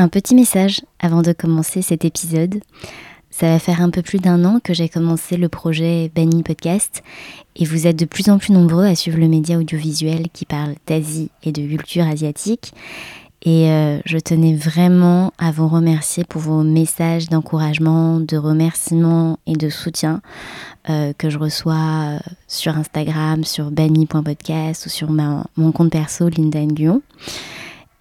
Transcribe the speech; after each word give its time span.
Un 0.00 0.08
petit 0.08 0.34
message 0.34 0.80
avant 0.98 1.20
de 1.20 1.34
commencer 1.34 1.82
cet 1.82 2.06
épisode. 2.06 2.62
Ça 3.28 3.48
va 3.50 3.58
faire 3.58 3.82
un 3.82 3.90
peu 3.90 4.00
plus 4.00 4.18
d'un 4.18 4.46
an 4.46 4.58
que 4.58 4.72
j'ai 4.72 4.88
commencé 4.88 5.36
le 5.36 5.50
projet 5.50 6.10
Banny 6.14 6.42
Podcast 6.42 7.02
et 7.54 7.66
vous 7.66 7.86
êtes 7.86 7.98
de 7.98 8.06
plus 8.06 8.30
en 8.30 8.38
plus 8.38 8.54
nombreux 8.54 8.86
à 8.86 8.94
suivre 8.94 9.18
le 9.18 9.28
média 9.28 9.58
audiovisuel 9.58 10.28
qui 10.32 10.46
parle 10.46 10.76
d'Asie 10.86 11.28
et 11.42 11.52
de 11.52 11.60
culture 11.60 12.06
asiatique. 12.06 12.72
Et 13.42 13.70
euh, 13.70 13.98
je 14.06 14.16
tenais 14.16 14.54
vraiment 14.54 15.34
à 15.36 15.50
vous 15.50 15.68
remercier 15.68 16.24
pour 16.24 16.40
vos 16.40 16.62
messages 16.62 17.28
d'encouragement, 17.28 18.20
de 18.20 18.38
remerciement 18.38 19.38
et 19.46 19.52
de 19.52 19.68
soutien 19.68 20.22
euh, 20.88 21.12
que 21.12 21.28
je 21.28 21.36
reçois 21.36 21.74
euh, 21.74 22.18
sur 22.48 22.74
Instagram, 22.74 23.44
sur 23.44 23.70
banny.podcast 23.70 24.86
ou 24.86 24.88
sur 24.88 25.10
mon 25.10 25.72
compte 25.72 25.90
perso 25.90 26.30
Linda 26.30 26.64
Nguyen. 26.64 27.02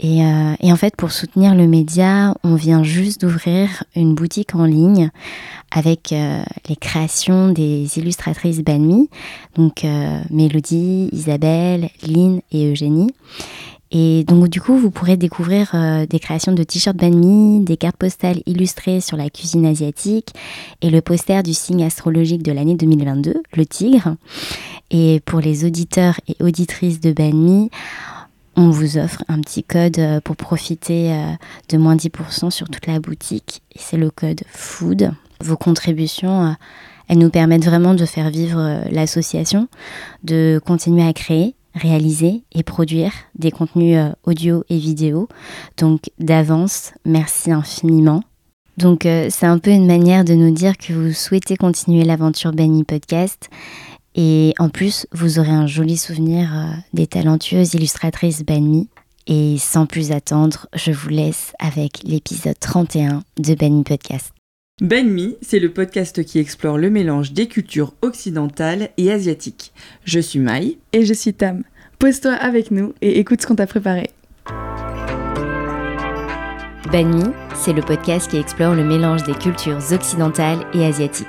Et, 0.02 0.23
euh, 0.23 0.54
et, 0.61 0.71
en 0.71 0.75
fait, 0.77 0.95
pour 0.95 1.11
soutenir 1.11 1.55
le 1.55 1.68
média, 1.68 2.34
on 2.43 2.55
vient 2.55 2.84
juste 2.84 3.21
d'ouvrir 3.21 3.83
une 3.96 4.15
boutique 4.15 4.55
en 4.55 4.64
ligne 4.64 5.11
avec 5.71 6.14
euh, 6.14 6.41
les 6.68 6.75
créations 6.75 7.50
des 7.50 7.87
illustratrices 7.97 8.61
Banmi, 8.61 9.10
donc 9.55 9.83
euh, 9.83 10.21
Mélodie, 10.29 11.10
Isabelle, 11.11 11.89
Lynn 12.07 12.41
et 12.51 12.71
Eugénie. 12.71 13.14
Et 13.91 14.24
donc 14.24 14.50
du 14.50 14.61
coup, 14.61 14.77
vous 14.77 14.91
pourrez 14.91 15.18
découvrir 15.18 15.71
euh, 15.74 16.05
des 16.05 16.19
créations 16.19 16.52
de 16.52 16.63
t-shirts 16.63 16.96
Banmi, 16.96 17.61
des 17.61 17.75
cartes 17.75 17.97
postales 17.97 18.41
illustrées 18.46 19.02
sur 19.02 19.18
la 19.18 19.29
cuisine 19.29 19.66
asiatique 19.66 20.33
et 20.82 20.91
le 20.91 21.02
poster 21.02 21.41
du 21.41 21.54
signe 21.54 21.83
astrologique 21.83 22.43
de 22.43 22.52
l'année 22.52 22.75
2022, 22.75 23.41
le 23.55 23.66
tigre. 23.66 24.16
Et 24.91 25.21
pour 25.25 25.39
les 25.39 25.66
auditeurs 25.66 26.19
et 26.27 26.36
auditrices 26.43 27.00
de 27.00 27.11
Banmi, 27.11 27.69
on 28.56 28.70
vous 28.70 28.98
offre 28.98 29.24
un 29.28 29.39
petit 29.42 29.64
code 29.64 30.00
euh, 30.00 30.20
pour 30.21 30.36
profiter 30.36 31.14
euh, 31.14 31.32
de 31.70 31.78
moins 31.78 31.96
10% 31.96 32.50
sur 32.50 32.70
toute 32.70 32.88
la 32.88 33.00
boutique. 33.00 33.62
C'est 33.75 33.98
le 33.98 34.09
code 34.09 34.42
FOOD. 34.52 35.12
Vos 35.41 35.58
contributions, 35.58 36.47
euh, 36.47 36.52
elles 37.08 37.17
nous 37.17 37.30
permettent 37.30 37.66
vraiment 37.66 37.94
de 37.94 38.06
faire 38.06 38.30
vivre 38.30 38.83
l'association, 38.91 39.67
de 40.23 40.61
continuer 40.66 41.08
à 41.08 41.14
créer, 41.14 41.56
réaliser 41.73 42.44
et 42.52 42.64
produire 42.64 43.11
des 43.36 43.52
contenus 43.52 43.97
audio 44.23 44.63
et 44.69 44.78
vidéo. 44.78 45.28
Donc 45.78 46.11
d'avance, 46.19 46.91
merci 47.06 47.52
infiniment. 47.52 48.22
Donc 48.78 49.02
c'est 49.03 49.45
un 49.45 49.58
peu 49.58 49.72
une 49.72 49.88
manière 49.88 50.23
de 50.23 50.34
nous 50.36 50.52
dire 50.52 50.78
que 50.78 50.94
vous 50.94 51.11
souhaitez 51.11 51.58
continuer 51.58 52.03
l'aventure 52.03 52.52
Benny 52.52 52.84
Podcast 52.84 53.50
et 54.15 54.53
en 54.59 54.69
plus, 54.69 55.07
vous 55.11 55.39
aurez 55.39 55.52
un 55.52 55.67
joli 55.67 55.97
souvenir 55.97 56.49
euh, 56.53 56.71
des 56.93 57.07
talentueuses 57.07 57.73
illustratrices 57.73 58.43
Banmi. 58.43 58.89
Et 59.27 59.57
sans 59.59 59.85
plus 59.85 60.11
attendre, 60.11 60.67
je 60.73 60.91
vous 60.91 61.09
laisse 61.09 61.53
avec 61.59 62.01
l'épisode 62.03 62.57
31 62.59 63.21
de 63.38 63.53
Banmi 63.53 63.83
Podcast. 63.83 64.33
Banmi, 64.81 65.35
c'est 65.41 65.59
le 65.59 65.71
podcast 65.71 66.23
qui 66.23 66.39
explore 66.39 66.77
le 66.77 66.89
mélange 66.89 67.33
des 67.33 67.47
cultures 67.47 67.93
occidentales 68.01 68.89
et 68.97 69.11
asiatiques. 69.11 69.71
Je 70.03 70.19
suis 70.19 70.39
Mai. 70.39 70.79
Et 70.94 71.05
je 71.05 71.13
suis 71.13 71.33
Tam. 71.33 71.63
Pose-toi 71.99 72.31
avec 72.31 72.71
nous 72.71 72.94
et 73.01 73.19
écoute 73.19 73.41
ce 73.41 73.47
qu'on 73.47 73.55
t'a 73.55 73.67
préparé. 73.67 74.09
Banmi, 76.91 77.25
c'est 77.53 77.73
le 77.73 77.81
podcast 77.81 78.31
qui 78.31 78.38
explore 78.38 78.73
le 78.73 78.83
mélange 78.83 79.23
des 79.23 79.35
cultures 79.35 79.79
occidentales 79.91 80.66
et 80.73 80.85
asiatiques. 80.85 81.27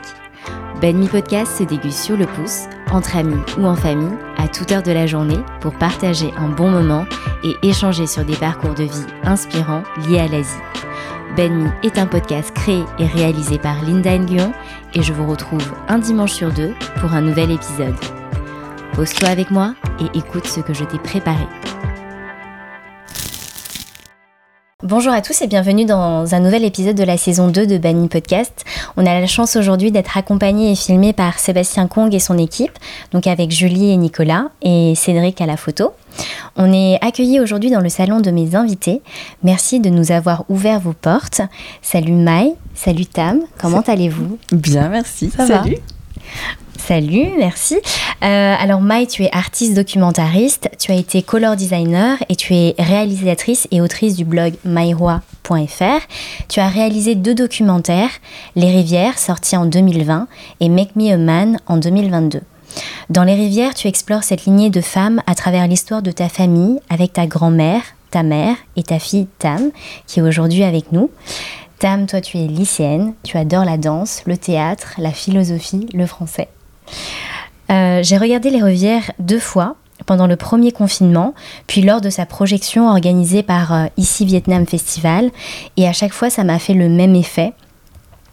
Banmi 0.81 1.09
Podcast 1.09 1.59
se 1.59 1.65
déguste 1.65 2.03
sur 2.03 2.17
le 2.17 2.25
pouce, 2.25 2.63
entre 2.91 3.17
amis 3.17 3.43
ou 3.59 3.67
en 3.67 3.77
famille, 3.77 4.17
à 4.39 4.49
toute 4.49 4.73
heure 4.73 4.83
de 4.83 4.93
la 4.93 5.07
journée, 5.07 5.41
pour 5.61 5.75
partager 5.75 6.33
un 6.39 6.49
bon 6.49 6.71
moment 6.71 7.05
et 7.45 7.55
échanger 7.63 8.07
sur 8.07 8.25
des 8.25 8.37
parcours 8.37 8.73
de 8.73 8.85
vie 8.85 9.07
inspirants 9.23 9.83
liés 10.09 10.21
à 10.21 10.29
l'Asie. 10.29 10.57
Banmi 11.37 11.69
est 11.83 11.99
un 11.99 12.07
podcast 12.07 12.51
créé 12.55 12.83
et 12.99 13.05
réalisé 13.05 13.59
par 13.59 13.83
Linda 13.85 14.17
Nguyen 14.17 14.53
et 14.95 15.03
je 15.03 15.13
vous 15.13 15.27
retrouve 15.27 15.75
un 15.89 15.99
dimanche 15.99 16.33
sur 16.33 16.51
deux 16.51 16.73
pour 16.99 17.13
un 17.13 17.21
nouvel 17.21 17.51
épisode. 17.51 17.95
Pose-toi 18.95 19.29
avec 19.29 19.51
moi 19.51 19.75
et 20.01 20.19
écoute 20.19 20.47
ce 20.47 20.61
que 20.61 20.73
je 20.73 20.85
t'ai 20.85 20.99
préparé. 20.99 21.47
Bonjour 24.83 25.13
à 25.13 25.21
tous 25.21 25.43
et 25.43 25.47
bienvenue 25.47 25.85
dans 25.85 26.35
un 26.35 26.41
nouvel 26.41 26.65
épisode 26.65 26.97
de 26.97 27.05
la 27.05 27.19
saison 27.19 27.49
2 27.49 27.67
de 27.67 27.77
Banny 27.77 28.09
Podcast. 28.09 28.65
On 28.97 29.05
a 29.05 29.21
la 29.21 29.27
chance 29.27 29.57
aujourd'hui 29.57 29.93
d'être 29.93 30.17
accompagné 30.17 30.73
et 30.73 30.75
filmé 30.75 31.13
par 31.13 31.39
Sébastien 31.39 31.87
Kong 31.87 32.15
et 32.15 32.19
son 32.19 32.39
équipe, 32.39 32.73
donc 33.13 33.27
avec 33.27 33.51
Julie 33.51 33.91
et 33.91 33.99
Nicolas 33.99 34.47
et 34.63 34.95
Cédric 34.97 35.39
à 35.43 35.47
la 35.47 35.59
photo. 35.59 35.93
On 36.57 36.73
est 36.73 36.99
accueillis 37.03 37.41
aujourd'hui 37.41 37.71
dans 37.71 37.83
le 37.83 37.91
salon 37.91 38.21
de 38.21 38.31
mes 38.31 38.55
invités. 38.55 39.03
Merci 39.43 39.81
de 39.81 39.91
nous 39.91 40.13
avoir 40.13 40.45
ouvert 40.49 40.81
vos 40.81 40.95
portes. 40.95 41.43
Salut 41.83 42.13
Mai, 42.13 42.55
salut 42.75 43.05
Tam, 43.05 43.41
comment 43.59 43.83
allez-vous? 43.83 44.39
Bien, 44.51 44.89
merci. 44.89 45.29
Ça 45.29 45.47
salut. 45.47 45.77
Salut, 46.87 47.31
merci. 47.39 47.77
Euh, 48.23 48.55
alors 48.59 48.81
Mai, 48.81 49.07
tu 49.07 49.23
es 49.23 49.31
artiste 49.33 49.75
documentariste, 49.75 50.71
tu 50.79 50.91
as 50.91 50.97
été 50.97 51.23
color 51.23 51.55
designer 51.55 52.17
et 52.29 52.37
tu 52.37 52.55
es 52.55 52.75
réalisatrice 52.79 53.69
et 53.71 53.81
autrice 53.81 54.17
du 54.17 54.25
blog 54.25 54.55
mairoi.fr. 54.65 56.01
Tu 56.49 56.59
as 56.59 56.69
réalisé 56.69 57.15
deux 57.15 57.35
documentaires, 57.35 58.11
Les 58.57 58.71
Rivières, 58.71 59.19
sorti 59.19 59.57
en 59.57 59.67
2020, 59.67 60.27
et 60.61 60.69
Make 60.69 60.97
Me 60.97 61.13
a 61.13 61.17
Man 61.17 61.59
en 61.67 61.77
2022. 61.77 62.41
Dans 63.09 63.25
Les 63.25 63.35
Rivières, 63.35 63.75
tu 63.75 63.87
explores 63.87 64.25
cette 64.25 64.45
lignée 64.45 64.71
de 64.71 64.81
femmes 64.81 65.23
à 65.27 65.35
travers 65.35 65.69
l'histoire 65.69 66.03
de 66.03 66.11
ta 66.11 66.29
famille 66.29 66.81
avec 66.89 67.13
ta 67.13 67.27
grand-mère, 67.27 67.83
ta 68.11 68.23
mère 68.23 68.57
et 68.77 68.83
ta 68.83 68.99
fille 68.99 69.29
Tam, 69.39 69.71
qui 70.07 70.21
est 70.21 70.23
aujourd'hui 70.23 70.65
avec 70.65 70.93
nous. 70.93 71.11
Tam, 71.79 72.07
toi 72.07 72.21
tu 72.21 72.39
es 72.39 72.47
lycéenne, 72.47 73.15
tu 73.23 73.37
adores 73.37 73.65
la 73.65 73.77
danse, 73.77 74.23
le 74.27 74.37
théâtre, 74.37 74.95
la 74.99 75.13
philosophie, 75.13 75.87
le 75.95 76.07
français. 76.07 76.49
Euh, 77.71 78.03
j'ai 78.03 78.19
regardé 78.19 78.51
Les 78.51 78.63
Rivières 78.63 79.13
deux 79.19 79.39
fois 79.39 79.77
pendant 80.07 80.27
le 80.27 80.37
premier 80.37 80.73
confinement, 80.73 81.35
puis 81.67 81.83
lors 81.83 82.01
de 82.01 82.11
sa 82.11 82.27
projection 82.27 82.89
organisée 82.89 83.43
par 83.43 83.73
euh, 83.73 83.87
Ici 83.97 84.25
Vietnam 84.25 84.67
Festival, 84.67 85.31
et 85.77 85.87
à 85.87 85.93
chaque 85.93 86.13
fois 86.13 86.31
ça 86.31 86.43
m'a 86.43 86.59
fait 86.59 86.75
le 86.75 86.89
même 86.89 87.15
effet. 87.15 87.53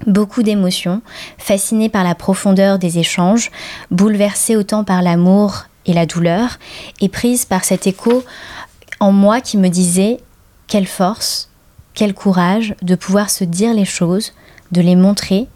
Beaucoup 0.05 0.43
d'émotions, 0.43 1.01
fascinée 1.37 1.89
par 1.89 2.03
la 2.03 2.15
profondeur 2.15 2.79
des 2.79 2.99
échanges, 2.99 3.51
bouleversée 3.91 4.55
autant 4.55 4.83
par 4.83 5.01
l'amour 5.01 5.65
et 5.85 5.93
la 5.93 6.05
douleur, 6.05 6.57
et 7.01 7.09
prise 7.09 7.45
par 7.45 7.63
cet 7.63 7.87
écho 7.87 8.23
en 8.99 9.11
moi 9.11 9.41
qui 9.41 9.57
me 9.57 9.69
disait 9.69 10.19
quelle 10.67 10.87
force, 10.87 11.49
quel 11.93 12.13
courage 12.13 12.75
de 12.81 12.95
pouvoir 12.95 13.29
se 13.29 13.43
dire 13.43 13.73
les 13.73 13.85
choses, 13.85 14.33
de 14.71 14.81
les 14.81 14.95
montrer, 14.95 15.47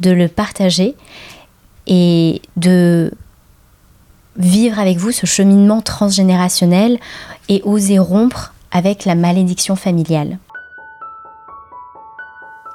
de 0.00 0.10
le 0.10 0.28
partager, 0.28 0.94
et 1.86 2.42
de 2.56 3.12
vivre 4.36 4.78
avec 4.78 4.98
vous 4.98 5.12
ce 5.12 5.26
cheminement 5.26 5.80
transgénérationnel 5.80 6.98
et 7.48 7.62
oser 7.64 7.98
rompre 7.98 8.52
avec 8.70 9.04
la 9.04 9.14
malédiction 9.14 9.76
familiale. 9.76 10.38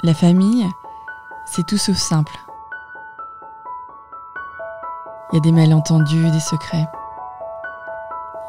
La 0.03 0.13
famille, 0.13 0.65
c'est 1.45 1.65
tout 1.65 1.77
sauf 1.77 1.97
simple. 1.97 2.31
Il 5.31 5.35
y 5.35 5.37
a 5.39 5.41
des 5.41 5.51
malentendus, 5.51 6.31
des 6.31 6.39
secrets. 6.39 6.87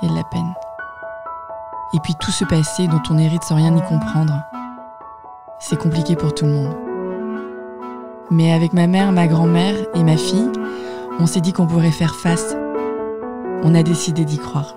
Il 0.01 0.07
y 0.07 0.09
a 0.09 0.13
de 0.13 0.17
la 0.17 0.25
peine. 0.25 0.55
Et 1.93 1.99
puis 2.01 2.15
tout 2.21 2.31
ce 2.31 2.45
passé 2.45 2.87
dont 2.87 3.03
on 3.11 3.19
hérite 3.19 3.43
sans 3.43 3.57
rien 3.57 3.77
y 3.77 3.83
comprendre. 3.83 4.33
C'est 5.59 5.79
compliqué 5.79 6.15
pour 6.15 6.33
tout 6.35 6.47
le 6.47 6.53
monde. 6.53 6.90
Mais 8.33 8.53
avec 8.53 8.73
ma 8.73 8.87
mère, 8.87 9.11
ma 9.11 9.27
grand-mère 9.27 9.75
et 9.95 10.05
ma 10.05 10.17
fille, 10.17 10.51
on 11.19 11.27
s'est 11.27 11.41
dit 11.41 11.53
qu'on 11.53 11.67
pourrait 11.67 11.91
faire 11.91 12.15
face. 12.15 12.57
On 13.65 13.75
a 13.75 13.83
décidé 13.83 14.25
d'y 14.25 14.39
croire. 14.39 14.77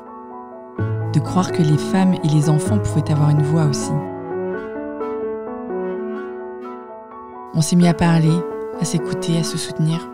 De 1.14 1.20
croire 1.20 1.52
que 1.52 1.62
les 1.62 1.78
femmes 1.78 2.16
et 2.24 2.28
les 2.28 2.50
enfants 2.50 2.80
pouvaient 2.80 3.12
avoir 3.12 3.30
une 3.30 3.44
voix 3.44 3.66
aussi. 3.66 3.92
On 7.54 7.62
s'est 7.62 7.76
mis 7.76 7.88
à 7.88 7.94
parler, 7.94 8.36
à 8.82 8.86
s'écouter, 8.86 9.38
à 9.38 9.44
se 9.44 9.60
soutenir. 9.60 10.10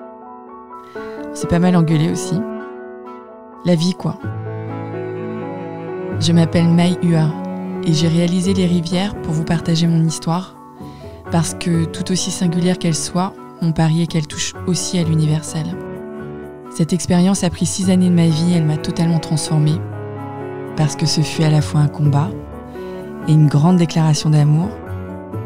On 1.32 1.34
s'est 1.34 1.48
pas 1.48 1.60
mal 1.60 1.78
engueulé 1.78 2.12
aussi. 2.12 2.42
La 3.64 3.76
vie, 3.76 3.94
quoi. 3.94 4.18
Je 6.20 6.34
m'appelle 6.34 6.68
Mai 6.68 6.98
Hua 7.02 7.30
et 7.86 7.94
j'ai 7.94 8.10
réalisé 8.10 8.54
Les 8.54 8.66
Rivières 8.66 9.16
pour 9.22 9.32
vous 9.32 9.46
partager 9.46 9.88
mon 9.88 10.04
histoire 10.04 10.59
parce 11.32 11.54
que 11.54 11.86
tout 11.86 12.12
aussi 12.12 12.32
singulière 12.32 12.80
qu'elle 12.80 12.96
soit, 12.96 13.34
mon 13.62 13.72
pari 13.72 14.04
est 14.04 14.08
qu'elle 14.08 14.28
touche 14.28 14.54
aussi 14.68 14.98
à 14.98 15.04
l'universel. 15.04 15.66
Cette 16.76 16.94
expérience 16.94 17.44
a 17.44 17.50
pris 17.50 17.66
six 17.66 17.90
années 17.90 18.10
de 18.10 18.16
ma 18.16 18.28
vie, 18.28 18.54
elle 18.56 18.66
m'a 18.66 18.78
totalement 18.78 19.20
transformée, 19.20 19.80
parce 20.76 20.96
que 20.96 21.06
ce 21.06 21.22
fut 21.22 21.44
à 21.44 21.50
la 21.50 21.62
fois 21.62 21.82
un 21.82 21.88
combat 21.88 22.30
et 23.28 23.32
une 23.32 23.48
grande 23.48 23.78
déclaration 23.78 24.30
d'amour, 24.30 24.70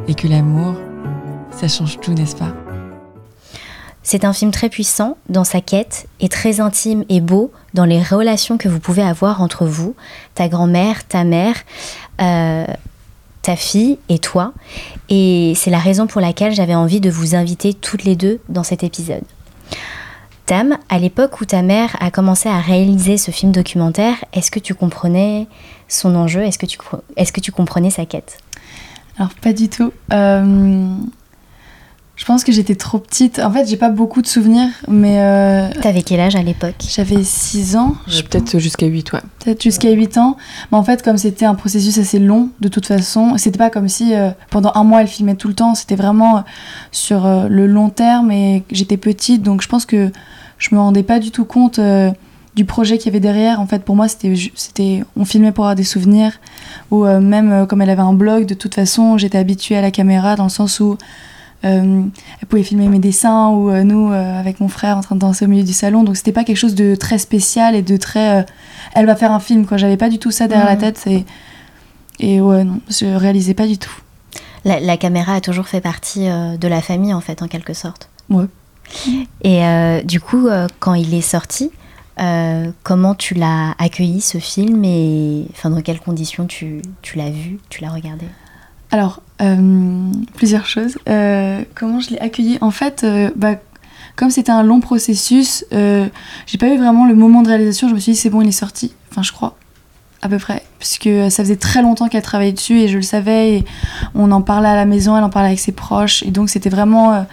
et 0.07 0.15
que 0.15 0.27
l'amour, 0.27 0.75
ça 1.51 1.67
change 1.67 1.99
tout, 1.99 2.13
n'est-ce 2.13 2.35
pas? 2.35 2.53
C'est 4.05 4.25
un 4.25 4.33
film 4.33 4.51
très 4.51 4.67
puissant 4.67 5.17
dans 5.29 5.45
sa 5.45 5.61
quête 5.61 6.07
et 6.19 6.27
très 6.27 6.59
intime 6.59 7.05
et 7.07 7.21
beau 7.21 7.51
dans 7.73 7.85
les 7.85 8.03
relations 8.03 8.57
que 8.57 8.67
vous 8.67 8.79
pouvez 8.79 9.01
avoir 9.01 9.41
entre 9.41 9.65
vous, 9.65 9.95
ta 10.35 10.49
grand-mère, 10.49 11.07
ta 11.07 11.23
mère, 11.23 11.55
euh, 12.21 12.65
ta 13.43 13.55
fille 13.55 13.99
et 14.09 14.17
toi. 14.17 14.53
Et 15.09 15.53
c'est 15.55 15.69
la 15.69 15.77
raison 15.77 16.07
pour 16.07 16.21
laquelle 16.21 16.53
j'avais 16.53 16.73
envie 16.73 16.99
de 16.99 17.11
vous 17.11 17.35
inviter 17.35 17.75
toutes 17.75 18.03
les 18.03 18.15
deux 18.15 18.39
dans 18.49 18.63
cet 18.63 18.83
épisode. 18.83 19.21
Tam, 20.47 20.77
à 20.89 20.97
l'époque 20.97 21.39
où 21.39 21.45
ta 21.45 21.61
mère 21.61 21.95
a 21.99 22.09
commencé 22.09 22.49
à 22.49 22.59
réaliser 22.59 23.17
ce 23.17 23.31
film 23.31 23.51
documentaire, 23.51 24.15
est-ce 24.33 24.49
que 24.49 24.59
tu 24.59 24.73
comprenais 24.73 25.47
son 25.87 26.15
enjeu? 26.15 26.41
Est-ce 26.41 26.57
que, 26.57 26.65
tu, 26.65 27.51
comprenais 27.51 27.89
sa 27.91 28.05
quête? 28.05 28.39
Alors, 29.17 29.33
pas 29.35 29.53
du 29.53 29.69
tout. 29.69 29.93
Euh, 30.11 30.95
je 32.15 32.25
pense 32.25 32.43
que 32.43 32.51
j'étais 32.51 32.75
trop 32.75 32.99
petite. 32.99 33.39
En 33.39 33.51
fait, 33.51 33.67
j'ai 33.67 33.75
pas 33.75 33.89
beaucoup 33.89 34.21
de 34.21 34.27
souvenirs, 34.27 34.69
mais. 34.87 35.19
Euh, 35.19 35.67
T'avais 35.81 36.03
quel 36.03 36.19
âge 36.19 36.35
à 36.35 36.43
l'époque? 36.43 36.75
J'avais 36.87 37.23
6 37.23 37.75
ans. 37.75 37.95
Peut-être 38.05 38.59
jusqu'à 38.59 38.85
8, 38.85 39.13
ouais. 39.13 39.19
Peut-être 39.39 39.63
jusqu'à 39.63 39.89
8 39.89 40.19
ans. 40.19 40.37
Mais 40.71 40.77
en 40.77 40.83
fait, 40.83 41.01
comme 41.01 41.17
c'était 41.17 41.45
un 41.45 41.55
processus 41.55 41.97
assez 41.97 42.19
long, 42.19 42.49
de 42.59 42.67
toute 42.67 42.85
façon, 42.85 43.37
c'était 43.37 43.57
pas 43.57 43.71
comme 43.71 43.89
si 43.89 44.13
euh, 44.13 44.29
pendant 44.51 44.71
un 44.75 44.83
mois 44.83 45.01
elle 45.01 45.07
filmait 45.07 45.35
tout 45.35 45.47
le 45.47 45.55
temps. 45.55 45.73
C'était 45.73 45.95
vraiment 45.95 46.37
euh, 46.37 46.41
sur 46.91 47.27
le 47.49 47.65
long 47.65 47.89
terme 47.89 48.31
et 48.31 48.63
j'étais 48.69 48.97
petite, 48.97 49.41
donc 49.41 49.63
je 49.63 49.67
pense 49.67 49.87
que 49.87 50.11
je 50.59 50.75
me 50.75 50.79
rendais 50.79 51.03
pas 51.03 51.17
du 51.17 51.31
tout 51.31 51.45
compte 51.45 51.79
du 52.55 52.65
projet 52.65 52.99
qu'il 52.99 53.07
y 53.07 53.09
avait 53.09 53.19
derrière. 53.19 53.59
En 53.59 53.65
fait, 53.65 53.83
pour 53.83 53.95
moi, 53.95 54.07
c'était, 54.07 54.35
c'était, 54.53 55.03
on 55.17 55.25
filmait 55.25 55.51
pour 55.51 55.65
avoir 55.65 55.75
des 55.75 55.83
souvenirs. 55.83 56.33
Ou 56.91 57.05
même 57.05 57.65
comme 57.65 57.81
elle 57.81 57.89
avait 57.89 58.03
un 58.03 58.13
blog, 58.13 58.45
de 58.45 58.53
toute 58.53 58.75
façon, 58.75 59.17
j'étais 59.17 59.39
habituée 59.39 59.77
à 59.77 59.81
la 59.81 59.89
caméra 59.89 60.35
dans 60.35 60.43
le 60.43 60.49
sens 60.49 60.79
où 60.79 60.91
euh, 60.93 60.95
elle 61.63 62.47
pouvait 62.49 62.63
filmer 62.63 62.87
mes 62.89 62.99
dessins 62.99 63.49
ou 63.49 63.69
euh, 63.69 63.83
nous 63.83 64.11
euh, 64.11 64.39
avec 64.39 64.59
mon 64.59 64.67
frère 64.67 64.97
en 64.97 65.01
train 65.01 65.15
de 65.15 65.21
danser 65.21 65.45
au 65.45 65.47
milieu 65.47 65.63
du 65.63 65.73
salon. 65.73 66.03
Donc 66.03 66.17
c'était 66.17 66.33
pas 66.33 66.43
quelque 66.43 66.57
chose 66.57 66.75
de 66.75 66.95
très 66.95 67.17
spécial 67.17 67.75
et 67.75 67.81
de 67.81 67.97
très. 67.97 68.45
elle 68.93 69.05
va 69.05 69.15
faire 69.15 69.31
un 69.31 69.39
film 69.39 69.65
quoi. 69.65 69.77
J'avais 69.77 69.97
pas 69.97 70.09
du 70.09 70.19
tout 70.19 70.31
ça 70.31 70.47
derrière 70.47 70.67
la 70.67 70.75
tête. 70.75 71.01
Et, 71.07 71.25
et 72.19 72.41
ouais, 72.41 72.63
non, 72.63 72.81
je 72.89 73.05
réalisais 73.05 73.53
pas 73.53 73.67
du 73.67 73.77
tout. 73.77 73.93
La, 74.65 74.95
caméra 74.95 75.35
a 75.35 75.41
toujours 75.41 75.67
fait 75.67 75.81
partie 75.81 76.25
de 76.25 76.67
la 76.69 76.81
famille 76.81 77.13
en 77.13 77.19
fait, 77.19 77.41
en 77.41 77.47
quelque 77.47 77.73
sorte. 77.73 78.09
Ouais. 78.29 78.45
Et 79.41 79.61
du 80.05 80.21
coup, 80.21 80.47
quand 80.79 80.93
il 80.93 81.13
est 81.13 81.19
sorti, 81.21 81.69
comment 82.83 83.13
tu 83.13 83.33
l'as 83.33 83.75
accueilli 83.77 84.21
ce 84.21 84.37
film 84.37 84.85
et 84.85 85.45
enfin, 85.51 85.69
dans 85.69 85.81
quelles 85.81 85.99
conditions 85.99 86.45
tu, 86.45 86.81
tu 87.01 87.17
l'as 87.17 87.29
vu, 87.29 87.59
tu 87.67 87.81
l'as 87.81 87.89
regardé? 87.89 88.25
Alors, 88.93 89.23
euh, 89.41 90.11
plusieurs 90.35 90.67
choses. 90.67 90.99
Euh, 91.09 91.63
comment 91.73 91.99
je 91.99 92.11
l'ai 92.11 92.19
accueilli 92.19 92.59
En 92.61 92.69
fait, 92.69 93.03
euh, 93.03 93.31
bah, 93.35 93.55
comme 94.15 94.29
c'était 94.29 94.51
un 94.51 94.61
long 94.61 94.81
processus, 94.81 95.65
j'ai 95.71 96.57
pas 96.59 96.67
eu 96.67 96.77
vraiment 96.77 97.07
le 97.07 97.15
moment 97.15 97.41
de 97.41 97.47
réalisation. 97.47 97.89
Je 97.89 97.95
me 97.95 97.99
suis 97.99 98.11
dit, 98.11 98.17
c'est 98.19 98.29
bon, 98.29 98.41
il 98.41 98.49
est 98.49 98.51
sorti. 98.51 98.93
Enfin, 99.09 99.23
je 99.23 99.31
crois, 99.31 99.57
à 100.21 100.29
peu 100.29 100.37
près. 100.37 100.61
Puisque 100.77 101.09
ça 101.31 101.43
faisait 101.43 101.55
très 101.55 101.81
longtemps 101.81 102.07
qu'elle 102.07 102.21
travaillait 102.21 102.53
dessus 102.53 102.81
et 102.81 102.87
je 102.87 102.97
le 102.97 103.01
savais. 103.01 103.53
Et 103.55 103.65
on 104.13 104.31
en 104.31 104.43
parlait 104.43 104.69
à 104.69 104.75
la 104.75 104.85
maison, 104.85 105.17
elle 105.17 105.23
en 105.23 105.31
parlait 105.31 105.47
avec 105.47 105.59
ses 105.59 105.71
proches. 105.71 106.21
Et 106.21 106.29
donc, 106.29 106.51
c'était 106.51 106.69
vraiment 106.69 107.25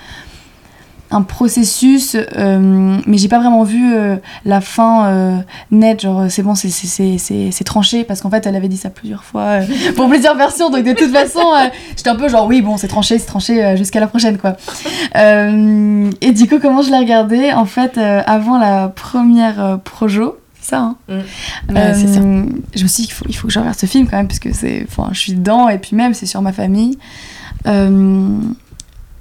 un 1.11 1.23
processus, 1.23 2.17
euh, 2.17 2.99
mais 3.05 3.19
j'ai 3.19 3.29
pas 3.29 3.41
vraiment 3.41 3.65
vu 3.65 3.95
euh, 3.95 4.17
la 4.45 4.61
fin 4.61 5.07
euh, 5.07 5.37
nette, 5.73 6.03
genre 6.03 6.27
c'est 6.29 6.43
bon, 6.43 6.55
c'est 6.55 7.65
tranché, 7.65 8.05
parce 8.05 8.21
qu'en 8.21 8.31
fait 8.31 8.47
elle 8.47 8.55
avait 8.55 8.69
dit 8.69 8.77
ça 8.77 8.91
plusieurs 8.91 9.25
fois 9.25 9.59
pour 9.97 10.09
plusieurs 10.09 10.37
versions, 10.37 10.71
donc 10.71 10.85
de 10.85 10.93
toute 10.93 11.11
façon 11.11 11.41
j'étais 11.97 12.11
un 12.11 12.15
peu 12.15 12.29
genre 12.29 12.47
oui, 12.47 12.63
bon, 12.63 12.77
c'est 12.77 12.89
tranché, 12.89 13.19
c'est 13.19 13.27
tranché 13.27 13.77
jusqu'à 13.77 13.99
la 13.99 14.07
prochaine 14.07 14.39
quoi. 14.39 14.57
et 15.15 16.33
du 16.33 16.49
coup, 16.49 16.59
comment 16.61 16.83
je 16.83 16.91
l'ai 16.91 16.99
regardé 16.99 17.53
En 17.53 17.67
fait, 17.67 17.99
avant 17.99 18.59
la 18.59 18.89
première 18.89 19.81
projo, 19.83 20.39
ça, 20.61 20.79
hein? 20.79 20.97
Mm. 21.09 21.75
c'est 21.95 22.07
ça. 22.07 22.21
Je 22.21 22.83
me 22.83 22.89
suis 22.89 23.03
dit 23.03 23.07
qu'il 23.07 23.15
faut, 23.15 23.25
il 23.29 23.35
faut 23.35 23.49
que 23.49 23.53
je 23.53 23.59
regarde 23.59 23.79
ce 23.79 23.87
film 23.87 24.07
quand 24.09 24.17
même, 24.17 24.29
parce 24.29 24.39
que 24.39 24.53
c'est, 24.53 24.87
je 25.13 25.19
suis 25.19 25.33
dedans, 25.33 25.69
et 25.69 25.79
puis 25.79 25.97
même 25.97 26.15
c'est 26.15 26.27
sur 26.27 26.41
ma 26.41 26.53
famille. 26.53 26.99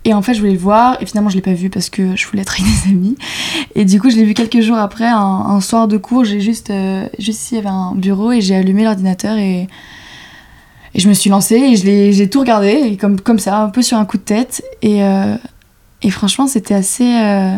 Et 0.09 0.13
en 0.15 0.23
fait, 0.23 0.33
je 0.33 0.39
voulais 0.39 0.53
le 0.53 0.57
voir, 0.57 0.97
et 0.99 1.05
finalement, 1.05 1.29
je 1.29 1.35
l'ai 1.35 1.41
pas 1.43 1.53
vu 1.53 1.69
parce 1.69 1.91
que 1.91 2.15
je 2.15 2.27
voulais 2.27 2.41
être 2.41 2.55
avec 2.59 2.65
des 2.65 2.89
amis. 2.89 3.15
Et 3.75 3.85
du 3.85 4.01
coup, 4.01 4.09
je 4.09 4.15
l'ai 4.15 4.23
vu 4.23 4.33
quelques 4.33 4.59
jours 4.59 4.77
après, 4.77 5.05
un, 5.05 5.61
soir 5.61 5.87
de 5.87 5.97
cours. 5.97 6.25
J'ai 6.25 6.41
juste, 6.41 6.71
euh, 6.71 7.07
juste 7.19 7.43
ici, 7.43 7.53
il 7.53 7.57
y 7.57 7.59
avait 7.59 7.69
un 7.69 7.93
bureau, 7.93 8.31
et 8.31 8.41
j'ai 8.41 8.55
allumé 8.55 8.85
l'ordinateur 8.85 9.37
et, 9.37 9.67
et 10.95 10.99
je 10.99 11.07
me 11.07 11.13
suis 11.13 11.29
lancée 11.29 11.57
et 11.57 12.11
j'ai 12.11 12.27
tout 12.27 12.39
regardé, 12.39 12.97
comme, 12.99 13.21
comme 13.21 13.37
ça, 13.37 13.61
un 13.61 13.69
peu 13.69 13.83
sur 13.83 13.99
un 13.99 14.05
coup 14.05 14.17
de 14.17 14.23
tête. 14.23 14.63
Et, 14.81 15.03
euh, 15.03 15.35
et 16.01 16.09
franchement, 16.09 16.47
c'était 16.47 16.73
assez. 16.73 17.15
Euh, 17.15 17.55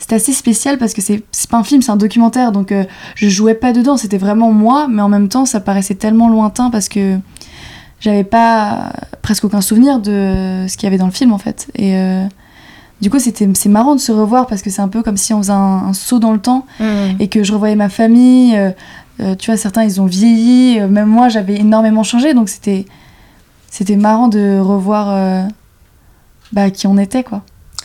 c'était 0.00 0.16
assez 0.16 0.32
spécial 0.32 0.76
parce 0.76 0.92
que 0.92 1.00
c'est 1.00 1.22
pas 1.48 1.56
un 1.56 1.62
film, 1.62 1.82
c'est 1.82 1.92
un 1.92 1.96
documentaire, 1.96 2.50
donc 2.50 2.74
je 3.14 3.28
jouais 3.28 3.54
pas 3.54 3.72
dedans, 3.72 3.96
c'était 3.96 4.18
vraiment 4.18 4.52
moi, 4.52 4.86
mais 4.90 5.00
en 5.00 5.08
même 5.08 5.28
temps, 5.28 5.46
ça 5.46 5.60
paraissait 5.60 5.94
tellement 5.94 6.28
lointain 6.28 6.68
parce 6.68 6.90
que 6.90 7.18
j'avais 8.04 8.24
pas 8.24 8.92
presque 9.22 9.44
aucun 9.44 9.62
souvenir 9.62 9.98
de 9.98 10.66
ce 10.68 10.76
qu'il 10.76 10.84
y 10.84 10.88
avait 10.88 10.98
dans 10.98 11.06
le 11.06 11.12
film 11.12 11.32
en 11.32 11.38
fait. 11.38 11.68
Et 11.74 11.96
euh, 11.96 12.26
du 13.00 13.08
coup, 13.08 13.18
c'était 13.18 13.48
c'est 13.54 13.70
marrant 13.70 13.94
de 13.94 14.00
se 14.00 14.12
revoir 14.12 14.46
parce 14.46 14.60
que 14.60 14.68
c'est 14.68 14.82
un 14.82 14.88
peu 14.88 15.02
comme 15.02 15.16
si 15.16 15.32
on 15.32 15.38
faisait 15.38 15.52
un, 15.52 15.94
saut 15.94 16.18
dans 16.18 16.32
le 16.32 16.38
temps 16.38 16.66
mmh. 16.80 16.84
et 17.18 17.28
que 17.28 17.42
je 17.42 17.54
revoyais 17.54 17.76
ma 17.76 17.88
famille. 17.88 18.56
Euh, 18.56 18.72
euh, 19.20 19.34
tu 19.36 19.50
vois, 19.50 19.56
certains 19.56 19.84
ils 19.84 20.02
ont 20.02 20.06
vieilli, 20.06 20.80
même 20.80 21.08
moi 21.08 21.30
j'avais 21.30 21.56
énormément 21.56 22.02
changé, 22.02 22.34
donc 22.34 22.50
c'était 22.50 22.84
c'était 23.70 23.96
marrant 23.96 24.28
de 24.28 24.58
revoir 24.58 25.48
bah, 26.52 26.70
qui 26.70 26.86
on 26.86 26.98
était 26.98 27.24
quoi. 27.24 27.42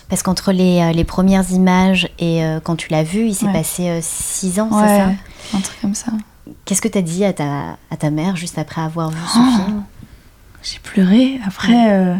Parce 0.10 0.24
qu'entre 0.24 0.52
les, 0.52 0.92
les, 0.92 1.04
premières 1.04 1.52
images 1.52 2.10
et 2.18 2.42
quand 2.64 2.76
tu 2.76 2.90
l'as 2.90 3.04
vu, 3.04 3.28
il 3.28 3.36
s'est 3.36 3.52
passé 3.54 4.00
six 4.02 4.60
ans, 4.60 4.70
c'est 4.72 4.98
ça? 4.98 5.10
Un 5.54 5.62
truc 5.62 5.80
comme 5.82 5.96
ça. 5.96 6.12
Qu'est-ce 6.66 6.82
que 6.82 6.88
tu 6.88 6.98
as 6.98 7.04
dit 7.04 7.24
à 7.24 7.32
ta, 7.32 7.78
à 7.92 7.98
ta 7.98 8.10
mère 8.10 8.36
juste 8.36 8.58
après 8.58 8.82
avoir 8.82 9.12
vu 9.12 9.20
ce 9.32 9.38
oh. 9.38 9.64
film? 9.64 9.84
J'ai 10.64 10.80
pleuré. 10.80 11.40
Après, 11.46 11.94
euh, 11.94 12.16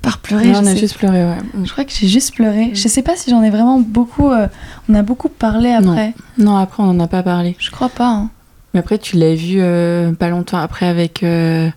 par 0.00 0.18
pleurer. 0.18 0.52
on 0.54 0.66
a 0.66 0.74
juste 0.74 0.96
pleuré, 0.96 1.24
ouais. 1.24 1.38
Je 1.64 1.70
crois 1.70 1.84
que 1.84 1.92
j'ai 1.92 2.08
juste 2.08 2.34
pleuré. 2.34 2.70
Je 2.74 2.88
sais 2.88 3.02
pas 3.02 3.16
si 3.16 3.30
j'en 3.30 3.42
ai 3.42 3.50
vraiment 3.50 3.80
beaucoup. 3.80 4.30
Euh, 4.30 4.48
on 4.88 4.94
a 4.94 5.02
beaucoup 5.02 5.28
parlé 5.28 5.70
après. 5.70 6.14
Non, 6.38 6.56
après, 6.56 6.82
on 6.82 6.92
n'en 6.92 7.04
a 7.04 7.08
pas 7.08 7.22
parlé. 7.22 7.56
Je 7.58 7.70
crois 7.70 7.88
pas. 7.88 8.08
Hein. 8.08 8.30
Mais 8.74 8.80
après, 8.80 8.98
tu 8.98 9.16
l'as 9.16 9.34
vu 9.34 9.58
euh, 9.60 10.12
pas 10.12 10.28
longtemps 10.28 10.58
après 10.58 10.86
avec 10.86 11.22
Aimé 11.22 11.74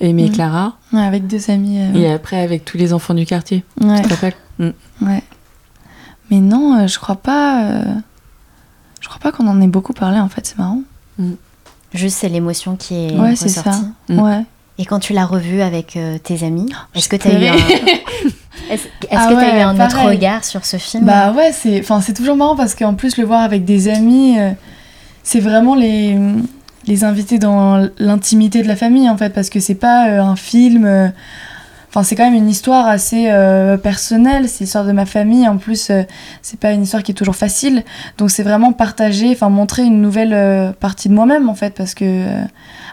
et 0.00 0.12
mm. 0.12 0.32
Clara. 0.32 0.76
Ouais, 0.92 1.02
avec 1.02 1.26
deux 1.26 1.50
amis. 1.50 1.78
Et 1.94 2.10
après, 2.10 2.40
avec 2.40 2.64
tous 2.64 2.76
les 2.76 2.92
enfants 2.92 3.14
du 3.14 3.26
quartier. 3.26 3.64
Ouais. 3.80 4.02
Tu 4.02 4.08
te 4.08 4.14
rappelles 4.14 4.34
mm. 4.58 4.70
Ouais. 5.02 5.22
Mais 6.30 6.40
non, 6.40 6.86
je 6.86 6.98
crois 6.98 7.16
pas. 7.16 7.82
Je 9.00 9.08
crois 9.08 9.20
pas 9.20 9.32
qu'on 9.32 9.46
en 9.48 9.60
ait 9.60 9.66
beaucoup 9.66 9.92
parlé, 9.92 10.18
en 10.18 10.28
fait, 10.28 10.46
c'est 10.46 10.58
marrant. 10.58 10.82
Mm. 11.18 11.32
Juste, 11.92 12.18
c'est 12.18 12.28
l'émotion 12.28 12.76
qui 12.76 12.94
est 12.94 13.18
ouais, 13.18 13.36
c'est 13.36 13.48
ça. 13.48 13.72
Ouais. 14.08 14.44
Et 14.78 14.84
quand 14.84 14.98
tu 14.98 15.12
l'as 15.12 15.26
revu 15.26 15.62
avec 15.62 15.96
euh, 15.96 16.18
tes 16.18 16.44
amis, 16.44 16.72
est-ce 16.94 17.08
que 17.08 17.16
tu 17.16 17.28
as 17.28 17.32
eu 17.32 17.46
un, 17.46 17.54
est-ce, 18.70 18.88
ah 19.10 19.28
que 19.28 19.34
as 19.34 19.58
eu 19.58 19.60
un 19.60 19.84
autre 19.84 20.04
regard 20.04 20.44
sur 20.44 20.64
ce 20.64 20.78
film 20.78 21.04
Bah 21.04 21.32
ouais, 21.32 21.52
c'est, 21.52 21.78
enfin, 21.80 22.00
c'est 22.00 22.14
toujours 22.14 22.36
marrant 22.36 22.56
parce 22.56 22.74
qu'en 22.74 22.94
plus 22.94 23.16
le 23.16 23.24
voir 23.24 23.42
avec 23.42 23.64
des 23.64 23.88
amis, 23.88 24.38
euh, 24.38 24.50
c'est 25.22 25.38
vraiment 25.38 25.76
les, 25.76 26.18
les 26.86 27.04
inviter 27.04 27.38
dans 27.38 27.88
l'intimité 27.98 28.62
de 28.62 28.68
la 28.68 28.76
famille 28.76 29.08
en 29.08 29.16
fait, 29.16 29.30
parce 29.30 29.48
que 29.48 29.60
c'est 29.60 29.76
pas 29.76 30.08
euh, 30.08 30.20
un 30.20 30.36
film. 30.36 31.12
Enfin, 31.94 32.02
c'est 32.02 32.16
quand 32.16 32.24
même 32.24 32.34
une 32.34 32.48
histoire 32.48 32.88
assez 32.88 33.30
personnelle, 33.80 34.48
c'est 34.48 34.64
l'histoire 34.64 34.84
de 34.84 34.90
ma 34.90 35.06
famille. 35.06 35.46
En 35.46 35.58
plus, 35.58 35.92
c'est 36.42 36.58
pas 36.58 36.72
une 36.72 36.82
histoire 36.82 37.04
qui 37.04 37.12
est 37.12 37.14
toujours 37.14 37.36
facile. 37.36 37.84
Donc, 38.18 38.32
c'est 38.32 38.42
vraiment 38.42 38.72
partager, 38.72 39.30
enfin, 39.30 39.48
montrer 39.48 39.84
une 39.84 40.00
nouvelle 40.00 40.74
partie 40.80 41.08
de 41.08 41.14
moi-même, 41.14 41.48
en 41.48 41.54
fait, 41.54 41.72
parce 41.74 41.94
que 41.94 42.26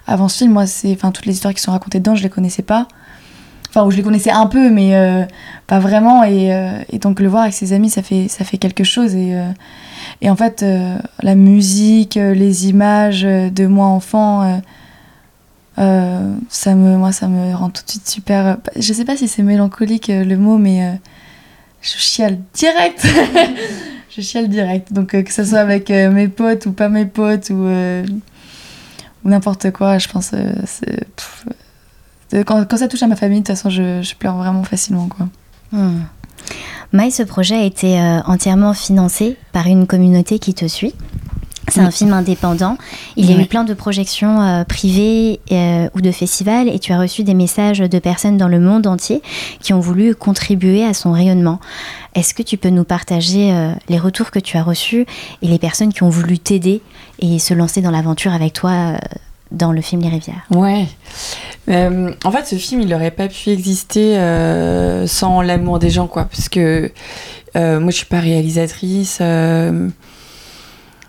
avant 0.06 0.28
ce 0.28 0.40
film, 0.40 0.52
moi, 0.52 0.68
c'est, 0.68 0.92
enfin, 0.94 1.12
toutes 1.12 1.26
les 1.26 1.34
histoires 1.34 1.54
qui 1.54 1.62
sont 1.62 1.72
racontées 1.72 2.00
dedans, 2.00 2.14
je 2.14 2.24
les 2.24 2.30
connaissais 2.30 2.62
pas. 2.62 2.88
Enfin, 3.70 3.86
ou 3.86 3.92
je 3.92 3.96
les 3.96 4.04
connaissais 4.04 4.32
un 4.32 4.48
peu, 4.48 4.70
mais 4.70 4.96
euh, 4.96 5.24
pas 5.66 5.80
vraiment. 5.80 6.24
Et, 6.24 6.54
euh, 6.54 6.84
et, 6.90 7.00
donc, 7.00 7.22
le 7.22 7.30
voir 7.30 7.44
avec 7.44 7.54
ses 7.54 7.72
amis, 7.72 7.90
ça 7.90 8.04
fait, 8.04 8.28
ça 8.28 8.44
fait 8.44 8.58
quelque 8.58 8.84
chose. 8.84 9.16
Et, 9.16 9.34
euh, 9.34 9.50
et 10.22 10.30
en 10.30 10.36
fait, 10.36 10.66
la 11.24 11.36
musique, 11.36 12.16
les 12.16 12.68
images 12.68 13.22
de 13.24 13.66
moi 13.68 13.86
enfant, 13.86 14.62
ça 16.50 16.76
me, 16.76 16.98
moi, 16.98 17.12
ça 17.12 17.28
me 17.28 17.56
rend 17.56 17.70
tout 17.70 17.84
de 17.84 17.90
suite 17.90 18.08
super. 18.08 18.58
Je 18.76 18.94
sais 18.94 19.06
pas 19.06 19.18
si 19.18 19.28
c'est 19.28 19.44
mélancolique 19.44 20.10
le 20.10 20.38
mot, 20.38 20.58
mais 20.58 21.00
je 21.82 21.98
chiale 21.98 22.40
direct. 22.54 23.08
je 24.16 24.22
chiale 24.22 24.48
direct. 24.48 24.94
Donc, 24.94 25.10
que 25.10 25.34
ce 25.34 25.44
soit 25.44 25.60
avec 25.60 25.90
mes 25.90 26.28
potes 26.28 26.68
ou 26.68 26.72
pas 26.72 26.90
mes 26.90 27.06
potes, 27.06 27.50
ou 27.50 27.68
ou 29.24 29.30
n'importe 29.30 29.72
quoi. 29.72 29.98
Je 29.98 30.08
pense 30.08 30.32
euh, 30.34 30.54
quand, 32.46 32.68
quand, 32.68 32.78
ça 32.78 32.88
touche 32.88 33.04
à 33.04 33.08
ma 33.08 33.16
famille, 33.16 33.42
de 33.42 33.46
toute 33.46 33.56
façon, 33.56 33.70
je, 33.70 34.16
pleure 34.16 34.38
vraiment 34.38 34.64
facilement. 34.64 35.08
Quoi. 35.08 35.28
Hmm. 35.72 36.02
Maï, 36.94 37.12
ce 37.12 37.24
projet 37.24 37.56
a 37.56 37.64
été 37.64 38.00
euh, 38.00 38.20
entièrement 38.26 38.74
financé 38.74 39.38
par 39.52 39.68
une 39.68 39.88
communauté 39.88 40.40
qui 40.40 40.54
te 40.54 40.68
suit? 40.68 40.94
C'est 41.72 41.80
un 41.80 41.92
film 41.92 42.14
indépendant. 42.14 42.78
Il 43.16 43.30
y 43.30 43.34
a 43.34 43.42
eu 43.42 43.46
plein 43.46 43.64
de 43.64 43.74
projections 43.74 44.42
euh, 44.42 44.64
privées 44.64 45.40
ou 45.96 46.02
de 46.02 46.12
festivals 46.12 46.70
et 46.70 46.80
tu 46.80 46.94
as 46.94 47.00
reçu 47.00 47.24
des 47.24 47.34
messages 47.34 47.80
de 47.80 48.00
personnes 48.00 48.38
dans 48.38 48.48
le 48.48 48.60
monde 48.60 48.88
entier 48.88 49.22
qui 49.60 49.74
ont 49.74 49.80
voulu 49.80 50.16
contribuer 50.16 50.84
à 50.84 50.94
son 50.94 51.12
rayonnement. 51.12 51.60
Est-ce 52.14 52.34
que 52.34 52.44
tu 52.44 52.58
peux 52.58 52.70
nous 52.70 52.84
partager 52.84 53.54
les 53.88 53.98
retours 53.98 54.32
que 54.32 54.40
tu 54.40 54.58
as 54.58 54.64
reçus 54.64 55.06
et 55.42 55.48
les 55.48 55.60
personnes 55.60 55.94
qui 55.94 56.04
ont 56.04 56.10
voulu 56.10 56.40
t'aider 56.40 56.82
et 57.20 57.40
se 57.40 57.54
lancer 57.54 57.82
dans 57.82 57.92
l'aventure 57.92 58.34
avec 58.34 58.54
toi 58.54 58.98
dans 59.52 59.72
le 59.72 59.82
film 59.82 60.02
Les 60.02 60.10
Rivières? 60.10 60.46
Ouais. 60.50 60.88
Euh, 61.70 62.12
en 62.24 62.32
fait, 62.32 62.46
ce 62.46 62.56
film, 62.56 62.82
il 62.82 62.88
n'aurait 62.88 63.12
pas 63.12 63.28
pu 63.28 63.50
exister 63.50 64.18
euh, 64.18 65.06
sans 65.08 65.42
l'amour 65.42 65.80
des 65.80 65.90
gens, 65.90 66.08
quoi. 66.08 66.26
Parce 66.26 66.50
que 66.50 66.92
euh, 67.56 67.80
moi, 67.80 67.92
je 67.92 67.98
suis 67.98 68.06
pas 68.06 68.20
réalisatrice. 68.20 69.20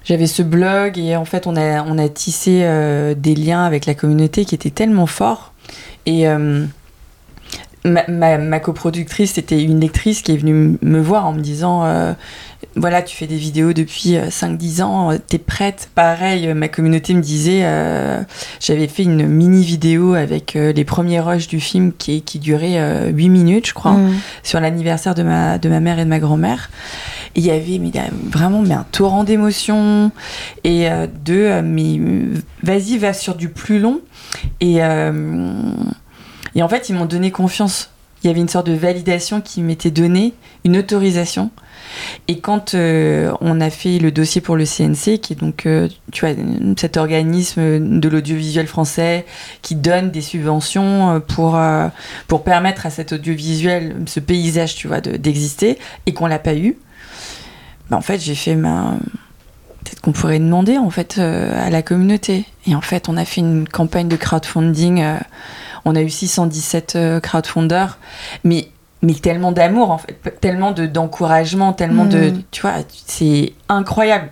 J'avais 0.04 0.26
ce 0.26 0.42
blog 0.42 0.98
et 0.98 1.16
en 1.16 1.24
fait, 1.24 1.46
on 1.46 1.56
a, 1.56 1.82
on 1.84 1.98
a 1.98 2.08
tissé 2.08 2.60
des 3.16 3.34
liens 3.34 3.64
avec 3.64 3.86
la 3.86 3.94
communauté 3.94 4.44
qui 4.44 4.54
étaient 4.54 4.70
tellement 4.70 5.06
forts. 5.06 5.52
Et 6.06 6.26
ma, 7.84 8.04
ma, 8.08 8.38
ma, 8.38 8.60
coproductrice, 8.60 9.34
c'était 9.34 9.62
une 9.62 9.78
lectrice 9.78 10.22
qui 10.22 10.32
est 10.32 10.36
venue 10.36 10.76
me 10.82 11.00
voir 11.00 11.26
en 11.26 11.32
me 11.32 11.40
disant 11.40 11.84
voilà, 12.74 13.02
tu 13.02 13.14
fais 13.16 13.26
des 13.26 13.36
vidéos 13.36 13.72
depuis 13.72 14.14
5-10 14.14 14.80
euh, 14.80 14.84
ans, 14.84 15.12
euh, 15.12 15.18
t'es 15.18 15.38
prête. 15.38 15.90
Pareil, 15.94 16.48
euh, 16.48 16.54
ma 16.54 16.68
communauté 16.68 17.12
me 17.12 17.20
disait, 17.20 17.60
j'avais 18.60 18.88
fait 18.88 19.02
une 19.02 19.26
mini 19.26 19.62
vidéo 19.62 20.14
avec 20.14 20.54
les 20.54 20.84
premiers 20.84 21.20
rushs 21.20 21.48
du 21.48 21.60
film 21.60 21.92
qui, 21.92 22.22
qui 22.22 22.38
durait 22.38 23.10
8 23.12 23.28
minutes, 23.28 23.66
je 23.66 23.74
crois, 23.74 23.92
mm. 23.92 24.14
sur 24.42 24.60
l'anniversaire 24.60 25.14
de 25.14 25.22
ma, 25.22 25.58
de 25.58 25.68
ma 25.68 25.80
mère 25.80 25.98
et 25.98 26.04
de 26.04 26.08
ma 26.08 26.18
grand-mère. 26.18 26.70
il 27.34 27.44
y 27.44 27.50
avait 27.50 27.78
mais, 27.78 27.92
vraiment 28.30 28.62
mais 28.62 28.74
un 28.74 28.86
torrent 28.90 29.24
d'émotions 29.24 30.10
et 30.64 30.88
de, 31.24 31.60
mais 31.62 32.00
vas-y, 32.62 32.98
va 32.98 33.12
sur 33.12 33.34
du 33.34 33.48
plus 33.48 33.80
long. 33.80 34.00
Et, 34.60 34.76
et 36.54 36.62
en 36.62 36.68
fait, 36.68 36.88
ils 36.88 36.94
m'ont 36.94 37.06
donné 37.06 37.30
confiance. 37.30 37.90
Il 38.22 38.28
y 38.28 38.30
avait 38.30 38.40
une 38.40 38.48
sorte 38.48 38.68
de 38.68 38.74
validation 38.74 39.40
qui 39.40 39.62
m'était 39.62 39.90
donnée, 39.90 40.32
une 40.64 40.76
autorisation 40.76 41.50
et 42.28 42.38
quand 42.38 42.74
euh, 42.74 43.32
on 43.40 43.60
a 43.60 43.70
fait 43.70 43.98
le 43.98 44.10
dossier 44.12 44.40
pour 44.40 44.56
le 44.56 44.64
CNC, 44.64 45.18
qui 45.20 45.32
est 45.32 45.40
donc, 45.40 45.66
euh, 45.66 45.88
tu 46.12 46.26
vois, 46.26 46.34
cet 46.76 46.96
organisme 46.96 47.98
de 48.00 48.08
l'audiovisuel 48.08 48.66
français 48.66 49.26
qui 49.60 49.74
donne 49.74 50.10
des 50.10 50.20
subventions 50.20 51.16
euh, 51.16 51.18
pour, 51.20 51.60
pour 52.28 52.44
permettre 52.44 52.86
à 52.86 52.90
cet 52.90 53.12
audiovisuel, 53.12 53.96
ce 54.06 54.20
paysage, 54.20 54.74
tu 54.74 54.88
vois, 54.88 55.00
d'exister, 55.00 55.78
et 56.06 56.14
qu'on 56.14 56.26
l'a 56.26 56.38
pas 56.38 56.54
eu, 56.54 56.76
bah, 57.90 57.96
en 57.96 58.02
fait, 58.02 58.20
j'ai 58.20 58.34
fait 58.34 58.54
ma 58.54 58.96
peut-être 59.84 60.00
qu'on 60.00 60.12
pourrait 60.12 60.38
demander 60.38 60.78
en 60.78 60.90
fait 60.90 61.18
à 61.18 61.68
la 61.68 61.82
communauté. 61.82 62.44
Et 62.68 62.76
en 62.76 62.80
fait, 62.80 63.08
on 63.08 63.16
a 63.16 63.24
fait 63.24 63.40
une 63.40 63.66
campagne 63.66 64.06
de 64.06 64.14
crowdfunding. 64.14 65.04
on 65.84 65.96
a 65.96 66.02
eu 66.02 66.08
617 66.08 67.20
crowdfunders, 67.20 67.98
mais 68.44 68.68
mais 69.02 69.14
tellement 69.14 69.52
d'amour 69.52 69.90
en 69.90 69.98
fait, 69.98 70.40
tellement 70.40 70.70
de 70.70 70.86
d'encouragement, 70.86 71.72
tellement 71.72 72.04
de, 72.04 72.30
mm. 72.30 72.42
tu 72.50 72.62
vois, 72.62 72.74
c'est 73.06 73.52
incroyable 73.68 74.30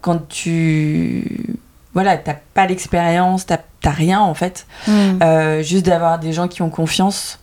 quand 0.00 0.28
tu, 0.28 1.56
voilà, 1.94 2.16
t'as 2.18 2.36
pas 2.54 2.66
l'expérience, 2.66 3.46
t'as 3.46 3.58
rien 3.84 4.20
en 4.20 4.34
fait, 4.34 4.66
mm. 4.86 5.22
euh, 5.22 5.62
juste 5.62 5.86
d'avoir 5.86 6.18
des 6.18 6.32
gens 6.32 6.48
qui 6.48 6.62
ont 6.62 6.70
confiance, 6.70 7.38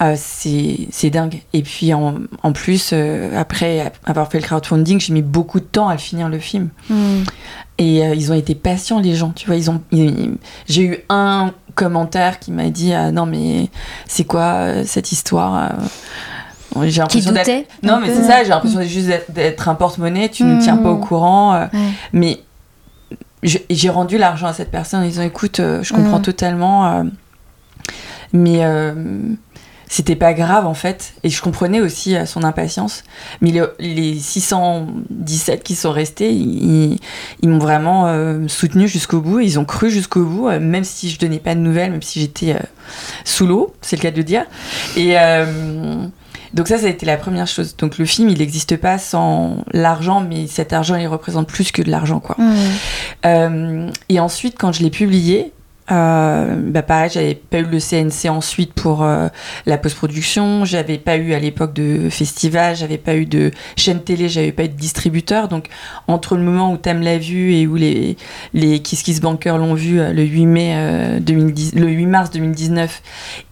euh, 0.00 0.14
c'est 0.16 1.10
dingue. 1.10 1.42
Et 1.52 1.62
puis 1.62 1.92
en, 1.94 2.14
en 2.42 2.52
plus, 2.52 2.90
euh, 2.92 3.38
après 3.38 3.92
avoir 4.04 4.28
fait 4.28 4.38
le 4.38 4.44
crowdfunding, 4.44 5.00
j'ai 5.00 5.12
mis 5.12 5.22
beaucoup 5.22 5.60
de 5.60 5.64
temps 5.64 5.88
à 5.88 5.98
finir 5.98 6.28
le 6.28 6.38
film. 6.38 6.70
Mm. 6.88 7.22
Et 7.78 7.98
ils 8.00 8.30
ont 8.30 8.34
été 8.34 8.54
patients 8.54 9.00
les 9.00 9.14
gens, 9.14 9.30
tu 9.30 9.46
vois, 9.46 9.56
ils 9.56 9.68
ont, 9.70 9.80
j'ai 9.90 10.82
eu 10.82 10.98
un 11.08 11.52
commentaire 11.74 12.38
qui 12.38 12.52
m'a 12.52 12.70
dit 12.70 12.92
ah, 12.92 13.10
non 13.12 13.26
mais 13.26 13.70
c'est 14.06 14.24
quoi 14.24 14.54
euh, 14.54 14.82
cette 14.86 15.12
histoire 15.12 15.72
euh? 16.76 16.86
J'ai 16.86 17.00
l'impression 17.00 17.32
d'être 17.32 17.66
non 17.82 18.00
mais 18.00 18.08
c'est 18.08 18.22
ça 18.22 18.42
j'ai 18.42 18.48
l'impression 18.48 18.80
juste 18.82 19.10
d'être 19.28 19.68
un 19.68 19.74
porte-monnaie 19.74 20.30
tu 20.30 20.44
ne 20.44 20.60
tiens 20.60 20.78
pas 20.78 20.90
au 20.90 20.96
mmh. 20.96 21.00
courant 21.00 21.54
euh. 21.54 21.66
mais 22.14 22.40
j'ai 23.42 23.90
rendu 23.90 24.16
l'argent 24.16 24.46
à 24.46 24.54
cette 24.54 24.70
personne 24.70 25.02
en 25.02 25.06
disant 25.06 25.22
écoute 25.22 25.58
je 25.58 25.92
comprends 25.92 26.20
mmh. 26.20 26.22
totalement 26.22 27.04
mais 28.32 28.64
c'était 29.92 30.16
pas 30.16 30.32
grave 30.32 30.66
en 30.66 30.72
fait 30.72 31.12
et 31.22 31.28
je 31.28 31.42
comprenais 31.42 31.82
aussi 31.82 32.16
euh, 32.16 32.24
son 32.24 32.44
impatience 32.44 33.04
mais 33.42 33.52
les 33.78 34.18
617 34.18 35.62
qui 35.62 35.74
sont 35.74 35.92
restés 35.92 36.32
ils, 36.32 36.98
m'ont 37.42 37.58
vraiment 37.58 38.06
euh, 38.06 38.48
soutenu 38.48 38.88
jusqu'au 38.88 39.20
bout 39.20 39.40
ils 39.40 39.58
ont 39.58 39.66
cru 39.66 39.90
jusqu'au 39.90 40.24
bout 40.24 40.48
euh, 40.48 40.58
même 40.58 40.84
si 40.84 41.10
je 41.10 41.18
donnais 41.18 41.40
pas 41.40 41.54
de 41.54 41.60
nouvelles 41.60 41.90
même 41.90 42.00
si 42.00 42.20
j'étais 42.20 42.56
sous 43.26 43.46
l'eau 43.46 43.74
c'est 43.82 43.96
le 43.96 44.02
cas 44.02 44.10
de 44.10 44.16
le 44.16 44.24
dire 44.24 44.46
et 44.96 45.14
donc 46.54 46.68
ça, 46.68 46.76
ça 46.76 46.84
a 46.84 46.90
été 46.90 47.06
la 47.06 47.16
première 47.16 47.46
chose. 47.46 47.76
Donc 47.78 47.96
le 47.96 48.04
film, 48.04 48.28
il 48.28 48.36
n'existe 48.36 48.76
pas 48.76 48.98
sans 48.98 49.64
l'argent, 49.72 50.20
mais 50.20 50.46
cet 50.46 50.74
argent, 50.74 50.96
il 50.96 51.06
représente 51.06 51.48
plus 51.48 51.72
que 51.72 51.80
de 51.80 51.90
l'argent, 51.90 52.20
quoi. 52.20 52.36
Mmh. 52.38 53.90
et 54.10 54.20
ensuite, 54.20 54.56
quand 54.58 54.70
je 54.70 54.82
l'ai 54.82 54.90
publié, 54.90 55.54
euh, 55.90 56.56
bah 56.56 56.82
pareil, 56.82 57.10
j'avais 57.12 57.34
pas 57.34 57.58
eu 57.58 57.64
le 57.64 57.80
CNC 57.80 58.30
ensuite 58.30 58.72
pour 58.72 59.02
euh, 59.02 59.28
la 59.66 59.78
post-production, 59.78 60.64
j'avais 60.64 60.98
pas 60.98 61.16
eu 61.16 61.32
à 61.32 61.40
l'époque 61.40 61.72
de 61.72 62.08
festival, 62.08 62.76
j'avais 62.76 62.98
pas 62.98 63.16
eu 63.16 63.26
de 63.26 63.50
chaîne 63.76 64.00
télé, 64.00 64.28
j'avais 64.28 64.52
pas 64.52 64.64
eu 64.64 64.68
de 64.68 64.76
distributeur. 64.76 65.48
Donc 65.48 65.68
entre 66.06 66.36
le 66.36 66.42
moment 66.42 66.72
où 66.72 66.76
Tam 66.76 67.02
l'a 67.02 67.18
vu 67.18 67.54
et 67.54 67.66
où 67.66 67.74
les 67.74 68.16
les 68.54 68.80
Kiss 68.80 69.02
Kiss 69.02 69.20
Bankers 69.20 69.58
l'ont 69.58 69.74
vu 69.74 70.00
euh, 70.00 70.12
le 70.12 70.22
8 70.22 70.46
mai 70.46 71.18
2010, 71.20 71.74
le 71.74 71.88
8 71.88 72.06
mars 72.06 72.30
2019 72.30 73.02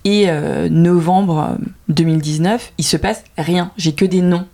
et 0.05 0.29
novembre 0.71 1.59
2019, 1.89 2.73
il 2.79 2.85
se 2.85 2.97
passe 2.97 3.25
rien. 3.37 3.71
J'ai 3.77 3.93
que 3.93 4.05
des 4.05 4.23
noms. 4.23 4.47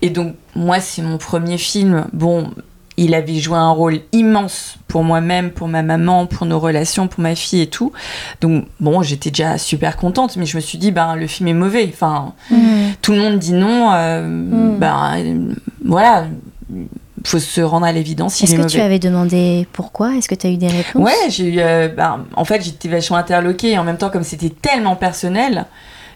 Et 0.00 0.10
donc 0.10 0.36
moi, 0.54 0.80
c'est 0.80 1.02
mon 1.02 1.18
premier 1.18 1.58
film. 1.58 2.06
Bon, 2.12 2.50
il 2.96 3.14
avait 3.14 3.36
joué 3.36 3.56
un 3.56 3.70
rôle 3.70 4.00
immense 4.12 4.76
pour 4.88 5.02
moi-même, 5.02 5.50
pour 5.50 5.68
ma 5.68 5.82
maman, 5.82 6.26
pour 6.26 6.46
nos 6.46 6.60
relations, 6.60 7.08
pour 7.08 7.20
ma 7.20 7.34
fille 7.34 7.62
et 7.62 7.66
tout. 7.66 7.92
Donc 8.40 8.66
bon, 8.80 9.02
j'étais 9.02 9.30
déjà 9.30 9.58
super 9.58 9.96
contente, 9.96 10.36
mais 10.36 10.46
je 10.46 10.56
me 10.56 10.60
suis 10.60 10.78
dit, 10.78 10.92
ben 10.92 11.16
le 11.16 11.26
film 11.26 11.48
est 11.48 11.54
mauvais. 11.54 11.90
Enfin, 11.92 12.34
mm. 12.50 12.56
tout 13.02 13.12
le 13.12 13.18
monde 13.18 13.38
dit 13.38 13.52
non. 13.52 13.92
Euh, 13.92 14.26
mm. 14.26 14.78
Ben 14.78 15.54
voilà, 15.84 16.26
faut 17.24 17.38
se 17.38 17.60
rendre 17.60 17.86
à 17.86 17.92
l'évidence. 17.92 18.40
Est-ce 18.42 18.54
que 18.54 18.66
tu 18.66 18.80
avais 18.80 18.98
demandé 18.98 19.66
pourquoi? 19.72 20.14
Est-ce 20.14 20.28
que 20.28 20.34
tu 20.34 20.46
as 20.46 20.50
eu 20.50 20.56
des 20.56 20.68
réponses? 20.68 21.02
Ouais, 21.02 21.30
j'ai 21.30 21.54
eu. 21.54 21.58
Euh, 21.58 21.88
ben, 21.88 22.24
en 22.36 22.44
fait, 22.44 22.62
j'étais 22.62 22.88
vachement 22.88 23.16
interloquée 23.16 23.72
et 23.72 23.78
en 23.78 23.84
même 23.84 23.96
temps, 23.96 24.10
comme 24.10 24.24
c'était 24.24 24.50
tellement 24.50 24.94
personnel, 24.94 25.66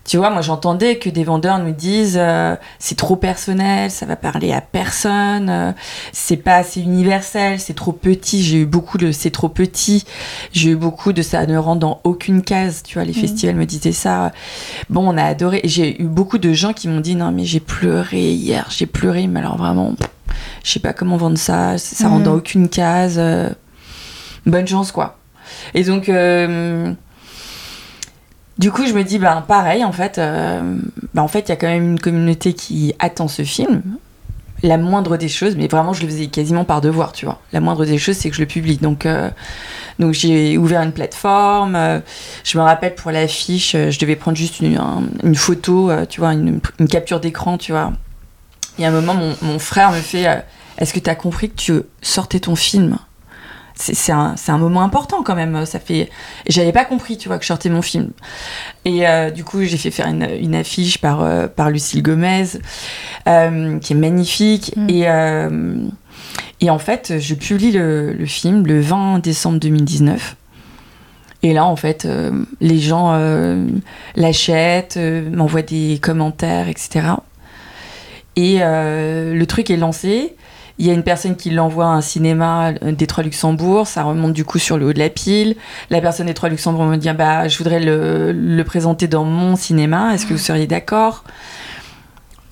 tu 0.09 0.17
vois, 0.17 0.31
moi 0.31 0.41
j'entendais 0.41 0.97
que 0.97 1.11
des 1.11 1.23
vendeurs 1.23 1.59
nous 1.59 1.73
disent 1.73 2.17
euh, 2.19 2.57
c'est 2.79 2.97
trop 2.97 3.15
personnel, 3.15 3.91
ça 3.91 4.07
va 4.07 4.17
parler 4.17 4.55
à 4.55 4.62
personne, 4.62 5.50
euh, 5.50 5.73
c'est 6.12 6.38
pas 6.38 6.57
assez 6.57 6.81
universel, 6.81 7.61
c'est 7.61 7.75
trop 7.75 7.93
petit. 7.93 8.43
J'ai 8.43 8.62
eu 8.62 8.65
beaucoup 8.65 8.97
de 8.97 9.12
c'est 9.12 9.31
trop 9.31 9.50
petit, 9.50 10.07
j'ai 10.50 10.71
eu 10.71 10.77
beaucoup 10.77 11.12
de 11.12 11.21
ça 11.21 11.45
ne 11.45 11.59
rentre 11.59 11.81
dans 11.81 12.00
aucune 12.05 12.41
case. 12.41 12.83
Tu 12.85 12.95
vois, 12.95 13.05
les 13.05 13.11
mmh. 13.11 13.17
festivals 13.17 13.57
me 13.57 13.67
disaient 13.67 13.93
ça. 13.93 14.33
Bon, 14.88 15.07
on 15.07 15.19
a 15.19 15.25
adoré. 15.25 15.61
J'ai 15.65 16.00
eu 16.00 16.07
beaucoup 16.07 16.38
de 16.38 16.55
gens 16.55 16.73
qui 16.73 16.88
m'ont 16.88 17.00
dit 17.00 17.15
non 17.15 17.31
mais 17.31 17.45
j'ai 17.45 17.61
pleuré 17.61 18.33
hier, 18.33 18.67
j'ai 18.71 18.87
pleuré, 18.87 19.27
mais 19.27 19.41
alors 19.41 19.59
vraiment, 19.59 19.93
je 20.65 20.71
sais 20.71 20.81
pas 20.81 20.95
comment 20.95 21.19
vendre 21.19 21.37
ça, 21.37 21.77
ça 21.77 22.09
rentre 22.09 22.25
dans 22.25 22.33
mmh. 22.33 22.38
aucune 22.38 22.69
case. 22.71 23.17
Euh, 23.19 23.50
bonne 24.47 24.67
chance 24.67 24.91
quoi. 24.91 25.19
Et 25.75 25.85
donc 25.85 26.09
du 28.59 28.73
coup, 28.73 28.87
je 28.87 28.93
me 28.93 29.05
dis, 29.05 29.19
ben 29.19 29.43
pareil, 29.47 29.85
en 29.85 29.93
fait, 29.93 30.19
euh, 30.19 30.61
ben, 31.15 31.23
en 31.23 31.29
fait, 31.29 31.41
il 31.41 31.49
y 31.50 31.53
a 31.53 31.57
quand 31.57 31.69
même 31.69 31.93
une 31.93 32.00
communauté 32.00 32.55
qui 32.55 32.93
attend 32.99 33.29
ce 33.29 33.43
film. 33.43 33.83
La 34.65 34.77
moindre 34.77 35.17
des 35.17 35.29
choses, 35.29 35.55
mais 35.57 35.69
vraiment, 35.69 35.93
je 35.93 36.03
le 36.03 36.09
faisais 36.09 36.27
quasiment 36.27 36.65
par 36.65 36.81
devoir, 36.81 37.12
tu 37.12 37.25
vois. 37.25 37.41
La 37.53 37.61
moindre 37.61 37.85
des 37.85 37.99
choses, 37.99 38.17
c'est 38.17 38.29
que 38.29 38.35
je 38.35 38.41
le 38.41 38.49
publie. 38.49 38.79
Donc, 38.79 39.07
euh, 39.07 39.31
donc 40.00 40.15
j'ai 40.15 40.59
ouvert 40.59 40.83
une 40.83 40.91
plateforme. 40.91 41.77
Euh, 41.77 42.00
je 42.43 42.59
me 42.59 42.65
rappelle 42.65 42.97
pour 42.97 43.12
l'affiche, 43.12 43.77
je 43.77 43.99
devais 44.00 44.17
prendre 44.17 44.37
juste 44.37 44.59
une, 44.59 45.37
photo, 45.37 45.93
tu 46.09 46.21
vois, 46.21 46.33
une, 46.33 46.61
une 46.81 46.88
capture 46.88 47.21
d'écran, 47.21 47.57
tu 47.57 47.71
vois. 47.71 47.93
Et 48.81 48.85
à 48.85 48.88
un 48.88 48.93
moment, 48.93 49.15
mon, 49.15 49.37
mon 49.43 49.59
frère 49.61 49.93
me 49.93 50.00
fait 50.00 50.27
Est-ce 50.79 50.93
que 50.93 50.99
tu 50.99 51.09
as 51.09 51.15
compris 51.15 51.50
que 51.50 51.57
tu 51.57 51.73
sortais 52.03 52.41
ton 52.41 52.57
film? 52.57 52.99
C'est 53.78 54.12
un, 54.12 54.35
un, 54.49 54.58
moment 54.58 54.82
important 54.82 55.23
quand 55.23 55.37
même. 55.37 55.64
Ça 55.64 55.78
fait, 55.78 56.11
j'avais 56.49 56.73
pas 56.73 56.85
compris, 56.85 57.16
tu 57.16 57.28
vois, 57.28 57.38
que 57.38 57.44
je 57.44 57.49
sortais 57.49 57.68
mon 57.68 57.82
film. 57.82 58.11
Et 58.85 59.06
euh, 59.06 59.30
du 59.30 59.44
coup, 59.44 59.62
j'ai 59.62 59.76
fait 59.76 59.90
faire 59.90 60.08
une, 60.08 60.28
une 60.40 60.54
affiche 60.54 60.99
par 60.99 61.23
euh, 61.23 61.47
par 61.47 61.70
Lucille 61.70 62.02
Gomez, 62.02 62.47
euh, 63.28 63.78
qui 63.78 63.92
est 63.92 63.97
magnifique. 63.97 64.75
Mm. 64.76 64.88
Et 64.90 65.06
et 66.61 66.70
en 66.70 66.80
fait, 66.80 67.20
je 67.20 67.35
publie 67.35 67.70
le, 67.70 68.12
le, 68.12 68.26
film 68.26 68.66
le 68.66 68.80
20 68.80 69.20
décembre 69.20 69.61
2019. 69.61 70.35
Et 71.44 71.52
là, 71.52 71.64
en 71.64 71.76
fait, 71.76 72.08
les 72.61 72.80
gens 72.80 73.16
l'achètent, 74.16 74.99
m'envoient 74.99 75.62
des 75.62 76.00
commentaires, 76.02 76.66
etc. 76.68 77.06
Et 78.35 78.58
le 78.58 79.44
truc 79.44 79.70
est 79.70 79.76
lancé. 79.76 80.35
Il 80.78 80.87
y 80.87 80.90
a 80.90 80.92
une 80.92 81.02
personne 81.02 81.37
qui 81.37 81.50
l'envoie 81.50 81.87
à 81.87 81.88
un 81.88 82.00
cinéma 82.00 82.73
euh, 82.82 82.92
des 82.92 83.06
Trois 83.06 83.25
Luxembourg, 83.25 83.87
ça 83.87 84.04
remonte 84.04 84.32
du 84.32 84.44
coup 84.44 84.58
sur 84.58 84.78
le 84.78 84.87
haut 84.87 84.92
de 84.92 84.99
la 84.99 85.11
pile. 85.11 85.56
La 85.90 86.00
personne 86.00 86.26
des 86.26 86.35
Trois 86.35 86.49
Luxembourg 86.49 86.85
me 86.85 86.97
dit 86.97 87.11
bah 87.12 87.49
je 87.49 87.58
voudrais 87.58 87.80
le, 87.80 88.32
le 88.32 88.64
présenter 88.64 89.08
dans 89.08 89.25
mon 89.25 89.56
cinéma, 89.56 90.14
est-ce 90.14 90.26
que 90.26 90.32
vous 90.32 90.38
seriez 90.38 90.66
d'accord? 90.66 91.25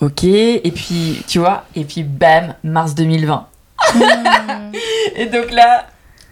Ok, 0.01 0.25
et 0.25 0.73
puis 0.75 1.23
tu 1.27 1.39
vois, 1.39 1.65
et 1.75 1.85
puis 1.85 2.03
bam, 2.03 2.55
mars 2.63 2.95
2020. 2.95 3.47
Hmm. 3.95 4.01
et 5.17 5.27
donc 5.27 5.51
là, 5.53 5.87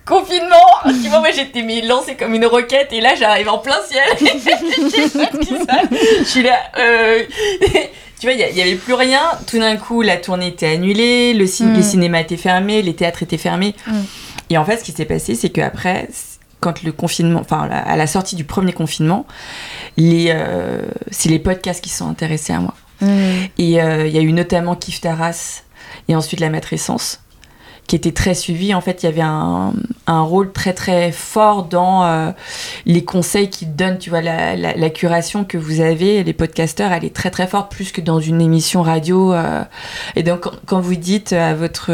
confinement 0.06 0.56
Tu 1.02 1.08
vois, 1.08 1.20
moi 1.20 1.30
j'étais 1.34 1.62
mais 1.62 1.80
lancée 1.82 2.14
comme 2.14 2.34
une 2.34 2.46
roquette 2.46 2.92
et 2.92 3.00
là 3.00 3.14
j'arrive 3.14 3.48
en 3.48 3.58
plein 3.58 3.76
ciel. 3.88 4.04
Je 6.20 6.24
suis 6.24 6.42
là. 6.42 6.58
Euh... 6.78 7.22
tu 8.20 8.26
vois, 8.26 8.32
il 8.32 8.54
n'y 8.54 8.60
avait 8.62 8.74
plus 8.76 8.94
rien. 8.94 9.20
Tout 9.46 9.58
d'un 9.58 9.76
coup, 9.76 10.02
la 10.02 10.16
tournée 10.16 10.48
était 10.48 10.66
annulée, 10.68 11.34
le, 11.34 11.46
cin- 11.46 11.64
Mm. 11.66 11.76
le 11.76 11.82
cinéma 11.82 12.20
était 12.20 12.36
fermé, 12.36 12.82
les 12.82 12.94
théâtres 12.94 13.22
étaient 13.22 13.38
fermés. 13.38 13.74
Mm. 13.86 13.92
Et 14.50 14.58
en 14.58 14.64
fait, 14.64 14.78
ce 14.78 14.84
qui 14.84 14.92
s'est 14.92 15.04
passé, 15.06 15.34
c'est 15.34 15.48
qu'après, 15.50 16.08
quand 16.60 16.82
le 16.82 16.92
confinement, 16.92 17.40
enfin, 17.40 17.68
à 17.70 17.96
la 17.96 18.06
sortie 18.06 18.36
du 18.36 18.44
premier 18.44 18.72
confinement, 18.72 19.26
les, 19.96 20.26
euh, 20.34 20.82
c'est 21.10 21.28
les 21.28 21.38
podcasts 21.38 21.82
qui 21.82 21.90
sont 21.90 22.08
intéressés 22.08 22.52
à 22.52 22.60
moi. 22.60 22.74
Mm. 23.00 23.06
Et 23.58 23.82
euh, 23.82 24.06
il 24.06 24.14
y 24.14 24.18
a 24.18 24.22
eu 24.22 24.32
notamment 24.32 24.74
Kif 24.76 25.00
Taras 25.00 25.62
et 26.08 26.14
ensuite 26.14 26.40
La 26.40 26.50
Maîtressence 26.50 27.20
qui 27.86 27.96
était 27.96 28.12
très 28.12 28.34
suivi. 28.34 28.74
En 28.74 28.80
fait, 28.80 29.02
il 29.02 29.06
y 29.06 29.08
avait 29.08 29.20
un, 29.20 29.72
un 30.06 30.22
rôle 30.22 30.52
très 30.52 30.72
très 30.72 31.12
fort 31.12 31.64
dans 31.64 32.04
euh, 32.04 32.30
les 32.86 33.04
conseils 33.04 33.50
qu'ils 33.50 33.74
donnent. 33.76 33.98
Tu 33.98 34.10
vois, 34.10 34.22
la, 34.22 34.56
la, 34.56 34.74
la 34.74 34.90
curation 34.90 35.44
que 35.44 35.58
vous 35.58 35.80
avez, 35.80 36.24
les 36.24 36.32
podcasteurs, 36.32 36.92
elle 36.92 37.04
est 37.04 37.14
très 37.14 37.30
très 37.30 37.46
forte, 37.46 37.70
plus 37.70 37.92
que 37.92 38.00
dans 38.00 38.20
une 38.20 38.40
émission 38.40 38.82
radio. 38.82 39.32
euh. 39.34 39.62
Et 40.16 40.22
donc, 40.22 40.40
quand, 40.40 40.52
quand 40.66 40.80
vous 40.80 40.96
dites 40.96 41.32
à 41.32 41.54
votre 41.54 41.92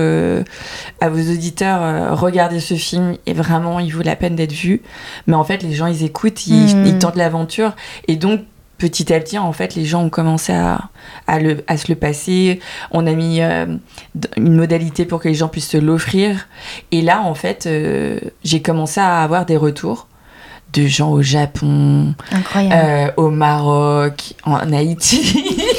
à 1.01 1.09
vos 1.09 1.33
auditeurs, 1.33 1.83
euh, 1.83 2.15
regardez 2.15 2.61
ce 2.61 2.75
film 2.75 3.17
et 3.27 3.33
vraiment, 3.33 3.81
il 3.81 3.93
vaut 3.95 4.03
la 4.03 4.17
peine 4.17 4.37
d'être 4.37 4.53
vu. 4.53 4.83
Mais 5.27 5.35
en 5.35 5.45
fait, 5.45 5.63
les 5.63 5.73
gens, 5.73 5.87
ils 5.87 6.05
écoutent, 6.05 6.47
ils, 6.47 6.87
ils 6.87 6.99
tentent 6.99 7.17
l'aventure. 7.17 7.75
Et 8.07 8.17
donc, 8.17 8.41
petit 8.81 9.13
à 9.13 9.21
petit, 9.21 9.39
en 9.39 9.53
fait, 9.53 9.77
les 9.77 9.85
gens 9.85 10.03
ont 10.03 10.11
commencé 10.11 10.53
à, 10.53 10.89
à, 11.29 11.39
le, 11.39 11.63
à 11.69 11.77
se 11.77 11.87
le 11.89 11.95
passer. 11.95 12.59
On 12.91 13.07
a 13.07 13.13
mis 13.13 13.41
euh, 13.41 13.67
une 14.37 14.55
modalité 14.55 15.05
pour 15.05 15.21
que 15.21 15.29
les 15.29 15.35
gens 15.35 15.49
puissent 15.49 15.69
se 15.69 15.77
l'offrir. 15.77 16.49
Et 16.91 17.03
là, 17.03 17.21
en 17.23 17.35
fait, 17.35 17.67
euh, 17.67 18.19
j'ai 18.43 18.63
commencé 18.63 18.99
à 18.99 19.23
avoir 19.23 19.47
des 19.47 19.57
retours 19.57 20.09
de 20.73 20.87
gens 20.87 21.11
au 21.11 21.23
Japon, 21.23 22.15
euh, 22.57 23.11
au 23.17 23.31
Maroc, 23.31 24.35
en 24.45 24.73
Haïti. 24.73 25.63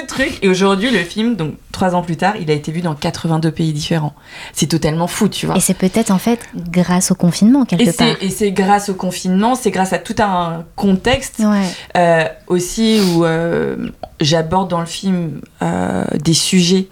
Ce 0.00 0.06
truc 0.06 0.38
Et 0.42 0.48
aujourd'hui, 0.48 0.90
le 0.90 0.98
film, 0.98 1.36
donc 1.36 1.54
trois 1.72 1.94
ans 1.94 2.02
plus 2.02 2.16
tard, 2.16 2.34
il 2.40 2.50
a 2.50 2.54
été 2.54 2.72
vu 2.72 2.80
dans 2.80 2.94
82 2.94 3.50
pays 3.50 3.72
différents. 3.72 4.14
C'est 4.52 4.66
totalement 4.66 5.06
fou, 5.06 5.28
tu 5.28 5.46
vois. 5.46 5.56
Et 5.56 5.60
c'est 5.60 5.74
peut-être 5.74 6.10
en 6.10 6.18
fait 6.18 6.40
grâce 6.54 7.10
au 7.10 7.14
confinement 7.14 7.64
Et 7.64 7.76
quelque 7.76 7.96
part. 7.96 8.08
c'est, 8.20 8.26
et 8.26 8.30
c'est 8.30 8.50
grâce 8.52 8.88
au 8.88 8.94
confinement, 8.94 9.54
c'est 9.54 9.70
grâce 9.70 9.92
à 9.92 9.98
tout 9.98 10.16
un 10.18 10.64
contexte 10.74 11.38
Ouais. 11.38 11.62
euh, 11.96 12.24
aussi 12.46 13.00
où 13.00 13.24
euh, 13.24 13.76
j'aborde 14.20 14.68
dans 14.70 14.80
le 14.80 14.86
film 14.86 15.40
euh, 15.62 16.04
des 16.22 16.34
sujets 16.34 16.88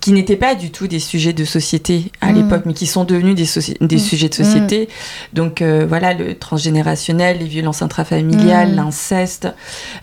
qui 0.00 0.12
n'étaient 0.12 0.36
pas 0.36 0.54
du 0.54 0.70
tout 0.70 0.86
des 0.86 0.98
sujets 1.00 1.32
de 1.32 1.44
société 1.44 2.10
à 2.20 2.32
Mm. 2.32 2.34
l'époque, 2.34 2.62
mais 2.66 2.74
qui 2.74 2.86
sont 2.86 3.04
devenus 3.04 3.34
des, 3.34 3.44
Mm. 3.44 3.98
sujets 3.98 4.28
de 4.28 4.34
société. 4.34 4.88
Donc 5.32 5.62
euh, 5.62 5.86
voilà, 5.88 6.14
le 6.14 6.34
transgénérationnel, 6.36 7.38
les 7.38 7.46
violences 7.46 7.82
intrafamiliales, 7.82 8.72
Mm. 8.72 8.76
l'inceste, 8.76 9.48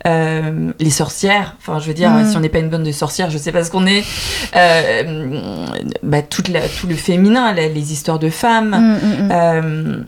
euh, 0.07 0.71
les 0.79 0.89
sorcières. 0.89 1.55
Enfin, 1.59 1.79
je 1.79 1.87
veux 1.87 1.93
dire, 1.93 2.11
Mm. 2.11 2.29
si 2.31 2.37
on 2.37 2.39
n'est 2.39 2.49
pas 2.49 2.59
une 2.59 2.69
bande 2.69 2.83
de 2.83 2.91
sorcières, 2.91 3.29
je 3.29 3.37
sais 3.37 3.51
pas 3.51 3.63
ce 3.63 3.71
qu'on 3.71 3.85
est. 3.87 4.03
Euh, 4.55 5.35
bah, 6.03 6.21
toute 6.21 6.47
la- 6.49 6.67
tout 6.67 6.87
le 6.87 6.95
féminin, 6.95 7.53
la- 7.53 7.67
les 7.67 7.91
histoires 7.93 8.19
de 8.19 8.29
femmes. 8.29 10.05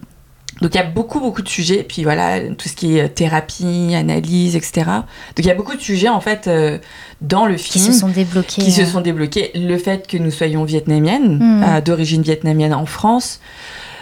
Donc 0.61 0.73
il 0.73 0.77
y 0.77 0.81
a 0.81 0.83
beaucoup 0.83 1.19
beaucoup 1.19 1.41
de 1.41 1.47
sujets, 1.49 1.83
puis 1.83 2.03
voilà 2.03 2.39
tout 2.55 2.67
ce 2.67 2.75
qui 2.75 2.97
est 2.97 3.03
euh, 3.03 3.07
thérapie, 3.07 3.93
analyse, 3.95 4.55
etc. 4.55 4.85
Donc 4.85 5.39
il 5.39 5.45
y 5.45 5.51
a 5.51 5.55
beaucoup 5.55 5.75
de 5.75 5.81
sujets 5.81 6.09
en 6.09 6.21
fait 6.21 6.47
euh, 6.47 6.79
dans 7.21 7.45
le 7.45 7.55
qui 7.55 7.79
film 7.79 7.93
se 7.93 7.99
sont 7.99 8.09
débloqués. 8.09 8.61
qui 8.61 8.71
se 8.71 8.81
euh, 8.81 8.85
sont 8.85 9.01
débloqués. 9.01 9.51
Le 9.55 9.77
fait 9.77 10.07
que 10.07 10.17
nous 10.17 10.31
soyons 10.31 10.63
vietnamiennes, 10.63 11.37
Mm. 11.37 11.63
euh, 11.63 11.81
d'origine 11.81 12.21
vietnamienne 12.23 12.73
en 12.73 12.85
France, 12.85 13.39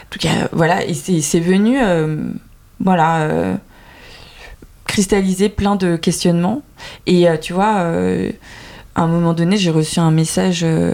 en 0.03 0.07
tout 0.09 0.19
cas 0.19 0.47
voilà, 0.53 0.85
et 0.85 0.93
c'est 0.93 1.39
venu 1.39 1.77
voilà 2.79 3.57
cristalliser 4.85 5.49
plein 5.49 5.75
de 5.75 5.95
questionnements. 5.97 6.61
Et 7.05 7.27
tu 7.41 7.53
vois, 7.53 7.91
à 8.95 9.01
un 9.01 9.07
moment 9.07 9.33
donné, 9.33 9.57
j'ai 9.57 9.71
reçu 9.71 9.99
un 9.99 10.11
message, 10.11 10.59
je 10.59 10.93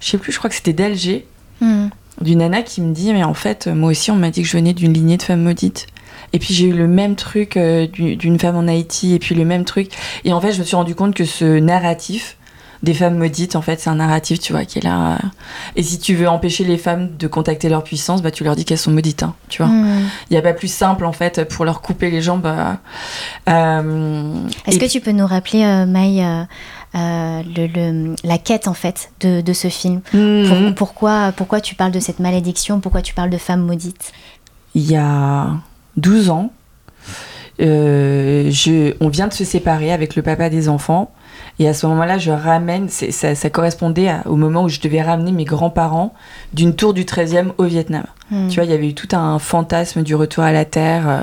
sais 0.00 0.18
plus, 0.18 0.32
je 0.32 0.38
crois 0.38 0.50
que 0.50 0.56
c'était 0.56 0.72
d'Alger 0.72 1.26
mm. 1.60 1.88
D'une 2.20 2.38
nana 2.38 2.62
qui 2.62 2.80
me 2.80 2.92
dit 2.92 3.12
mais 3.12 3.24
en 3.24 3.34
fait 3.34 3.66
moi 3.66 3.90
aussi 3.90 4.10
on 4.10 4.16
m'a 4.16 4.30
dit 4.30 4.42
que 4.42 4.48
je 4.48 4.56
venais 4.56 4.72
d'une 4.72 4.92
lignée 4.92 5.16
de 5.16 5.22
femmes 5.22 5.42
maudites. 5.42 5.86
Et 6.32 6.38
puis 6.38 6.54
j'ai 6.54 6.66
eu 6.66 6.72
le 6.72 6.86
même 6.86 7.16
truc 7.16 7.56
euh, 7.56 7.86
du- 7.86 8.14
d'une 8.16 8.38
femme 8.38 8.56
en 8.56 8.68
Haïti 8.68 9.14
et 9.14 9.18
puis 9.18 9.34
le 9.34 9.44
même 9.44 9.64
truc. 9.64 9.90
Et 10.24 10.32
en 10.32 10.40
fait 10.40 10.52
je 10.52 10.58
me 10.60 10.64
suis 10.64 10.76
rendu 10.76 10.94
compte 10.94 11.14
que 11.14 11.24
ce 11.24 11.58
narratif 11.58 12.36
des 12.82 12.94
femmes 12.94 13.18
maudites 13.18 13.56
en 13.56 13.60
fait 13.62 13.78
c'est 13.78 13.90
un 13.90 13.96
narratif 13.96 14.40
tu 14.40 14.52
vois 14.54 14.64
qui 14.64 14.78
est 14.78 14.82
là 14.82 15.12
euh, 15.12 15.16
et 15.76 15.82
si 15.82 15.98
tu 15.98 16.14
veux 16.14 16.26
empêcher 16.26 16.64
les 16.64 16.78
femmes 16.78 17.10
de 17.18 17.26
contacter 17.26 17.68
leur 17.68 17.84
puissance 17.84 18.22
bah 18.22 18.30
tu 18.30 18.42
leur 18.42 18.56
dis 18.56 18.64
qu'elles 18.64 18.78
sont 18.78 18.90
maudites 18.90 19.22
hein, 19.22 19.34
tu 19.50 19.62
vois. 19.62 19.70
Mm. 19.70 20.08
il 20.30 20.34
y 20.34 20.38
a 20.38 20.40
pas 20.42 20.54
plus 20.54 20.72
simple 20.72 21.04
en 21.04 21.12
fait 21.12 21.44
pour 21.46 21.66
leur 21.66 21.82
couper 21.82 22.10
les 22.10 22.22
jambes 22.22 22.46
euh, 22.46 22.72
euh, 23.50 24.34
Est-ce 24.66 24.76
et 24.76 24.78
que 24.78 24.86
tu 24.86 25.00
peux 25.00 25.12
nous 25.12 25.26
rappeler, 25.26 25.62
euh, 25.64 25.84
Maï, 25.86 26.24
euh, 26.94 27.42
le, 27.56 27.66
le- 27.66 28.14
la 28.24 28.38
quête 28.38 28.66
en 28.68 28.74
fait 28.74 29.10
de, 29.20 29.40
de 29.40 29.52
ce 29.52 29.68
film. 29.68 30.00
Pour- 30.10 30.74
pourquoi, 30.74 31.32
pourquoi 31.36 31.60
tu 31.60 31.74
parles 31.74 31.92
de 31.92 32.00
cette 32.00 32.18
malédiction? 32.20 32.80
Pourquoi 32.80 33.02
tu 33.02 33.14
parles 33.14 33.30
de 33.30 33.38
femmes 33.38 33.62
maudites? 33.62 34.12
Il 34.74 34.90
y 34.90 34.96
a 34.96 35.48
12 35.96 36.30
ans, 36.30 36.52
euh, 37.60 38.50
je, 38.50 38.94
on 39.00 39.08
vient 39.08 39.28
de 39.28 39.32
se 39.32 39.44
séparer 39.44 39.92
avec 39.92 40.16
le 40.16 40.22
papa 40.22 40.48
des 40.50 40.68
enfants. 40.68 41.12
Et 41.62 41.68
à 41.68 41.74
ce 41.74 41.86
moment-là, 41.86 42.16
je 42.16 42.30
ramène, 42.30 42.88
ça, 42.88 43.34
ça 43.34 43.50
correspondait 43.50 44.08
à- 44.08 44.22
au 44.26 44.34
moment 44.36 44.62
où 44.64 44.68
je 44.70 44.80
devais 44.80 45.02
ramener 45.02 45.30
mes 45.30 45.44
grands-parents 45.44 46.14
d'une 46.54 46.74
tour 46.74 46.94
du 46.94 47.04
13e 47.04 47.52
au 47.58 47.64
Vietnam. 47.64 48.04
Mm. 48.30 48.48
Tu 48.48 48.54
vois, 48.54 48.64
il 48.64 48.70
y 48.70 48.74
avait 48.74 48.88
eu 48.88 48.94
tout 48.94 49.08
un 49.14 49.38
fantasme 49.38 50.02
du 50.02 50.14
retour 50.14 50.42
à 50.42 50.52
la 50.52 50.64
Terre. 50.64 51.08
euh, 51.08 51.20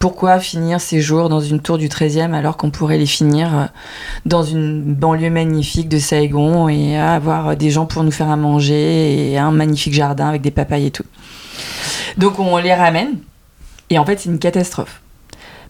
pourquoi 0.00 0.38
finir 0.40 0.80
ces 0.80 1.00
jours 1.00 1.28
dans 1.28 1.40
une 1.40 1.60
tour 1.60 1.76
du 1.78 1.88
13e 1.88 2.32
alors 2.34 2.56
qu'on 2.56 2.70
pourrait 2.70 2.98
les 2.98 3.06
finir 3.06 3.56
euh, 3.56 3.64
dans 4.26 4.42
une 4.42 4.82
banlieue 4.94 5.30
magnifique 5.30 5.88
de 5.88 5.98
Saigon 5.98 6.68
et 6.68 6.96
avoir 6.98 7.56
des 7.56 7.70
gens 7.70 7.86
pour 7.86 8.02
nous 8.04 8.10
faire 8.12 8.30
à 8.30 8.36
manger 8.36 9.32
et 9.32 9.38
un 9.38 9.50
magnifique 9.52 9.94
jardin 9.94 10.28
avec 10.28 10.40
des 10.42 10.50
papayes 10.52 10.86
et 10.86 10.90
tout. 10.90 11.04
Donc 12.16 12.38
on 12.38 12.56
les 12.58 12.74
ramène 12.74 13.18
et 13.90 13.98
en 13.98 14.04
fait 14.04 14.18
c'est 14.20 14.28
une 14.30 14.38
catastrophe. 14.38 15.00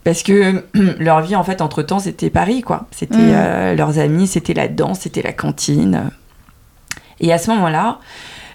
Parce 0.05 0.23
que 0.23 0.65
leur 0.99 1.21
vie 1.21 1.37
en 1.37 1.45
fait 1.45 1.61
entre 1.61 1.83
temps 1.83 1.99
c'était 1.99 2.31
Paris 2.31 2.63
quoi. 2.63 2.87
C'était 2.91 3.17
Mm. 3.17 3.33
euh, 3.35 3.75
leurs 3.75 3.99
amis, 3.99 4.27
c'était 4.27 4.55
la 4.55 4.69
danse, 4.69 5.01
c'était 5.01 5.23
la 5.23 5.33
cantine. 5.33 6.11
Et 7.21 7.33
à 7.33 7.39
ce 7.39 7.51
moment-là, 7.51 7.99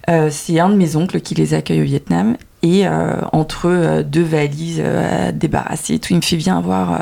euh, 0.09 0.29
c'est 0.31 0.59
un 0.59 0.69
de 0.69 0.75
mes 0.75 0.95
oncles 0.95 1.19
qui 1.21 1.35
les 1.35 1.53
accueille 1.53 1.81
au 1.81 1.85
Vietnam. 1.85 2.37
Et 2.65 2.87
euh, 2.87 3.15
entre 3.33 3.65
euh, 3.67 4.03
deux 4.03 4.23
valises 4.23 4.79
et 4.79 5.99
tout, 5.99 6.13
il 6.13 6.15
me 6.15 6.21
fait 6.21 6.37
bien 6.37 6.61
voir. 6.61 6.97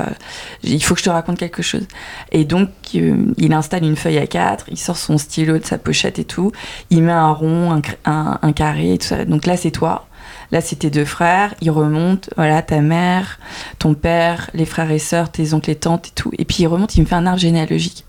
il 0.64 0.84
faut 0.84 0.96
que 0.96 1.00
je 1.02 1.06
te 1.06 1.10
raconte 1.12 1.38
quelque 1.38 1.62
chose. 1.62 1.88
Et 2.32 2.46
donc, 2.46 2.70
il 2.96 3.54
installe 3.54 3.84
une 3.84 3.96
feuille 3.96 4.18
à 4.18 4.26
quatre, 4.26 4.66
il 4.70 4.78
sort 4.78 4.98
son 4.98 5.20
stylo 5.20 5.60
de 5.60 5.64
sa 5.66 5.78
pochette 5.78 6.18
et 6.18 6.24
tout. 6.26 6.52
Il 6.90 7.04
met 7.04 7.12
un 7.12 7.30
rond, 7.32 7.80
un- 8.06 8.40
un 8.42 8.52
carré 8.54 8.94
et 8.94 8.98
tout 8.98 9.06
ça. 9.08 9.24
Donc 9.26 9.46
là, 9.46 9.56
c'est 9.56 9.70
toi. 9.70 10.08
Là, 10.52 10.60
c'est 10.60 10.78
tes 10.78 10.90
deux 10.90 11.06
frères. 11.06 11.56
Il 11.62 11.72
remonte. 11.72 12.30
Voilà, 12.36 12.62
ta 12.62 12.82
mère, 12.82 13.40
ton 13.80 13.94
père, 13.94 14.50
les 14.54 14.66
frères 14.66 14.92
et 14.92 15.00
sœurs, 15.00 15.32
tes 15.32 15.54
oncles 15.54 15.72
et 15.72 15.76
tantes 15.76 16.08
et 16.08 16.12
tout. 16.12 16.32
Et 16.38 16.46
puis 16.46 16.64
il 16.64 16.68
remonte, 16.68 16.96
il 16.96 17.02
me 17.02 17.06
fait 17.06 17.16
un 17.16 17.26
arbre 17.26 17.40
généalogique. 17.40 18.06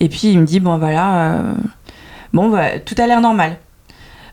Et 0.00 0.08
puis 0.08 0.28
il 0.28 0.40
me 0.40 0.46
dit 0.46 0.60
bon 0.60 0.78
voilà, 0.78 1.32
euh, 1.32 1.54
bon 2.32 2.50
bah, 2.50 2.78
tout 2.80 2.94
a 2.98 3.06
l'air 3.06 3.20
normal. 3.20 3.58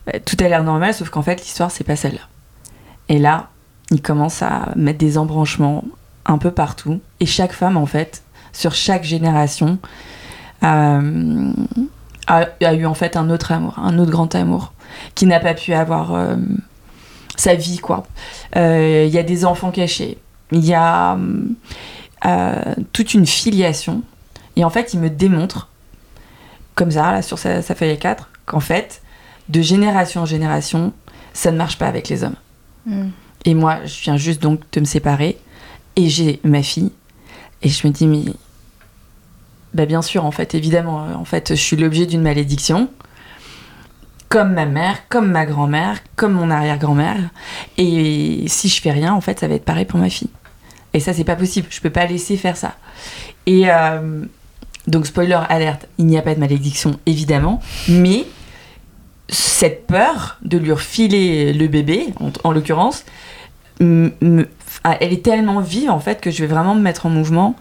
Bah, 0.05 0.19
tout 0.19 0.37
a 0.39 0.47
l'air 0.47 0.63
normal, 0.63 0.93
sauf 0.93 1.09
qu'en 1.09 1.21
fait 1.21 1.41
l'histoire 1.41 1.71
c'est 1.71 1.83
pas 1.83 1.95
celle-là. 1.95 2.21
Et 3.09 3.19
là, 3.19 3.49
il 3.91 4.01
commence 4.01 4.41
à 4.41 4.69
mettre 4.75 4.99
des 4.99 5.17
embranchements 5.17 5.83
un 6.25 6.37
peu 6.37 6.51
partout. 6.51 7.01
Et 7.19 7.25
chaque 7.25 7.53
femme 7.53 7.77
en 7.77 7.85
fait, 7.85 8.23
sur 8.51 8.73
chaque 8.73 9.03
génération, 9.03 9.77
euh, 10.63 11.51
a, 12.27 12.45
a 12.61 12.73
eu 12.73 12.85
en 12.85 12.95
fait 12.95 13.15
un 13.15 13.29
autre 13.29 13.51
amour, 13.51 13.77
un 13.77 13.99
autre 13.99 14.11
grand 14.11 14.33
amour, 14.33 14.73
qui 15.13 15.27
n'a 15.27 15.39
pas 15.39 15.53
pu 15.53 15.73
avoir 15.73 16.13
euh, 16.13 16.35
sa 17.37 17.55
vie 17.55 17.77
quoi. 17.77 18.05
Euh, 18.55 19.05
Il 19.07 19.13
y 19.13 19.17
a 19.17 19.23
des 19.23 19.45
enfants 19.45 19.71
cachés, 19.71 20.17
il 20.51 20.65
y 20.65 20.73
a 20.73 21.17
euh, 22.25 22.75
toute 22.91 23.13
une 23.13 23.25
filiation. 23.25 24.01
Et 24.55 24.63
en 24.63 24.69
fait, 24.69 24.93
il 24.93 24.99
me 24.99 25.09
démontre, 25.09 25.69
comme 26.73 26.91
ça, 26.91 27.11
là, 27.11 27.21
sur 27.21 27.37
sa, 27.37 27.61
sa 27.61 27.75
feuille 27.75 27.91
à 27.91 27.97
4, 27.97 28.29
qu'en 28.45 28.59
fait, 28.59 29.01
de 29.49 29.61
génération 29.61 30.21
en 30.21 30.25
génération, 30.25 30.93
ça 31.33 31.51
ne 31.51 31.57
marche 31.57 31.77
pas 31.77 31.87
avec 31.87 32.09
les 32.09 32.23
hommes. 32.23 32.35
Mm. 32.85 33.09
Et 33.45 33.53
moi, 33.53 33.79
je 33.85 34.01
viens 34.01 34.17
juste 34.17 34.41
donc 34.41 34.61
de 34.71 34.79
me 34.79 34.85
séparer, 34.85 35.37
et 35.95 36.09
j'ai 36.09 36.39
ma 36.43 36.63
fille, 36.63 36.91
et 37.61 37.69
je 37.69 37.85
me 37.85 37.91
dis, 37.91 38.07
mais. 38.07 38.23
Bah, 39.73 39.85
bien 39.85 40.01
sûr, 40.01 40.23
en 40.25 40.31
fait, 40.31 40.55
évidemment, 40.55 41.03
euh, 41.03 41.13
en 41.15 41.25
fait, 41.25 41.49
je 41.49 41.61
suis 41.61 41.75
l'objet 41.75 42.05
d'une 42.05 42.21
malédiction, 42.21 42.89
comme 44.29 44.53
ma 44.53 44.65
mère, 44.65 45.07
comme 45.09 45.31
ma 45.31 45.45
grand-mère, 45.45 45.99
comme 46.15 46.33
mon 46.33 46.49
arrière-grand-mère, 46.49 47.17
et 47.77 48.45
si 48.47 48.67
je 48.67 48.81
fais 48.81 48.91
rien, 48.91 49.13
en 49.13 49.21
fait, 49.21 49.39
ça 49.39 49.47
va 49.47 49.55
être 49.55 49.65
pareil 49.65 49.85
pour 49.85 49.99
ma 49.99 50.09
fille. 50.09 50.29
Et 50.93 50.99
ça, 50.99 51.13
c'est 51.13 51.23
pas 51.23 51.35
possible, 51.35 51.67
je 51.69 51.81
peux 51.81 51.89
pas 51.89 52.05
laisser 52.05 52.37
faire 52.37 52.57
ça. 52.57 52.75
Et 53.45 53.69
euh, 53.69 54.23
donc, 54.87 55.05
spoiler 55.05 55.39
alerte, 55.49 55.87
il 55.97 56.05
n'y 56.05 56.17
a 56.17 56.21
pas 56.21 56.35
de 56.35 56.39
malédiction, 56.39 56.99
évidemment, 57.05 57.61
mais 57.87 58.25
cette 59.27 59.87
peur 59.87 60.37
de 60.43 60.57
lui 60.57 60.71
refiler 60.71 61.53
le 61.53 61.67
bébé, 61.67 62.13
en, 62.19 62.31
en 62.43 62.51
l'occurrence, 62.51 63.05
ah, 63.81 64.97
elle 65.01 65.11
est 65.11 65.23
tellement 65.23 65.59
vive 65.59 65.89
en 65.89 65.99
fait 65.99 66.21
que 66.21 66.31
je 66.31 66.41
vais 66.41 66.47
vraiment 66.47 66.75
me 66.75 66.81
mettre 66.81 67.07
en 67.07 67.09
mouvement 67.09 67.55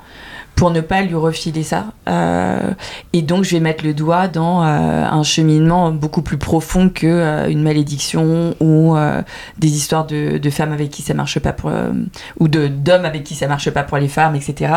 pour 0.54 0.70
ne 0.70 0.80
pas 0.80 1.02
lui 1.02 1.14
refiler 1.14 1.62
ça. 1.62 1.86
Euh, 2.08 2.72
et 3.12 3.22
donc 3.22 3.44
je 3.44 3.52
vais 3.52 3.60
mettre 3.60 3.84
le 3.84 3.94
doigt 3.94 4.28
dans 4.28 4.62
euh, 4.62 5.04
un 5.04 5.22
cheminement 5.22 5.90
beaucoup 5.90 6.22
plus 6.22 6.38
profond 6.38 6.88
que 6.88 7.06
euh, 7.06 7.48
une 7.48 7.62
malédiction 7.62 8.54
ou 8.60 8.96
euh, 8.96 9.22
des 9.58 9.76
histoires 9.76 10.06
de, 10.06 10.38
de 10.38 10.50
femmes 10.50 10.72
avec 10.72 10.90
qui 10.90 11.02
ça 11.02 11.14
marche 11.14 11.38
pas 11.40 11.52
pour 11.52 11.70
euh, 11.70 11.92
ou 12.38 12.48
de 12.48 12.68
d'hommes 12.68 13.04
avec 13.04 13.24
qui 13.24 13.34
ça 13.34 13.48
marche 13.48 13.70
pas 13.70 13.82
pour 13.82 13.98
les 13.98 14.08
femmes, 14.08 14.36
etc. 14.36 14.72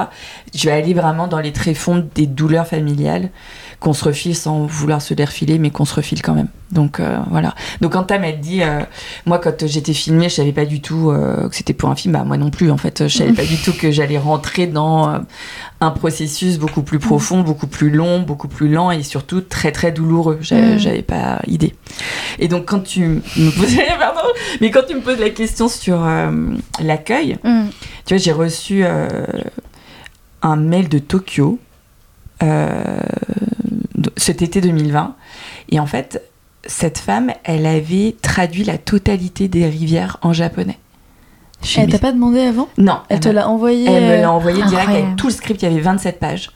Je 0.55 0.65
vais 0.67 0.73
aller 0.73 0.93
vraiment 0.93 1.27
dans 1.27 1.39
les 1.39 1.53
tréfonds 1.53 2.07
des 2.15 2.27
douleurs 2.27 2.67
familiales 2.67 3.29
qu'on 3.79 3.93
se 3.93 4.03
refile 4.05 4.35
sans 4.35 4.65
vouloir 4.65 5.01
se 5.03 5.13
les 5.13 5.23
refiler, 5.23 5.59
mais 5.59 5.69
qu'on 5.69 5.85
se 5.85 5.93
refile 5.93 6.23
quand 6.23 6.33
même. 6.33 6.47
Donc 6.71 6.99
euh, 6.99 7.17
voilà. 7.29 7.53
Donc 7.79 7.93
quand 7.93 8.03
Tam 8.03 8.23
elle 8.23 8.39
dit, 8.39 8.63
euh, 8.63 8.81
moi 9.27 9.37
quand 9.37 9.67
j'étais 9.67 9.93
filmée, 9.93 10.29
je 10.29 10.35
savais 10.35 10.51
pas 10.51 10.65
du 10.65 10.81
tout 10.81 11.11
euh, 11.11 11.47
que 11.47 11.55
c'était 11.55 11.73
pour 11.73 11.89
un 11.89 11.95
film. 11.95 12.13
Bah 12.13 12.23
moi 12.25 12.37
non 12.37 12.49
plus 12.49 12.71
en 12.71 12.77
fait, 12.77 13.07
je 13.07 13.15
savais 13.17 13.33
pas 13.33 13.45
du 13.45 13.55
tout 13.57 13.73
que 13.73 13.91
j'allais 13.91 14.17
rentrer 14.17 14.65
dans 14.65 15.19
un 15.79 15.91
processus 15.91 16.57
beaucoup 16.57 16.81
plus 16.81 16.97
profond, 16.97 17.41
beaucoup 17.41 17.67
plus 17.67 17.91
long, 17.91 18.21
beaucoup 18.23 18.47
plus 18.47 18.67
lent 18.67 18.89
et 18.89 19.03
surtout 19.03 19.41
très 19.41 19.71
très 19.71 19.91
douloureux. 19.91 20.39
J'avais 20.41 20.75
Mm. 20.75 20.79
j'avais 20.79 21.01
pas 21.03 21.39
idée. 21.45 21.75
Et 22.39 22.47
donc 22.47 22.65
quand 22.65 22.79
tu 22.79 23.01
me 23.37 23.51
posais, 23.51 23.85
pardon, 23.99 24.27
mais 24.59 24.71
quand 24.71 24.81
tu 24.87 24.95
me 24.95 25.01
poses 25.01 25.19
la 25.19 25.29
question 25.29 25.67
sur 25.67 26.03
l'accueil, 26.81 27.37
Mm. 27.43 27.67
tu 28.05 28.15
vois, 28.15 28.17
j'ai 28.17 28.31
reçu 28.31 28.83
un 30.41 30.55
mail 30.55 30.89
de 30.89 30.99
Tokyo 30.99 31.59
cet 34.17 34.41
été 34.41 34.61
2020. 34.61 35.15
Et 35.69 35.79
en 35.79 35.85
fait, 35.85 36.21
cette 36.65 36.97
femme, 36.97 37.31
elle 37.43 37.65
avait 37.65 38.15
traduit 38.21 38.63
la 38.63 38.77
totalité 38.77 39.47
des 39.47 39.65
rivières 39.67 40.17
en 40.21 40.33
japonais. 40.33 40.77
Je 41.63 41.67
suis 41.67 41.81
Elle 41.81 41.89
t'a 41.89 41.97
pas 41.99 42.11
demandé 42.11 42.41
avant? 42.41 42.67
Non, 42.77 42.99
Elle 43.09 43.19
te 43.19 43.29
l'a 43.29 43.47
envoyé 43.49 43.89
elle 43.89 44.03
me 44.03 44.09
euh, 44.09 44.21
l'a 44.21 44.31
envoyé 44.31 44.63
direct 44.65 44.89
avec 44.89 45.15
tout 45.15 45.27
le 45.27 45.33
script, 45.33 45.61
il 45.63 45.69
y 45.69 45.71
avait 45.71 45.81
27 45.81 46.19
pages. 46.19 46.51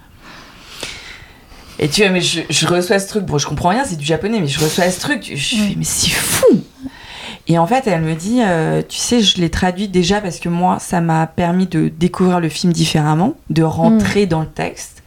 Et 1.80 1.90
tu 1.90 2.02
vois, 2.02 2.12
mais 2.12 2.22
je, 2.22 2.42
je 2.50 2.68
reçois 2.68 3.00
ce 3.00 3.08
truc, 3.08 3.26
bon, 3.26 3.40
je 3.40 3.48
comprends 3.48 3.70
rien, 3.70 3.84
c'est 3.86 3.96
du 3.96 4.06
japonais, 4.06 4.40
mais 4.40 4.48
je 4.48 4.60
reçois 4.60 4.90
ce 4.92 5.00
truc, 5.00 5.24
je 5.34 5.56
Mm. 5.56 5.60
fais, 5.68 5.76
mais 5.78 5.84
c'est 5.84 6.12
fou! 6.12 6.62
Et 7.48 7.58
en 7.58 7.66
fait, 7.66 7.88
elle 7.88 8.02
me 8.02 8.14
dit, 8.14 8.42
euh, 8.44 8.84
tu 8.88 8.98
sais, 8.98 9.22
je 9.22 9.40
l'ai 9.42 9.50
traduit 9.50 9.88
déjà 9.88 10.22
parce 10.22 10.38
que 10.40 10.48
moi, 10.50 10.78
ça 10.80 11.02
m'a 11.02 11.26
permis 11.26 11.66
de 11.66 11.88
découvrir 11.90 12.40
le 12.40 12.50
film 12.50 12.72
différemment, 12.72 13.34
de 13.50 13.64
Mm. 13.64 13.66
rentrer 13.66 14.26
dans 14.28 14.42
le 14.42 14.48
texte, 14.48 15.01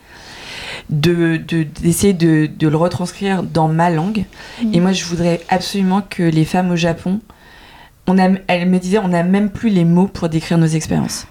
de 0.90 1.36
de- 1.36 1.62
d'essayer 1.62 2.12
de, 2.12 2.46
de 2.46 2.68
le 2.68 2.76
retranscrire 2.76 3.42
dans 3.42 3.68
ma 3.68 3.90
langue. 3.90 4.24
Et 4.72 4.80
moi, 4.80 4.92
je 4.92 5.04
voudrais 5.04 5.40
absolument 5.48 6.02
que 6.08 6.22
les 6.22 6.44
femmes 6.44 6.70
au 6.70 6.76
Japon, 6.76 7.20
on 8.06 8.18
a, 8.18 8.28
elle 8.48 8.68
me 8.68 8.78
disait, 8.78 8.98
on 8.98 9.08
n'a 9.08 9.22
même 9.22 9.50
plus 9.50 9.70
les 9.70 9.84
mots 9.84 10.06
pour 10.08 10.28
décrire 10.28 10.58
nos 10.58 10.66
expériences. 10.66 11.26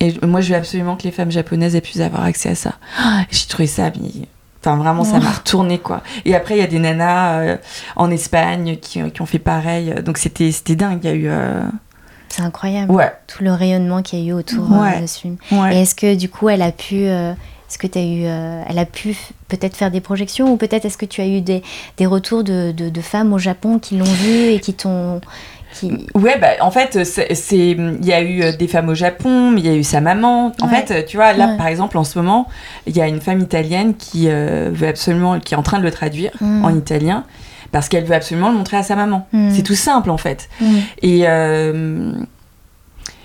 Et 0.00 0.14
moi, 0.26 0.40
je 0.40 0.50
veux 0.52 0.58
absolument 0.58 0.96
que 0.96 1.02
les 1.02 1.10
femmes 1.10 1.30
japonaises 1.30 1.76
aient 1.76 1.82
pu 1.82 2.00
avoir 2.00 2.24
accès 2.24 2.48
à 2.50 2.54
ça. 2.54 2.74
J'ai 3.30 3.46
trouvé 3.48 3.66
ça, 3.66 3.90
mais- 4.00 4.26
enfin 4.62 4.76
vraiment, 4.76 5.04
ça 5.04 5.18
m'a 5.20 5.30
retourné 5.30 5.78
quoi. 5.78 6.02
Et 6.24 6.34
après, 6.34 6.54
il 6.56 6.60
y 6.60 6.64
a 6.64 6.66
des 6.66 6.78
nanas 6.78 7.40
euh, 7.40 7.56
en 7.96 8.10
Espagne 8.10 8.76
qui, 8.80 9.02
qui 9.10 9.22
ont 9.22 9.26
fait 9.26 9.38
pareil. 9.38 9.94
Donc 10.04 10.16
c'était 10.18 10.50
c'était 10.52 10.76
dingue. 10.76 11.00
Il 11.02 11.10
y 11.10 11.12
a 11.12 11.16
eu, 11.16 11.28
euh, 11.28 11.62
C'est 12.28 12.42
incroyable. 12.42 12.90
ouais, 12.92 13.12
Tout 13.26 13.44
le 13.44 13.52
rayonnement 13.52 14.00
qu'il 14.02 14.20
y 14.20 14.22
a 14.22 14.26
eu 14.30 14.32
autour 14.32 14.72
euh, 14.72 14.82
Ouais. 14.82 15.00
de 15.02 15.06
ce 15.06 15.18
film. 15.20 15.36
ouais. 15.52 15.76
Et 15.76 15.80
est-ce 15.82 15.94
que 15.94 16.14
du 16.14 16.28
coup, 16.30 16.48
elle 16.48 16.62
a 16.62 16.72
pu, 16.72 16.94
euh, 17.06 17.32
est-ce 17.70 17.78
que 17.78 17.86
tu 17.86 17.98
as 17.98 18.02
eu, 18.02 18.24
euh, 18.24 18.62
elle 18.68 18.78
a 18.80 18.84
pu 18.84 19.16
peut-être 19.48 19.76
faire 19.76 19.90
des 19.92 20.00
projections 20.00 20.52
ou 20.52 20.56
peut-être 20.56 20.84
est-ce 20.84 20.98
que 20.98 21.06
tu 21.06 21.20
as 21.20 21.26
eu 21.28 21.40
des, 21.40 21.62
des 21.98 22.06
retours 22.06 22.42
de, 22.42 22.72
de, 22.72 22.88
de 22.88 23.00
femmes 23.00 23.32
au 23.32 23.38
Japon 23.38 23.78
qui 23.78 23.96
l'ont 23.96 24.04
vu 24.04 24.48
et 24.52 24.58
qui 24.58 24.74
t'ont, 24.74 25.20
qui, 25.74 26.06
Ouais, 26.16 26.36
bah, 26.40 26.48
en 26.62 26.72
fait, 26.72 27.04
c'est, 27.04 27.32
c'est- 27.34 27.70
il 27.70 28.04
y 28.04 28.12
a 28.12 28.20
eu 28.22 28.42
euh, 28.42 28.52
des 28.56 28.66
femmes 28.66 28.88
au 28.88 28.94
Japon, 28.96 29.52
mais 29.52 29.60
il 29.60 29.66
y 29.66 29.70
a 29.70 29.74
eu 29.76 29.84
sa 29.84 30.00
maman. 30.00 30.52
En 30.60 30.68
Ouais. 30.68 30.82
fait, 30.84 31.04
tu 31.06 31.16
vois, 31.16 31.32
là, 31.32 31.50
Ouais. 31.50 31.56
par 31.56 31.68
exemple, 31.68 31.96
en 31.96 32.02
ce 32.02 32.18
moment, 32.18 32.48
il 32.88 32.96
y 32.96 33.00
a 33.00 33.06
une 33.06 33.20
femme 33.20 33.40
italienne 33.40 33.94
qui 33.96 34.24
euh, 34.28 34.70
veut 34.72 34.88
absolument, 34.88 35.38
qui 35.38 35.54
est 35.54 35.56
en 35.56 35.62
train 35.62 35.78
de 35.78 35.84
le 35.84 35.92
traduire 35.92 36.32
Mm. 36.40 36.64
en 36.64 36.74
italien, 36.76 37.22
parce 37.70 37.88
qu'elle 37.88 38.02
veut 38.04 38.16
absolument 38.16 38.50
le 38.50 38.56
montrer 38.56 38.78
à 38.78 38.82
sa 38.82 38.96
maman. 38.96 39.28
Mm. 39.32 39.50
C'est 39.54 39.62
tout 39.62 39.76
simple, 39.76 40.10
en 40.10 40.18
fait. 40.18 40.48
Mm. 40.60 40.76
Et 41.02 41.20
euh, 41.28 42.12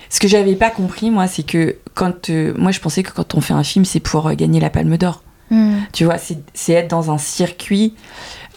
ce 0.08 0.20
que 0.20 0.28
j'avais 0.28 0.54
pas 0.54 0.70
compris, 0.70 1.10
moi, 1.10 1.26
c'est 1.26 1.42
que 1.44 1.74
quand, 1.96 2.30
euh, 2.30 2.52
moi, 2.56 2.70
je 2.70 2.78
pensais 2.80 3.02
que 3.02 3.10
quand 3.10 3.34
on 3.34 3.40
fait 3.40 3.54
un 3.54 3.64
film, 3.64 3.84
c'est 3.84 4.00
pour 4.00 4.28
euh, 4.28 4.34
gagner 4.34 4.60
la 4.60 4.70
Palme 4.70 4.96
d'Or. 4.98 5.22
Mm. 5.50 5.78
Tu 5.92 6.04
vois, 6.04 6.16
c'est, 6.18 6.72
être 6.72 6.88
dans 6.90 7.10
un 7.10 7.18
circuit 7.18 7.94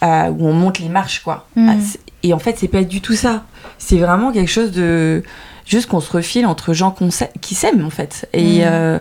euh, 0.02 0.28
où 0.28 0.46
on 0.46 0.52
monte 0.52 0.78
les 0.78 0.88
marches, 0.88 1.22
quoi. 1.22 1.46
Mm. 1.56 1.68
Ah, 1.70 1.98
Et 2.22 2.34
en 2.34 2.38
fait, 2.38 2.56
c'est 2.58 2.68
pas 2.68 2.82
du 2.84 3.00
tout 3.00 3.14
ça. 3.14 3.44
C'est 3.78 3.98
vraiment 3.98 4.30
quelque 4.30 4.50
chose 4.50 4.70
de. 4.72 5.22
Juste 5.66 5.88
qu'on 5.88 6.00
se 6.00 6.10
refile 6.10 6.46
entre 6.46 6.72
gens 6.74 6.94
qui 7.40 7.54
s'aiment, 7.54 7.84
en 7.84 7.90
fait. 7.90 8.28
Et, 8.32 8.58
Mm. 8.60 8.64
euh, 8.66 8.98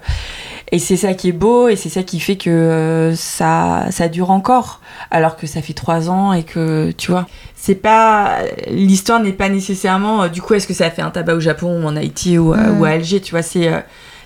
et 0.72 0.78
c'est 0.78 0.98
ça 0.98 1.16
qui 1.16 1.30
est 1.30 1.34
beau, 1.34 1.68
et 1.68 1.76
c'est 1.76 1.90
ça 1.90 2.04
qui 2.04 2.20
fait 2.20 2.38
que 2.38 2.50
euh, 2.52 3.16
ça, 3.16 3.88
ça 3.90 4.08
dure 4.08 4.30
encore. 4.30 4.80
Alors 5.10 5.36
que 5.36 5.48
ça 5.48 5.64
fait 5.64 5.74
trois 5.74 6.10
ans, 6.12 6.32
et 6.32 6.44
que, 6.44 6.92
tu 6.92 7.10
vois. 7.12 7.28
C'est 7.56 7.76
pas. 7.76 8.38
L'histoire 8.70 9.20
n'est 9.20 9.34
pas 9.34 9.50
nécessairement. 9.50 10.28
du 10.28 10.42
coup, 10.44 10.54
est-ce 10.54 10.68
que 10.68 10.76
ça 10.76 10.86
a 10.86 10.92
fait 10.92 11.02
un 11.02 11.10
tabac 11.10 11.34
au 11.34 11.40
Japon, 11.40 11.84
ou 11.84 11.88
en 11.88 11.96
Haïti, 11.96 12.38
ou, 12.38 12.54
ou 12.54 12.86
à 12.86 12.90
Alger, 12.90 13.20
tu 13.20 13.32
vois. 13.32 13.42
C'est, 13.42 13.68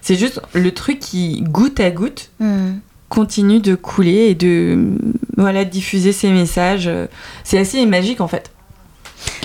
c'est 0.03 0.15
juste 0.15 0.39
le 0.53 0.71
truc 0.73 0.99
qui, 0.99 1.41
goutte 1.41 1.79
à 1.79 1.89
goutte, 1.89 2.29
Mm. 2.39 2.73
continue 3.09 3.59
de 3.59 3.73
couler 3.75 4.27
et 4.29 4.35
de 4.35 4.77
voilà 5.37 5.65
diffuser 5.65 6.11
ces 6.11 6.29
messages. 6.29 6.89
C'est 7.43 7.57
assez 7.57 7.83
magique 7.85 8.21
en 8.21 8.27
fait. 8.27 8.51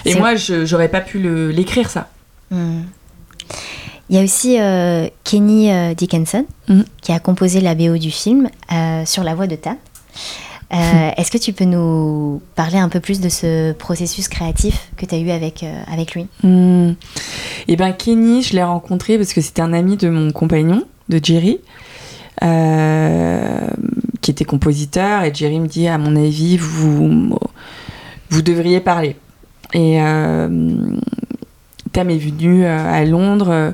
Et 0.04 0.14
moi, 0.16 0.34
je 0.34 0.64
j'aurais 0.66 0.88
pas 0.88 1.00
pu 1.00 1.18
l'écrire 1.52 1.88
ça. 1.88 2.10
Mm. 2.50 2.80
Il 4.10 4.16
y 4.16 4.18
a 4.18 4.22
aussi 4.22 4.58
euh, 4.58 5.06
Kenny 5.24 5.70
euh, 5.70 5.94
Dickinson 5.94 6.46
Mhm. 6.68 6.84
qui 7.02 7.12
a 7.12 7.18
composé 7.20 7.60
la 7.60 7.74
BO 7.74 7.96
du 7.98 8.10
film 8.10 8.48
euh, 8.72 9.04
sur 9.04 9.22
la 9.22 9.34
voix 9.34 9.46
de 9.46 9.54
Ta. 9.56 9.76
Euh, 10.72 11.10
Est-ce 11.16 11.30
que 11.30 11.38
tu 11.38 11.52
peux 11.54 11.64
nous 11.64 12.42
parler 12.54 12.76
un 12.78 12.88
peu 12.90 13.00
plus 13.00 13.20
de 13.20 13.28
ce 13.30 13.72
processus 13.72 14.28
créatif 14.28 14.90
que 14.98 15.06
tu 15.06 15.14
as 15.14 15.18
eu 15.18 15.30
avec, 15.30 15.62
euh, 15.62 15.82
lui? 16.14 16.26
Et 17.68 17.76
ben 17.76 17.92
Kenny, 17.92 18.42
je 18.42 18.54
l'ai 18.54 18.62
rencontré 18.62 19.16
parce 19.16 19.32
que 19.32 19.40
c'était 19.40 19.62
un 19.62 19.72
ami 19.72 19.96
de 19.96 20.10
mon 20.10 20.30
compagnon, 20.30 20.84
de 21.08 21.20
Jerry, 21.22 21.58
euh, 22.42 23.66
qui 24.20 24.30
était 24.30 24.44
compositeur. 24.44 25.24
Et 25.24 25.32
Jerry 25.34 25.58
me 25.60 25.66
dit, 25.68 25.88
à 25.88 25.96
mon 25.96 26.14
avis, 26.16 26.58
vous 26.58 28.42
devriez 28.42 28.80
parler. 28.80 29.16
Et 29.72 29.98
Tam 31.92 32.10
est 32.10 32.18
venu 32.18 32.64
à 32.66 33.04
Londres. 33.04 33.72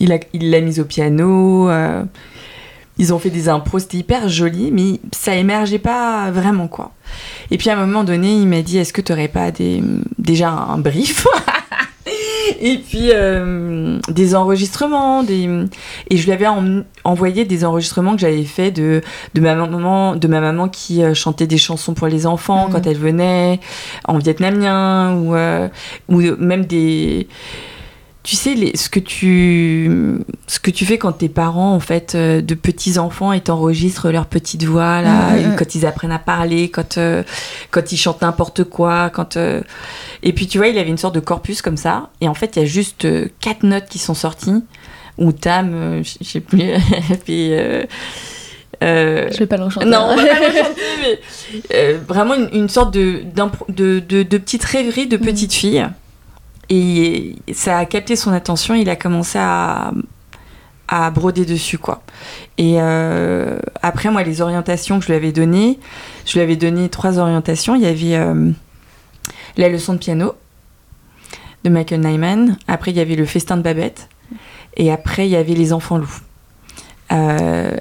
il 0.00 0.10
a- 0.12 0.18
il 0.32 0.50
l'a 0.50 0.60
mise 0.60 0.80
au 0.80 0.84
piano. 0.84 1.68
Ils 2.98 3.12
ont 3.12 3.18
fait 3.18 3.30
des 3.30 3.48
impros, 3.48 3.78
c'était 3.80 3.98
hyper 3.98 4.28
joli, 4.28 4.70
mais 4.72 5.00
ça 5.12 5.34
émergeait 5.34 5.78
pas 5.78 6.30
vraiment 6.30 6.68
quoi. 6.68 6.92
Et 7.50 7.58
puis 7.58 7.68
à 7.70 7.76
un 7.78 7.86
moment 7.86 8.04
donné, 8.04 8.32
il 8.34 8.46
m'a 8.46 8.62
dit 8.62 8.78
Est-ce 8.78 8.92
que 8.92 9.00
tu 9.00 9.12
aurais 9.12 9.28
pas 9.28 9.50
des, 9.50 9.82
déjà 10.18 10.50
un 10.50 10.78
brief 10.78 11.26
Et 12.60 12.76
puis 12.78 13.08
euh, 13.12 13.98
des 14.08 14.34
enregistrements, 14.34 15.22
des... 15.22 15.48
et 16.10 16.16
je 16.18 16.24
lui 16.24 16.32
avais 16.32 16.46
en- 16.46 16.82
envoyé 17.02 17.44
des 17.46 17.64
enregistrements 17.64 18.12
que 18.14 18.20
j'avais 18.20 18.44
fait 18.44 18.70
de, 18.70 19.00
de, 19.34 19.40
ma 19.40 19.54
maman, 19.54 20.14
de 20.14 20.28
ma 20.28 20.40
maman 20.40 20.68
qui 20.68 21.02
euh, 21.02 21.14
chantait 21.14 21.46
des 21.46 21.56
chansons 21.58 21.94
pour 21.94 22.06
les 22.06 22.26
enfants 22.26 22.66
Mhm. 22.66 22.72
quand 22.72 22.86
elle 22.86 22.98
venait 22.98 23.60
en 24.06 24.18
vietnamien 24.18 25.14
ou, 25.16 25.34
euh, 25.34 25.68
ou 26.08 26.20
même 26.38 26.66
des 26.66 27.28
tu 28.24 28.34
sais 28.36 28.54
les, 28.54 28.76
ce 28.76 28.88
que 28.88 28.98
tu 28.98 30.18
ce 30.48 30.58
que 30.58 30.70
tu 30.70 30.84
fais 30.86 30.98
quand 30.98 31.12
tes 31.12 31.28
parents 31.28 31.74
en 31.74 31.78
fait 31.80 32.14
euh, 32.14 32.40
de 32.40 32.54
petits 32.54 32.98
enfants 32.98 33.32
et 33.32 33.40
t'enregistrent 33.42 34.10
leur 34.10 34.26
petite 34.26 34.64
voix 34.64 35.00
là 35.02 35.30
Mhm, 35.32 35.38
et 35.38 35.46
mhm. 35.48 35.56
quand 35.56 35.74
ils 35.74 35.84
apprennent 35.86 36.10
à 36.10 36.18
parler 36.18 36.70
quand 36.70 36.96
euh, 36.98 37.22
quand 37.70 37.92
ils 37.92 37.96
chantent 37.98 38.22
n'importe 38.22 38.64
quoi 38.64 39.10
quand 39.10 39.36
euh, 39.36 39.60
et 40.22 40.32
puis 40.32 40.46
tu 40.46 40.58
vois 40.58 40.68
il 40.68 40.78
avait 40.78 40.88
une 40.90 40.98
sorte 40.98 41.14
de 41.14 41.20
corpus 41.20 41.60
comme 41.62 41.76
ça 41.76 42.08
et 42.22 42.26
en 42.28 42.34
fait 42.34 42.56
il 42.56 42.60
y 42.60 42.62
a 42.62 42.66
juste 42.66 43.06
quatre 43.40 43.62
notes 43.62 43.86
qui 43.90 43.98
sont 43.98 44.14
sorties 44.14 44.64
où 45.18 45.30
Tam 45.30 46.02
je 46.02 46.24
sais 46.26 46.40
plus 46.40 46.58
puis 47.24 47.52
euh, 47.52 47.84
Je 48.82 49.38
vais 49.38 49.46
pas 49.46 49.56
le 49.56 49.64
non, 49.64 50.08
on 50.10 50.16
va 50.16 50.24
pas 50.24 50.40
le 50.40 50.56
chanter, 50.58 50.80
mais 51.02 51.18
euh, 51.74 51.98
vraiment 52.08 52.34
une, 52.34 52.48
une 52.52 52.68
sorte 52.68 52.92
de, 52.92 53.20
d'impro- 53.36 53.66
de, 53.72 54.00
de, 54.00 54.22
de 54.22 54.38
petite 54.38 54.64
rêverie 54.64 55.06
de 55.06 55.16
petite 55.16 55.52
fille. 55.52 55.86
Et 56.70 57.36
ça 57.52 57.78
a 57.78 57.84
capté 57.84 58.16
son 58.16 58.32
attention, 58.32 58.74
il 58.74 58.88
a 58.88 58.96
commencé 58.96 59.38
à, 59.38 59.92
à 60.88 61.10
broder 61.10 61.44
dessus, 61.44 61.78
quoi. 61.78 62.02
Et 62.58 62.76
euh, 62.78 63.58
après, 63.82 64.10
moi, 64.10 64.22
les 64.22 64.40
orientations 64.40 64.98
que 64.98 65.04
je 65.04 65.08
lui 65.08 65.16
avais 65.16 65.32
données, 65.32 65.78
je 66.26 66.34
lui 66.34 66.40
avais 66.40 66.56
donné 66.56 66.88
trois 66.88 67.18
orientations. 67.18 67.74
Il 67.74 67.82
y 67.82 67.86
avait 67.86 68.16
euh, 68.16 68.50
la 69.56 69.68
leçon 69.68 69.92
de 69.94 69.98
piano 69.98 70.34
de 71.64 71.70
Michael 71.70 72.00
Nyman. 72.00 72.56
Après, 72.68 72.90
il 72.90 72.96
y 72.96 73.00
avait 73.00 73.16
le 73.16 73.26
festin 73.26 73.56
de 73.56 73.62
Babette. 73.62 74.08
Et 74.76 74.90
après, 74.90 75.26
il 75.26 75.30
y 75.30 75.36
avait 75.36 75.54
Les 75.54 75.72
Enfants 75.72 75.98
Loups. 75.98 76.20
Euh, 77.12 77.76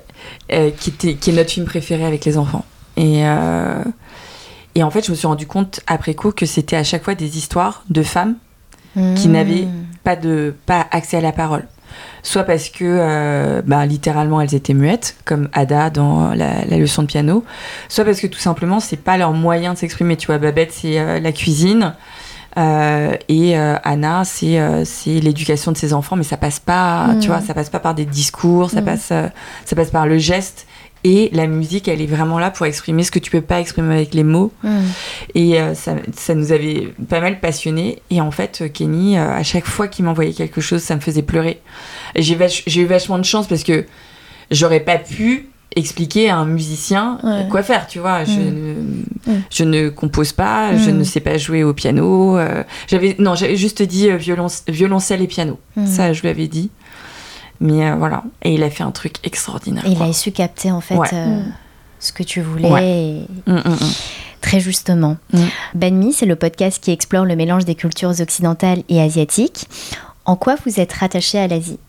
qui, 0.50 0.90
était, 0.90 1.16
qui 1.16 1.32
est 1.32 1.34
notre 1.34 1.50
film 1.50 1.66
préféré 1.66 2.06
avec 2.06 2.24
les 2.26 2.38
enfants. 2.38 2.66
Et, 2.98 3.24
Et 4.76 4.84
en 4.84 4.90
fait, 4.90 5.06
je 5.06 5.12
me 5.12 5.16
suis 5.16 5.28
rendu 5.28 5.48
compte 5.48 5.80
après 5.88 6.14
coup 6.14 6.32
que 6.32 6.46
c'était 6.46 6.76
à 6.76 6.84
chaque 6.84 7.04
fois 7.04 7.16
des 7.16 7.38
histoires 7.38 7.84
de 7.90 8.04
femmes 8.04 8.36
qui 9.16 9.28
n'avaient 9.28 9.68
pas, 10.04 10.16
de, 10.16 10.54
pas 10.66 10.86
accès 10.92 11.18
à 11.18 11.22
la 11.22 11.32
parole. 11.32 11.66
Soit 12.24 12.44
parce 12.44 12.70
que, 12.70 12.84
euh, 12.86 13.62
bah, 13.66 13.86
littéralement, 13.86 14.40
elles 14.42 14.56
étaient 14.56 14.74
muettes, 14.74 15.16
comme 15.26 15.50
Ada 15.54 15.90
dans 15.90 16.30
la, 16.34 16.66
la 16.66 16.78
leçon 16.78 17.02
de 17.02 17.08
piano, 17.08 17.44
soit 17.90 18.06
parce 18.06 18.20
que 18.20 18.28
tout 18.28 18.40
simplement, 18.40 18.80
c'est 18.80 18.98
pas 18.98 19.18
leur 19.18 19.34
moyen 19.34 19.74
de 19.74 19.78
s'exprimer. 19.78 20.16
Tu 20.16 20.28
vois, 20.28 20.38
Babette, 20.38 20.72
c'est 20.72 21.00
euh, 21.00 21.20
la 21.20 21.32
cuisine. 21.32 21.94
Euh, 22.58 23.16
et 23.30 23.58
euh, 23.58 23.76
Anna, 23.84 24.24
c'est 24.26 24.60
euh, 24.60 24.84
l'éducation 25.06 25.72
de 25.72 25.78
ses 25.78 25.92
enfants, 25.94 26.16
mais 26.16 26.24
ça 26.24 26.38
passe 26.38 26.60
pas, 26.60 27.10
tu 27.20 27.28
vois, 27.28 27.42
ça 27.42 27.54
passe 27.54 27.70
pas 27.70 27.80
par 27.80 27.96
des 27.96 28.06
discours, 28.06 28.70
ça 28.70 28.82
Mm. 28.82 28.86
passe, 28.86 29.08
ça 29.66 29.76
passe 29.76 29.90
par 29.90 30.06
le 30.06 30.18
geste. 30.20 30.68
Et 31.06 31.30
la 31.34 31.48
musique, 31.48 31.88
elle 31.90 32.02
est 32.02 32.06
vraiment 32.08 32.40
là 32.40 32.50
pour 32.50 32.66
exprimer 32.66 33.04
ce 33.04 33.12
que 33.12 33.20
tu 33.20 33.30
peux 33.30 33.42
pas 33.42 33.60
exprimer 33.60 33.94
avec 33.96 34.14
les 34.14 34.24
mots. 34.24 34.54
Mm. 34.64 34.70
Et 35.36 35.60
euh, 35.60 35.74
ça, 35.74 35.96
ça 36.16 36.34
nous 36.34 36.52
avait 36.54 36.94
pas 37.10 37.20
mal 37.20 37.40
passionnés. 37.42 38.02
Et 38.10 38.22
en 38.22 38.32
fait, 38.32 38.60
euh, 38.62 38.68
Kenny, 38.70 39.18
euh, 39.18 39.30
à 39.32 39.44
chaque 39.44 39.66
fois 39.66 39.88
qu'il 39.90 40.06
m'envoyait 40.06 40.34
quelque 40.34 40.62
chose, 40.62 40.82
ça 40.82 40.96
me 40.96 41.02
faisait 41.02 41.22
pleurer. 41.24 41.60
Et 42.16 42.22
j'ai 42.22 42.36
vach- 42.36 42.64
eu 42.80 42.86
vachement 42.86 43.18
de 43.20 43.26
chance 43.26 43.48
parce 43.48 43.64
que 43.64 43.86
j'aurais 44.50 44.80
pas 44.80 44.98
pu 44.98 45.50
expliquer 45.76 46.30
à 46.30 46.38
un 46.38 46.46
musicien 46.46 47.18
Ouais. 47.24 47.48
quoi 47.50 47.64
faire, 47.64 47.88
tu 47.88 47.98
vois. 48.00 48.24
Je, 48.26 48.32
Mm. 48.32 48.54
ne, 49.28 49.34
Mm. 49.34 49.42
je 49.50 49.64
ne 49.64 49.90
compose 49.90 50.32
pas, 50.32 50.78
je 50.78 50.90
ne 50.92 51.04
sais 51.04 51.20
pas 51.20 51.38
jouer 51.38 51.64
au 51.64 51.74
piano. 51.74 52.38
euh, 52.38 52.64
j'avais 52.88 53.16
non, 53.20 53.34
j'avais 53.36 53.56
juste 53.58 53.82
dit 53.82 54.08
violon- 54.18 54.48
violoncelle 54.68 55.22
et 55.22 55.28
piano. 55.28 55.60
Ça, 55.86 56.14
je 56.14 56.22
lui 56.22 56.30
avais 56.30 56.48
dit. 56.48 56.70
Mais 57.64 57.90
euh, 57.90 57.96
voilà. 57.96 58.24
Et 58.44 58.54
il 58.54 58.62
a 58.64 58.70
fait 58.70 58.84
un 58.84 58.92
truc 58.92 59.16
extraordinaire. 59.24 59.84
Il 59.88 59.98
quoi. 59.98 60.06
a 60.08 60.14
su 60.14 60.32
capter 60.32 60.70
en 60.72 60.82
fait 60.82 60.96
Ouais. 60.98 61.08
euh, 61.14 61.26
Mm. 61.40 61.54
ce 62.00 62.12
que 62.12 62.22
tu 62.24 62.42
voulais 62.42 62.70
Ouais. 62.70 62.86
et- 62.86 63.28
Mm, 63.48 63.56
mm, 63.56 63.78
très 64.42 64.60
justement. 64.60 65.16
Banmi, 65.74 66.12
c'est 66.14 66.26
le 66.26 66.36
podcast 66.36 66.84
qui 66.84 66.92
explore 66.92 67.24
le 67.26 67.36
mélange 67.38 67.64
des 67.66 67.76
cultures 67.76 68.20
occidentales 68.20 68.84
et 68.90 69.02
asiatiques. 69.02 69.68
En 70.26 70.36
quoi 70.36 70.56
vous 70.66 70.80
êtes 70.80 70.92
rattaché 70.94 71.40
à 71.40 71.48
l'Asie? 71.48 71.80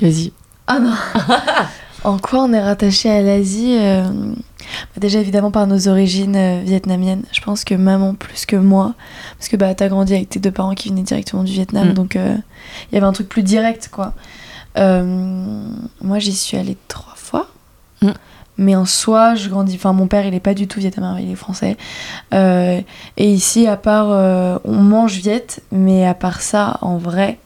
Vas-y. 0.00 0.32
Ah 0.66 0.78
non 0.78 0.94
En 2.04 2.18
quoi 2.18 2.40
on 2.40 2.52
est 2.52 2.60
rattaché 2.60 3.08
à 3.10 3.22
l'Asie 3.22 3.76
euh, 3.78 4.02
bah 4.02 5.00
Déjà 5.00 5.20
évidemment 5.20 5.50
par 5.50 5.66
nos 5.66 5.88
origines 5.88 6.36
euh, 6.36 6.60
vietnamiennes. 6.64 7.22
Je 7.32 7.40
pense 7.40 7.64
que 7.64 7.74
maman 7.74 8.14
plus 8.14 8.44
que 8.44 8.56
moi, 8.56 8.94
parce 9.38 9.48
que 9.48 9.56
bah 9.56 9.74
t'as 9.74 9.88
grandi 9.88 10.14
avec 10.14 10.28
tes 10.28 10.40
deux 10.40 10.50
parents 10.50 10.74
qui 10.74 10.88
venaient 10.88 11.02
directement 11.02 11.44
du 11.44 11.52
Vietnam, 11.52 11.90
Mm. 11.90 11.94
donc 11.94 12.16
euh, 12.16 12.36
il 12.90 12.94
y 12.94 12.98
avait 12.98 13.06
un 13.06 13.12
truc 13.12 13.28
plus 13.28 13.42
direct 13.42 13.88
quoi. 13.92 14.14
Moi 14.76 16.18
j'y 16.18 16.32
suis 16.32 16.56
allée 16.56 16.76
trois 16.88 17.14
fois. 17.16 17.48
Mm. 18.02 18.10
Mais 18.58 18.76
en 18.76 18.84
soi, 18.84 19.34
je 19.34 19.48
grandis. 19.48 19.76
Enfin, 19.76 19.94
mon 19.94 20.06
père, 20.06 20.26
il 20.26 20.34
est 20.34 20.40
pas 20.40 20.52
du 20.52 20.68
tout 20.68 20.78
vietnamien, 20.78 21.18
il 21.18 21.30
est 21.30 21.36
français. 21.36 21.78
Et 22.32 22.84
ici, 23.16 23.66
à 23.66 23.78
part, 23.78 24.60
on 24.64 24.76
mange 24.76 25.14
viet, 25.14 25.62
mais 25.72 26.06
à 26.06 26.12
part 26.12 26.42
ça, 26.42 26.76
en 26.82 26.98
vrai, 26.98 27.38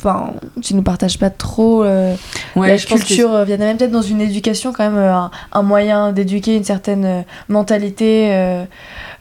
enfin, 0.00 0.32
tu 0.62 0.74
nous 0.74 0.82
partages 0.82 1.18
pas 1.18 1.30
trop 1.30 1.82
euh, 1.84 2.14
Ouais, 2.56 2.68
la 2.68 2.76
je 2.76 2.86
pense 2.86 3.00
que- 3.02 3.06
culture 3.06 3.34
euh, 3.34 3.44
vietnamienne, 3.44 3.76
peut-être 3.76 3.90
dans 3.90 4.02
une 4.02 4.20
éducation 4.20 4.72
quand 4.72 4.84
même 4.84 4.96
euh, 4.96 5.12
un, 5.14 5.30
un 5.52 5.62
moyen 5.62 6.12
d'éduquer 6.12 6.56
une 6.56 6.64
certaine 6.64 7.04
euh, 7.04 7.20
mentalité 7.48 8.30
euh, 8.34 8.64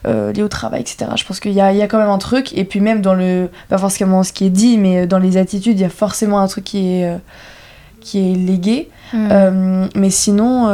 euh, 0.07 0.31
liée 0.31 0.43
au 0.43 0.47
travail, 0.47 0.81
etc. 0.81 1.11
Je 1.15 1.25
pense 1.25 1.39
qu'il 1.39 1.51
y 1.51 1.55
y 1.55 1.61
a 1.61 1.87
quand 1.87 1.97
même 1.97 2.09
un 2.09 2.17
truc, 2.19 2.55
et 2.57 2.63
puis 2.63 2.79
même 2.79 3.01
dans 3.01 3.13
le, 3.15 3.49
pas 3.69 3.77
forcément 3.77 4.23
ce 4.23 4.31
qui 4.33 4.45
est 4.45 4.49
dit, 4.51 4.77
mais 4.77 5.07
dans 5.07 5.19
les 5.19 5.37
attitudes, 5.37 5.77
il 5.79 5.81
y 5.81 5.85
a 5.85 5.89
forcément 5.89 6.39
un 6.39 6.47
truc 6.47 6.63
qui 6.63 6.93
est, 7.01 7.11
qui 7.99 8.31
est 8.31 8.35
légué. 8.35 8.89
Mm. 9.13 9.87
Mais 9.95 10.09
sinon, 10.09 10.67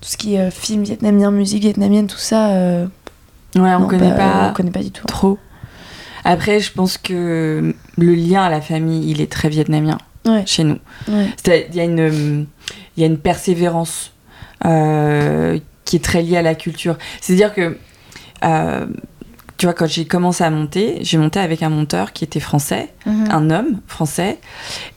tout 0.00 0.08
ce 0.08 0.16
qui 0.16 0.34
est 0.34 0.50
film 0.50 0.82
vietnamien, 0.82 1.30
musique 1.30 1.62
vietnamienne, 1.62 2.06
tout 2.06 2.18
ça, 2.18 2.48
Ouais, 3.56 3.74
on 3.74 3.80
non, 3.80 3.86
connaît 3.88 4.10
bah, 4.10 4.16
pas. 4.16 4.48
on 4.50 4.52
connaît 4.52 4.70
pas 4.70 4.82
du 4.82 4.90
tout. 4.90 5.06
Trop. 5.06 5.38
Après, 6.28 6.60
je 6.60 6.72
pense 6.72 6.98
que 6.98 7.74
le 7.96 8.14
lien 8.14 8.42
à 8.42 8.50
la 8.50 8.60
famille, 8.60 9.10
il 9.10 9.20
est 9.20 9.30
très 9.30 9.48
vietnamien 9.48 9.98
Ouais. 10.26 10.42
chez 10.44 10.64
nous. 10.64 10.78
Ouais. 11.08 11.26
C'est- 11.42 11.68
Il 11.70 11.76
y, 11.76 11.80
a 11.80 11.84
une- 11.84 12.46
il 12.96 13.00
y 13.00 13.04
a 13.04 13.06
une 13.06 13.18
persévérance 13.18 14.12
euh, 14.64 15.58
qui 15.84 15.96
est 15.96 16.04
très 16.04 16.22
liée 16.22 16.36
à 16.38 16.42
la 16.42 16.54
culture. 16.54 16.96
C'est-à-dire 17.20 17.52
que, 17.54 17.76
euh, 18.44 18.86
tu 19.58 19.66
vois, 19.66 19.74
quand 19.74 19.86
j'ai 19.86 20.06
commencé 20.06 20.42
à 20.44 20.50
monter, 20.50 20.98
j'ai 21.02 21.18
monté 21.18 21.38
avec 21.38 21.62
un 21.62 21.68
monteur 21.68 22.12
qui 22.12 22.24
était 22.24 22.40
français, 22.40 22.88
Mhm. 23.06 23.28
un 23.30 23.50
homme 23.50 23.80
français, 23.86 24.38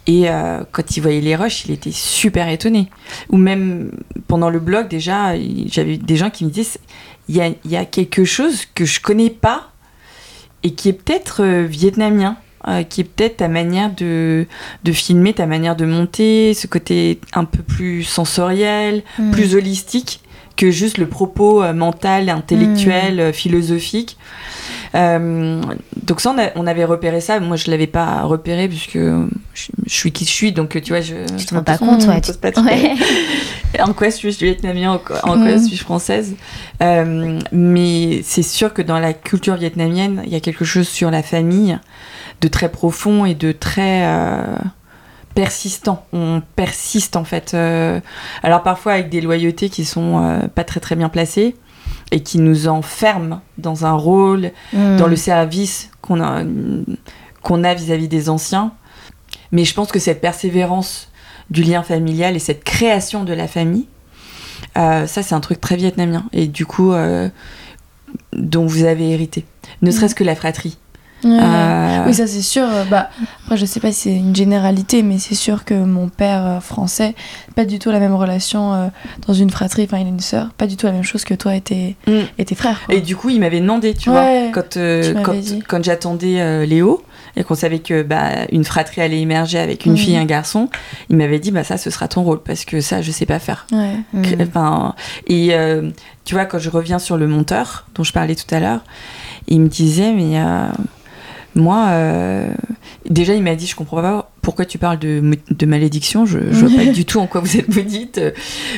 et 0.07 0.29
euh, 0.29 0.61
quand 0.71 0.95
il 0.97 1.01
voyait 1.01 1.21
les 1.21 1.35
rushs, 1.35 1.65
il 1.65 1.71
était 1.71 1.91
super 1.91 2.47
étonné. 2.49 2.89
Ou 3.29 3.37
même 3.37 3.91
pendant 4.27 4.49
le 4.49 4.59
blog, 4.59 4.87
déjà, 4.87 5.33
j'avais 5.67 5.97
des 5.97 6.15
gens 6.15 6.29
qui 6.29 6.45
me 6.45 6.49
disaient 6.49 6.79
il 7.27 7.35
y 7.35 7.41
a, 7.41 7.49
y 7.65 7.75
a 7.75 7.85
quelque 7.85 8.23
chose 8.25 8.63
que 8.73 8.85
je 8.85 8.99
connais 9.01 9.29
pas 9.29 9.71
et 10.63 10.71
qui 10.71 10.89
est 10.89 10.93
peut-être 10.93 11.43
euh, 11.43 11.65
vietnamien. 11.65 12.37
euh, 12.67 12.83
qui 12.83 12.99
est 13.01 13.03
peut-être 13.05 13.37
ta 13.37 13.47
manière 13.47 13.89
de, 13.95 14.45
de 14.83 14.91
filmer, 14.91 15.31
ta 15.33 15.45
manière 15.45 15.77
de 15.77 15.85
monter, 15.85 16.53
ce 16.53 16.67
côté 16.67 17.21
un 17.33 17.45
peu 17.45 17.63
plus 17.63 18.03
sensoriel, 18.03 19.01
Mm. 19.17 19.31
plus 19.31 19.55
holistique 19.55 20.19
que 20.59 20.71
juste 20.71 20.97
le 20.97 21.07
propos 21.07 21.63
euh, 21.63 21.73
mental, 21.73 22.29
intellectuel, 22.29 23.19
euh, 23.19 23.31
philosophique. 23.33 24.17
Euh, 24.95 25.61
donc 26.03 26.19
ça, 26.19 26.33
on, 26.35 26.39
a- 26.39 26.49
on 26.55 26.65
avait 26.67 26.83
repéré 26.85 27.21
ça. 27.21 27.39
Moi, 27.39 27.55
je 27.57 27.69
l'avais 27.71 27.87
pas 27.87 28.23
repéré 28.23 28.67
puisque 28.67 28.97
je, 28.97 29.29
je 29.85 29.93
suis 29.93 30.11
qui 30.11 30.25
je 30.25 30.29
suis. 30.31 30.51
Donc, 30.51 30.81
tu 30.81 30.89
vois, 30.91 31.01
je... 31.01 31.15
Tu 31.37 31.45
te 31.45 31.53
rends 31.55 31.63
pas 31.63 31.77
compte, 31.77 32.03
ouais. 32.07 32.21
tu- 32.21 32.33
pas 32.33 32.49
Ouais. 32.61 32.93
en 33.79 33.93
quoi 33.93 34.11
suis-je 34.11 34.39
vietnamien, 34.43 34.91
en 34.93 34.97
quoi, 34.97 35.19
en 35.23 35.37
Mm. 35.37 35.43
quoi 35.47 35.59
suis-je 35.59 35.81
française? 35.83 36.35
Euh, 36.81 37.39
mais 37.51 38.21
c'est 38.23 38.41
sûr 38.43 38.73
que 38.73 38.81
dans 38.81 38.99
la 38.99 39.13
culture 39.13 39.55
vietnamienne, 39.55 40.23
il 40.25 40.31
y 40.33 40.35
a 40.35 40.39
quelque 40.39 40.65
chose 40.65 40.87
sur 40.87 41.11
la 41.11 41.23
famille 41.23 41.77
de 42.41 42.47
très 42.47 42.69
profond 42.69 43.25
et 43.25 43.35
de 43.35 43.51
très 43.51 44.01
euh, 44.05 44.45
persistant. 45.43 46.05
On 46.11 46.41
persiste 46.57 47.15
en 47.15 47.23
fait. 47.23 47.53
euh, 47.53 48.01
alors 48.43 48.61
parfois 48.61 48.93
avec 48.93 49.09
des 49.09 49.21
loyautés 49.21 49.69
qui 49.69 49.85
sont 49.85 50.21
euh, 50.21 50.47
pas 50.47 50.65
très 50.65 50.81
très 50.81 50.97
bien 50.97 51.07
placées 51.07 51.55
et 52.11 52.21
qui 52.23 52.39
nous 52.39 52.67
enferment 52.67 53.41
dans 53.57 53.85
un 53.85 53.93
rôle 53.93 54.51
Mm. 54.73 54.97
dans 54.97 55.07
le 55.07 55.15
service 55.15 55.91
qu'on 56.01 56.21
a, 56.21 56.43
qu'on 57.41 57.63
a 57.63 57.73
vis-à-vis 57.73 58.09
des 58.09 58.29
anciens. 58.29 58.73
Mais 59.53 59.63
je 59.63 59.73
pense 59.73 59.91
que 59.93 59.99
cette 59.99 60.19
persévérance 60.19 61.09
du 61.49 61.63
lien 61.63 61.83
familial 61.83 62.35
et 62.35 62.39
cette 62.39 62.63
création 62.65 63.23
de 63.23 63.33
la 63.33 63.47
famille, 63.47 63.87
euh, 64.77 65.07
ça 65.07 65.23
c'est 65.23 65.35
un 65.35 65.39
truc 65.39 65.61
très 65.61 65.77
vietnamien 65.77 66.25
et 66.33 66.47
du 66.47 66.65
coup 66.65 66.91
dont 68.33 68.65
vous 68.65 68.83
avez 68.83 69.11
hérité. 69.11 69.45
Ne 69.81 69.91
serait-ce 69.91 70.15
que 70.15 70.23
la 70.25 70.35
fratrie. 70.35 70.77
Ouais. 71.23 71.37
Euh, 71.41 72.03
Oui, 72.07 72.13
ça 72.13 72.27
c'est 72.27 72.41
sûr. 72.41 72.63
euh, 72.63 72.83
Bah, 72.85 73.09
après, 73.43 73.57
je 73.57 73.65
sais 73.65 73.79
pas 73.79 73.91
si 73.91 74.01
c'est 74.01 74.15
une 74.15 74.35
généralité, 74.35 75.03
mais 75.03 75.17
c'est 75.19 75.35
sûr 75.35 75.65
que 75.65 75.73
mon 75.73 76.07
père 76.07 76.45
euh, 76.45 76.59
français, 76.59 77.15
pas 77.55 77.65
du 77.65 77.77
tout 77.79 77.91
la 77.91 77.99
même 77.99 78.15
relation 78.15 78.73
euh, 78.73 78.87
dans 79.27 79.33
une 79.33 79.49
fratrie, 79.49 79.83
enfin 79.83 79.97
il 79.97 80.05
a 80.05 80.09
une 80.09 80.19
sœur, 80.19 80.49
pas 80.57 80.67
du 80.67 80.77
tout 80.77 80.85
la 80.85 80.93
même 80.93 81.03
chose 81.03 81.23
que 81.25 81.33
toi 81.33 81.55
et 81.55 81.61
tes, 81.61 81.95
Mm. 82.07 82.11
et 82.37 82.45
tes 82.45 82.55
frères. 82.55 82.79
quoi. 82.85 82.95
Et 82.95 83.01
du 83.01 83.15
coup, 83.15 83.29
il 83.29 83.39
m'avait 83.39 83.59
demandé, 83.59 83.93
tu 83.93 84.09
Ouais, 84.09 84.43
vois, 84.51 84.51
quand, 84.53 84.77
euh, 84.77 85.13
tu 85.13 85.21
quand, 85.21 85.35
quand 85.67 85.83
j'attendais 85.83 86.39
euh, 86.41 86.65
Léo 86.65 87.03
et 87.35 87.43
qu'on 87.43 87.55
savait 87.55 87.79
que 87.79 88.01
bah, 88.01 88.29
une 88.51 88.63
fratrie 88.63 89.01
allait 89.01 89.19
émerger 89.19 89.59
avec 89.59 89.85
une 89.85 89.91
Mhm. 89.93 89.97
fille 89.97 90.13
et 90.15 90.17
un 90.17 90.25
garçon, 90.25 90.69
il 91.09 91.17
m'avait 91.17 91.39
dit 91.39 91.51
bah 91.51 91.63
ça 91.63 91.77
ce 91.77 91.89
sera 91.89 92.07
ton 92.07 92.23
rôle 92.23 92.41
parce 92.41 92.65
que 92.65 92.81
ça 92.81 93.01
je 93.01 93.11
sais 93.11 93.25
pas 93.25 93.39
faire. 93.39 93.67
Ouais. 93.71 93.95
Mm. 94.13 94.23
Enfin, 94.41 94.95
et 95.27 95.49
euh, 95.53 95.89
tu 96.25 96.33
vois, 96.35 96.45
quand 96.45 96.59
je 96.59 96.69
reviens 96.69 96.97
sur 96.99 97.17
le 97.17 97.27
monteur 97.27 97.85
dont 97.95 98.03
je 98.03 98.13
parlais 98.13 98.35
tout 98.35 98.53
à 98.53 98.59
l'heure, 98.59 98.81
il 99.47 99.61
me 99.61 99.67
disait, 99.67 100.11
mais 100.13 100.39
euh, 100.39 100.67
moi, 101.55 101.87
euh, 101.89 102.47
déjà, 103.09 103.33
il 103.33 103.43
m'a 103.43 103.55
dit, 103.55 103.67
je 103.67 103.75
comprends 103.75 104.01
pas 104.01 104.31
pourquoi 104.41 104.65
tu 104.65 104.77
parles 104.77 104.99
de, 104.99 105.21
malédiction. 105.65 106.25
Je, 106.25 106.39
je 106.51 106.65
vois 106.65 106.85
pas 106.85 106.91
du 106.91 107.05
tout 107.05 107.19
en 107.19 107.27
quoi 107.27 107.41
vous 107.41 107.57
êtes 107.57 107.73
maudite. 107.73 108.21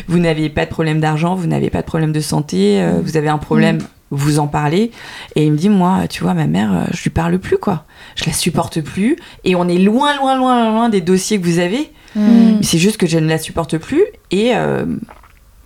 Vous 0.07 0.19
n'avez 0.19 0.49
pas 0.49 0.65
de 0.65 0.69
problème 0.71 0.99
d'argent, 0.99 1.35
vous 1.35 1.47
n'avez 1.47 1.69
pas 1.69 1.81
de 1.81 1.87
problème 1.87 2.11
de 2.11 2.19
santé, 2.21 2.81
euh, 2.81 2.93
Mm. 2.97 3.01
vous 3.01 3.17
avez 3.17 3.29
un 3.29 3.37
problème. 3.37 3.79
Vous 4.13 4.39
en 4.39 4.47
parlez 4.47 4.91
et 5.37 5.45
il 5.45 5.53
me 5.53 5.57
dit 5.57 5.69
moi 5.69 6.01
tu 6.09 6.21
vois 6.23 6.33
ma 6.33 6.45
mère 6.45 6.73
euh, 6.73 6.83
je 6.93 7.01
lui 7.03 7.11
parle 7.11 7.39
plus 7.39 7.57
quoi 7.57 7.85
je 8.17 8.25
la 8.25 8.33
supporte 8.33 8.81
plus 8.81 9.15
et 9.45 9.55
on 9.55 9.69
est 9.69 9.77
loin 9.77 10.17
loin 10.17 10.35
loin 10.37 10.69
loin 10.69 10.89
des 10.89 10.99
dossiers 10.99 11.39
que 11.39 11.45
vous 11.45 11.59
avez 11.59 11.89
Mm. 12.13 12.61
c'est 12.61 12.77
juste 12.77 12.97
que 12.97 13.07
je 13.07 13.17
ne 13.17 13.29
la 13.29 13.37
supporte 13.37 13.77
plus 13.77 14.03
et 14.31 14.51
euh, 14.53 14.83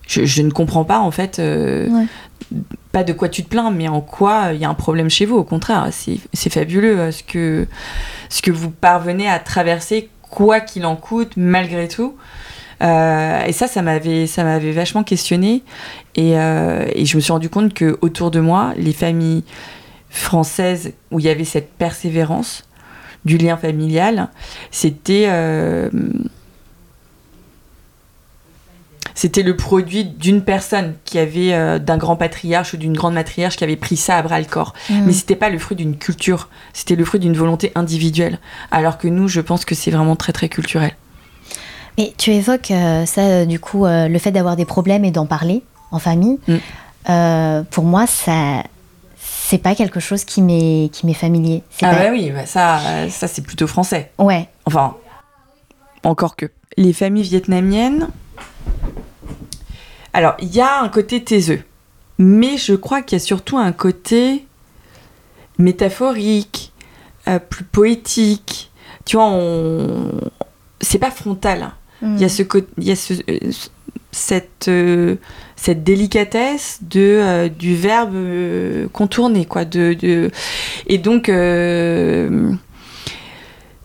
je, 0.07 0.25
je 0.25 0.41
ne 0.41 0.51
comprends 0.51 0.83
pas 0.85 0.99
en 0.99 1.11
fait 1.11 1.39
euh, 1.39 1.87
Ouais. 1.89 2.05
pas 2.91 3.03
de 3.03 3.13
quoi 3.13 3.27
tu 3.29 3.43
te 3.43 3.49
plains 3.49 3.71
mais 3.71 3.87
en 3.87 4.01
quoi 4.01 4.49
il 4.53 4.59
y 4.59 4.65
a 4.65 4.69
un 4.69 4.73
problème 4.75 5.09
chez 5.09 5.25
vous 5.25 5.35
au 5.35 5.43
contraire. 5.43 5.87
C'est 5.91 6.49
fabuleux 6.51 6.99
euh, 6.99 7.11
ce 7.11 7.23
que 7.23 7.67
ce 8.29 8.41
que 8.41 8.51
vous 8.51 8.69
parvenez 8.71 9.27
à 9.29 9.39
traverser 9.39 10.09
quoi 10.29 10.59
qu'il 10.59 10.85
en 10.85 10.95
coûte 10.95 11.33
malgré 11.37 11.87
tout. 11.87 12.15
Euh, 12.83 13.43
et 13.45 13.53
ça 13.53 13.67
ça 13.67 13.81
m'avait 13.81 14.27
ça 14.27 14.43
m'avait 14.43 14.73
vachement 14.73 15.03
questionné. 15.03 15.63
Et, 16.15 16.37
euh, 16.37 16.85
et 16.93 17.05
je 17.05 17.15
me 17.15 17.21
suis 17.21 17.31
rendu 17.31 17.49
compte 17.49 17.73
que 17.73 17.97
autour 18.01 18.31
de 18.31 18.39
moi 18.41 18.73
les 18.77 18.93
familles 18.93 19.43
françaises 20.09 20.93
où 21.11 21.19
il 21.19 21.25
y 21.25 21.29
avait 21.29 21.45
cette 21.45 21.71
persévérance 21.73 22.63
du 23.25 23.37
lien 23.37 23.57
familial 23.57 24.29
c'était 24.71 25.25
euh, 25.29 25.89
C'était 29.15 29.43
le 29.43 29.55
produit 29.55 30.03
d'une 30.03 30.43
personne 30.43 30.95
qui 31.05 31.17
avait, 31.17 31.53
euh, 31.53 31.79
d'un 31.79 31.97
grand 31.97 32.17
patriarche 32.17 32.73
ou 32.73 32.77
d'une 32.77 32.95
grande 32.95 33.13
matriarche 33.13 33.55
qui 33.55 33.63
avait 33.63 33.77
pris 33.77 33.95
ça 33.95 34.17
à 34.17 34.21
bras 34.21 34.39
le 34.39 34.45
corps. 34.45 34.73
Mm. 34.89 35.05
Mais 35.05 35.13
c'était 35.13 35.37
pas 35.37 35.49
le 35.49 35.57
fruit 35.57 35.77
d'une 35.77 35.97
culture, 35.97 36.49
c'était 36.73 36.95
le 36.95 37.05
fruit 37.05 37.21
d'une 37.21 37.35
volonté 37.35 37.71
individuelle. 37.75 38.39
Alors 38.71 38.97
que 38.97 39.07
nous, 39.07 39.29
je 39.29 39.39
pense 39.39 39.63
que 39.63 39.73
c'est 39.73 39.89
vraiment 39.89 40.17
très 40.17 40.33
très 40.33 40.49
culturel. 40.49 40.91
Mais 41.97 42.13
tu 42.17 42.31
évoques 42.31 42.71
euh, 42.71 43.05
ça, 43.05 43.21
euh, 43.21 43.45
du 43.45 43.59
coup, 43.59 43.85
euh, 43.85 44.09
le 44.09 44.19
fait 44.19 44.31
d'avoir 44.31 44.57
des 44.57 44.65
problèmes 44.65 45.05
et 45.05 45.11
d'en 45.11 45.25
parler 45.25 45.63
en 45.91 45.99
famille. 45.99 46.37
Mm. 46.49 47.63
Pour 47.71 47.85
moi, 47.85 48.07
ça, 48.07 48.63
c'est 49.17 49.59
pas 49.59 49.75
quelque 49.75 50.01
chose 50.01 50.25
qui 50.25 50.41
m'est 50.41 50.89
qui 50.91 51.05
m'est 51.05 51.13
familier. 51.13 51.63
Ah 51.81 51.91
pas- 51.91 51.95
bah 51.95 52.09
oui, 52.11 52.31
bah 52.31 52.45
ça, 52.45 52.79
ça 53.09 53.27
c'est 53.27 53.43
plutôt 53.43 53.67
français. 53.67 54.11
Ouais. 54.17 54.49
Enfin, 54.65 54.97
encore 56.03 56.35
que. 56.35 56.47
Les 56.75 56.91
familles 56.91 57.23
vietnamiennes. 57.23 58.09
Alors, 60.15 60.35
il 60.39 60.55
y 60.55 60.61
a 60.61 60.79
un 60.81 60.87
côté 60.87 61.21
taiseux. 61.23 61.61
Mais 62.17 62.55
je 62.55 62.73
crois 62.73 63.01
qu'il 63.01 63.17
y 63.17 63.21
a 63.21 63.25
surtout 63.25 63.57
un 63.57 63.73
côté 63.73 64.45
métaphorique, 65.59 66.71
euh, 67.27 67.39
plus 67.39 67.65
poétique. 67.65 68.71
Tu 69.05 69.17
vois, 69.17 69.27
on... 69.29 70.11
c'est 70.79 70.99
pas 70.99 71.11
frontal. 71.11 71.63
hein. 71.63 71.73
Mm. 72.01 72.15
Il 72.15 72.21
y 72.21 72.25
a, 72.25 72.29
ce, 72.29 72.43
il 72.77 72.83
y 72.85 72.91
a 72.91 72.95
ce, 72.95 73.13
euh, 73.29 73.51
cette, 74.11 74.69
euh, 74.69 75.15
cette 75.57 75.83
délicatesse 75.83 76.79
de, 76.81 77.49
du 77.49 77.75
verbe 77.75 78.15
contourné. 78.93 79.43
Quoi, 79.45 79.65
de, 79.65 79.93
de- 79.93 80.31
Et 80.87 80.97
donc, 80.97 81.27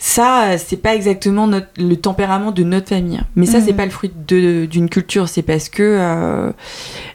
ça, 0.02 0.56
c'est 0.56 0.78
pas 0.78 0.94
exactement 0.94 1.46
notre- 1.46 1.68
le 1.76 1.94
tempérament 1.94 2.52
de 2.52 2.62
notre 2.64 2.88
famille. 2.88 3.20
Mais 3.36 3.44
ça, 3.44 3.60
c'est 3.60 3.72
Mhm. 3.72 3.76
pas 3.76 3.84
le 3.84 3.90
fruit 3.90 4.10
d'une 4.26 4.88
culture. 4.88 5.28
C'est 5.28 5.42
parce 5.42 5.68
que 5.68 5.82
euh, 5.82 6.52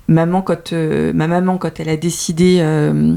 maman, 0.08 0.44
quand, 0.44 0.72
euh, 0.72 1.12
ma 1.12 1.28
maman, 1.28 1.58
quand 1.58 1.80
elle 1.80 1.90
a 1.90 1.98
décidé 1.98 2.60
euh, 2.60 3.16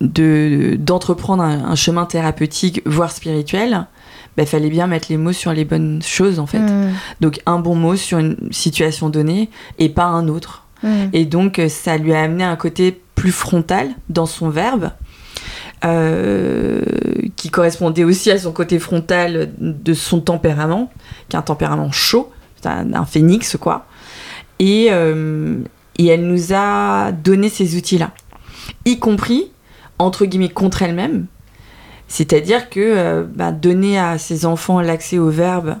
de- 0.00 0.76
d'entreprendre 0.78 1.42
un, 1.42 1.64
un 1.64 1.74
chemin 1.74 2.06
thérapeutique, 2.06 2.82
voire 2.86 3.10
spirituel, 3.10 3.86
il 4.38 4.46
fallait 4.46 4.70
bien 4.70 4.86
mettre 4.86 5.08
les 5.10 5.16
mots 5.16 5.32
sur 5.32 5.52
les 5.52 5.64
bonnes 5.64 6.00
choses, 6.00 6.38
en 6.38 6.46
fait. 6.46 6.60
Mm. 6.60 6.92
Donc, 7.20 7.40
un 7.46 7.58
bon 7.58 7.74
mot 7.74 7.96
sur 7.96 8.18
une 8.20 8.36
situation 8.52 9.08
donnée 9.10 9.50
et 9.80 9.88
pas 9.88 10.04
un 10.04 10.28
autre. 10.28 10.66
Mm. 10.84 10.88
Et 11.12 11.24
donc, 11.24 11.60
ça 11.68 11.98
lui 11.98 12.14
a 12.14 12.22
amené 12.22 12.44
un 12.44 12.56
côté 12.56 13.00
plus 13.16 13.32
frontal 13.32 13.88
dans 14.08 14.26
son 14.26 14.50
verbe, 14.50 14.90
euh, 15.84 16.80
qui 17.42 17.50
correspondait 17.50 18.04
aussi 18.04 18.30
à 18.30 18.38
son 18.38 18.52
côté 18.52 18.78
frontal 18.78 19.50
de 19.58 19.94
son 19.94 20.20
tempérament, 20.20 20.92
qui 21.28 21.34
est 21.34 21.38
un 21.40 21.42
tempérament 21.42 21.90
chaud, 21.90 22.30
un, 22.64 22.94
un 22.94 23.04
phénix, 23.04 23.56
quoi. 23.56 23.86
Et, 24.60 24.90
euh, 24.92 25.56
et 25.98 26.06
elle 26.06 26.24
nous 26.28 26.54
a 26.54 27.10
donné 27.10 27.48
ces 27.48 27.76
outils-là, 27.76 28.12
y 28.84 29.00
compris, 29.00 29.50
entre 29.98 30.24
guillemets, 30.24 30.50
contre 30.50 30.82
elle-même. 30.82 31.26
C'est-à-dire 32.06 32.70
que 32.70 32.78
euh, 32.78 33.24
bah, 33.24 33.50
donner 33.50 33.98
à 33.98 34.18
ses 34.18 34.46
enfants 34.46 34.80
l'accès 34.80 35.18
au 35.18 35.30
verbe 35.30 35.74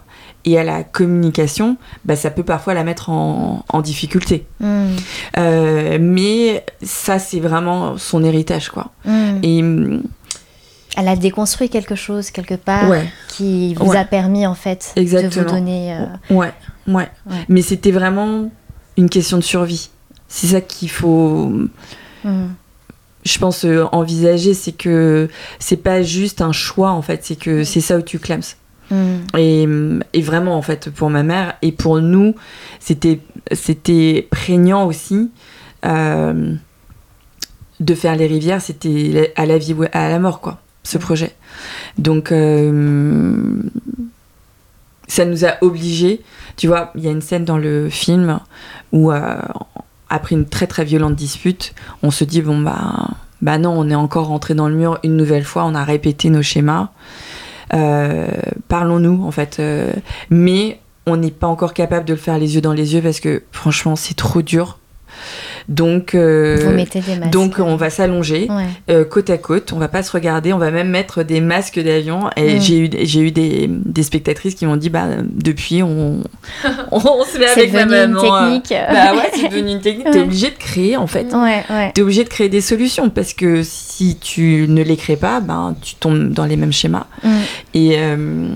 et 0.44 0.58
à 0.58 0.64
la 0.64 0.82
communication, 0.82 1.76
bah, 2.04 2.16
ça 2.16 2.32
peut 2.32 2.42
parfois 2.42 2.74
la 2.74 2.82
mettre 2.82 3.08
en, 3.08 3.64
en 3.68 3.80
difficulté. 3.82 4.46
Mm. 4.58 4.86
Euh, 5.38 5.98
mais 6.00 6.64
ça, 6.82 7.20
c'est 7.20 7.38
vraiment 7.38 7.98
son 7.98 8.24
héritage, 8.24 8.70
quoi. 8.70 8.90
Mm. 9.04 9.38
Et 9.44 9.62
hum, 9.62 10.02
Elle 10.96 11.08
a 11.08 11.16
déconstruit 11.16 11.70
quelque 11.70 11.94
chose 11.94 12.30
quelque 12.30 12.54
part 12.54 12.88
ouais, 12.90 13.08
qui 13.28 13.74
vous 13.74 13.86
Ouais. 13.90 13.96
a 13.96 14.04
permis 14.04 14.46
en 14.46 14.54
fait 14.54 14.92
de 14.94 15.00
Exactement. 15.00 15.46
vous 15.46 15.54
donner. 15.54 15.94
euh, 15.94 16.34
ouais, 16.34 16.52
ouais, 16.86 17.08
Ouais. 17.26 17.44
Mais 17.48 17.62
c'était 17.62 17.92
vraiment 17.92 18.50
une 18.98 19.08
question 19.08 19.38
de 19.38 19.42
survie. 19.42 19.88
C'est 20.28 20.48
ça 20.48 20.60
qu'il 20.60 20.90
faut, 20.90 21.50
mm. 22.24 22.46
je 23.24 23.38
pense, 23.38 23.64
euh, 23.64 23.84
envisager. 23.92 24.52
C'est 24.54 24.72
que 24.72 25.28
c'est 25.58 25.76
pas 25.82 26.02
juste 26.02 26.42
un 26.42 26.52
choix, 26.52 26.90
en 26.90 27.00
fait. 27.02 27.24
C'est 27.24 27.36
que 27.36 27.64
c'est 27.64 27.80
ça 27.80 27.96
où 27.96 28.02
tu 28.02 28.18
clames. 28.18 28.42
Mm. 28.90 29.14
Et, 29.38 29.66
et 30.12 30.20
vraiment, 30.20 30.56
en 30.56 30.62
fait, 30.62 30.90
pour 30.90 31.08
ma 31.08 31.22
mère 31.22 31.54
et 31.62 31.72
pour 31.72 32.00
nous, 32.02 32.34
c'était, 32.80 33.20
c'était 33.52 34.28
prégnant 34.30 34.86
aussi. 34.86 35.30
euh, 35.86 36.54
de 37.80 37.94
faire 37.96 38.14
les 38.14 38.28
rivières, 38.28 38.60
c'était 38.62 39.32
à 39.34 39.44
la 39.44 39.58
vie 39.58 39.72
ou 39.74 39.82
à 39.92 40.08
la 40.08 40.18
mort, 40.20 40.40
quoi, 40.40 40.60
ce 40.82 40.98
projet. 40.98 41.34
Donc, 41.98 42.32
euh, 42.32 43.54
ça 45.08 45.24
nous 45.24 45.44
a 45.44 45.54
obligés. 45.60 46.22
Tu 46.56 46.66
vois, 46.66 46.90
il 46.94 47.04
y 47.04 47.08
a 47.08 47.10
une 47.10 47.20
scène 47.20 47.44
dans 47.44 47.58
le 47.58 47.88
film 47.88 48.40
où, 48.92 49.12
euh, 49.12 49.40
après 50.08 50.34
une 50.34 50.46
très 50.46 50.66
très 50.66 50.84
violente 50.84 51.14
dispute, 51.14 51.74
on 52.02 52.10
se 52.10 52.24
dit 52.24 52.42
bon, 52.42 52.58
bah, 52.58 53.08
bah 53.40 53.58
non, 53.58 53.74
on 53.76 53.88
est 53.88 53.94
encore 53.94 54.26
rentré 54.26 54.54
dans 54.54 54.68
le 54.68 54.74
mur 54.74 54.98
une 55.02 55.16
nouvelle 55.16 55.44
fois, 55.44 55.64
on 55.64 55.74
a 55.74 55.84
répété 55.84 56.30
nos 56.30 56.42
schémas. 56.42 56.90
Euh, 57.74 58.28
Parlons-nous, 58.68 59.24
en 59.24 59.30
fait. 59.30 59.62
mais 60.30 60.80
on 61.06 61.16
n'est 61.16 61.30
pas 61.30 61.46
encore 61.46 61.74
capable 61.74 62.04
de 62.04 62.12
le 62.12 62.18
faire 62.18 62.38
les 62.38 62.54
yeux 62.54 62.60
dans 62.60 62.72
les 62.72 62.94
yeux 62.94 63.02
parce 63.02 63.20
que 63.20 63.42
franchement, 63.50 63.96
c'est 63.96 64.14
trop 64.14 64.42
dur. 64.42 64.78
Donc, 65.68 66.14
euh, 66.14 66.58
Vous 66.64 66.70
mettez 66.72 67.00
des 67.00 67.16
masques. 67.16 67.30
donc 67.32 67.54
on 67.58 67.76
va 67.76 67.90
s'allonger 67.90 68.46
Ouais. 68.50 68.64
euh, 68.90 69.04
côte 69.04 69.30
à 69.30 69.38
côte, 69.38 69.72
on 69.72 69.78
va 69.78 69.88
pas 69.88 70.02
se 70.02 70.12
regarder, 70.12 70.52
on 70.52 70.58
va 70.58 70.70
même 70.70 70.88
mettre 70.90 71.22
des 71.22 71.40
masques 71.40 71.78
d'avion. 71.80 72.30
Et 72.36 72.60
j'ai 72.60 72.78
eu, 72.78 72.90
j'ai 73.02 73.20
eu 73.20 73.30
des, 73.30 73.66
des 73.68 74.02
spectatrices 74.02 74.54
qui 74.54 74.66
m'ont 74.66 74.76
dit 74.76 74.90
bah 74.90 75.06
depuis 75.30 75.82
on, 75.82 76.20
on, 76.92 77.00
se 77.24 77.38
met 77.38 77.46
avec 77.46 77.72
ma 77.72 77.82
une 77.82 77.88
maman. 77.88 78.36
euh, 78.36 78.58
technique. 78.58 78.74
Bah 78.90 79.14
ouais, 79.14 79.30
c'est 79.34 79.48
devenu 79.48 79.72
une 79.72 79.80
technique. 79.80 80.06
T'es 80.10 80.18
Ouais. 80.18 80.24
obligé 80.24 80.50
de 80.50 80.56
créer 80.58 80.96
en 80.96 81.06
fait. 81.06 81.32
Ouais, 81.32 81.62
ouais. 81.70 81.92
T'es 81.94 82.02
obligé 82.02 82.24
de 82.24 82.28
créer 82.28 82.48
des 82.48 82.60
solutions 82.60 83.08
parce 83.10 83.32
que 83.34 83.62
si 83.62 84.16
tu 84.20 84.66
ne 84.68 84.82
les 84.82 84.96
crées 84.96 85.16
pas, 85.16 85.40
ben 85.40 85.74
tu 85.80 85.94
tombes 85.96 86.32
dans 86.32 86.44
les 86.44 86.56
mêmes 86.56 86.72
schémas. 86.72 87.06
Mm. 87.22 87.28
Et, 87.74 87.94
euh, 87.98 88.48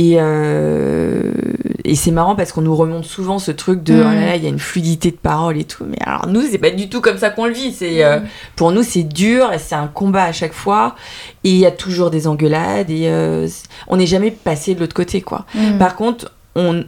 et, 0.00 0.14
euh, 0.20 1.32
et 1.84 1.96
c'est 1.96 2.12
marrant 2.12 2.36
parce 2.36 2.52
qu'on 2.52 2.60
nous 2.60 2.76
remonte 2.76 3.04
souvent 3.04 3.40
ce 3.40 3.50
truc 3.50 3.82
de 3.82 3.94
Mm. 3.94 4.00
oh 4.00 4.14
là 4.14 4.26
là, 4.26 4.36
il 4.36 4.44
y 4.44 4.46
a 4.46 4.48
une 4.48 4.60
fluidité 4.60 5.10
de 5.10 5.16
parole 5.16 5.58
et 5.58 5.64
tout. 5.64 5.84
Mais 5.88 5.96
alors 6.06 6.28
nous, 6.28 6.42
c'est 6.48 6.58
pas 6.58 6.70
du 6.70 6.88
tout 6.88 7.00
comme 7.00 7.18
ça 7.18 7.30
qu'on 7.30 7.46
le 7.46 7.52
vit. 7.52 7.72
C'est, 7.72 8.04
euh, 8.04 8.20
pour 8.54 8.70
nous, 8.70 8.84
c'est 8.84 9.02
dur 9.02 9.52
et 9.52 9.58
c'est 9.58 9.74
un 9.74 9.88
combat 9.88 10.22
à 10.22 10.32
chaque 10.32 10.52
fois. 10.52 10.94
Et 11.42 11.50
il 11.50 11.56
y 11.56 11.66
a 11.66 11.72
toujours 11.72 12.10
des 12.10 12.28
engueulades 12.28 12.90
et 12.90 13.08
euh, 13.08 13.48
on 13.88 13.96
n'est 13.96 14.06
jamais 14.06 14.30
passé 14.30 14.76
de 14.76 14.80
l'autre 14.80 14.94
côté, 14.94 15.20
quoi. 15.20 15.46
Mm. 15.56 15.78
Par 15.78 15.96
contre, 15.96 16.32
on, 16.54 16.84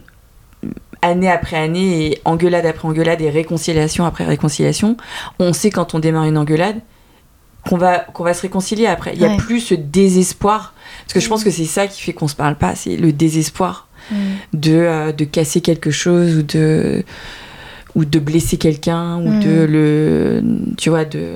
année 1.01 1.29
après 1.29 1.57
année, 1.57 2.05
et 2.13 2.21
engueulade 2.23 2.65
après 2.65 2.87
engueulade 2.87 3.19
et 3.21 3.29
réconciliation 3.29 4.05
après 4.05 4.23
réconciliation, 4.23 4.95
on 5.39 5.51
sait 5.51 5.69
quand 5.69 5.95
on 5.95 5.99
démarre 5.99 6.23
une 6.25 6.37
engueulade 6.37 6.77
qu'on 7.67 7.77
va, 7.77 7.99
qu'on 7.99 8.23
va 8.23 8.33
se 8.33 8.41
réconcilier 8.43 8.85
après. 8.87 9.11
Il 9.15 9.19
n'y 9.19 9.25
a 9.25 9.31
Ouais. 9.31 9.37
plus 9.37 9.59
ce 9.59 9.75
désespoir. 9.75 10.73
Parce 11.03 11.13
que 11.13 11.19
je 11.19 11.27
pense 11.29 11.43
que 11.43 11.51
c'est 11.51 11.65
ça 11.65 11.87
qui 11.87 12.01
fait 12.01 12.13
qu'on 12.13 12.27
se 12.27 12.35
parle 12.35 12.55
pas, 12.55 12.75
c'est 12.75 12.95
le 12.97 13.11
désespoir 13.11 13.87
Mm. 14.09 14.15
de, 14.53 14.71
euh, 14.73 15.11
de 15.11 15.25
casser 15.25 15.61
quelque 15.61 15.91
chose 15.91 16.35
ou 16.37 16.41
de, 16.41 17.03
ou 17.95 18.03
de 18.03 18.19
blesser 18.19 18.57
quelqu'un 18.57 19.17
ou 19.17 19.29
Mm. 19.29 19.39
de 19.41 19.61
le. 19.69 20.43
Tu 20.77 20.89
vois, 20.89 21.05
de. 21.05 21.35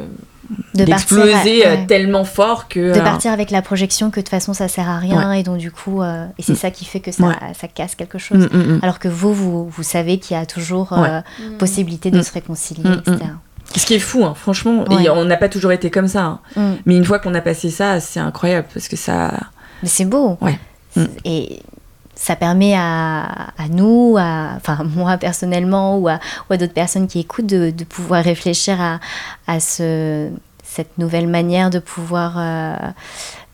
De 0.75 0.86
partir, 0.86 0.86
d'exploser 0.86 1.65
euh, 1.65 1.75
ouais. 1.75 1.86
tellement 1.88 2.23
fort 2.23 2.67
que. 2.67 2.80
de 2.93 2.99
euh, 2.99 3.04
partir 3.04 3.32
avec 3.32 3.49
la 3.49 3.62
projection 3.63 4.10
que 4.12 4.17
de 4.19 4.21
toute 4.21 4.30
façon 4.30 4.54
ça 4.54 4.67
sert 4.67 4.88
à 4.88 4.99
rien 4.99 5.32
et 5.34 5.41
donc 5.41 5.58
du 5.58 5.71
coup 5.71 6.01
euh, 6.04 6.25
et 6.38 6.43
c'est 6.43 6.54
Mm. 6.54 6.58
ça 6.58 6.71
qui 6.71 6.86
fait 6.86 6.99
que 6.99 7.12
ça, 7.12 7.23
Ouais. 7.23 7.34
ça 7.60 7.67
casse 7.67 7.95
quelque 7.95 8.19
chose 8.19 8.47
alors 8.84 8.99
que 8.99 9.08
vous, 9.08 9.34
vous 9.34 9.67
vous 9.69 9.84
savez 9.84 10.19
qu'il 10.19 10.38
y 10.38 10.39
a 10.39 10.45
toujours 10.45 10.93
euh, 10.93 11.21
possibilité 11.58 12.12
de 12.12 12.21
se 12.21 12.32
réconcilier 12.32 12.84
etc 12.91 13.25
Ce 13.75 13.86
qui 13.88 13.95
est 13.95 13.99
fou, 13.99 14.23
hein, 14.23 14.36
franchement. 14.36 14.86
Ouais. 14.88 15.06
Et 15.06 15.10
on 15.10 15.25
n'a 15.25 15.38
pas 15.38 15.49
toujours 15.49 15.71
été 15.71 15.89
comme 15.89 16.08
ça. 16.08 16.39
hein. 16.56 16.75
Mais 16.86 16.95
une 16.95 17.06
fois 17.06 17.17
qu'on 17.17 17.34
a 17.34 17.41
passé 17.41 17.71
ça, 17.71 17.99
c'est 17.99 18.19
incroyable 18.19 18.67
parce 18.73 18.88
que 18.88 18.95
ça. 18.95 19.34
Mais 19.86 19.89
c'est 19.89 20.06
beau 20.06 20.38
Ouais. 20.41 20.58
Mm. 20.98 21.04
et 21.26 21.62
ça 22.15 22.36
permet 22.36 22.74
à, 22.76 23.24
à 23.58 23.67
nous, 23.69 24.15
à, 24.17 24.54
enfin 24.58 24.84
moi 24.95 25.17
personnellement 25.17 25.98
ou 26.00 26.08
à, 26.08 26.19
d'autres 26.50 26.74
personnes 26.74 27.08
qui 27.08 27.19
écoutent 27.19 27.45
de, 27.45 27.69
de 27.69 27.84
pouvoir 27.84 28.24
réfléchir 28.24 28.82
à, 28.82 29.00
à 29.47 29.59
ce, 29.59 30.30
cette 30.64 30.97
nouvelle 30.97 31.28
manière 31.28 31.70
de 31.70 31.80
pouvoir 31.80 32.34
euh, 32.38 32.76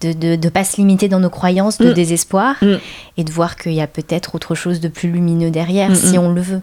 de, 0.02 0.36
de 0.36 0.50
pas 0.50 0.64
se 0.64 0.78
limiter 0.78 1.10
dans 1.10 1.20
nos 1.20 1.30
croyances 1.30 1.78
de 1.80 1.90
Mm. 1.90 1.94
désespoir 1.94 2.56
Mm. 2.62 2.76
et 3.18 3.24
de 3.24 3.32
voir 3.32 3.56
qu'il 3.58 3.74
y 3.74 3.82
a 3.82 3.88
peut-être 3.88 4.34
autre 4.36 4.56
chose 4.56 4.80
de 4.80 4.88
plus 4.88 5.10
lumineux 5.12 5.52
derrière 5.52 5.90
Mm, 5.90 5.96
si 5.96 6.18
on 6.18 6.32
le 6.32 6.42
veut. 6.42 6.62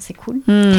C'est 0.00 0.14
cool. 0.14 0.40
mm. 0.46 0.52
Mm. 0.52 0.74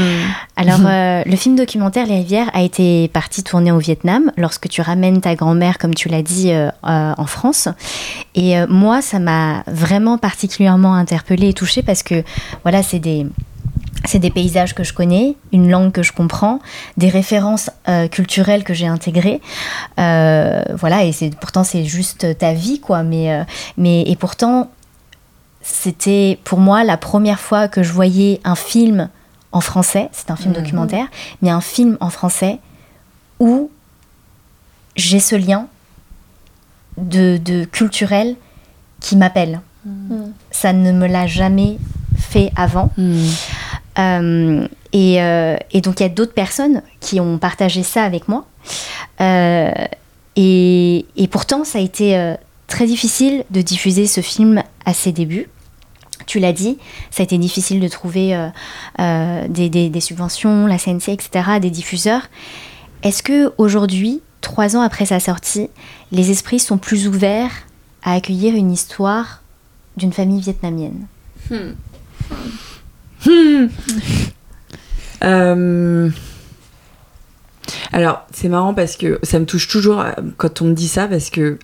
Alors, 0.56 0.80
euh, 0.86 1.24
le 1.26 1.36
film 1.36 1.56
documentaire 1.56 2.06
Les 2.06 2.18
Rivières 2.18 2.50
a 2.54 2.62
été 2.62 3.08
parti 3.10 3.44
tourner 3.44 3.72
au 3.72 3.80
Vietnam 3.80 4.32
lorsque 4.38 4.68
tu 4.70 4.82
ramènes 4.82 5.22
ta 5.22 5.36
grand-mère, 5.36 5.78
comme 5.78 5.94
tu 5.94 6.10
l'as 6.10 6.22
dit, 6.22 6.52
euh, 6.52 6.70
euh, 6.88 7.14
en 7.18 7.26
France. 7.26 7.68
Et 8.36 8.56
moi, 8.68 9.02
ça 9.02 9.20
m'a 9.20 9.64
vraiment 9.68 10.18
particulièrement 10.18 10.94
interpellée 10.94 11.50
et 11.50 11.54
touchée 11.54 11.82
parce 11.82 12.04
que, 12.04 12.24
voilà, 12.64 12.84
c'est 12.84 13.00
des. 13.00 13.26
C'est 14.06 14.20
des 14.20 14.30
paysages 14.30 14.76
que 14.76 14.84
je 14.84 14.94
connais, 14.94 15.36
une 15.52 15.70
langue 15.70 15.92
que 15.92 16.04
je 16.04 16.14
comprends, 16.14 16.60
des 16.98 17.10
références 17.10 17.72
euh, 17.90 18.08
culturelles 18.08 18.64
que 18.64 18.74
j'ai 18.74 18.86
intégrées. 18.86 19.42
Euh, 20.00 20.62
voilà, 20.76 21.04
et 21.04 21.12
c'est 21.12 21.36
pourtant 21.36 21.64
c'est 21.64 21.84
juste 21.84 22.38
ta 22.38 22.54
vie, 22.54 22.80
quoi. 22.80 23.02
Mais, 23.02 23.34
euh, 23.34 23.44
mais 23.76 24.04
et 24.04 24.16
pourtant, 24.16 24.70
c'était 25.70 26.40
pour 26.46 26.60
moi 26.60 26.84
la 26.86 26.96
première 26.98 27.40
fois 27.40 27.68
que 27.68 27.84
je 27.84 27.92
voyais 27.92 28.40
un 28.46 28.56
film 28.56 29.10
en 29.52 29.60
français, 29.62 30.10
c'est 30.14 30.32
un 30.32 30.36
film 30.38 30.54
Mhm. 30.54 30.62
documentaire, 30.64 31.08
mais 31.42 31.50
un 31.50 31.62
film 31.62 31.98
en 32.00 32.10
français 32.10 32.60
où 33.40 33.70
j'ai 34.96 35.20
ce 35.20 35.36
lien 35.36 35.68
de, 36.98 37.38
de 37.38 37.66
culturel 37.66 38.36
qui 39.02 39.16
m'appelle. 39.18 39.60
Mhm. 39.86 40.32
Ça 40.52 40.72
ne 40.74 40.92
me 40.94 41.06
l'a 41.08 41.28
jamais 41.28 41.78
fait 42.18 42.52
avant. 42.56 42.90
Euh, 44.00 44.68
et, 44.94 45.22
euh, 45.22 45.58
et 45.72 45.82
donc 45.82 46.00
il 46.00 46.04
y 46.04 46.06
a 46.06 46.10
d'autres 46.10 46.34
personnes 46.34 46.82
qui 47.02 47.20
ont 47.20 47.38
partagé 47.38 47.84
ça 47.84 48.04
avec 48.04 48.28
moi. 48.28 48.46
Euh, 49.22 49.72
et, 50.38 51.06
et 51.18 51.28
pourtant, 51.28 51.64
ça 51.66 51.80
a 51.80 51.82
été 51.82 52.18
euh, 52.18 52.36
très 52.68 52.86
difficile 52.86 53.44
de 53.52 53.62
diffuser 53.62 54.08
ce 54.08 54.22
film 54.22 54.64
à 54.86 54.94
ses 54.94 55.12
débuts. 55.12 55.50
Tu 56.28 56.40
l'as 56.40 56.52
dit, 56.52 56.78
ça 57.10 57.24
a 57.24 57.26
été 57.26 57.38
difficile 57.38 57.80
de 57.80 57.88
trouver 57.88 58.36
euh, 58.36 58.50
euh, 59.00 59.48
des, 59.48 60.00
subventions, 60.02 60.68
la 60.68 60.78
CNC, 60.78 61.10
etc., 61.10 61.60
des 61.62 61.72
diffuseurs. 61.72 62.24
Est-ce 63.02 63.24
que 63.24 63.54
aujourd'hui, 63.58 64.22
trois 64.42 64.76
ans 64.76 64.82
après 64.82 65.06
sa 65.06 65.22
sortie, 65.22 65.70
les 66.12 66.30
esprits 66.30 66.60
sont 66.60 66.78
plus 66.78 67.08
ouverts 67.08 67.52
à 68.04 68.14
accueillir 68.14 68.56
une 68.56 68.74
histoire 68.74 69.42
d'une 69.96 70.12
famille 70.12 70.42
vietnamienne? 70.42 71.08
Euh, 75.24 76.12
Alors, 77.92 78.22
c'est 78.32 78.50
marrant 78.50 78.76
parce 78.76 78.96
que 78.96 79.20
ça 79.24 79.40
me 79.40 79.46
touche 79.46 79.68
toujours 79.68 80.06
quand 80.38 80.62
on 80.62 80.66
me 80.66 80.74
dit 80.74 80.88
ça 80.88 81.08
parce 81.08 81.32
que 81.32 81.58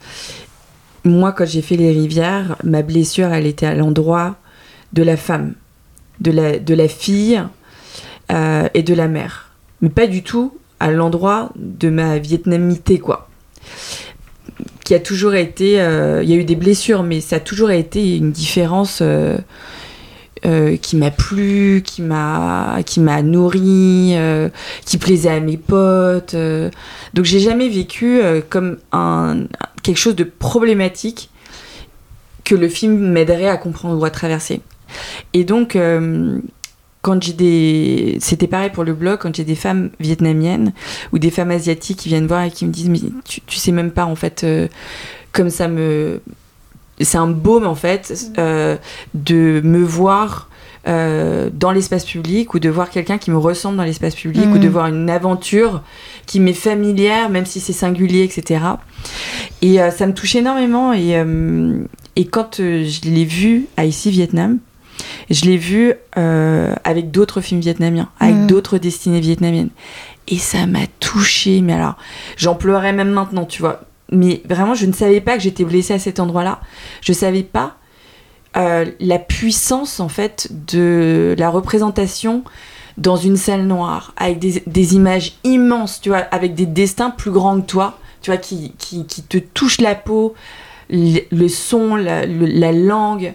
moi, 1.03 1.33
quand 1.33 1.45
j'ai 1.45 1.61
fait 1.61 1.75
les 1.75 1.91
rivières, 1.91 2.55
ma 2.63 2.81
blessure, 2.81 3.31
elle 3.31 3.45
était 3.45 3.67
à 3.67 3.75
l'endroit 3.75 4.37
de 4.93 5.03
la 5.03 5.17
femme, 5.17 5.53
de 6.19 6.31
la, 6.31 6.59
de 6.59 6.73
la 6.73 6.87
fille 6.87 7.41
euh, 8.31 8.69
et 8.73 8.83
de 8.83 8.93
la 8.93 9.07
mère. 9.07 9.49
Mais 9.81 9.89
pas 9.89 10.07
du 10.07 10.23
tout 10.23 10.57
à 10.79 10.91
l'endroit 10.91 11.51
de 11.55 11.89
ma 11.89 12.19
vietnamité, 12.19 12.99
quoi. 12.99 13.29
Qui 14.85 14.93
a 14.93 14.99
toujours 14.99 15.35
été. 15.35 15.81
euh, 15.81 16.23
Il 16.23 16.29
y 16.29 16.33
a 16.33 16.35
eu 16.37 16.45
des 16.45 16.55
blessures, 16.55 17.03
mais 17.03 17.21
ça 17.21 17.37
a 17.37 17.39
toujours 17.39 17.71
été 17.71 18.17
une 18.17 18.31
différence. 18.31 19.01
euh, 19.01 19.37
qui 20.81 20.97
m'a 20.97 21.09
plu, 21.09 21.83
qui 21.85 22.01
m'a 22.01 22.79
qui 22.85 22.99
nourri, 22.99 24.13
qui 24.85 24.97
plaisait 24.97 25.29
à 25.29 25.39
mes 25.39 25.55
potes. 25.55 26.35
Donc 27.13 27.23
j'ai 27.23 27.39
jamais 27.39 27.69
vécu 27.69 28.21
comme 28.49 28.77
quelque 29.83 29.97
chose 29.97 30.17
de 30.17 30.25
problématique 30.25 31.29
que 32.43 32.55
le 32.55 32.67
film 32.67 32.97
m'aiderait 32.97 33.47
à 33.47 33.55
comprendre 33.55 33.97
ou 34.01 34.03
à 34.03 34.09
traverser. 34.09 34.59
Et 35.33 35.43
donc 35.43 35.75
euh, 35.75 36.39
quand 37.03 37.21
j'ai 37.21 37.33
des 37.33 38.17
c'était 38.19 38.47
pareil 38.47 38.71
pour 38.71 38.83
le 38.83 38.93
blog 38.93 39.19
quand 39.19 39.35
j'ai 39.35 39.43
des 39.43 39.55
femmes 39.55 39.91
vietnamiennes 39.99 40.73
ou 41.11 41.19
des 41.19 41.29
femmes 41.31 41.51
asiatiques 41.51 41.99
qui 41.99 42.09
viennent 42.09 42.27
voir 42.27 42.43
et 42.43 42.51
qui 42.51 42.65
me 42.65 42.71
disent 42.71 42.89
mais 42.89 43.01
tu, 43.25 43.41
tu 43.41 43.57
sais 43.57 43.71
même 43.71 43.91
pas 43.91 44.05
en 44.05 44.15
fait 44.15 44.43
euh, 44.43 44.67
comme 45.33 45.49
ça 45.49 45.67
me 45.67 46.21
c'est 47.01 47.17
un 47.17 47.27
baume 47.27 47.65
en 47.67 47.75
fait 47.75 48.31
euh, 48.37 48.77
de 49.13 49.61
me 49.63 49.83
voir 49.83 50.49
euh, 50.87 51.49
dans 51.53 51.71
l'espace 51.71 52.05
public 52.05 52.53
ou 52.53 52.59
de 52.59 52.69
voir 52.69 52.89
quelqu'un 52.89 53.17
qui 53.17 53.31
me 53.31 53.37
ressemble 53.37 53.77
dans 53.77 53.83
l'espace 53.83 54.15
public 54.15 54.47
ou 54.53 54.57
de 54.57 54.67
voir 54.67 54.87
une 54.87 55.09
aventure 55.09 55.81
qui 56.25 56.39
m'est 56.39 56.53
familière 56.53 57.29
même 57.29 57.45
si 57.45 57.59
c'est 57.59 57.73
singulier 57.73 58.23
etc 58.23 58.65
et 59.61 59.81
euh, 59.81 59.91
ça 59.91 60.07
me 60.07 60.13
touche 60.13 60.35
énormément 60.35 60.93
et, 60.93 61.17
euh, 61.17 61.83
et 62.15 62.25
quand 62.25 62.57
je 62.57 63.09
l'ai 63.09 63.25
vu 63.25 63.67
à 63.77 63.85
ici 63.85 64.11
Vietnam 64.11 64.59
je 65.29 65.45
l'ai 65.45 65.57
vu 65.57 65.93
euh, 66.17 66.73
avec 66.83 67.11
d'autres 67.11 67.41
films 67.41 67.61
vietnamiens 67.61 68.09
avec 68.19 68.35
Mhm. 68.35 68.47
d'autres 68.47 68.77
destinées 68.77 69.19
vietnamiennes. 69.21 69.69
Et 70.27 70.37
ça 70.37 70.65
m'a 70.67 70.87
touchée 70.99 71.61
mais 71.61 71.73
alors 71.73 71.95
j'en 72.37 72.55
pleurais 72.55 72.93
même 72.93 73.11
maintenant 73.11 73.45
tu 73.45 73.61
vois. 73.61 73.81
Mais 74.11 74.41
vraiment 74.47 74.73
je 74.75 74.85
ne 74.85 74.93
savais 74.93 75.21
pas 75.21 75.35
que 75.37 75.41
j'étais 75.43 75.65
blessée 75.65 75.93
à 75.93 75.99
cet 75.99 76.19
endroit-là. 76.19 76.59
Je 77.01 77.13
savais 77.13 77.43
pas 77.43 77.77
euh, 78.55 78.85
la 78.99 79.17
puissance 79.19 79.99
en 79.99 80.09
fait 80.09 80.47
de 80.67 81.35
la 81.37 81.49
représentation 81.49 82.43
dans 82.97 83.15
une 83.17 83.37
salle 83.37 83.63
noire 83.63 84.13
avec 84.17 84.37
des, 84.37 84.61
des 84.67 84.93
images 84.93 85.33
immenses 85.43 85.99
tu 85.99 86.09
vois 86.09 86.19
avec 86.19 86.53
des 86.53 86.67
destins 86.67 87.09
plus 87.09 87.31
grands 87.31 87.59
que 87.59 87.65
toi 87.65 87.97
tu 88.21 88.29
vois 88.29 88.37
qui, 88.37 88.73
qui, 88.77 89.05
qui 89.07 89.23
te 89.23 89.37
touchent 89.39 89.81
la 89.81 89.95
peau 89.95 90.35
le, 90.91 91.21
le 91.31 91.47
son 91.47 91.95
la, 91.95 92.27
le- 92.27 92.45
la 92.45 92.71
langue 92.71 93.33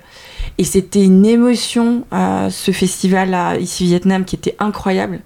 et 0.58 0.64
c'était 0.64 1.04
une 1.04 1.24
émotion 1.24 2.04
euh, 2.12 2.50
ce 2.50 2.72
festival 2.72 3.30
là 3.30 3.56
ici 3.56 3.84
Vietnam 3.84 4.24
qui 4.24 4.34
était 4.36 4.56
incroyable. 4.58 5.20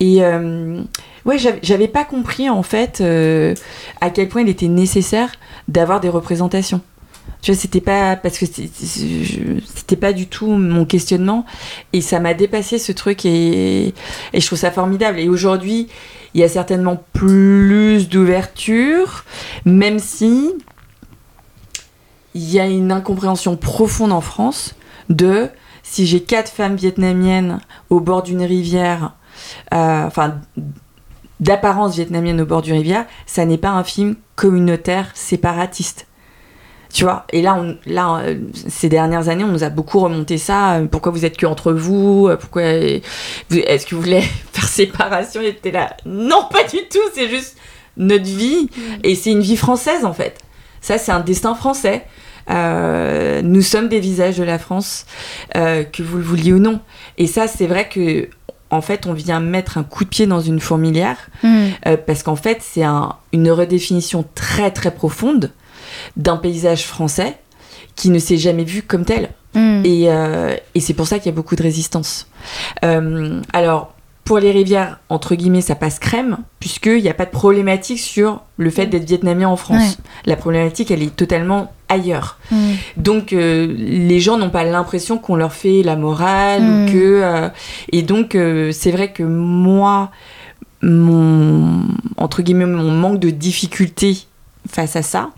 Et 0.00 0.24
euh, 0.24 0.80
ouais 1.26 1.36
j'avais- 1.38 1.88
pas 1.88 2.04
compris 2.04 2.48
en 2.48 2.62
fait 2.62 3.00
euh, 3.00 3.54
à 4.00 4.08
quel 4.10 4.28
point 4.28 4.40
il 4.40 4.48
était 4.48 4.68
nécessaire 4.68 5.30
d'avoir 5.68 6.00
des 6.00 6.08
représentations. 6.08 6.80
Tu 7.42 7.52
vois 7.52 7.60
c'était 7.60 7.82
pas 7.82 8.16
parce 8.16 8.38
que 8.38 8.46
c'était 8.46 9.96
pas 9.96 10.14
du 10.14 10.26
tout 10.28 10.46
mon 10.46 10.86
questionnement. 10.86 11.44
Et 11.92 12.00
ça 12.00 12.18
m'a 12.18 12.32
dépassé 12.32 12.78
ce 12.78 12.92
truc 12.92 13.26
et 13.26 13.92
je 14.32 14.46
trouve 14.46 14.58
ça 14.58 14.70
formidable. 14.70 15.18
Et 15.20 15.28
aujourd'hui 15.28 15.88
il 16.32 16.40
y 16.40 16.44
a 16.44 16.48
certainement 16.48 17.04
plus 17.12 18.08
d'ouverture 18.08 19.24
même 19.66 19.98
si 19.98 20.50
il 22.34 22.50
y 22.50 22.58
a 22.60 22.66
une 22.66 22.92
incompréhension 22.92 23.56
profonde 23.56 24.12
en 24.12 24.20
France 24.20 24.74
de 25.08 25.48
si 25.82 26.06
j'ai 26.06 26.22
quatre 26.22 26.50
femmes 26.50 26.76
vietnamiennes 26.76 27.60
au 27.90 28.00
bord 28.00 28.22
d'une 28.22 28.42
rivière, 28.42 29.12
euh, 29.72 30.06
enfin 30.06 30.40
d'apparence 31.40 31.94
vietnamienne 31.94 32.40
au 32.40 32.46
bord 32.46 32.62
d'une 32.62 32.74
rivière, 32.74 33.06
ça 33.26 33.44
n'est 33.44 33.58
pas 33.58 33.70
un 33.70 33.84
film 33.84 34.16
communautaire 34.36 35.10
séparatiste. 35.14 36.06
Tu 36.92 37.02
vois, 37.04 37.26
et 37.32 37.42
là, 37.42 37.56
on, 37.58 37.76
là 37.86 38.18
euh, 38.20 38.38
ces 38.68 38.88
dernières 38.88 39.28
années, 39.28 39.42
on 39.42 39.48
nous 39.48 39.64
a 39.64 39.68
beaucoup 39.68 39.98
remonté 39.98 40.38
ça. 40.38 40.74
euh, 40.74 40.86
Pourquoi 40.86 41.10
vous 41.10 41.24
êtes 41.24 41.36
que 41.36 41.44
entre 41.44 41.72
vous 41.72 42.30
Pourquoi 42.40 42.62
Est-ce 42.62 43.84
que 43.86 43.94
vous 43.96 44.00
voulez 44.02 44.20
faire 44.52 44.68
séparation 44.68 45.40
Et 45.42 45.54
t'es 45.56 45.72
là, 45.72 45.96
non, 46.06 46.46
pas 46.50 46.62
du 46.62 46.78
tout. 46.90 47.00
C'est 47.12 47.28
juste 47.28 47.56
notre 47.96 48.24
vie, 48.24 48.68
et 49.02 49.14
c'est 49.16 49.32
une 49.32 49.40
vie 49.40 49.56
française 49.56 50.04
en 50.04 50.12
fait. 50.12 50.38
Ça, 50.80 50.98
c'est 50.98 51.12
un 51.12 51.20
destin 51.20 51.54
français. 51.54 52.06
Euh, 52.50 53.42
nous 53.42 53.62
sommes 53.62 53.88
des 53.88 54.00
visages 54.00 54.36
de 54.36 54.44
la 54.44 54.58
France, 54.58 55.06
euh, 55.56 55.84
que 55.84 56.02
vous 56.02 56.16
le 56.18 56.22
vouliez 56.22 56.52
ou 56.52 56.58
non. 56.58 56.80
Et 57.18 57.26
ça, 57.26 57.46
c'est 57.48 57.66
vrai 57.66 57.88
que, 57.88 58.28
en 58.70 58.80
fait, 58.80 59.06
on 59.06 59.12
vient 59.12 59.40
mettre 59.40 59.78
un 59.78 59.84
coup 59.84 60.04
de 60.04 60.08
pied 60.10 60.26
dans 60.26 60.40
une 60.40 60.60
fourmilière, 60.60 61.16
Hmm. 61.42 61.66
euh, 61.86 61.96
parce 61.96 62.22
qu'en 62.22 62.36
fait, 62.36 62.58
c'est 62.60 62.82
un- 62.84 63.14
une 63.32 63.50
redéfinition 63.50 64.24
très 64.34 64.70
très 64.70 64.90
profonde 64.92 65.50
d'un 66.16 66.36
paysage 66.36 66.84
français 66.86 67.36
qui 67.96 68.10
ne 68.10 68.18
s'est 68.18 68.38
jamais 68.38 68.64
vu 68.64 68.82
comme 68.82 69.04
tel. 69.04 69.30
Hmm. 69.54 69.82
Et, 69.84 70.06
euh, 70.10 70.56
et 70.74 70.80
c'est 70.80 70.94
pour 70.94 71.06
ça 71.06 71.18
qu'il 71.18 71.26
y 71.26 71.32
a 71.32 71.36
beaucoup 71.36 71.54
de 71.54 71.62
résistance. 71.62 72.26
Euh, 72.84 73.40
alors, 73.52 73.93
pour 74.24 74.38
les 74.38 74.52
rivières, 74.52 74.98
entre 75.10 75.34
guillemets, 75.34 75.60
ça 75.60 75.74
passe 75.74 75.98
crème, 75.98 76.38
puisqu'il 76.58 77.02
n'y 77.02 77.10
a 77.10 77.14
pas 77.14 77.26
de 77.26 77.30
problématique 77.30 77.98
sur 77.98 78.40
le 78.56 78.70
fait 78.70 78.86
d'être 78.86 79.04
vietnamien 79.04 79.48
en 79.48 79.56
France. 79.56 79.82
Ouais. 79.98 80.04
La 80.24 80.36
problématique, 80.36 80.90
elle 80.90 81.02
est 81.02 81.14
totalement 81.14 81.72
ailleurs. 81.90 82.38
Hmm. 82.50 82.72
Donc, 82.96 83.34
euh, 83.34 83.66
les 83.76 84.20
gens 84.20 84.38
n'ont 84.38 84.48
pas 84.48 84.64
l'impression 84.64 85.18
qu'on 85.18 85.36
leur 85.36 85.52
fait 85.52 85.82
la 85.82 85.96
morale, 85.96 86.62
Mm. 86.62 86.84
ou 86.84 86.92
que... 86.92 87.20
euh, 87.22 87.48
et 87.92 88.00
donc, 88.02 88.34
euh, 88.34 88.72
c'est 88.72 88.90
vrai 88.92 89.12
que 89.12 89.22
moi, 89.22 90.10
mon... 90.82 91.82
Entre 92.16 92.42
guillemets, 92.42 92.66
mon 92.66 92.90
manque 92.92 93.18
de 93.20 93.30
difficulté 93.30 94.18
face 94.68 94.96
à 94.96 95.02
ça, 95.02 95.30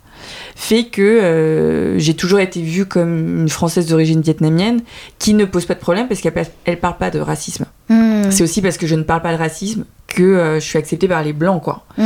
fait 0.58 0.84
que 0.84 1.02
euh, 1.02 1.98
j'ai 1.98 2.14
toujours 2.14 2.40
été 2.40 2.60
vue 2.62 2.86
comme 2.86 3.40
une 3.42 3.48
Française 3.48 3.86
d'origine 3.86 4.22
vietnamienne 4.22 4.80
qui 5.18 5.34
ne 5.34 5.44
pose 5.44 5.66
pas 5.66 5.74
de 5.74 5.78
problème 5.80 6.08
parce 6.08 6.20
qu'elle 6.22 6.32
elle 6.64 6.80
parle 6.80 6.96
pas 6.96 7.10
de 7.10 7.20
racisme. 7.20 7.66
Hmm. 7.90 8.30
C'est 8.30 8.42
aussi 8.42 8.62
parce 8.62 8.78
que 8.78 8.86
je 8.86 8.94
ne 8.94 9.02
parle 9.04 9.20
pas 9.22 9.32
de 9.34 9.38
racisme 9.38 9.84
que 10.08 10.22
euh, 10.22 10.54
je 10.58 10.64
suis 10.64 10.78
acceptée 10.78 11.08
par 11.08 11.22
les 11.22 11.34
blancs, 11.34 11.62
quoi. 11.62 11.84
Hmm. 11.98 12.02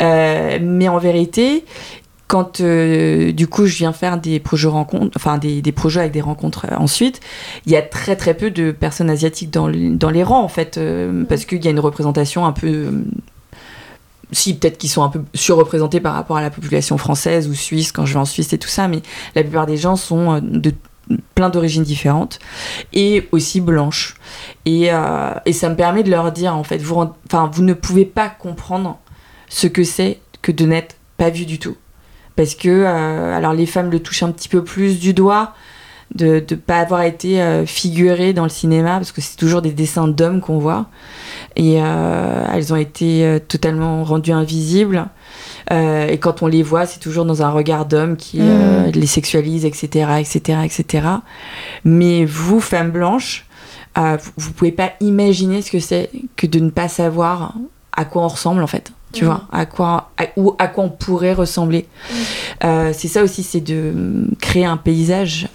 Euh, 0.00 0.58
mais 0.62 0.88
en 0.88 0.98
vérité, 0.98 1.64
quand 2.28 2.60
euh, 2.60 3.32
du 3.32 3.48
coup 3.48 3.66
je 3.66 3.76
viens 3.76 3.92
faire 3.92 4.16
des 4.18 4.38
projets 4.38 4.68
rencontres, 4.68 5.10
enfin 5.16 5.38
des, 5.38 5.60
des 5.60 5.72
projets 5.72 6.00
avec 6.00 6.12
des 6.12 6.20
rencontres 6.20 6.66
euh, 6.70 6.76
ensuite, 6.76 7.18
il 7.66 7.72
y 7.72 7.76
a 7.76 7.82
très 7.82 8.14
très 8.16 8.34
peu 8.34 8.50
de 8.52 8.70
personnes 8.70 9.10
asiatiques 9.10 9.50
dans, 9.50 9.66
les- 9.66 9.90
dans 9.90 10.10
les 10.10 10.22
rangs 10.22 10.42
en 10.44 10.48
fait, 10.48 10.78
euh, 10.78 11.24
parce 11.28 11.44
qu'il 11.46 11.64
y 11.64 11.68
a 11.68 11.72
une 11.72 11.80
représentation 11.80 12.46
un 12.46 12.52
peu. 12.52 12.86
Si 14.32 14.56
peut-être 14.56 14.78
qu'ils 14.78 14.90
sont 14.90 15.02
un 15.02 15.08
peu 15.08 15.22
surreprésentés 15.34 16.00
par 16.00 16.14
rapport 16.14 16.36
à 16.36 16.42
la 16.42 16.50
population 16.50 16.98
française 16.98 17.48
ou 17.48 17.54
suisse 17.54 17.92
quand 17.92 18.06
je 18.06 18.14
vais 18.14 18.20
en 18.20 18.24
Suisse 18.24 18.52
et 18.52 18.58
tout 18.58 18.68
ça, 18.68 18.88
mais 18.88 19.00
la 19.34 19.42
plupart 19.42 19.66
des 19.66 19.76
gens 19.76 19.96
sont 19.96 20.34
euh, 20.34 20.40
de 20.42 20.72
plein 21.34 21.48
d'origines 21.48 21.84
différentes 21.84 22.38
et 22.92 23.28
aussi 23.32 23.60
blanches. 23.60 24.16
Et, 24.66 24.92
euh, 24.92 25.32
et 25.46 25.52
ça 25.52 25.70
me 25.70 25.76
permet 25.76 26.02
de 26.02 26.10
leur 26.10 26.30
dire 26.32 26.54
en 26.54 26.64
fait, 26.64 26.78
vous, 26.78 27.06
ne 27.62 27.72
pouvez 27.72 28.04
pas 28.04 28.28
comprendre 28.28 28.98
ce 29.48 29.66
que 29.66 29.84
c'est 29.84 30.20
que 30.42 30.52
de 30.52 30.66
n'être 30.66 30.96
pas 31.16 31.30
vu 31.30 31.46
du 31.46 31.58
tout. 31.58 31.76
Parce 32.36 32.54
que, 32.54 32.68
euh, 32.68 33.36
alors 33.36 33.54
les 33.54 33.66
femmes 33.66 33.90
le 33.90 34.00
touchent 34.00 34.22
un 34.22 34.30
petit 34.30 34.48
peu 34.48 34.62
plus 34.62 35.00
du 35.00 35.14
doigt, 35.14 35.54
de 36.14 36.44
ne 36.48 36.56
pas 36.56 36.78
avoir 36.78 37.02
été 37.02 37.64
figurées 37.66 38.32
dans 38.32 38.44
le 38.44 38.48
cinéma, 38.48 38.92
parce 38.92 39.12
que 39.12 39.20
c'est 39.20 39.36
toujours 39.36 39.60
des 39.60 39.72
dessins 39.72 40.08
d'hommes 40.08 40.40
qu'on 40.40 40.58
voit. 40.58 40.86
Et 41.58 41.82
euh, 41.82 42.46
elles 42.54 42.72
ont 42.72 42.76
été 42.76 43.24
euh, 43.26 43.38
totalement 43.40 44.04
rendues 44.04 44.32
invisibles. 44.32 45.06
Euh, 45.72 46.06
et 46.06 46.16
quand 46.18 46.42
on 46.42 46.46
les 46.46 46.62
voit, 46.62 46.86
c'est 46.86 47.00
toujours 47.00 47.24
dans 47.26 47.42
un 47.42 47.50
regard 47.50 47.84
d'homme 47.84 48.16
qui 48.16 48.38
euh, 48.40 48.86
Mm. 48.86 48.90
les 48.94 49.06
sexualise, 49.06 49.64
etc., 49.66 50.06
etc., 50.20 50.60
etc. 50.64 51.06
Mais 51.84 52.24
vous, 52.24 52.60
femme 52.60 52.90
blanche, 52.90 53.44
euh, 53.98 54.16
vous, 54.36 54.52
pouvez 54.52 54.72
pas 54.72 54.92
imaginer 55.00 55.60
ce 55.60 55.70
que 55.70 55.80
c'est 55.80 56.10
que 56.36 56.46
de 56.46 56.60
ne 56.60 56.70
pas 56.70 56.88
savoir 56.88 57.54
à 57.92 58.04
quoi 58.04 58.22
on 58.22 58.28
ressemble 58.28 58.62
en 58.62 58.66
fait. 58.68 58.92
Tu 59.12 59.24
Mm. 59.24 59.26
vois, 59.26 59.42
à 59.52 59.66
quoi, 59.66 60.10
à, 60.16 60.24
ou 60.36 60.54
à 60.58 60.68
quoi 60.68 60.84
on 60.84 60.90
pourrait 60.90 61.34
ressembler. 61.34 61.86
Euh, 62.64 62.92
c'est 62.94 63.08
ça 63.08 63.22
aussi, 63.22 63.42
c'est 63.42 63.60
de 63.60 63.92
mm, 63.94 64.34
créer 64.40 64.64
un 64.64 64.76
paysage. 64.76 65.48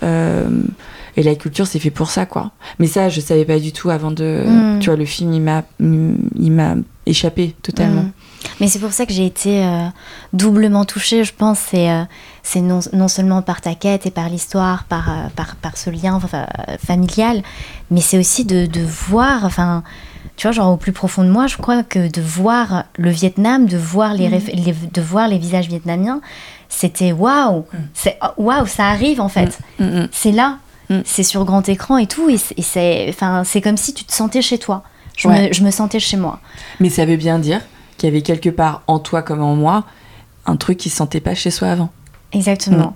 Et 1.15 1.23
la 1.23 1.35
culture, 1.35 1.67
c'est 1.67 1.79
fait 1.79 1.91
pour 1.91 2.09
ça, 2.09 2.25
quoi. 2.25 2.51
Mais 2.79 2.87
ça, 2.87 3.09
je 3.09 3.21
savais 3.21 3.45
pas 3.45 3.59
du 3.59 3.71
tout 3.71 3.89
avant 3.89 4.11
de. 4.11 4.43
Mm. 4.45 4.79
Tu 4.79 4.89
vois, 4.89 4.97
le 4.97 5.05
film, 5.05 5.31
il 5.33 5.41
m'a, 5.41 5.63
il 5.79 6.51
m'a 6.51 6.75
échappé 7.05 7.55
totalement. 7.61 8.03
Mm. 8.03 8.11
Mais 8.59 8.67
c'est 8.67 8.79
pour 8.79 8.91
ça 8.91 9.05
que 9.05 9.13
j'ai 9.13 9.25
été 9.25 9.63
euh, 9.63 9.87
doublement 10.33 10.83
touchée, 10.85 11.23
je 11.23 11.33
pense. 11.33 11.59
C'est 11.59 11.89
euh, 11.89 12.03
c'est 12.41 12.59
non, 12.61 12.79
non 12.91 13.07
seulement 13.07 13.41
par 13.41 13.61
ta 13.61 13.73
quête 13.73 14.05
et 14.05 14.11
par 14.11 14.27
l'histoire, 14.27 14.83
par, 14.83 15.09
euh, 15.09 15.13
par, 15.35 15.55
par 15.55 15.77
ce 15.77 15.89
lien 15.89 16.15
enfin, 16.15 16.45
familial, 16.85 17.41
mais 17.89 18.01
c'est 18.01 18.17
aussi 18.17 18.43
de, 18.43 18.65
de 18.65 18.81
voir, 18.81 19.45
enfin, 19.45 19.81
tu 20.35 20.45
vois, 20.47 20.51
genre 20.51 20.73
au 20.73 20.77
plus 20.77 20.91
profond 20.91 21.23
de 21.23 21.29
moi, 21.29 21.47
je 21.47 21.55
crois 21.55 21.83
que 21.83 22.09
de 22.11 22.21
voir 22.21 22.83
le 22.97 23.11
Vietnam, 23.11 23.65
de 23.65 23.77
voir 23.77 24.13
les, 24.13 24.27
les- 24.27 24.41
de 24.91 25.01
voir 25.01 25.29
les 25.29 25.37
visages 25.37 25.69
vietnamiens, 25.69 26.19
c'était 26.67 27.13
waouh, 27.13 27.65
c'est 27.93 28.17
waouh, 28.37 28.65
ça 28.65 28.87
arrive 28.87 29.21
en 29.21 29.29
fait. 29.29 29.57
Mm, 29.79 29.83
mm. 29.85 30.07
C'est 30.11 30.31
là, 30.33 30.57
Mm. 30.89 30.99
c'est 31.05 31.23
sur 31.23 31.45
grand 31.45 31.67
écran 31.69 31.97
et 31.97 32.07
tout, 32.07 32.29
et 32.29 32.37
c'est- 32.37 33.05
enfin, 33.09 33.43
c'est 33.45 33.61
comme 33.61 33.77
si 33.77 33.93
tu 33.93 34.03
te 34.03 34.11
sentais 34.13 34.41
chez 34.41 34.57
toi. 34.57 34.83
Je, 35.15 35.27
Ouais. 35.27 35.47
me, 35.49 35.53
je 35.53 35.63
me 35.63 35.71
sentais 35.71 35.99
chez 35.99 36.17
moi. 36.17 36.39
Mais 36.79 36.89
ça 36.89 37.05
veut 37.05 37.15
bien 37.17 37.39
dire 37.39 37.61
qu'il 37.97 38.09
y 38.09 38.11
avait 38.11 38.21
quelque 38.23 38.49
part 38.49 38.81
en 38.87 38.99
toi 38.99 39.21
comme 39.21 39.41
en 39.41 39.55
moi 39.55 39.85
un 40.45 40.55
truc 40.57 40.77
qui 40.77 40.89
se 40.89 40.97
sentait 40.97 41.21
pas 41.21 41.35
chez 41.35 41.51
soi 41.51 41.69
avant. 41.69 41.89
Exactement. 42.33 42.95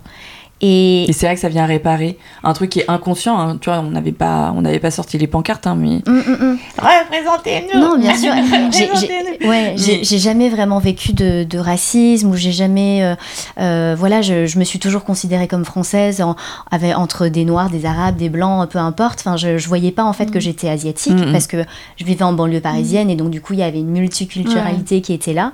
Et, 0.61 1.03
Et 1.09 1.13
c'est 1.13 1.27
vrai 1.27 1.35
que 1.35 1.41
ça 1.41 1.49
vient 1.49 1.65
réparer 1.67 2.17
un 2.43 2.53
truc 2.53 2.71
qui 2.71 2.79
est 2.79 2.89
inconscient. 2.89 3.37
hein. 3.39 3.57
Tu 3.61 3.69
vois, 3.69 3.79
on 3.79 3.91
n'avait 3.91 4.11
pas, 4.11 4.51
on 4.55 4.61
n'avait 4.61 4.79
pas 4.79 4.89
sorti 4.91 5.17
les 5.19 5.27
pancartes, 5.27 5.67
hein, 5.67 5.75
mais 5.75 5.97
Mm, 6.07 6.11
mm, 6.11 6.37
mm. 6.53 6.57
représentez-nous. 6.79 7.79
Non, 7.79 7.97
bien 7.99 8.15
sûr. 8.15 8.33
J'ai- 8.71 8.89
j'ai- 8.99 9.47
ouais, 9.47 9.73
j'ai 9.77 9.97
Mais- 9.97 10.03
j'ai 10.03 10.17
jamais 10.17 10.49
vraiment 10.49 10.79
vécu 10.79 11.13
de, 11.13 11.43
de 11.43 11.57
racisme 11.59 12.29
ou 12.29 12.35
j'ai 12.35 12.51
jamais. 12.51 13.03
euh, 13.03 13.15
euh, 13.59 13.95
voilà, 13.97 14.21
je, 14.21 14.45
je 14.47 14.57
me 14.59 14.63
suis 14.63 14.79
toujours 14.79 15.03
considérée 15.03 15.47
comme 15.47 15.63
française 15.65 16.21
en- 16.21 16.35
avec, 16.71 16.97
entre 16.97 17.27
des 17.27 17.45
noirs, 17.45 17.69
des 17.69 17.85
arabes, 17.85 18.15
des 18.17 18.29
blancs, 18.29 18.67
peu 18.69 18.79
importe. 18.79 19.19
Enfin, 19.19 19.37
je, 19.37 19.57
je 19.57 19.67
voyais 19.67 19.91
pas 19.91 20.03
en 20.03 20.13
fait 20.13 20.31
que 20.31 20.39
j'étais 20.39 20.69
asiatique 20.69 21.17
parce 21.31 21.47
que 21.47 21.63
je 21.97 22.03
vivais 22.05 22.23
en 22.23 22.33
banlieue 22.33 22.61
parisienne 22.61 23.09
et 23.09 23.15
donc 23.15 23.29
du 23.29 23.41
coup 23.41 23.53
il 23.53 23.59
y 23.59 23.63
avait 23.63 23.79
une 23.79 23.91
multiculturalité 23.91 25.01
qui 25.01 25.13
était 25.13 25.33
là. 25.33 25.51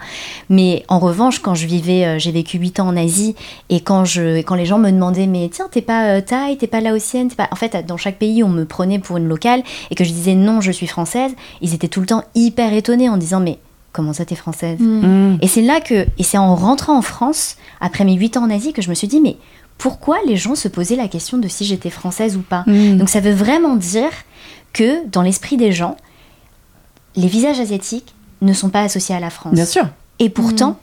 Mais 0.50 0.84
en 0.88 1.00
revanche, 1.00 1.40
quand 1.40 1.56
je 1.56 1.66
vivais, 1.68 2.06
euh, 2.06 2.20
j'ai 2.20 2.32
vécu 2.32 2.58
8 2.58 2.80
ans 2.80 2.88
en 2.88 2.98
Asie 2.98 3.36
et 3.70 3.80
quand, 3.82 4.06
je, 4.06 4.40
quand 4.42 4.56
les 4.56 4.66
gens 4.66 4.78
me 4.78 4.92
demandaient, 4.94 5.28
mais 5.28 5.50
tiens, 5.52 5.68
t'es 5.72 5.82
pas 5.82 6.06
euh, 6.06 6.22
thaï, 6.22 6.58
t'es 6.58 6.68
pas 6.68 6.80
laotienne, 6.82 7.28
t'es 7.30 7.36
pas. 7.36 7.50
En 7.52 7.56
fait, 7.56 7.86
dans 7.86 7.98
chaque 7.98 8.18
pays, 8.18 8.44
on 8.44 8.50
me 8.50 8.66
prenait 8.66 9.00
pour 9.00 9.18
une 9.18 9.28
locale 9.28 9.64
et 9.92 9.96
que 9.96 10.04
je 10.04 10.12
disais 10.12 10.36
non, 10.36 10.62
je 10.62 10.72
suis 10.72 10.88
française, 10.88 11.32
ils 11.62 11.74
étaient 11.74 11.88
tout 11.88 12.00
le 12.02 12.06
temps 12.08 12.24
hyper 12.36 12.74
étonnés 12.74 13.10
en 13.10 13.18
disant, 13.18 13.40
mais 13.40 13.60
comment 13.92 14.14
ça 14.14 14.26
t'es 14.26 14.36
française 14.36 14.80
Mm. 14.80 15.38
Et 15.42 15.48
c'est 15.48 15.62
là 15.62 15.82
que, 15.82 16.06
et 16.18 16.24
c'est 16.24 16.38
en 16.38 16.56
rentrant 16.56 16.98
en 16.98 17.02
France, 17.02 17.58
après 17.82 18.06
mes 18.06 18.14
8 18.16 18.38
ans 18.38 18.44
en 18.46 18.50
Asie, 18.50 18.74
que 18.74 18.82
je 18.82 18.90
me 18.90 18.96
suis 18.96 19.08
dit, 19.08 19.22
mais 19.22 19.38
pourquoi 19.78 20.18
les 20.26 20.38
gens 20.38 20.56
se 20.56 20.68
posaient 20.68 20.96
la 20.96 21.08
question 21.08 21.38
de 21.38 21.48
si 21.48 21.66
j'étais 21.66 21.90
française 21.90 22.38
ou 22.38 22.42
pas? 22.42 22.64
Mm. 22.68 22.98
donc 22.98 23.10
ça 23.10 23.20
veut 23.20 23.34
vraiment 23.34 23.76
dire 23.76 24.10
que 24.72 25.06
dans 25.08 25.22
l'esprit 25.22 25.58
des 25.58 25.72
gens, 25.72 25.98
les 27.16 27.28
visages 27.28 27.60
asiatiques 27.60 28.14
ne 28.42 28.54
sont 28.54 28.70
pas 28.70 28.82
associés 28.82 29.16
à 29.16 29.20
la 29.20 29.30
France. 29.30 29.54
Bien 29.54 29.66
sûr, 29.66 29.86
Et 30.20 30.30
pourtant, 30.30 30.80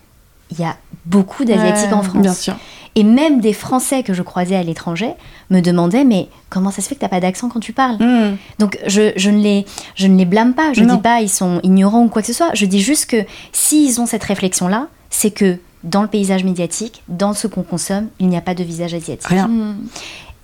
il 0.53 0.59
y 0.61 0.65
a 0.65 0.77
beaucoup 1.07 1.45
d'asiatiques 1.45 1.89
Ouais, 1.91 1.95
en 1.95 2.03
France. 2.03 2.23
bien 2.23 2.33
sûr. 2.35 2.57
Et 2.97 3.05
même 3.05 3.41
des 3.41 3.53
Français 3.53 4.03
que 4.03 4.13
je 4.15 4.23
croisais 4.23 4.57
à 4.57 4.63
l'étranger 4.63 5.13
me 5.51 5.61
demandaient 5.61 6.05
mais 6.05 6.29
comment 6.49 6.71
ça 6.73 6.83
se 6.83 6.89
fait 6.89 6.97
que 6.97 7.01
t'as 7.01 7.09
pas 7.09 7.21
d'accent 7.21 7.49
quand 7.49 7.61
tu 7.61 7.73
parles 7.73 7.97
Mm. 8.01 8.37
Donc 8.59 8.79
je, 8.87 9.13
je, 9.17 9.31
ne 9.31 9.39
les, 9.41 9.65
je 9.95 10.07
ne 10.09 10.17
les 10.19 10.25
blâme 10.25 10.55
pas, 10.55 10.73
je 10.73 10.83
Non. 10.83 10.97
dis 10.97 11.01
pas 11.01 11.21
ils 11.21 11.29
sont 11.29 11.61
ignorants 11.63 12.03
ou 12.03 12.09
quoi 12.09 12.23
que 12.23 12.27
ce 12.29 12.33
soit, 12.35 12.51
je 12.55 12.67
dis 12.67 12.81
juste 12.81 13.07
que 13.07 13.25
s'ils 13.53 14.01
ont 14.01 14.07
cette 14.07 14.25
réflexion-là, 14.25 14.89
c'est 15.09 15.31
que 15.31 15.59
dans 15.85 16.03
le 16.03 16.09
paysage 16.09 16.45
médiatique, 16.45 17.03
dans 17.09 17.33
ce 17.33 17.47
qu'on 17.47 17.63
consomme, 17.63 18.09
il 18.19 18.29
n'y 18.29 18.37
a 18.37 18.41
pas 18.43 18.55
de 18.55 18.63
visage 18.65 18.93
asiatique. 18.93 19.27
Rien. 19.29 19.47
Mm. 19.49 19.77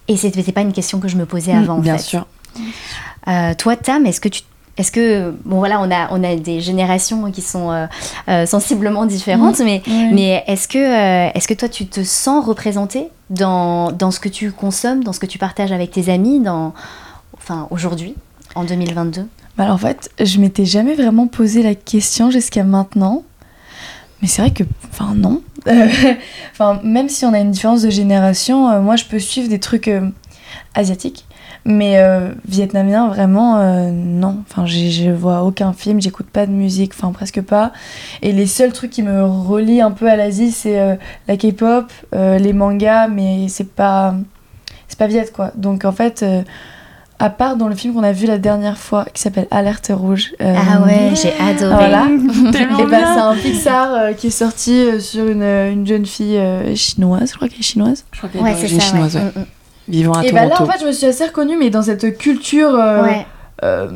Et 0.08 0.16
c'était 0.16 0.52
pas 0.52 0.60
une 0.62 0.72
question 0.72 1.00
que 1.00 1.08
je 1.08 1.16
me 1.16 1.26
posais 1.26 1.52
avant. 1.52 1.74
en 1.74 1.78
bien 1.80 1.98
fait. 1.98 2.04
sûr. 2.04 2.26
Euh, 3.28 3.54
toi, 3.54 3.76
Tam, 3.76 4.06
est-ce 4.06 4.20
que 4.20 4.28
tu 4.28 4.42
est-ce 4.78 4.92
que 4.92 5.34
bon 5.44 5.58
voilà 5.58 5.80
on 5.80 5.90
a 5.90 6.08
on 6.10 6.22
a 6.22 6.36
des 6.36 6.60
générations 6.60 7.30
qui 7.30 7.40
sont 7.42 7.70
euh, 7.70 7.86
euh, 8.28 8.44
sensiblement 8.46 9.06
différentes 9.06 9.58
mais 9.60 9.82
Ouais. 9.86 10.10
mais 10.12 10.44
est-ce 10.46 10.68
que 10.68 10.78
euh, 10.78 11.30
est-ce 11.34 11.48
que 11.48 11.54
toi 11.54 11.68
tu 11.68 11.86
te 11.86 12.02
sens 12.04 12.44
représenté 12.44 13.08
dans, 13.30 13.90
dans 13.92 14.10
ce 14.10 14.20
que 14.20 14.28
tu 14.28 14.52
consommes 14.52 15.02
dans 15.02 15.12
ce 15.12 15.20
que 15.20 15.26
tu 15.26 15.38
partages 15.38 15.72
avec 15.72 15.90
tes 15.92 16.10
amis 16.12 16.40
dans 16.40 16.74
enfin 17.36 17.66
aujourd'hui 17.70 18.14
en 18.54 18.64
2022 18.64 19.22
Bah 19.56 19.64
alors, 19.64 19.74
en 19.74 19.78
fait, 19.78 20.10
je 20.22 20.38
m'étais 20.38 20.64
jamais 20.64 20.94
vraiment 20.94 21.26
posé 21.26 21.62
la 21.62 21.74
question 21.74 22.30
jusqu'à 22.30 22.64
maintenant. 22.64 23.22
Mais 24.22 24.28
c'est 24.28 24.40
vrai 24.40 24.50
que, 24.50 24.62
enfin, 24.90 25.12
non. 25.14 25.42
Enfin, 26.52 26.80
même 26.82 27.08
si 27.10 27.24
on 27.26 27.34
a 27.34 27.38
une 27.40 27.50
différence 27.50 27.82
de 27.82 27.90
génération, 27.90 28.80
moi, 28.80 28.96
je 28.96 29.04
peux 29.04 29.18
suivre 29.18 29.48
des 29.48 29.58
trucs 29.60 29.90
asiatiques. 30.74 31.26
Mais 31.68 31.98
euh, 31.98 32.28
vietnamien, 32.46 33.08
vraiment, 33.08 33.56
euh, 33.58 33.90
non. 33.90 34.38
Enfin, 34.48 34.66
j'ai- 34.66 34.90
je 34.92 35.10
vois 35.10 35.42
aucun 35.42 35.72
film, 35.72 36.00
j'écoute 36.00 36.26
pas 36.32 36.46
de 36.46 36.52
musique, 36.52 36.92
enfin, 36.94 37.10
presque 37.12 37.40
pas. 37.42 37.72
Et 38.22 38.30
les 38.32 38.46
seuls 38.46 38.72
trucs 38.72 38.90
qui 38.92 39.02
me 39.02 39.24
relient 39.24 39.80
un 39.80 39.90
peu 39.90 40.08
à 40.08 40.14
l'Asie, 40.14 40.52
c'est 40.52 40.78
euh, 40.78 40.94
la 41.26 41.36
K-pop, 41.36 41.86
euh, 42.14 42.38
les 42.38 42.52
mangas, 42.52 43.08
mais 43.08 43.48
c'est 43.48 43.68
pas. 43.74 44.14
C'est 44.86 44.96
pas 44.98 45.08
viet, 45.08 45.26
quoi. 45.34 45.50
Donc, 45.56 45.84
en 45.84 45.92
fait. 45.92 46.22
euh, 46.22 46.42
à 47.18 47.30
part 47.30 47.56
dans 47.56 47.66
le 47.66 47.74
film 47.74 47.94
qu'on 47.94 48.02
a 48.02 48.12
vu 48.12 48.26
la 48.26 48.36
dernière 48.36 48.76
fois 48.76 49.06
qui 49.14 49.22
s'appelle 49.22 49.46
Alerte 49.50 49.90
Rouge. 49.90 50.32
euh, 50.42 50.54
ah 50.54 50.82
ouais 50.84 51.12
j'ai 51.14 51.32
adoré 51.42 51.74
Voilà. 51.74 52.06
Et 52.78 52.86
bah, 52.90 52.98
c'est 53.14 53.20
un 53.20 53.34
Pixar 53.34 53.94
euh, 53.94 54.12
qui 54.12 54.26
est 54.26 54.30
sorti 54.30 54.72
euh, 54.74 55.00
sur 55.00 55.26
une, 55.26 55.42
une 55.42 55.86
jeune 55.86 56.04
fille 56.04 56.36
euh, 56.36 56.74
chinoise, 56.74 57.30
je 57.30 57.36
crois 57.36 57.48
qu'elle 57.48 57.60
est 57.60 57.62
chinoise. 57.62 58.04
Je 58.12 58.18
crois 58.18 58.28
qu'elle 58.28 58.42
est 58.42 58.44
ouais 58.44 58.68
chinoise, 58.80 59.16
ouais. 59.16 59.22
ouais. 59.34 59.46
Mm, 59.88 59.90
mm. 59.90 59.94
Vivant 59.94 60.12
à 60.14 60.24
et 60.24 60.32
bah 60.32 60.44
là, 60.44 60.50
Toronto. 60.56 60.70
en 60.70 60.72
fait, 60.72 60.80
je 60.80 60.86
me 60.86 60.92
suis 60.92 61.06
assez 61.06 61.24
reconnue, 61.24 61.56
mais 61.58 61.70
dans 61.70 61.82
cette 61.82 62.16
culture 62.18 62.70
euh, 62.74 63.02
ouais 63.04 63.26
euh, 63.64 63.88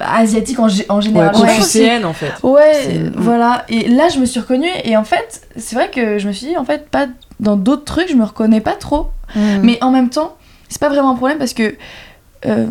asiatique 0.00 0.58
en, 0.58 0.68
gé- 0.68 0.86
en 0.88 1.00
général. 1.02 1.34
Ouais, 1.34 1.42
Ouais, 1.42 1.46
confucéenne 1.48 2.04
en 2.06 2.14
fait. 2.14 2.32
Ouais, 2.42 2.72
C'est- 2.74 2.96
euh, 2.98 3.10
voilà. 3.16 3.64
Et 3.68 3.88
là, 3.88 4.08
je 4.08 4.18
me 4.18 4.24
suis 4.24 4.40
reconnue, 4.40 4.70
et 4.84 4.96
en 4.96 5.04
fait, 5.04 5.42
c'est 5.56 5.76
vrai 5.76 5.90
que 5.90 6.18
je 6.18 6.26
me 6.26 6.32
suis 6.32 6.46
dit, 6.46 6.56
en 6.56 6.64
fait, 6.64 6.88
pas 6.88 7.06
dans 7.38 7.56
d'autres 7.56 7.84
trucs, 7.84 8.08
je 8.08 8.14
me 8.14 8.24
reconnais 8.24 8.60
pas 8.62 8.72
trop. 8.72 9.08
Mm. 9.34 9.40
Mais 9.62 9.78
en 9.82 9.90
même 9.90 10.08
temps, 10.08 10.36
c'est 10.70 10.80
pas 10.80 10.88
vraiment 10.88 11.10
un 11.10 11.14
problème 11.16 11.38
parce 11.38 11.52
que. 11.52 11.74
euh, 12.46 12.66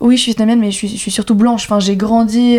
oui, 0.00 0.16
je 0.16 0.22
suis 0.22 0.30
vietnamienne, 0.30 0.58
mais 0.58 0.72
je 0.72 0.76
suis, 0.76 0.88
je 0.88 0.96
suis 0.96 1.12
surtout 1.12 1.36
blanche. 1.36 1.64
Enfin, 1.64 1.78
j'ai 1.78 1.94
grandi 1.96 2.58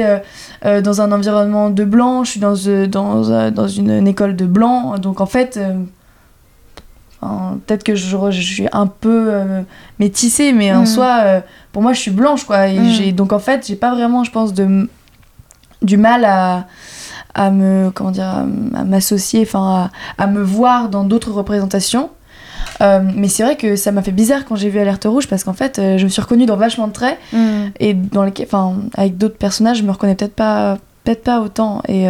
euh, 0.63 0.79
dans 0.81 1.01
un 1.01 1.11
environnement 1.11 1.69
de 1.71 1.83
blanc, 1.83 2.23
je 2.23 2.31
suis 2.31 2.39
dans, 2.39 2.53
euh, 2.67 2.87
dans, 2.87 3.29
euh, 3.31 3.51
dans 3.51 3.67
une, 3.67 3.89
une 3.91 4.07
école 4.07 4.37
de 4.37 4.45
blanc. 4.45 4.97
Donc, 4.97 5.19
en 5.19 5.25
fait, 5.25 5.57
euh, 5.57 5.73
peut-être 7.65 7.83
que 7.83 7.95
je, 7.95 8.17
je 8.31 8.41
suis 8.41 8.67
un 8.71 8.87
peu 8.87 9.25
euh, 9.29 9.61
métissée, 9.99 10.53
mais 10.53 10.73
en 10.73 10.81
Mm. 10.83 10.85
soi, 10.85 11.17
euh, 11.23 11.41
pour 11.71 11.81
moi, 11.81 11.93
je 11.93 11.99
suis 11.99 12.11
blanche, 12.11 12.43
quoi. 12.45 12.67
Et 12.67 13.11
Mm. 13.11 13.15
donc, 13.15 13.33
en 13.33 13.39
fait, 13.39 13.65
j'ai 13.67 13.75
pas 13.75 13.93
vraiment, 13.93 14.23
je 14.23 14.31
pense, 14.31 14.53
de, 14.53 14.89
du 15.81 15.97
mal 15.97 16.25
à, 16.25 16.65
à 17.35 17.49
me 17.51 17.89
comment 17.93 18.11
dire 18.11 18.27
à 18.75 18.83
m'associer 18.85 19.41
enfin 19.41 19.89
à, 20.17 20.23
à 20.23 20.27
me 20.27 20.41
voir 20.41 20.89
dans 20.89 21.03
d'autres 21.03 21.31
représentations 21.31 22.09
Euh, 22.81 23.01
mais 23.15 23.27
c'est 23.27 23.43
vrai 23.43 23.55
que 23.55 23.75
ça 23.75 23.91
m'a 23.91 24.01
fait 24.01 24.11
bizarre 24.11 24.45
quand 24.45 24.55
j'ai 24.55 24.69
vu 24.69 24.79
Alerte 24.79 25.03
Rouge 25.05 25.27
parce 25.27 25.43
qu'en 25.43 25.53
fait 25.53 25.79
je 25.97 26.03
me 26.03 26.09
suis 26.09 26.21
reconnue 26.21 26.45
dans 26.45 26.57
vachement 26.57 26.87
de 26.87 26.93
traits 26.93 27.17
Mm. 27.33 27.65
et 27.79 27.93
dans 27.93 28.23
lesquels 28.23 28.47
enfin 28.47 28.75
avec 28.95 29.17
d'autres 29.17 29.37
personnages 29.37 29.77
je 29.79 29.83
me 29.83 29.91
reconnais 29.91 30.15
peut-être 30.15 30.33
pas 30.35 30.77
peut-être 31.03 31.23
pas 31.23 31.39
autant 31.41 31.81
et 31.87 32.07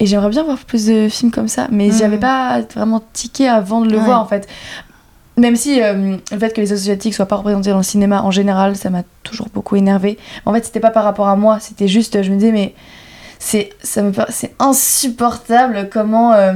et 0.00 0.06
j'aimerais 0.06 0.30
bien 0.30 0.42
voir 0.42 0.58
plus 0.58 0.86
de 0.86 1.08
films 1.08 1.30
comme 1.30 1.46
ça 1.48 1.68
mais 1.70 1.88
Mm. 1.88 1.92
j'avais 1.92 2.18
pas 2.18 2.60
vraiment 2.74 3.02
tiqué 3.12 3.46
avant 3.48 3.80
de 3.82 3.90
le 3.90 3.98
Ouais. 3.98 4.04
voir 4.04 4.20
en 4.20 4.26
fait 4.26 4.48
même 5.36 5.56
si 5.56 5.80
euh, 5.82 6.16
le 6.32 6.38
fait 6.38 6.52
que 6.52 6.60
les 6.60 6.72
asiatiques 6.72 7.14
soient 7.14 7.26
pas 7.26 7.36
représentés 7.36 7.70
dans 7.70 7.76
le 7.78 7.82
cinéma 7.82 8.22
en 8.22 8.30
général 8.30 8.76
ça 8.76 8.90
m'a 8.90 9.02
toujours 9.22 9.48
beaucoup 9.54 9.76
énervé 9.76 10.18
en 10.46 10.52
fait 10.52 10.64
c'était 10.64 10.80
pas 10.80 10.90
par 10.90 11.04
rapport 11.04 11.28
à 11.28 11.36
moi 11.36 11.58
c'était 11.60 11.88
juste 11.88 12.22
je 12.22 12.30
me 12.30 12.36
disais 12.36 12.52
mais 12.52 12.74
c'est 13.38 13.70
ça 13.82 14.02
me 14.02 14.12
c'est 14.28 14.54
insupportable 14.58 15.88
comment 15.90 16.32
euh, 16.34 16.52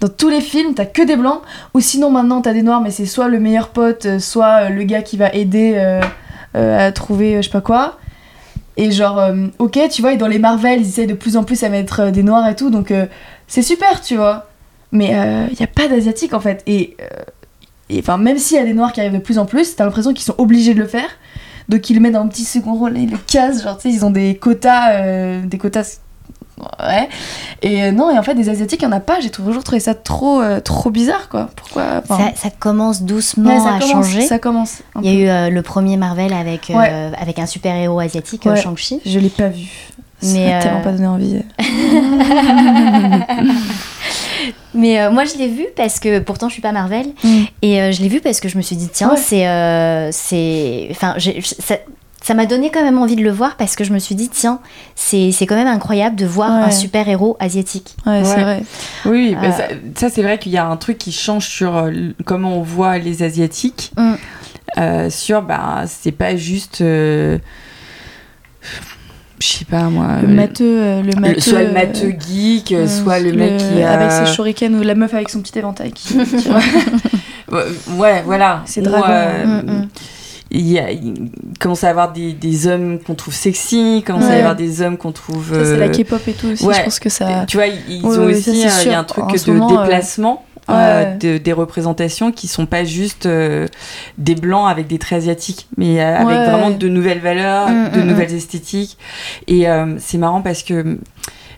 dans 0.00 0.08
tous 0.08 0.28
les 0.30 0.40
films 0.40 0.72
t'as 0.74 0.86
que 0.86 1.02
des 1.02 1.16
blancs 1.16 1.40
ou 1.74 1.80
sinon 1.80 2.10
maintenant 2.10 2.40
t'as 2.40 2.52
des 2.54 2.62
noirs 2.62 2.80
mais 2.80 2.90
c'est 2.90 3.04
soit 3.06 3.28
le 3.28 3.38
meilleur 3.38 3.68
pote 3.68 4.06
euh, 4.06 4.18
soit 4.18 4.68
le 4.70 4.82
gars 4.84 5.02
qui 5.02 5.16
va 5.18 5.30
aider 5.32 5.74
euh, 5.76 6.00
euh, 6.56 6.88
à 6.88 6.92
trouver 6.92 7.36
je 7.36 7.42
sais 7.42 7.50
pas 7.52 7.60
quoi 7.60 7.98
et 8.76 8.90
genre 8.90 9.18
euh, 9.18 9.46
ok 9.58 9.78
tu 9.90 10.02
vois 10.02 10.12
et 10.12 10.16
dans 10.16 10.26
les 10.26 10.38
Marvel 10.38 10.80
ils 10.80 10.88
essayent 10.88 11.06
de 11.06 11.14
plus 11.14 11.36
en 11.36 11.44
plus 11.44 11.62
à 11.62 11.68
mettre 11.68 12.00
euh, 12.00 12.10
des 12.10 12.22
noirs 12.22 12.46
et 12.48 12.56
tout 12.56 12.70
donc 12.70 12.90
euh, 12.90 13.06
c'est 13.46 13.62
super 13.62 14.00
tu 14.00 14.16
vois 14.16 14.48
mais 14.92 15.10
il 15.50 15.58
y 15.58 15.62
a 15.62 15.66
pas 15.66 15.88
d'asiatique 15.88 16.32
en 16.32 16.40
fait 16.40 16.62
et 16.66 16.96
et 17.90 17.98
enfin 17.98 18.18
même 18.18 18.38
s'il 18.38 18.56
y 18.56 18.60
a 18.60 18.64
des 18.64 18.72
noirs 18.72 18.92
qui 18.92 19.00
arrivent 19.00 19.12
de 19.12 19.18
plus 19.18 19.38
en 19.38 19.46
plus, 19.46 19.76
t'as 19.76 19.84
l'impression 19.84 20.12
qu'ils 20.12 20.24
sont 20.24 20.36
obligés 20.38 20.74
de 20.74 20.78
le 20.78 20.86
faire. 20.86 21.08
Donc 21.68 21.90
ils 21.90 21.94
le 21.94 22.00
mettent 22.00 22.14
dans 22.14 22.20
un 22.20 22.28
petit 22.28 22.44
second 22.44 22.74
rôle, 22.74 22.96
ils 22.96 23.10
le 23.10 23.18
cassent, 23.18 23.62
genre 23.62 23.76
tu 23.76 23.90
sais, 23.90 23.94
ils 23.94 24.04
ont 24.04 24.10
des 24.10 24.36
quotas, 24.36 25.40
des 25.40 25.58
quotas. 25.58 25.98
Ouais. 26.58 27.08
Et 27.62 27.82
euh, 27.84 27.92
non, 27.92 28.10
et 28.10 28.18
en 28.18 28.22
fait, 28.22 28.34
des 28.34 28.48
Asiatiques, 28.48 28.80
il 28.82 28.88
n'y 28.88 28.94
en 28.94 28.96
a 28.96 29.00
pas. 29.00 29.20
J'ai 29.20 29.28
toujours 29.30 29.62
trouvé 29.62 29.78
ça 29.80 29.94
trop, 29.94 30.40
euh, 30.40 30.58
trop 30.60 30.88
bizarre, 30.90 31.28
quoi. 31.28 31.50
Pourquoi 31.54 32.02
enfin, 32.02 32.30
Ça, 32.34 32.40
ça 32.48 32.48
commence 32.58 33.02
doucement 33.02 33.50
ouais, 33.50 33.58
ça 33.60 33.74
à 33.74 33.78
commence, 33.78 34.06
changer. 34.06 34.22
Ça 34.22 34.38
commence. 34.38 34.78
Il 35.02 35.10
y 35.10 35.12
a 35.14 35.20
eu 35.20 35.28
euh, 35.28 35.50
le 35.50 35.60
premier 35.62 35.96
Marvel 35.98 36.32
avec, 36.32 36.70
euh, 36.70 36.74
Ouais. 36.74 37.12
avec 37.20 37.38
un 37.38 37.46
super-héros 37.46 38.00
asiatique, 38.00 38.46
Ouais. 38.46 38.56
Shang-Chi. 38.60 39.00
Je 39.04 39.18
l'ai 39.18 39.28
pas 39.28 39.48
vu. 39.48 39.66
Ça 40.22 40.38
m'a 40.38 40.60
tellement 40.62 40.80
pas 40.80 40.92
donné 40.92 41.06
envie. 41.06 41.42
Mais 44.74 45.00
euh, 45.00 45.10
moi, 45.10 45.24
je 45.24 45.36
l'ai 45.38 45.48
vu 45.48 45.66
parce 45.76 46.00
que 46.00 46.18
pourtant, 46.20 46.48
je 46.48 46.54
suis 46.54 46.62
pas 46.62 46.72
Marvel. 46.72 47.06
Mm. 47.24 47.42
Et 47.62 47.80
euh, 47.80 47.92
je 47.92 48.02
l'ai 48.02 48.08
vu 48.08 48.20
parce 48.20 48.40
que 48.40 48.48
je 48.48 48.56
me 48.56 48.62
suis 48.62 48.76
dit, 48.76 48.88
tiens, 48.92 49.10
Ouais. 49.10 49.16
c'est. 49.16 49.46
euh, 49.48 50.10
c'est 50.12 50.88
enfin, 50.90 51.14
ça. 52.26 52.34
M'a 52.34 52.46
donné 52.46 52.70
quand 52.70 52.82
même 52.82 52.98
envie 52.98 53.16
de 53.16 53.22
le 53.22 53.30
voir 53.30 53.56
parce 53.56 53.76
que 53.76 53.84
je 53.84 53.92
me 53.92 53.98
suis 53.98 54.14
dit, 54.14 54.28
tiens, 54.28 54.60
c'est 54.94 55.32
c'est 55.32 55.46
quand 55.46 55.54
même 55.56 55.66
incroyable 55.68 56.16
de 56.16 56.26
voir 56.26 56.50
Ouais. 56.50 56.64
un 56.66 56.70
super-héros 56.70 57.36
asiatique. 57.40 57.94
Ouais, 58.06 58.22
c'est 58.24 58.40
vrai. 58.42 58.62
Oui, 59.04 59.34
bah, 59.40 59.48
Euh. 59.48 59.50
ça, 59.52 59.64
ça, 59.94 60.08
c'est 60.10 60.22
vrai 60.22 60.38
qu'il 60.38 60.52
y 60.52 60.58
a 60.58 60.66
un 60.66 60.76
truc 60.76 60.98
qui 60.98 61.12
change 61.12 61.46
sur 61.48 61.76
euh, 61.76 61.90
comment 62.24 62.58
on 62.58 62.62
voit 62.62 62.98
les 62.98 63.22
Asiatiques. 63.22 63.92
Mm. 63.96 64.12
Euh, 64.78 65.10
sur, 65.10 65.42
bah, 65.42 65.84
c'est 65.86 66.12
pas 66.12 66.36
juste. 66.36 66.80
euh, 66.80 67.38
je 69.40 69.46
sais 69.46 69.64
pas 69.64 69.84
moi. 69.84 70.06
Le 70.22 70.28
matheux, 70.28 71.02
le 71.02 71.20
matheux. 71.20 71.40
soit 71.40 71.60
le 71.62 71.68
euh, 71.68 71.72
matheux 71.72 72.14
geek, 72.18 72.72
euh, 72.72 72.86
soit 72.88 73.20
le 73.20 73.32
mec 73.32 73.58
qui. 73.58 73.82
Avec 73.82 74.10
a- 74.10 74.26
ses 74.26 74.32
shurikens 74.34 74.74
ou 74.74 74.82
la 74.82 74.94
meuf 74.94 75.12
avec 75.14 75.28
son 75.28 75.40
petit 75.40 75.58
éventail 75.58 75.92
qui. 75.92 76.14
Ouais, 77.48 78.22
voilà. 78.24 78.64
Euh, 78.76 79.44
Mm, 79.46 79.70
mm. 79.70 79.88
Il, 80.50 80.68
y 80.68 80.78
a, 80.78 80.90
il 80.92 81.30
commence 81.60 81.84
à 81.84 81.90
avoir 81.90 82.12
des, 82.12 82.32
des 82.32 82.66
hommes 82.66 82.98
qu'on 83.00 83.14
trouve 83.14 83.34
sexy, 83.34 84.02
commence 84.06 84.24
à 84.24 84.36
y 84.36 84.38
avoir 84.38 84.56
des 84.56 84.82
hommes 84.82 84.96
qu'on 84.96 85.12
trouve. 85.12 85.48
Ça, 85.52 85.64
c'est 85.64 85.76
la 85.76 85.86
euh, 85.86 85.88
K-pop 85.90 86.20
et 86.28 86.32
tout 86.32 86.48
aussi. 86.48 86.64
ouais. 86.64 86.74
Je 86.74 86.82
pense 86.84 86.98
que 87.00 87.08
ça. 87.08 87.44
Tu 87.48 87.56
vois, 87.56 87.66
ils 87.66 88.04
Ouais, 88.04 88.18
ont 88.18 88.24
aussi, 88.26 88.64
euh, 88.66 88.70
il 88.84 88.90
y 88.90 88.94
a 88.94 88.98
un 89.00 89.04
truc 89.04 89.24
En 89.24 89.26
de 89.28 89.50
moment, 89.52 89.78
euh, 89.80 89.82
déplacement. 89.82 90.44
euh, 90.68 91.14
de- 91.16 91.38
des 91.38 91.52
représentations 91.52 92.32
qui 92.32 92.48
sont 92.48 92.66
pas 92.66 92.84
juste 92.84 93.26
euh, 93.26 93.68
des 94.18 94.34
blancs 94.34 94.68
avec 94.68 94.88
des 94.88 94.98
traits 94.98 95.18
asiatiques, 95.18 95.68
mais 95.76 96.00
euh, 96.00 96.16
avec 96.16 96.38
vraiment 96.50 96.70
de 96.70 96.88
nouvelles 96.88 97.20
valeurs, 97.20 97.68
Mm, 97.68 97.90
de 97.92 98.00
mm, 98.00 98.06
nouvelles 98.06 98.34
esthétiques. 98.34 98.98
Et 99.46 99.68
euh, 99.68 99.94
c'est 99.98 100.18
marrant 100.18 100.42
parce 100.42 100.62
que 100.64 100.98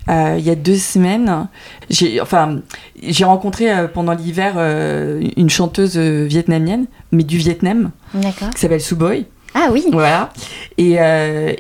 euh, 0.09 0.37
il 0.39 0.45
y 0.45 0.51
a 0.51 0.55
deux 0.55 0.77
semaines, 0.77 1.49
j'ai 1.91 2.21
enfin 2.21 2.61
j'ai 3.03 3.25
rencontré 3.25 3.71
euh, 3.71 3.89
pendant 3.89 4.13
l'hiver 4.15 4.55
euh, 4.57 5.21
une 5.37 5.51
chanteuse 5.51 5.97
vietnamienne, 5.99 6.87
mais 7.13 7.25
du 7.25 7.37
Vietnam, 7.37 7.91
D'accord. 8.15 8.51
qui 8.51 8.61
s'appelle 8.61 8.81
Suboy. 8.81 9.27
Ah 9.55 9.69
oui. 9.73 9.85
Voilà. 9.93 10.31
Et, 10.77 10.93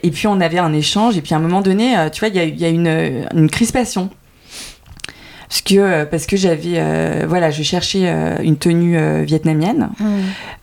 et 0.02 0.10
puis 0.10 0.26
on 0.26 0.40
avait 0.40 0.58
un 0.58 0.72
échange, 0.72 1.16
et 1.16 1.22
puis 1.22 1.34
à 1.34 1.38
un 1.38 1.40
moment 1.40 1.62
donné, 1.62 1.94
tu 2.12 2.20
vois, 2.20 2.28
il 2.28 2.36
y 2.36 2.38
a, 2.38 2.44
il 2.44 2.58
y 2.60 2.64
a 2.64 2.68
une, 2.68 3.26
une 3.34 3.50
crispation. 3.50 4.10
Parce 5.48 5.62
que, 5.62 6.04
parce 6.04 6.26
que 6.26 6.36
j'avais. 6.36 7.24
voilà, 7.26 7.50
je 7.50 7.62
cherchais 7.62 8.06
une 8.44 8.56
tenue 8.58 9.24
vietnamienne 9.24 9.88
Mm. 9.98 10.04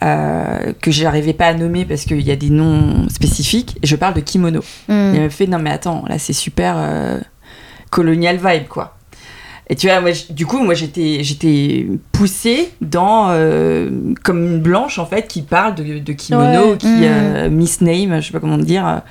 euh, 0.03 0.73
que 0.79 0.91
j'arrivais 0.91 1.33
pas 1.33 1.47
à 1.47 1.53
nommer 1.55 1.86
parce 1.86 2.05
qu'il 2.05 2.21
y 2.21 2.29
a 2.31 2.36
des 2.36 2.51
noms 2.51 3.09
spécifiques. 3.09 3.77
Et 3.81 3.88
je 3.88 3.95
parle 3.95 4.13
de 4.13 4.19
kimono. 4.21 4.59
Mm. 4.88 4.91
Et 4.93 5.17
elle 5.17 5.23
me 5.23 5.29
fait 5.29 5.47
Non, 5.47 5.57
mais 5.59 5.71
attends, 5.71 6.05
là 6.07 6.19
c'est 6.19 6.33
super 6.33 6.75
colonial 7.89 8.38
vibe, 8.38 8.67
quoi. 8.67 8.91
Et 9.67 9.75
tu 9.75 9.88
vois, 9.88 9.99
moi, 9.99 10.11
du 10.29 10.45
coup, 10.45 10.59
moi 10.63 10.75
j'étais, 10.75 11.23
j'étais 11.23 11.88
poussée 12.11 12.69
dans. 12.81 13.29
euh, 13.29 14.13
comme 14.23 14.45
une 14.45 14.59
blanche 14.61 14.99
en 14.99 15.07
fait 15.07 15.27
qui 15.27 15.41
parle 15.41 15.73
de, 15.73 15.97
de 15.99 16.13
kimono, 16.13 16.71
Ouais. 16.73 16.77
qui 16.77 16.88
Mhm. 16.88 17.03
euh, 17.03 17.49
misname, 17.49 18.21
je 18.21 18.27
sais 18.27 18.31
pas 18.33 18.39
comment 18.39 18.59
dire. 18.59 19.01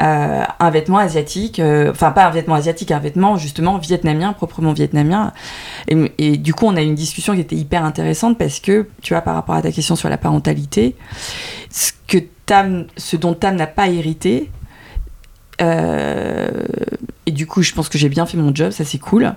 euh, 0.00 0.42
un 0.58 0.70
vêtement 0.70 0.96
asiatique, 0.98 1.60
enfin 1.90 2.10
pas 2.10 2.26
un 2.26 2.30
vêtement 2.30 2.54
asiatique, 2.54 2.90
un 2.90 2.98
vêtement 2.98 3.36
justement 3.36 3.76
vietnamien, 3.78 4.32
proprement 4.32 4.72
vietnamien. 4.72 5.32
Et, 5.88 5.96
et 6.18 6.36
du 6.38 6.54
coup, 6.54 6.64
on 6.66 6.74
a 6.76 6.80
eu 6.82 6.86
une 6.86 6.94
discussion 6.94 7.34
qui 7.34 7.40
était 7.40 7.54
hyper 7.56 7.84
intéressante 7.84 8.38
parce 8.38 8.60
que, 8.60 8.88
tu 9.02 9.12
vois, 9.12 9.20
par 9.20 9.34
rapport 9.34 9.54
à 9.56 9.62
ta 9.62 9.70
question 9.70 9.96
sur 9.96 10.08
la 10.08 10.16
parentalité, 10.16 10.96
ce, 11.70 11.92
que 12.08 12.18
Tam, 12.46 12.86
ce 12.96 13.16
dont 13.16 13.34
Tam 13.34 13.54
n'a 13.56 13.66
pas 13.66 13.88
hérité, 13.88 14.50
et 15.60 17.30
du 17.32 17.46
coup, 17.46 17.62
je 17.62 17.72
pense 17.72 17.88
que 17.88 17.98
j'ai 17.98 18.08
bien 18.08 18.26
fait 18.26 18.36
mon 18.36 18.54
job, 18.54 18.70
ça 18.70 18.84
c'est 18.84 18.98
cool, 18.98 19.32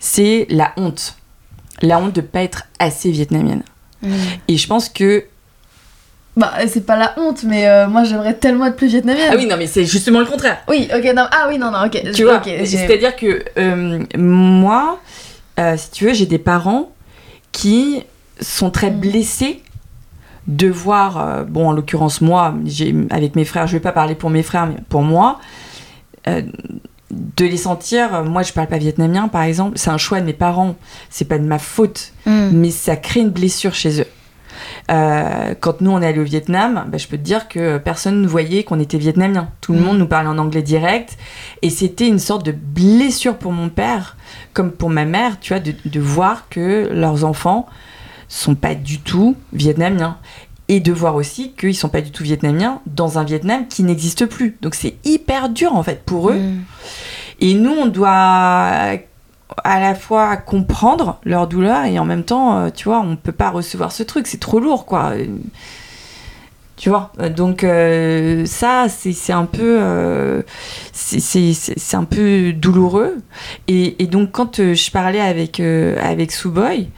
c'est 0.00 0.46
la 0.50 0.72
honte. 0.76 1.16
La 1.82 1.98
honte 1.98 2.14
de 2.14 2.22
pas 2.22 2.42
être 2.42 2.62
assez 2.78 3.10
vietnamienne. 3.10 3.62
Mm. 4.02 4.12
Et 4.48 4.56
je 4.56 4.66
pense 4.66 4.88
que. 4.88 5.24
Bah, 6.36 6.52
c'est 6.66 6.84
pas 6.84 6.96
la 6.96 7.14
honte, 7.18 7.44
mais 7.44 7.66
euh, 7.66 7.86
moi 7.88 8.04
j'aimerais 8.04 8.34
tellement 8.34 8.66
être 8.66 8.76
plus 8.76 8.88
vietnamienne. 8.88 9.30
Ah 9.32 9.36
oui, 9.36 9.46
non, 9.46 9.56
mais 9.56 9.66
c'est 9.66 9.84
justement 9.84 10.20
le 10.20 10.26
contraire. 10.26 10.58
Oui, 10.68 10.88
ok, 10.94 11.04
non. 11.14 11.26
Ah 11.30 11.46
oui, 11.48 11.58
non, 11.58 11.70
non, 11.70 11.84
ok. 11.86 12.12
Tu 12.12 12.24
vois, 12.24 12.42
c'est-à-dire 12.44 13.16
que 13.16 13.44
euh, 13.58 14.04
moi, 14.18 15.00
euh, 15.58 15.76
si 15.76 15.90
tu 15.90 16.04
veux, 16.06 16.12
j'ai 16.14 16.26
des 16.26 16.38
parents 16.38 16.90
qui 17.52 18.02
sont 18.40 18.70
très 18.70 18.90
Mm. 18.90 19.00
blessés 19.00 19.62
de 20.46 20.68
voir, 20.68 21.18
euh, 21.18 21.44
bon, 21.44 21.68
en 21.68 21.72
l'occurrence, 21.72 22.20
moi, 22.20 22.54
avec 23.10 23.34
mes 23.34 23.44
frères, 23.44 23.66
je 23.66 23.72
vais 23.72 23.80
pas 23.80 23.92
parler 23.92 24.14
pour 24.14 24.30
mes 24.30 24.42
frères, 24.42 24.66
mais 24.66 24.76
pour 24.88 25.02
moi, 25.02 25.40
euh, 25.40 25.65
de 26.26 27.44
les 27.44 27.56
sentir, 27.56 28.24
moi 28.24 28.42
je 28.42 28.52
parle 28.52 28.66
pas 28.66 28.78
vietnamien 28.78 29.28
par 29.28 29.42
exemple, 29.42 29.78
c'est 29.78 29.90
un 29.90 29.98
choix 29.98 30.20
de 30.20 30.26
mes 30.26 30.32
parents, 30.32 30.74
c'est 31.10 31.24
pas 31.26 31.38
de 31.38 31.44
ma 31.44 31.58
faute, 31.58 32.12
Mm. 32.26 32.48
mais 32.52 32.70
ça 32.70 32.96
crée 32.96 33.20
une 33.20 33.30
blessure 33.30 33.74
chez 33.74 34.00
eux. 34.00 34.06
Euh, 34.90 35.54
quand 35.60 35.80
nous 35.80 35.90
on 35.90 36.00
est 36.02 36.06
allé 36.06 36.18
au 36.18 36.24
Vietnam, 36.24 36.86
bah, 36.88 36.98
je 36.98 37.06
peux 37.06 37.16
te 37.18 37.22
dire 37.22 37.46
que 37.48 37.78
personne 37.78 38.22
ne 38.22 38.26
voyait 38.26 38.64
qu'on 38.64 38.80
était 38.80 38.98
vietnamien. 38.98 39.48
Tout 39.60 39.72
le 39.74 39.78
Mm. 39.80 39.82
monde 39.84 39.98
nous 39.98 40.06
parlait 40.06 40.28
en 40.28 40.38
anglais 40.38 40.62
direct. 40.62 41.16
Et 41.62 41.70
c'était 41.70 42.08
une 42.08 42.18
sorte 42.18 42.44
de 42.44 42.52
blessure 42.52 43.36
pour 43.36 43.52
mon 43.52 43.68
père, 43.68 44.16
comme 44.54 44.72
pour 44.72 44.90
ma 44.90 45.04
mère, 45.04 45.38
tu 45.40 45.52
vois, 45.52 45.60
de, 45.60 45.74
de 45.84 46.00
voir 46.00 46.48
que 46.48 46.88
leurs 46.92 47.24
enfants 47.24 47.66
sont 48.28 48.54
pas 48.54 48.74
du 48.74 48.98
tout 49.00 49.36
vietnamiens. 49.52 50.16
Et 50.68 50.80
de 50.80 50.92
voir 50.92 51.14
aussi 51.14 51.52
qu'ils 51.52 51.76
sont 51.76 51.88
pas 51.88 52.00
du 52.00 52.10
tout 52.10 52.24
vietnamiens 52.24 52.80
dans 52.86 53.18
un 53.18 53.24
Vietnam 53.24 53.68
qui 53.68 53.84
n'existe 53.84 54.26
plus. 54.26 54.56
Donc 54.62 54.74
c'est 54.74 54.96
hyper 55.04 55.48
dur 55.48 55.74
en 55.76 55.82
fait 55.82 56.02
pour 56.04 56.30
eux. 56.30 56.34
Mm. 56.38 56.64
Et 57.40 57.54
nous, 57.54 57.70
on 57.72 57.86
doit 57.86 58.10
à 59.64 59.80
la 59.80 59.94
fois 59.94 60.36
comprendre 60.36 61.20
leur 61.24 61.46
douleur 61.46 61.84
et 61.84 61.98
en 61.98 62.04
même 62.04 62.24
temps, 62.24 62.58
euh, 62.58 62.68
tu 62.74 62.84
vois, 62.88 63.00
on 63.00 63.14
peut 63.16 63.32
pas 63.32 63.50
recevoir 63.50 63.92
ce 63.92 64.02
truc, 64.02 64.26
c'est 64.26 64.40
trop 64.40 64.58
lourd, 64.58 64.86
quoi. 64.86 65.12
Tu 66.76 66.90
vois, 66.90 67.10
donc 67.34 67.64
euh, 67.64 68.44
ça, 68.44 68.86
c'est 68.88 69.32
un 69.32 69.46
peu, 69.46 69.78
euh, 69.80 70.42
c'est- 70.92 71.94
un 71.94 72.04
peu 72.04 72.52
douloureux. 72.52 73.16
Et, 73.66 74.02
et 74.02 74.06
donc 74.06 74.32
quand 74.32 74.60
euh, 74.60 74.74
je 74.74 74.90
parlais 74.90 75.20
avec 75.20 75.58
avec 75.60 76.32
Suboy, 76.32 76.88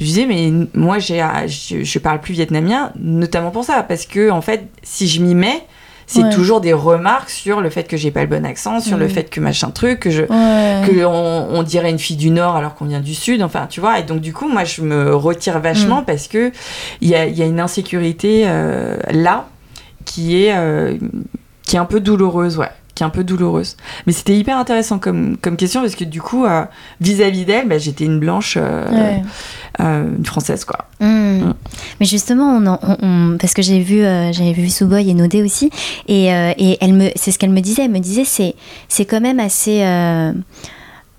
je 0.00 0.04
disais 0.04 0.26
mais 0.26 0.52
moi 0.74 0.98
j'ai, 0.98 1.20
ah, 1.20 1.46
je, 1.46 1.82
je 1.84 1.98
parle 1.98 2.20
plus 2.20 2.34
vietnamien, 2.34 2.92
notamment 2.98 3.50
pour 3.50 3.64
ça, 3.64 3.82
parce 3.82 4.06
que 4.06 4.30
en 4.30 4.40
fait, 4.42 4.68
si 4.82 5.08
je 5.08 5.20
m'y 5.22 5.34
mets, 5.34 5.62
c'est 6.08 6.22
Ouais. 6.22 6.30
toujours 6.30 6.60
des 6.60 6.72
remarques 6.72 7.30
sur 7.30 7.60
le 7.60 7.68
fait 7.68 7.88
que 7.88 7.96
j'ai 7.96 8.12
pas 8.12 8.20
le 8.20 8.28
bon 8.28 8.46
accent, 8.46 8.78
sur 8.78 8.96
le 8.96 9.08
fait 9.08 9.28
que 9.28 9.40
machin 9.40 9.70
truc, 9.70 9.98
que 9.98 10.10
je 10.10 10.22
Ouais. 10.22 10.82
que 10.86 11.04
on, 11.04 11.48
on 11.58 11.62
dirait 11.64 11.90
une 11.90 11.98
fille 11.98 12.16
du 12.16 12.30
Nord 12.30 12.54
alors 12.54 12.76
qu'on 12.76 12.84
vient 12.84 13.00
du 13.00 13.12
Sud, 13.14 13.42
enfin, 13.42 13.66
tu 13.68 13.80
vois. 13.80 13.98
Et 13.98 14.04
donc, 14.04 14.20
du 14.20 14.32
coup, 14.32 14.46
moi, 14.48 14.62
je 14.62 14.82
me 14.82 15.12
retire 15.16 15.58
vachement 15.58 16.04
parce 16.04 16.28
que 16.28 16.52
il 17.00 17.08
y 17.08 17.16
a, 17.16 17.26
il 17.26 17.36
y 17.36 17.42
a 17.42 17.46
une 17.46 17.58
insécurité 17.58 18.44
euh, 18.46 18.96
là 19.10 19.48
qui 20.04 20.44
est, 20.44 20.54
euh, 20.56 20.96
qui 21.64 21.74
est 21.74 21.80
un 21.80 21.84
peu 21.86 21.98
douloureuse, 21.98 22.56
ouais. 22.56 22.70
Qui 22.96 23.02
est 23.02 23.06
un 23.06 23.10
peu 23.10 23.22
douloureuse. 23.22 23.76
Mais 24.06 24.12
c'était 24.12 24.36
hyper 24.36 24.56
intéressant 24.58 24.98
comme, 24.98 25.36
comme 25.36 25.56
question 25.56 25.82
parce 25.82 25.94
que 25.94 26.02
du 26.04 26.20
coup, 26.20 26.44
euh, 26.46 26.64
vis-à-vis 27.00 27.44
d'elle, 27.44 27.68
bah, 27.68 27.76
j'étais 27.78 28.04
une 28.06 28.18
blanche, 28.18 28.56
euh, 28.58 28.90
Ouais. 28.90 29.22
euh, 29.80 30.08
une 30.18 30.24
française, 30.26 30.64
quoi. 30.64 30.86
Mm. 31.00 31.06
Mm. 31.44 31.54
Mais 32.00 32.06
justement, 32.06 32.56
on 32.56 32.66
en- 32.66 32.78
on- 32.82 32.96
on- 33.02 33.36
parce 33.38 33.52
que 33.52 33.60
j'ai 33.62 33.80
vu, 33.80 34.00
j'avais 34.00 34.54
vu 34.54 34.68
Suboy 34.70 35.08
et 35.10 35.14
Nodé 35.14 35.42
aussi, 35.42 35.70
et, 36.08 36.28
et 36.28 36.78
elle 36.80 36.94
me, 36.94 37.10
c'est 37.16 37.30
ce 37.32 37.38
qu'elle 37.38 37.50
me 37.50 37.60
disait. 37.60 37.84
Elle 37.84 37.90
me 37.90 37.98
disait, 38.00 38.24
c'est, 38.24 38.54
c'est 38.88 39.04
quand 39.04 39.20
même 39.20 39.38
assez 39.40 39.82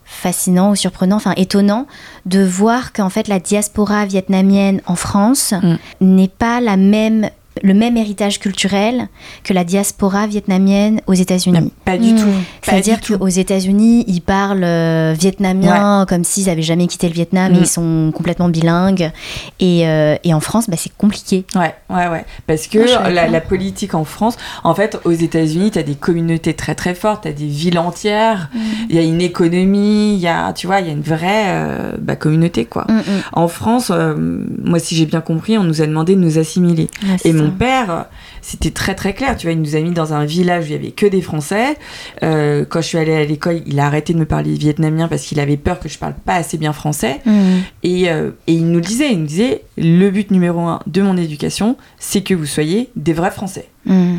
fascinant 0.04 0.72
ou 0.72 0.76
surprenant, 0.76 1.18
enfin 1.18 1.34
étonnant, 1.38 1.86
de 2.26 2.44
voir 2.44 2.92
qu'en 2.94 3.10
fait 3.10 3.28
la 3.28 3.40
diaspora 3.40 4.06
vietnamienne 4.06 4.82
en 4.88 4.96
France 4.96 5.54
Mm. 5.62 5.76
n'est 6.02 6.28
pas 6.28 6.60
la 6.62 6.76
même 6.78 7.30
le 7.64 7.74
même 7.74 7.98
héritage 7.98 8.40
culturel 8.40 9.08
que 9.44 9.54
la 9.54 9.64
diaspora 9.64 10.28
vietnamienne 10.28 11.02
aux 11.08 11.14
États-Unis. 11.14 11.72
Pas 11.86 11.98
du 11.98 12.14
Mm. 12.14 12.18
tout. 12.18 12.28
C'est-à-dire 12.62 13.00
qu'aux 13.02 13.28
États-Unis, 13.28 14.04
ils 14.08 14.22
parlent 14.22 14.64
euh, 14.64 15.14
vietnamien 15.18 16.06
comme 16.08 16.24
s'ils 16.24 16.46
n'avaient 16.48 16.62
jamais 16.62 16.88
quitté 16.88 17.08
le 17.08 17.14
Vietnam 17.14 17.54
et 17.54 17.58
Mm. 17.58 17.62
ils 17.62 17.68
sont 17.68 18.12
complètement 18.16 18.50
bilingues. 18.50 19.12
Et, 19.60 19.88
euh, 19.88 20.16
et 20.24 20.34
en 20.34 20.40
France, 20.40 20.70
bah, 20.70 20.76
c'est 20.78 20.92
compliqué. 20.98 21.46
Ouais, 21.56 21.74
ouais, 21.90 22.08
ouais. 22.08 22.26
Parce 22.48 22.68
que 22.68 22.80
la, 22.80 23.42
politique 23.42 23.94
en 23.94 24.04
France, 24.04 24.36
en 24.64 24.74
fait, 24.76 25.00
aux 25.06 25.12
États-Unis, 25.12 25.72
tu 25.72 25.80
as 25.80 25.84
des 25.84 25.96
communautés 25.96 26.54
très 26.54 26.76
très 26.76 26.96
fortes, 26.96 27.24
tu 27.24 27.30
as 27.30 27.34
des 27.34 27.46
villes 27.46 27.80
entières, 27.80 28.50
il 28.90 28.96
y 28.96 29.00
a 29.00 29.02
une 29.04 29.22
économie, 29.22 30.14
il 30.16 30.20
y 30.20 30.28
a, 30.28 30.54
tu 30.54 30.68
vois, 30.68 30.80
il 30.82 30.88
y 30.88 30.90
a 30.90 30.94
une 30.94 31.02
vraie 31.02 31.46
euh, 31.48 31.92
bah, 32.00 32.16
communauté, 32.16 32.66
quoi. 32.66 32.86
En 33.34 33.48
France, 33.48 33.92
euh, 33.94 34.16
moi, 34.64 34.80
si 34.80 34.96
j'ai 34.96 35.06
bien 35.06 35.22
compris, 35.22 35.58
on 35.58 35.64
nous 35.64 35.82
a 35.82 35.88
demandé 35.88 36.16
de 36.16 36.20
nous 36.20 36.38
assimiler. 36.40 36.90
Ouais, 37.04 37.16
c'est 37.22 37.30
Et 37.30 37.34
mon 37.34 37.47
ça. 37.52 37.58
père, 37.58 38.06
c'était 38.42 38.72
très 38.72 38.96
très 38.96 39.14
clair, 39.14 39.36
tu 39.38 39.48
vois, 39.48 39.54
il 39.54 39.62
nous 39.62 39.76
a 39.76 39.80
mis 39.80 39.92
dans 39.92 40.14
un 40.14 40.26
village 40.26 40.66
où 40.66 40.68
il 40.68 40.72
y 40.74 40.76
avait 40.76 40.92
que 40.92 41.06
des 41.06 41.22
Français. 41.22 41.76
Euh, 42.24 42.66
quand 42.68 42.82
je 42.82 42.88
suis 42.88 42.98
allée 42.98 43.16
à 43.16 43.26
l'école, 43.26 43.62
il 43.66 43.80
a 43.80 43.86
arrêté 43.86 44.14
de 44.14 44.20
me 44.20 44.26
parler 44.26 44.54
vietnamien 44.54 45.08
parce 45.08 45.24
qu'il 45.24 45.40
avait 45.40 45.58
peur 45.58 45.80
que 45.80 45.90
je 45.90 45.98
parle 45.98 46.14
pas 46.14 46.36
assez 46.36 46.58
bien 46.58 46.74
français. 46.74 47.22
Mm. 47.26 47.58
Et, 47.84 48.10
euh, 48.10 48.32
et 48.48 48.54
il 48.54 48.68
nous 48.68 48.80
le 48.80 48.86
disait, 48.86 49.12
il 49.12 49.20
nous 49.20 49.28
disait, 49.28 49.64
le 49.78 50.10
but 50.10 50.32
numéro 50.32 50.62
un 50.62 50.80
de 50.88 51.02
mon 51.02 51.18
éducation, 51.18 51.78
c'est 52.00 52.22
que 52.22 52.34
vous 52.34 52.46
soyez 52.46 52.90
des 52.96 53.14
vrais 53.14 53.32
Français. 53.32 53.68
Mm. 53.88 54.18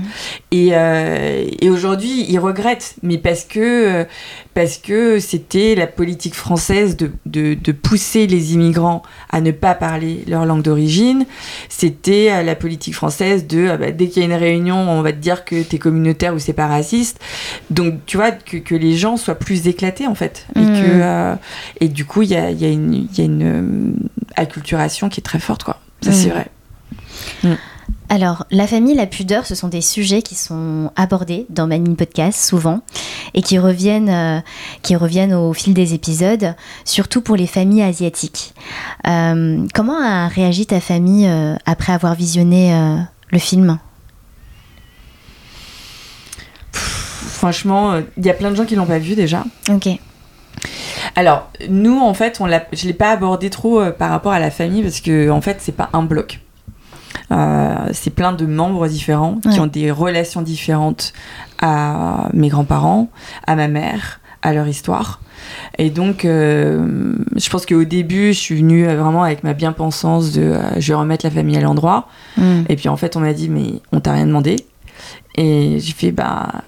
Et, 0.51 0.71
euh, 0.73 1.45
et 1.61 1.71
aujourd'hui, 1.71 2.25
il 2.29 2.39
regrette, 2.39 2.97
mais 3.03 3.19
parce 3.19 3.45
que 3.45 3.61
euh, 3.61 4.05
parce 4.55 4.79
que 4.79 5.21
c'était 5.21 5.75
la 5.77 5.87
politique 5.87 6.35
française 6.35 6.97
de, 6.97 7.13
de, 7.27 7.55
de 7.55 7.73
pousser 7.73 8.27
les 8.27 8.55
immigrants 8.55 9.03
à 9.31 9.41
ne 9.41 9.51
pas 9.53 9.75
parler 9.75 10.25
leur 10.27 10.47
langue 10.47 10.63
d'origine. 10.63 11.27
C'était 11.69 12.29
euh, 12.33 12.43
la 12.43 12.57
politique 12.57 12.95
française 12.95 13.47
de 13.47 13.69
ah 13.69 13.77
bah, 13.77 13.91
dès 13.93 14.09
qu'il 14.09 14.23
y 14.23 14.27
a 14.27 14.29
une 14.29 14.35
réunion, 14.41 14.77
on 14.77 15.03
va 15.03 15.13
te 15.13 15.19
dire 15.19 15.45
que 15.45 15.63
t'es 15.63 15.79
communautaire 15.79 16.35
ou 16.35 16.39
c'est 16.39 16.55
pas 16.55 16.67
raciste. 16.67 17.21
Donc 17.71 17.95
tu 18.07 18.17
vois 18.17 18.31
que, 18.33 18.57
que 18.57 18.75
les 18.75 18.97
gens 18.97 19.17
soient 19.17 19.35
plus 19.39 19.69
éclatés 19.69 20.07
en 20.07 20.15
fait, 20.15 20.47
et 20.57 20.61
que 20.61 21.01
euh, 21.03 21.35
et 21.81 21.89
du 21.89 22.05
coup 22.05 22.23
il 22.23 22.31
y 22.31 22.37
a, 22.37 22.51
il 22.51 22.59
y 22.61 22.65
a 22.65 22.71
une 22.71 22.95
il 22.95 23.19
y 23.19 23.21
a 23.21 23.25
une 23.25 23.95
acculturation 24.37 25.09
qui 25.09 25.21
est 25.21 25.23
très 25.23 25.39
forte 25.41 25.63
quoi. 25.63 25.79
Ça 26.01 26.13
c'est 26.13 26.29
Mhm. 26.29 26.33
vrai. 26.33 27.57
Alors, 28.11 28.47
la 28.51 28.67
famille, 28.67 28.95
la 28.95 29.07
pudeur, 29.07 29.45
ce 29.45 29.55
sont 29.55 29.69
des 29.69 29.83
sujets 29.83 30.23
qui 30.23 30.35
sont 30.35 30.91
abordés 30.97 31.45
dans 31.51 31.67
Manine 31.67 31.95
Podcast 31.95 32.43
souvent 32.43 32.81
et 33.35 33.43
qui 33.43 33.59
reviennent, 33.59 34.09
euh, 34.09 34.41
qui 34.83 34.97
reviennent 34.97 35.35
au 35.35 35.53
fil 35.53 35.75
des 35.75 35.93
épisodes, 35.93 36.55
surtout 36.87 37.21
pour 37.21 37.37
les 37.37 37.47
familles 37.47 37.83
asiatiques. 37.83 38.55
Euh, 39.07 39.67
comment 39.75 40.01
a 40.01 40.27
réagi 40.29 40.65
ta 40.65 40.81
famille 40.81 41.27
euh, 41.27 41.57
après 41.67 41.93
avoir 41.93 42.15
visionné 42.15 42.73
le 43.31 43.39
film? 43.39 43.79
Franchement, 46.73 48.01
il 48.17 48.25
y 48.25 48.31
a 48.31 48.35
plein 48.35 48.51
de 48.51 48.57
gens 48.57 48.65
qui 48.65 48.75
l'ont 48.75 48.87
pas 48.87 48.99
vu 48.99 49.17
déjà. 49.17 49.45
Ok. 49.71 49.87
Alors, 51.15 51.51
nous, 51.69 52.01
en 52.01 52.15
fait, 52.15 52.41
on 52.41 52.47
je 52.47 52.87
l'ai 52.87 52.95
pas 52.95 53.11
abordé 53.11 53.51
trop 53.51 53.83
par 53.93 54.11
rapport 54.11 54.33
à 54.33 54.41
la 54.41 54.51
famille 54.51 54.83
parce 54.83 55.01
que, 55.01 55.31
en 55.31 55.43
fait, 55.43 55.59
c'est 55.61 55.77
pas 55.77 55.91
un 55.93 56.03
bloc. 56.03 56.41
Euh, 57.31 57.89
c'est 57.93 58.11
plein 58.11 58.33
de 58.33 58.47
membres 58.47 58.89
différents 58.89 59.39
qui 59.51 59.61
ont 59.61 59.67
des 59.67 59.91
relations 59.91 60.43
différentes 60.43 61.13
à 61.61 62.29
mes 62.33 62.49
grands-parents, 62.49 63.09
à 63.47 63.57
ma 63.57 63.69
mère, 63.69 64.21
à 64.43 64.53
leur 64.53 64.69
histoire. 64.69 65.21
Et 65.79 65.91
donc, 65.91 66.25
euh, 66.25 67.15
je 67.37 67.51
pense 67.51 67.67
qu'au 67.67 67.85
début, 67.85 68.29
je 68.29 68.39
suis 68.39 68.57
venue 68.57 68.89
euh, 68.89 68.97
vraiment 68.97 69.23
avec 69.23 69.45
ma 69.45 69.55
bien-pensance 69.55 70.33
de 70.33 70.43
euh, 70.43 70.81
je 70.81 70.89
vais 70.89 70.99
remettre 70.99 71.25
la 71.25 71.31
famille 71.31 71.57
à 71.57 71.61
l'endroit. 71.61 72.09
Mm. 72.37 72.63
Et 72.69 72.77
puis 72.77 72.89
en 72.89 72.97
fait, 72.97 73.17
on 73.17 73.21
m'a 73.21 73.33
dit, 73.33 73.49
mais 73.49 73.75
on 73.93 74.01
t'a 74.01 74.13
rien 74.13 74.27
demandé. 74.27 74.57
Et 75.37 75.79
j'ai 75.81 75.93
fait, 75.93 76.11
bah. 76.11 76.63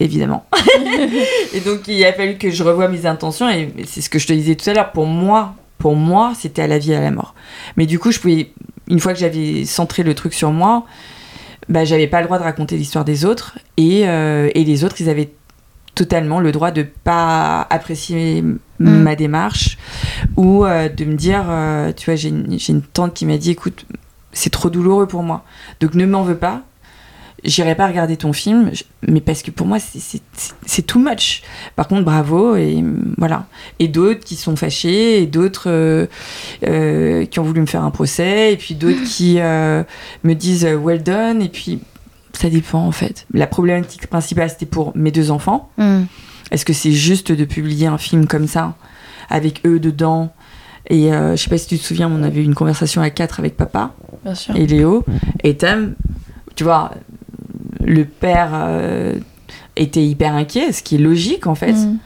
Évidemment. 0.00 0.46
et 1.54 1.60
donc, 1.60 1.88
il 1.88 2.04
a 2.04 2.12
fallu 2.12 2.38
que 2.38 2.50
je 2.50 2.62
revoie 2.62 2.86
mes 2.86 3.04
intentions. 3.04 3.50
Et 3.50 3.74
c'est 3.86 4.00
ce 4.00 4.08
que 4.08 4.20
je 4.20 4.28
te 4.28 4.32
disais 4.32 4.54
tout 4.54 4.70
à 4.70 4.72
l'heure. 4.72 4.92
Pour 4.92 5.06
moi, 5.06 5.54
pour 5.76 5.96
moi, 5.96 6.34
c'était 6.38 6.62
à 6.62 6.66
la 6.68 6.78
vie 6.78 6.92
et 6.92 6.96
à 6.96 7.00
la 7.00 7.10
mort. 7.10 7.34
Mais 7.76 7.84
du 7.84 7.98
coup, 7.98 8.12
je 8.12 8.20
pouvais. 8.20 8.52
Une 8.88 9.00
fois 9.00 9.12
que 9.12 9.18
j'avais 9.18 9.64
centré 9.64 10.02
le 10.02 10.14
truc 10.14 10.34
sur 10.34 10.52
moi, 10.52 10.86
bah, 11.68 11.84
j'avais 11.84 12.06
pas 12.06 12.20
le 12.20 12.26
droit 12.26 12.38
de 12.38 12.44
raconter 12.44 12.76
l'histoire 12.76 13.04
des 13.04 13.24
autres. 13.24 13.58
Et, 13.76 14.08
euh, 14.08 14.50
et 14.54 14.64
les 14.64 14.84
autres, 14.84 15.00
ils 15.00 15.08
avaient 15.08 15.30
totalement 15.94 16.40
le 16.40 16.52
droit 16.52 16.70
de 16.70 16.82
pas 16.82 17.66
apprécier 17.70 18.44
Mm. 18.80 19.02
ma 19.02 19.16
démarche 19.16 19.76
ou 20.36 20.64
euh, 20.64 20.88
de 20.88 21.04
me 21.04 21.14
dire, 21.14 21.44
euh, 21.48 21.92
tu 21.92 22.06
vois, 22.06 22.14
j'ai 22.14 22.28
une, 22.28 22.58
j'ai 22.58 22.72
une 22.72 22.82
tante 22.82 23.14
qui 23.14 23.26
m'a 23.26 23.36
dit, 23.36 23.50
écoute, 23.50 23.86
c'est 24.32 24.50
trop 24.50 24.70
douloureux 24.70 25.08
pour 25.08 25.22
moi. 25.22 25.44
Donc 25.80 25.94
ne 25.94 26.06
m'en 26.06 26.22
veux 26.22 26.36
pas. 26.36 26.62
J'irai 27.44 27.76
pas 27.76 27.86
regarder 27.86 28.16
ton 28.16 28.32
film, 28.32 28.72
mais 29.06 29.20
parce 29.20 29.42
que 29.42 29.52
pour 29.52 29.66
moi, 29.66 29.78
c'est- 29.78 30.82
too 30.86 30.98
much. 30.98 31.42
Par 31.76 31.86
contre, 31.86 32.04
bravo, 32.04 32.56
et 32.56 32.82
voilà. 33.16 33.46
Et 33.78 33.86
d'autres 33.86 34.24
qui 34.24 34.34
sont 34.34 34.56
fâchés, 34.56 35.22
et 35.22 35.26
d'autres 35.26 35.68
euh, 35.70 36.06
euh, 36.66 37.26
qui 37.26 37.38
ont 37.38 37.44
voulu 37.44 37.60
me 37.60 37.66
faire 37.66 37.84
un 37.84 37.92
procès, 37.92 38.52
et 38.52 38.56
puis 38.56 38.74
d'autres 38.74 39.04
qui 39.04 39.36
euh, 39.38 39.84
me 40.24 40.34
disent 40.34 40.64
well 40.64 41.00
done, 41.02 41.40
et 41.40 41.48
puis 41.48 41.78
ça 42.32 42.50
dépend 42.50 42.80
en 42.84 42.92
fait. 42.92 43.24
La 43.32 43.46
problématique 43.46 44.08
principale, 44.08 44.50
c'était 44.50 44.66
pour 44.66 44.96
mes 44.96 45.12
deux 45.12 45.30
enfants. 45.30 45.70
Mm. 45.78 46.02
Est-ce 46.50 46.64
que 46.64 46.72
c'est 46.72 46.92
juste 46.92 47.30
de 47.30 47.44
publier 47.44 47.86
un 47.86 47.98
film 47.98 48.26
comme 48.26 48.48
ça, 48.48 48.74
avec 49.30 49.64
eux 49.64 49.78
dedans? 49.78 50.32
Et 50.90 51.10
je 51.10 51.36
sais 51.36 51.50
pas 51.50 51.58
si 51.58 51.66
tu 51.68 51.78
te 51.78 51.84
souviens, 51.84 52.10
on 52.10 52.22
avait 52.24 52.40
eu 52.40 52.44
une 52.44 52.54
conversation 52.54 53.00
à 53.02 53.10
quatre 53.10 53.38
avec 53.40 53.56
papa 53.56 53.94
Bien 54.24 54.34
sûr. 54.34 54.56
et 54.56 54.66
Léo. 54.66 55.04
Et 55.44 55.54
Tam, 55.56 55.94
tu 56.56 56.64
vois, 56.64 56.92
le 57.88 58.04
père 58.04 58.50
euh, 58.54 59.14
était 59.76 60.04
hyper 60.04 60.34
inquiet, 60.34 60.72
ce 60.72 60.82
qui 60.82 60.94
est 60.96 60.98
logique 60.98 61.46
en 61.46 61.54
fait. 61.54 61.72
Mm. 61.72 61.98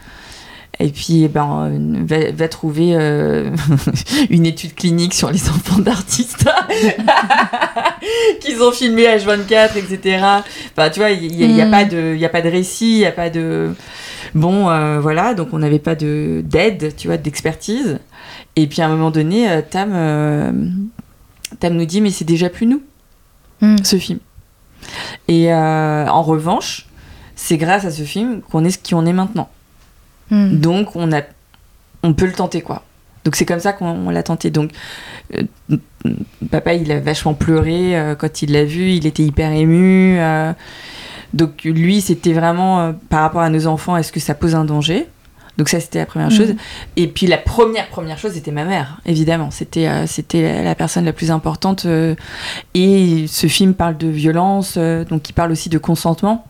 Et 0.80 0.88
puis, 0.88 1.22
eh 1.24 1.28
ben, 1.28 1.70
va, 2.06 2.32
va 2.32 2.48
trouver 2.48 2.94
euh, 2.96 3.50
une 4.30 4.46
étude 4.46 4.74
clinique 4.74 5.12
sur 5.14 5.30
les 5.30 5.48
enfants 5.50 5.78
d'artistes 5.78 6.48
qu'ils 8.40 8.62
ont 8.62 8.72
filmé 8.72 9.04
H24, 9.04 9.76
etc. 9.76 10.24
Enfin, 10.76 10.90
tu 10.90 11.00
vois, 11.00 11.10
il 11.10 11.36
n'y 11.52 11.60
a, 11.60 11.66
Mm. 11.66 11.70
pas 11.70 11.84
de- 11.84 12.12
il 12.14 12.20
y 12.20 12.24
a 12.24 12.28
pas 12.28 12.40
de 12.42 12.48
récit, 12.48 12.92
il 12.94 12.98
n'y 12.98 13.06
a 13.06 13.12
pas 13.12 13.30
de... 13.30 13.70
Bon, 14.34 14.70
euh, 14.70 14.98
voilà, 15.00 15.34
donc 15.34 15.48
on 15.52 15.58
n'avait 15.58 15.78
pas 15.78 15.94
de- 15.94 16.42
d'aide, 16.44 16.94
tu 16.96 17.06
vois, 17.08 17.16
d'expertise. 17.18 17.98
Et 18.56 18.66
puis, 18.66 18.80
à 18.82 18.86
un 18.86 18.88
moment 18.88 19.10
donné, 19.10 19.46
Tam, 19.70 19.90
euh, 19.92 20.52
Tam 21.60 21.74
nous 21.74 21.84
dit, 21.84 22.00
mais 22.00 22.10
c'est 22.10 22.24
déjà 22.24 22.48
plus 22.48 22.66
nous, 22.66 22.82
Mm. 23.60 23.76
ce 23.84 23.96
film. 23.96 24.18
Et 25.28 25.52
euh, 25.52 26.06
en 26.06 26.22
revanche, 26.22 26.86
c'est 27.34 27.56
grâce 27.56 27.84
à 27.84 27.90
ce 27.90 28.02
film 28.02 28.40
qu'on 28.42 28.64
est 28.64 28.70
ce 28.70 28.78
qui 28.78 28.94
on 28.94 29.06
est 29.06 29.12
maintenant. 29.12 29.48
Mm. 30.30 30.58
Donc 30.58 30.96
on 30.96 31.12
a, 31.12 31.22
on 32.02 32.14
peut 32.14 32.26
le 32.26 32.32
tenter 32.32 32.60
quoi. 32.60 32.82
Donc 33.24 33.36
c'est 33.36 33.46
comme 33.46 33.60
ça 33.60 33.72
qu'on 33.72 33.86
on 33.86 34.10
l'a 34.10 34.22
tenté. 34.22 34.50
Donc 34.50 34.72
euh, 35.34 35.76
papa 36.50 36.74
il 36.74 36.90
a 36.92 37.00
vachement 37.00 37.34
pleuré 37.34 37.96
euh, 37.96 38.14
quand 38.14 38.42
il 38.42 38.52
l'a 38.52 38.64
vu, 38.64 38.90
il 38.90 39.06
était 39.06 39.22
hyper 39.22 39.52
ému. 39.52 40.18
donc 41.32 41.64
lui 41.64 42.00
c'était 42.00 42.32
vraiment 42.32 42.94
par 43.08 43.20
rapport 43.22 43.42
à 43.42 43.50
nos 43.50 43.66
enfants, 43.66 43.96
est-ce 43.96 44.12
que 44.12 44.20
ça 44.20 44.34
pose 44.34 44.54
un 44.54 44.64
danger? 44.64 45.06
Donc 45.58 45.68
ça 45.68 45.80
c'était 45.80 45.98
la 45.98 46.06
première 46.06 46.30
chose. 46.30 46.54
Et 46.96 47.08
puis 47.08 47.26
la 47.26 47.38
première 47.38 47.88
première 47.88 48.18
chose 48.18 48.32
c'était 48.32 48.50
ma 48.50 48.64
mère, 48.64 49.00
évidemment. 49.04 49.50
C'était 49.50 49.86
euh, 49.86 50.06
c'était 50.06 50.62
la 50.62 50.74
personne 50.74 51.04
la 51.04 51.12
plus 51.12 51.30
importante. 51.30 51.84
euh, 51.86 52.14
et 52.74 53.26
ce 53.28 53.46
film 53.46 53.74
parle 53.74 53.96
de 53.96 54.08
violence, 54.08 54.74
euh, 54.76 55.04
donc 55.04 55.28
il 55.28 55.32
parle 55.32 55.52
aussi 55.52 55.68
de 55.68 55.78
consentement. 55.78 56.46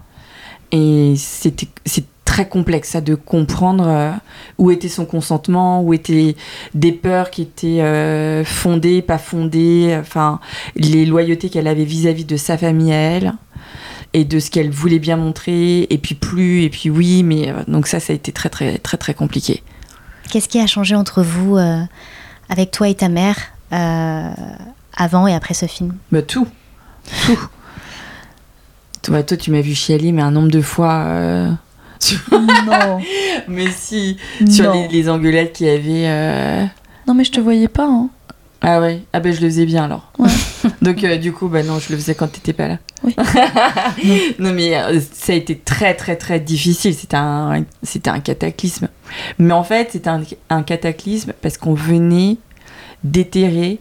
Et 0.70 1.14
c'était 1.16 1.68
c'est 1.84 2.04
très 2.24 2.48
complexe 2.48 2.90
ça 2.90 3.00
de 3.02 3.14
comprendre 3.14 4.14
où 4.56 4.70
était 4.70 4.88
son 4.88 5.04
consentement, 5.04 5.82
où 5.82 5.92
étaient 5.92 6.34
des 6.72 6.92
peurs 6.92 7.30
qui 7.30 7.42
étaient 7.42 8.42
fondées, 8.44 9.02
pas 9.02 9.18
fondées, 9.18 9.94
enfin 10.00 10.40
les 10.74 11.04
loyautés 11.04 11.50
qu'elle 11.50 11.66
avait 11.66 11.84
vis-à-vis 11.84 12.24
de 12.24 12.38
sa 12.38 12.56
famille 12.56 12.92
à 12.92 12.96
elle 12.96 13.34
et 14.14 14.24
de 14.24 14.38
ce 14.38 14.50
qu'elle 14.50 14.70
voulait 14.70 14.98
bien 14.98 15.16
montrer 15.16 15.82
et 15.88 15.98
puis 15.98 16.14
plus 16.14 16.62
et 16.64 16.70
puis 16.70 16.90
oui 16.90 17.22
mais 17.22 17.48
euh, 17.50 17.62
donc 17.68 17.86
ça 17.86 17.98
ça 18.00 18.12
a 18.12 18.16
été 18.16 18.30
très 18.32 18.48
très 18.50 18.78
très 18.78 18.96
très 18.98 19.14
compliqué. 19.14 19.62
Qu'est-ce 20.30 20.48
qui 20.48 20.58
a 20.60 20.66
changé 20.66 20.94
entre 20.94 21.22
vous, 21.22 21.56
euh, 21.56 21.82
avec 22.48 22.70
toi 22.70 22.88
et 22.88 22.94
ta 22.94 23.08
mère, 23.08 23.36
euh, 23.72 24.30
avant 24.96 25.26
et 25.26 25.34
après 25.34 25.54
ce 25.54 25.66
film? 25.66 25.94
Bah 26.10 26.22
tout, 26.22 26.46
tout. 27.26 27.38
Toi, 29.02 29.22
toi 29.22 29.36
tu 29.36 29.50
m'as 29.50 29.60
vu 29.60 29.74
chialer 29.74 30.12
mais 30.12 30.22
un 30.22 30.30
nombre 30.30 30.50
de 30.50 30.60
fois. 30.62 30.92
euh, 31.06 31.50
sur- 31.98 32.20
Non. 32.30 33.00
mais 33.48 33.66
si 33.70 34.16
sur 34.48 34.66
Non. 34.72 34.82
les, 34.82 34.88
les 34.88 35.08
engueulades 35.08 35.52
qu'il 35.52 35.66
y 35.66 35.70
avait. 35.70 36.06
euh, 36.08 36.64
Non, 37.06 37.14
mais 37.14 37.24
je 37.24 37.32
te 37.32 37.40
voyais 37.40 37.68
pas. 37.68 37.86
Hein. 37.86 38.08
Ah 38.64 38.80
ouais, 38.80 39.02
ah 39.12 39.18
ben 39.20 39.32
je 39.34 39.40
le 39.40 39.48
faisais 39.48 39.66
bien 39.66 39.84
alors. 39.84 40.12
Ouais. 40.18 40.30
Donc 40.82 41.02
euh, 41.02 41.16
du 41.18 41.32
coup, 41.32 41.48
bah 41.48 41.62
non, 41.64 41.78
je 41.80 41.90
le 41.92 41.98
faisais 41.98 42.14
quand 42.14 42.28
t'étais 42.28 42.52
pas 42.52 42.68
là. 42.68 42.78
Oui. 43.02 43.16
non 44.38 44.52
mais 44.52 44.76
euh, 44.76 45.00
ça 45.12 45.32
a 45.32 45.36
été 45.36 45.58
très 45.58 45.94
très 45.94 46.14
très 46.16 46.38
difficile, 46.38 46.94
c'était 46.94 47.16
un, 47.16 47.64
c'était 47.82 48.10
un 48.10 48.20
cataclysme. 48.20 48.88
Mais 49.38 49.52
en 49.52 49.64
fait, 49.64 49.88
c'était 49.92 50.10
un, 50.10 50.22
un 50.50 50.62
cataclysme 50.62 51.32
parce 51.42 51.58
qu'on 51.58 51.74
venait 51.74 52.36
déterrer 53.02 53.80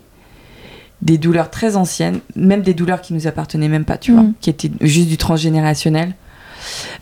des 1.03 1.17
douleurs 1.19 1.49
très 1.51 1.75
anciennes, 1.75 2.19
même 2.35 2.61
des 2.63 2.73
douleurs 2.73 3.01
qui 3.01 3.13
nous 3.13 3.27
appartenaient 3.27 3.67
même 3.69 3.85
pas, 3.85 3.97
tu 3.97 4.11
vois, 4.13 4.21
Mm. 4.23 4.33
qui 4.41 4.49
étaient 4.49 4.71
juste 4.81 5.07
du 5.09 5.17
transgénérationnel. 5.17 6.13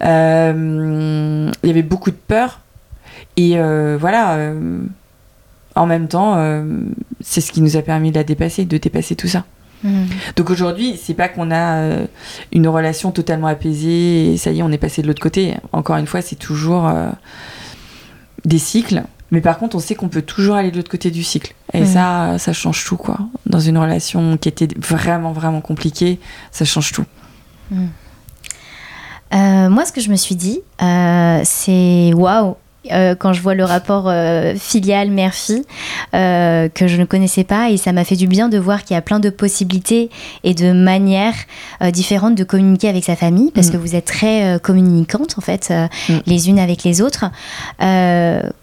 Euh, 0.03 1.51
Il 1.63 1.67
y 1.67 1.71
avait 1.71 1.81
beaucoup 1.83 2.11
de 2.11 2.15
peur. 2.15 2.61
Et 3.37 3.55
voilà, 3.99 4.51
en 5.79 5.85
même 5.85 6.07
temps, 6.07 6.35
euh, 6.37 6.63
c'est 7.21 7.41
ce 7.41 7.51
qui 7.51 7.61
nous 7.61 7.77
a 7.77 7.81
permis 7.81 8.11
de 8.11 8.17
la 8.17 8.23
dépasser, 8.25 8.65
de 8.65 8.77
dépasser 8.77 9.15
tout 9.15 9.27
ça. 9.29 9.45
Mhm. 9.83 10.07
Donc 10.35 10.49
aujourd'hui, 10.49 10.99
c'est 11.01 11.13
pas 11.13 11.29
qu'on 11.29 11.51
a 11.51 11.75
euh, 11.77 12.05
une 12.51 12.67
relation 12.67 13.11
totalement 13.11 13.47
apaisée 13.47 14.33
et 14.33 14.37
ça 14.37 14.51
y 14.51 14.59
est, 14.59 14.63
on 14.63 14.71
est 14.71 14.77
passé 14.77 15.01
de 15.01 15.07
l'autre 15.07 15.21
côté. 15.21 15.55
Encore 15.71 15.95
une 15.95 16.05
fois, 16.05 16.21
c'est 16.21 16.35
toujours 16.35 16.85
euh, 16.87 17.09
des 18.43 18.59
cycles. 18.59 19.03
Mais 19.31 19.39
par 19.41 19.57
contre, 19.57 19.77
on 19.77 19.79
sait 19.79 19.95
qu'on 19.95 20.09
peut 20.09 20.21
toujours 20.23 20.55
aller 20.55 20.71
de 20.71 20.75
l'autre 20.77 20.89
côté 20.91 21.11
du 21.11 21.23
cycle. 21.23 21.53
Et 21.73 21.81
Mhm. 21.81 21.85
ça, 21.85 22.37
ça 22.39 22.51
change 22.51 22.83
tout, 22.83 22.97
quoi. 22.97 23.17
Dans 23.45 23.59
une 23.61 23.77
relation 23.77 24.37
qui 24.37 24.49
était 24.49 24.67
vraiment, 24.77 25.31
vraiment 25.31 25.61
compliquée, 25.61 26.19
ça 26.51 26.65
change 26.65 26.91
tout. 26.91 27.05
Euh, 29.33 29.69
moi, 29.69 29.85
ce 29.85 29.91
que 29.91 30.01
je 30.01 30.09
me 30.09 30.15
suis 30.15 30.35
dit, 30.35 30.59
c'est 30.79 32.11
waouh. 32.15 32.55
Euh, 32.91 33.15
quand 33.15 33.33
je 33.33 33.41
vois 33.41 33.55
le 33.55 33.63
rapport 33.63 34.05
euh, 34.07 34.55
filial 34.55 35.09
mère-fille 35.11 35.63
euh, 36.13 36.69
que 36.69 36.87
je 36.87 36.97
ne 36.97 37.05
connaissais 37.05 37.43
pas 37.43 37.69
et 37.69 37.77
ça 37.77 37.91
m'a 37.91 38.03
fait 38.03 38.15
du 38.15 38.27
bien 38.27 38.49
de 38.49 38.57
voir 38.57 38.83
qu'il 38.83 38.95
y 38.95 38.97
a 38.97 39.01
plein 39.01 39.19
de 39.19 39.29
possibilités 39.29 40.09
et 40.43 40.53
de 40.53 40.71
manières 40.71 41.33
euh, 41.81 41.91
différentes 41.91 42.35
de 42.35 42.43
communiquer 42.43 42.89
avec 42.89 43.03
sa 43.03 43.15
famille 43.15 43.51
parce 43.51 43.67
Mm. 43.67 43.71
que 43.71 43.77
vous 43.77 43.95
êtes 43.95 44.05
très 44.05 44.59
communicantes 44.61 45.35
en 45.37 45.41
fait 45.41 45.71
Mm. 46.09 46.13
les 46.25 46.49
unes 46.49 46.59
avec 46.59 46.83
les 46.83 47.01
autres. 47.01 47.25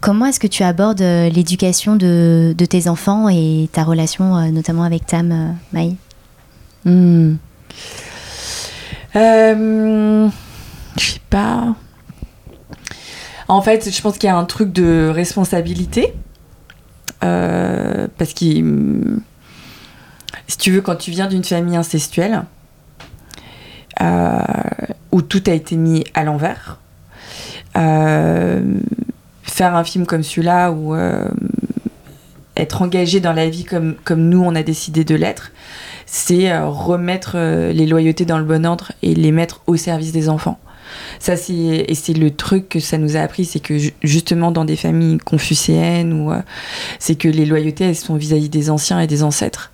Comment 0.01 0.25
est-ce 0.25 0.39
que 0.39 0.47
tu 0.47 0.63
abordes 0.63 1.01
l'éducation 1.01 1.95
de, 1.95 2.53
de 2.57 2.65
tes 2.65 2.87
enfants 2.87 3.29
et 3.29 3.69
ta 3.71 3.83
relation 3.83 4.51
notamment 4.51 4.83
avec 4.83 5.05
Tam, 5.05 5.55
Maï? 5.73 5.95
Euh, 9.15 10.29
je 10.99 11.05
sais 11.05 11.19
pas. 11.29 11.73
En 13.47 13.61
fait, 13.61 13.89
je 13.89 14.01
pense 14.01 14.17
qu'il 14.17 14.27
y 14.27 14.31
a 14.31 14.37
un 14.37 14.45
truc 14.45 14.73
de 14.73 15.09
responsabilité. 15.13 16.13
Euh, 17.23 18.07
parce 18.17 18.33
que, 18.33 18.45
si 20.47 20.57
tu 20.57 20.71
veux, 20.71 20.81
quand 20.81 20.95
tu 20.95 21.11
viens 21.11 21.27
d'une 21.27 21.43
famille 21.43 21.77
incestuelle, 21.77 22.43
euh, 24.01 24.39
où 25.11 25.21
tout 25.21 25.43
a 25.47 25.51
été 25.51 25.75
mis 25.75 26.03
à 26.13 26.23
l'envers, 26.23 26.79
euh, 27.75 28.61
faire 29.43 29.75
un 29.75 29.83
film 29.83 30.05
comme 30.05 30.23
celui-là, 30.23 30.71
ou 30.71 30.95
être 32.55 32.81
engagé 32.81 33.19
dans 33.19 33.33
la 33.33 33.49
vie 33.49 33.63
comme, 33.63 33.95
nous, 34.09 34.43
on 34.43 34.55
a 34.55 34.63
décidé 34.63 35.03
de 35.03 35.15
l'être, 35.15 35.51
c'est 36.05 36.57
remettre 36.59 37.37
les 37.37 37.85
loyautés 37.85 38.25
dans 38.25 38.37
le 38.37 38.45
bon 38.45 38.65
ordre 38.65 38.91
et 39.01 39.15
les 39.15 39.31
mettre 39.31 39.61
au 39.67 39.75
service 39.75 40.11
des 40.11 40.29
enfants. 40.29 40.59
Ça, 41.19 41.35
c'est, 41.37 41.53
et 41.53 41.95
c'est 41.95 42.13
le 42.13 42.31
truc 42.31 42.69
que 42.69 42.79
ça 42.79 42.97
nous 42.97 43.15
a 43.17 43.19
appris, 43.21 43.45
c'est 43.45 43.59
que 43.59 43.77
ju- 43.77 43.93
justement 44.03 44.51
dans 44.51 44.65
des 44.65 44.75
familles 44.75 45.17
confucéennes, 45.19 46.13
ou, 46.13 46.31
euh, 46.31 46.41
c'est 46.99 47.15
que 47.15 47.27
les 47.27 47.45
loyautés, 47.45 47.85
elles 47.85 47.95
sont 47.95 48.15
vis-à-vis 48.15 48.49
des 48.49 48.69
anciens 48.69 48.99
et 48.99 49.07
des 49.07 49.23
ancêtres. 49.23 49.71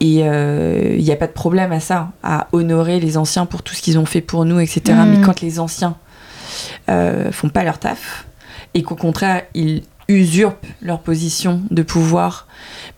Et 0.00 0.16
il 0.18 1.02
n'y 1.04 1.12
a 1.12 1.16
pas 1.16 1.28
de 1.28 1.32
problème 1.32 1.70
à 1.70 1.78
ça, 1.78 2.10
à 2.24 2.48
honorer 2.52 2.98
les 2.98 3.16
anciens 3.16 3.46
pour 3.46 3.62
tout 3.62 3.72
ce 3.74 3.82
qu'ils 3.82 3.98
ont 3.98 4.04
fait 4.06 4.20
pour 4.20 4.44
nous, 4.44 4.58
etc. 4.58 4.82
Mais 5.06 5.20
quand 5.24 5.40
les 5.42 5.60
anciens 5.60 5.96
euh, 6.90 7.30
font 7.30 7.48
pas 7.48 7.62
leur 7.62 7.78
taf, 7.78 8.26
et 8.74 8.82
qu'au 8.82 8.96
contraire, 8.96 9.42
ils 9.54 9.82
usurpent 10.08 10.66
leur 10.82 10.98
position 11.00 11.62
de 11.70 11.82
pouvoir 11.82 12.48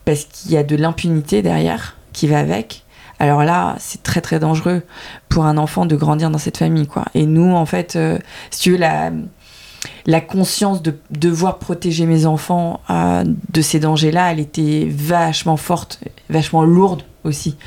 parce 0.03 0.25
qu'il 0.25 0.51
y 0.51 0.57
a 0.57 0.63
de 0.63 0.75
l'impunité 0.75 1.41
derrière 1.43 1.95
qui 2.11 2.27
va 2.27 2.39
avec. 2.39 2.83
Alors 3.19 3.43
là, 3.43 3.75
c'est 3.79 4.03
très 4.03 4.21
très 4.21 4.39
dangereux 4.39 4.83
pour 5.29 5.45
un 5.45 5.57
enfant 5.57 5.85
de 5.85 5.95
grandir 5.95 6.29
dans 6.29 6.37
cette 6.37 6.57
famille, 6.57 6.87
quoi. 6.87 7.05
Et 7.15 7.25
nous, 7.25 7.55
en 7.55 7.65
fait, 7.65 7.95
euh, 7.95 8.19
si 8.51 8.61
tu 8.61 8.71
veux, 8.71 8.77
la, 8.77 10.21
conscience 10.21 10.81
de 10.81 10.95
devoir 11.11 11.57
protéger 11.57 12.05
mes 12.05 12.25
enfants 12.25 12.81
euh, 12.89 13.23
de 13.25 13.61
ces 13.61 13.79
dangers-là, 13.79 14.31
elle 14.31 14.39
était 14.39 14.87
vachement 14.89 15.57
forte, 15.57 15.99
vachement 16.29 16.63
lourde 16.63 17.03
aussi. 17.23 17.57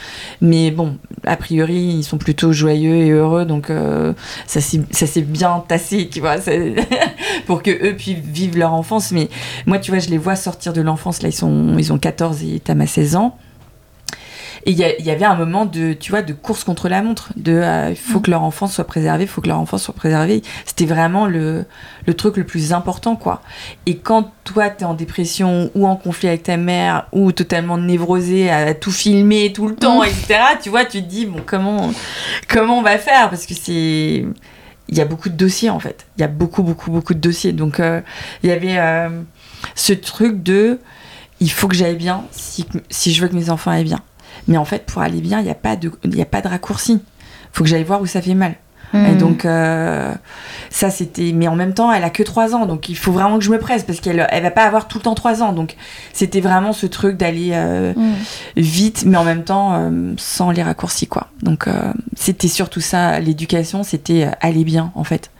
Mais 0.41 0.71
bon, 0.71 0.97
a 1.27 1.37
priori, 1.37 1.79
ils 1.79 2.05
sont 2.05 2.19
plutôt 2.19 2.53
joyeux 2.53 2.95
et 2.95 3.11
heureux, 3.11 3.45
donc 3.45 3.71
euh, 3.71 4.13
ça 4.47 4.61
s'est 4.61 5.23
bien 5.23 5.65
tassé, 5.67 6.09
tu 6.09 6.21
vois, 6.21 6.37
pour 7.47 7.63
que 7.63 7.71
eux 7.71 7.97
puissent 7.97 8.19
vivre 8.19 8.59
leur 8.59 8.73
enfance. 8.73 9.11
Mais 9.11 9.29
moi, 9.67 9.79
tu 9.79 9.91
vois, 9.91 10.01
je 10.01 10.11
les 10.11 10.19
vois 10.19 10.37
sortir 10.37 10.73
de 10.73 10.81
l'enfance, 10.81 11.23
là, 11.23 11.29
ils, 11.29 11.33
sont, 11.33 11.77
ils 11.77 11.93
ont 11.93 11.99
14 11.99 12.43
et 12.45 12.61
Tam 12.61 12.81
a 12.81 12.87
16 12.87 13.17
ans. 13.17 13.37
Et 14.67 14.73
il 14.73 14.79
y, 14.79 15.11
avait 15.11 15.25
un 15.25 15.35
moment 15.35 15.65
de, 15.65 15.93
tu 15.93 16.11
vois, 16.11 16.23
de 16.23 16.33
course 16.33 16.65
contre 16.65 16.89
la 16.89 17.03
montre, 17.03 17.33
de 17.37 17.53
euh, 17.53 17.91
il 17.91 17.97
faut 17.97 18.21
que 18.21 18.31
leur 18.31 18.43
enfance 18.43 18.75
soit 18.75 18.87
préservée, 18.87 19.25
il 19.25 19.29
faut 19.29 19.41
que 19.41 19.49
leur 19.49 19.59
enfance 19.59 19.85
soit 19.85 19.95
préservée. 19.95 20.43
C'était 20.65 20.87
vraiment 20.87 21.27
le, 21.27 21.65
le 22.07 22.15
truc 22.15 22.37
le 22.37 22.45
plus 22.45 22.73
important, 22.73 23.17
quoi. 23.17 23.43
Et 23.87 23.97
quand 23.97 24.33
toi, 24.45 24.71
t'es 24.71 24.85
en 24.85 24.95
dépression 24.95 25.71
ou 25.75 25.87
en 25.87 25.97
conflit 25.97 26.29
avec 26.29 26.45
ta 26.45 26.57
mère 26.57 27.07
ou 27.13 27.33
totalement 27.33 27.79
névrosé 27.79 28.51
à 28.51 28.75
tout 28.75 28.93
filmer 28.93 29.53
tout 29.53 29.69
le 29.69 29.77
temps, 29.77 30.01
Mm. 30.03 30.07
etc., 30.07 30.41
tu 30.63 30.71
vois, 30.71 30.85
tu 30.85 31.03
te 31.03 31.09
dis, 31.09 31.27
bon, 31.27 31.41
comment, 31.45 31.91
comment 32.49 32.79
on 32.79 32.83
va 32.83 32.99
faire? 32.99 33.31
Parce 33.31 33.47
que 33.47 33.55
c'est. 33.55 34.25
Il 34.89 34.99
y 34.99 35.01
a 35.01 35.05
beaucoup 35.05 35.29
de 35.29 35.37
dossiers, 35.37 35.71
en 35.71 35.79
fait. 35.79 36.07
Il 36.17 36.21
y 36.21 36.25
a 36.25 36.29
beaucoup, 36.29 36.65
beaucoup, 36.65 36.91
beaucoup 36.91 37.15
de 37.15 37.21
dossiers. 37.21 37.53
Donc, 37.53 37.79
euh, 37.79 38.01
il 38.43 38.49
y 38.49 38.53
avait 38.53 38.77
euh, 38.79 39.09
ce 39.77 39.93
truc 39.93 40.43
de 40.43 40.81
il 41.41 41.51
faut 41.51 41.69
que 41.69 41.77
j'aille 41.77 41.97
bien 41.97 42.25
si, 42.33 42.67
si 42.91 43.15
je 43.15 43.23
veux 43.23 43.29
que 43.29 43.37
mes 43.37 43.51
enfants 43.51 43.71
aillent 43.71 43.85
bien. 43.85 44.01
Mais 44.49 44.57
en 44.57 44.65
fait, 44.65 44.87
pour 44.87 45.03
aller 45.03 45.21
bien, 45.21 45.39
il 45.41 45.45
n'y 45.45 45.51
a, 45.51 45.55
pas 45.55 45.77
de- 45.77 45.93
y 46.05 46.23
a 46.23 46.27
pas 46.27 46.41
de 46.41 46.49
raccourci. 46.49 46.93
Il 46.95 47.01
faut 47.53 47.65
que 47.65 47.71
j'aille 47.71 47.85
voir 47.85 48.01
où 48.01 48.07
ça 48.07 48.23
fait 48.23 48.35
mal. 48.35 48.55
Et 48.93 48.97
Mhm. 48.97 49.19
donc, 49.19 49.45
euh, 49.45 50.13
ça, 50.69 50.91
c'était. 50.91 51.31
Mais 51.33 51.47
en 51.47 51.55
même 51.55 51.75
temps, 51.75 51.93
elle 51.93 52.03
a 52.03 52.11
que 52.11 52.25
3 52.25 52.57
ans. 52.57 52.67
Donc, 52.67 52.89
il 52.89 52.97
faut 52.97 53.13
vraiment 53.13 53.39
que 53.39 53.45
je 53.45 53.51
me 53.53 53.59
presse 53.59 53.85
parce 53.85 54.01
qu'elle 54.01 54.27
elle 54.31 54.43
va 54.43 54.51
pas 54.51 54.65
avoir 54.65 54.89
tout 54.89 54.99
le 54.99 55.05
temps 55.05 55.15
3 55.15 55.45
ans. 55.45 55.53
Donc, 55.53 55.77
c'était 56.13 56.41
vraiment 56.41 56.73
ce 56.73 56.87
truc 56.87 57.17
d'aller 57.17 57.51
euh, 57.53 57.93
Mm. 57.95 58.15
vite, 58.57 59.05
mais 59.07 59.17
en 59.17 59.23
même 59.23 59.45
temps, 59.45 59.75
euh, 59.75 60.13
sans 60.17 60.51
les 60.51 60.65
raccourcis, 60.65 61.07
quoi. 61.07 61.29
Donc, 61.43 61.69
c'était 62.17 62.49
surtout 62.49 62.81
ça. 62.81 63.21
L'éducation, 63.21 63.85
c'était 63.85 64.29
aller 64.41 64.65
bien, 64.65 64.91
en 64.97 65.05
fait. 65.05 65.31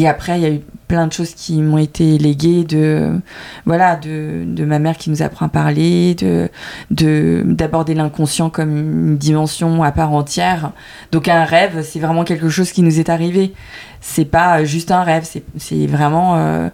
Et 0.00 0.08
après, 0.08 0.38
il 0.38 0.42
y 0.42 0.46
a 0.46 0.50
eu 0.50 0.60
plein 0.88 1.06
de 1.06 1.12
choses 1.12 1.34
qui 1.34 1.60
m'ont 1.60 1.76
été 1.78 2.16
léguées 2.16 2.64
de, 2.64 3.20
voilà, 3.66 3.96
de, 3.96 4.44
de 4.46 4.64
ma 4.64 4.78
mère 4.78 4.96
qui 4.96 5.10
nous 5.10 5.20
apprend 5.20 5.44
à 5.44 5.48
parler, 5.50 6.14
de, 6.14 6.48
de, 6.90 7.42
d'aborder 7.44 7.92
l'inconscient 7.94 8.48
comme 8.48 8.74
une 8.76 9.18
dimension 9.18 9.82
à 9.82 9.92
part 9.92 10.12
entière. 10.14 10.72
Donc 11.12 11.28
un 11.28 11.44
rêve, 11.44 11.84
c'est 11.84 12.00
vraiment 12.00 12.24
quelque 12.24 12.48
chose 12.48 12.72
qui 12.72 12.80
nous 12.82 12.98
est 12.98 13.10
arrivé. 13.10 13.52
C'est 14.00 14.24
pas 14.24 14.64
juste 14.64 14.90
un 14.90 15.02
rêve, 15.02 15.24
c'est, 15.24 15.42
c'est 15.58 15.86
vraiment, 15.86 16.36
euh, 16.38 16.70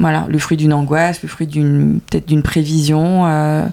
voilà, 0.00 0.24
le 0.30 0.38
fruit 0.38 0.56
d'une 0.56 0.72
angoisse, 0.72 1.22
le 1.22 1.28
fruit 1.28 1.46
d'une, 1.46 2.00
peut-être 2.08 2.26
d'une 2.26 2.42
prévision. 2.42 3.26
euh, 3.26 3.66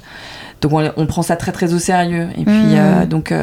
donc 0.61 0.73
on, 0.73 0.91
on 0.97 1.05
prend 1.05 1.21
ça 1.21 1.37
très 1.37 1.53
très 1.53 1.73
au 1.73 1.79
sérieux. 1.79 2.27
Et 2.37 2.43
puis 2.43 2.53
Mhm. 2.53 2.75
euh, 2.75 3.05
donc, 3.05 3.33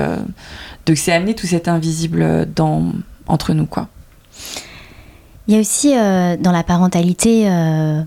donc 0.85 0.97
c'est 0.99 1.13
amener 1.13 1.35
tout 1.35 1.47
cet 1.47 1.69
invisible 1.69 2.47
dans, 2.55 2.93
entre 3.27 3.55
nous, 3.55 3.65
quoi. 3.67 3.89
Il 5.49 5.55
y 5.55 5.57
a 5.57 5.61
aussi 5.61 5.97
euh, 5.97 6.37
dans 6.39 6.53
la 6.53 6.63
parentalité, 6.65 7.49
euh, 7.49 8.03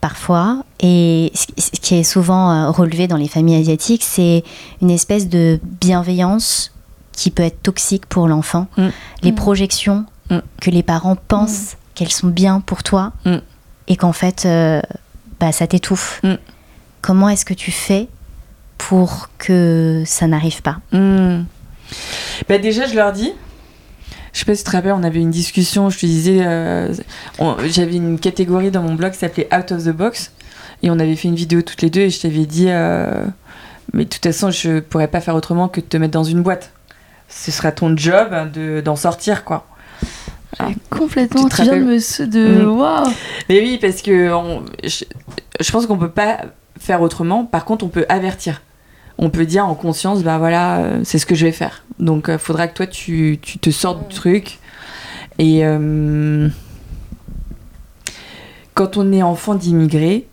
parfois, 0.00 0.64
et 0.80 1.32
ce 1.34 1.80
qui 1.80 1.96
est 1.96 2.04
souvent 2.04 2.50
euh, 2.52 2.70
relevé 2.70 3.08
dans 3.08 3.16
les 3.16 3.28
familles 3.28 3.60
asiatiques, 3.60 4.04
c'est 4.04 4.44
une 4.82 4.90
espèce 4.90 5.28
de 5.28 5.58
bienveillance 5.80 6.72
qui 7.12 7.30
peut 7.30 7.42
être 7.42 7.62
toxique 7.62 8.06
pour 8.06 8.28
l'enfant. 8.28 8.66
Mm. 8.76 8.88
Les 9.22 9.32
Mm. 9.32 9.34
projections 9.34 10.04
Mm. 10.30 10.38
que 10.60 10.70
les 10.70 10.82
parents 10.82 11.16
pensent 11.16 11.76
qu'elles 11.94 12.12
sont 12.12 12.28
bien 12.28 12.60
pour 12.60 12.82
toi 12.82 13.12
et 13.88 13.96
qu'en 13.96 14.12
fait, 14.12 14.44
euh, 14.44 14.80
bah, 15.40 15.50
ça 15.52 15.66
t'étouffe. 15.66 16.20
Mm. 16.22 16.34
Comment 17.00 17.28
est-ce 17.28 17.44
que 17.44 17.54
tu 17.54 17.70
fais 17.70 18.08
pour 18.78 19.28
que 19.38 20.02
ça 20.06 20.26
n'arrive 20.26 20.62
pas? 20.62 20.76
Bah 22.48 22.58
déjà, 22.58 22.86
je 22.86 22.94
leur 22.94 23.12
dis. 23.12 23.32
Je 24.36 24.40
sais 24.40 24.44
pas 24.44 24.54
si 24.54 24.64
tu 24.64 24.70
te 24.70 24.76
rappelles, 24.76 24.92
on 24.92 25.02
avait 25.02 25.20
une 25.20 25.30
discussion. 25.30 25.88
Je 25.88 25.98
te 25.98 26.04
disais, 26.04 26.40
euh, 26.44 26.92
j'avais 27.64 27.96
une 27.96 28.18
catégorie 28.18 28.70
dans 28.70 28.82
mon 28.82 28.92
blog 28.94 29.12
qui 29.12 29.18
s'appelait 29.18 29.48
Out 29.50 29.72
of 29.72 29.84
the 29.84 29.88
Box. 29.96 30.30
Et 30.82 30.90
on 30.90 30.98
avait 30.98 31.16
fait 31.16 31.28
une 31.28 31.36
vidéo 31.36 31.62
toutes 31.62 31.80
les 31.80 31.88
deux. 31.88 32.02
Et 32.02 32.10
je 32.10 32.20
t'avais 32.20 32.44
dit, 32.44 32.66
euh, 32.68 33.24
mais 33.94 34.04
de 34.04 34.10
toute 34.10 34.22
façon, 34.22 34.50
je 34.50 34.80
pourrais 34.80 35.08
pas 35.08 35.22
faire 35.22 35.34
autrement 35.36 35.68
que 35.68 35.80
de 35.80 35.86
te 35.86 35.96
mettre 35.96 36.12
dans 36.12 36.22
une 36.22 36.42
boîte. 36.42 36.70
Ce 37.30 37.50
sera 37.50 37.72
ton 37.72 37.96
job 37.96 38.28
de, 38.52 38.82
d'en 38.82 38.94
sortir, 38.94 39.42
quoi. 39.42 39.66
Ah. 40.58 40.68
Complètement, 40.90 41.48
Tu 41.48 41.56
tu, 41.56 41.62
viens 41.62 41.76
de 41.78 41.84
me. 41.84 42.26
de 42.26 42.62
Mm. 42.66 42.78
Waouh 42.78 43.08
Mais 43.48 43.60
oui, 43.60 43.78
parce 43.80 44.02
que 44.02 44.34
on- 44.34 44.64
je, 44.84 45.04
je 45.60 45.72
pense 45.72 45.86
qu'on 45.86 45.96
peut 45.96 46.10
pas 46.10 46.40
faire 46.78 47.00
autrement. 47.00 47.46
Par 47.46 47.64
contre, 47.64 47.86
on 47.86 47.88
peut 47.88 48.04
avertir. 48.10 48.60
On 49.18 49.30
peut 49.30 49.46
dire 49.46 49.66
en 49.66 49.74
conscience, 49.74 50.22
bah 50.22 50.38
voilà, 50.38 50.78
euh, 50.78 51.00
c'est 51.04 51.18
ce 51.18 51.26
que 51.26 51.34
je 51.34 51.46
vais 51.46 51.52
faire. 51.52 51.84
Donc, 51.98 52.26
il 52.28 52.38
faudra 52.38 52.68
que 52.68 52.74
toi, 52.74 52.86
tu, 52.86 53.38
tu 53.40 53.58
te 53.58 53.70
sortes 53.70 54.08
du 54.08 54.14
truc. 54.14 54.58
Et 55.38 55.64
euh, 55.64 56.48
quand 58.74 58.96
on 58.96 59.12
est 59.12 59.22
enfant 59.22 59.54
d'immigrés, 59.54 60.26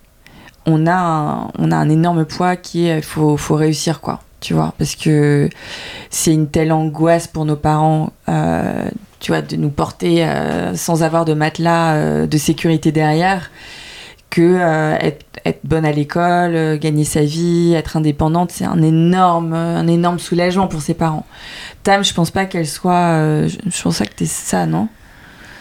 on 0.66 0.86
a 0.88 0.96
un, 0.96 1.52
on 1.58 1.72
a 1.72 1.76
un 1.76 1.90
énorme 1.90 2.26
poids 2.26 2.56
qui 2.56 2.88
est, 2.88 3.02
faut, 3.02 3.38
faut 3.38 3.56
réussir, 3.56 4.02
quoi. 4.02 4.22
Tu 4.44 4.54
vois, 4.54 4.74
parce 4.78 4.98
que 4.98 5.50
c'est 6.10 6.34
une 6.34 6.50
telle 6.50 6.74
angoisse 6.74 7.28
pour 7.28 7.46
nos 7.46 7.56
parents, 7.56 8.12
euh, 8.28 8.90
tu 9.22 9.32
vois, 9.32 9.42
de 9.42 9.56
nous 9.56 9.70
porter 9.70 10.26
euh, 10.26 10.76
sans 10.76 11.02
avoir 11.02 11.24
de 11.24 11.34
matelas 11.34 11.94
euh, 11.94 12.28
de 12.28 12.38
sécurité 12.38 12.92
derrière, 12.92 13.52
que 14.34 14.42
euh, 14.42 14.98
être, 15.00 15.26
être 15.46 15.60
bonne 15.64 15.86
à 15.86 15.92
l'école, 15.92 16.56
euh, 16.56 16.76
gagner 16.76 17.04
sa 17.04 17.22
vie, 17.22 17.76
être 17.76 17.98
indépendante, 17.98 18.52
c'est 18.52 18.66
un 18.66 18.82
énorme, 18.82 19.54
un 19.54 19.86
énorme 19.86 20.18
soulagement 20.18 20.68
pour 20.68 20.82
ses 20.82 20.96
parents. 20.96 21.28
Tam, 21.84 22.04
je 22.04 22.16
pense 22.16 22.32
pas 22.32 22.46
qu'elle 22.46 22.66
soit, 22.66 23.14
euh, 23.14 23.48
je, 23.48 23.84
pense 23.84 24.00
pas 24.00 24.06
que 24.06 24.16
t'es 24.16 24.26
ça, 24.26 24.66
non? 24.66 24.88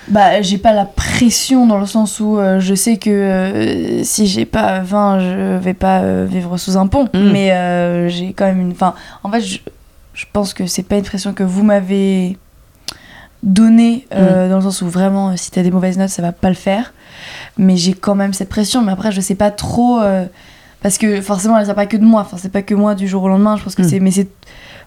Bah, 0.08 0.40
j'ai 0.40 0.56
pas 0.56 0.72
la 0.72 0.86
pression 0.86 1.66
dans 1.66 1.78
le 1.78 1.84
sens 1.84 2.18
où 2.18 2.38
je 2.58 2.74
sais 2.74 2.96
que 2.96 4.00
si 4.02 4.26
j'ai 4.26 4.46
pas 4.46 4.80
20, 4.80 5.20
je 5.20 5.58
vais 5.58 5.74
pas 5.74 6.24
vivre 6.24 6.56
sous 6.56 6.76
un 6.76 6.86
pont. 6.88 7.08
Mm. 7.12 7.30
Mais 7.30 8.08
j'ai 8.08 8.32
quand 8.32 8.46
même 8.46 8.60
une. 8.60 8.72
Enfin, 8.72 8.94
en 9.22 9.30
fait, 9.30 9.40
je, 9.42 9.58
je 10.14 10.24
pense 10.32 10.54
que 10.54 10.66
c'est 10.66 10.82
pas 10.82 10.96
une 10.96 11.04
pression 11.04 11.34
que 11.34 11.44
vous 11.44 11.62
m'avez 11.62 12.36
donnée, 13.42 14.06
euh, 14.14 14.48
dans 14.48 14.56
le 14.56 14.62
sens 14.62 14.82
où 14.82 14.88
vraiment, 14.88 15.36
si 15.36 15.50
t'as 15.50 15.62
des 15.62 15.70
mauvaises 15.70 15.98
notes, 15.98 16.10
ça 16.10 16.22
va 16.22 16.32
pas 16.32 16.48
le 16.48 16.54
faire. 16.54 16.92
Mais 17.58 17.76
j'ai 17.76 17.92
quand 17.94 18.14
même 18.14 18.32
cette 18.32 18.48
pression. 18.48 18.82
Mais 18.82 18.92
après, 18.92 19.12
je 19.12 19.20
sais 19.20 19.34
pas 19.34 19.50
trop. 19.50 20.00
euh, 20.00 20.24
parce 20.82 20.98
que 20.98 21.20
forcément, 21.20 21.58
elle 21.58 21.66
sait 21.66 21.74
pas 21.74 21.86
que 21.86 21.96
de 21.96 22.04
moi. 22.04 22.22
Enfin, 22.22 22.36
c'est 22.40 22.50
pas 22.52 22.62
que 22.62 22.74
moi 22.74 22.94
du 22.94 23.06
jour 23.06 23.22
au 23.22 23.28
lendemain. 23.28 23.56
Je 23.56 23.62
pense 23.64 23.74
que 23.74 23.82
Mm. 23.82 23.88
c'est. 23.88 24.00
Mais 24.00 24.10
c'est. 24.10 24.28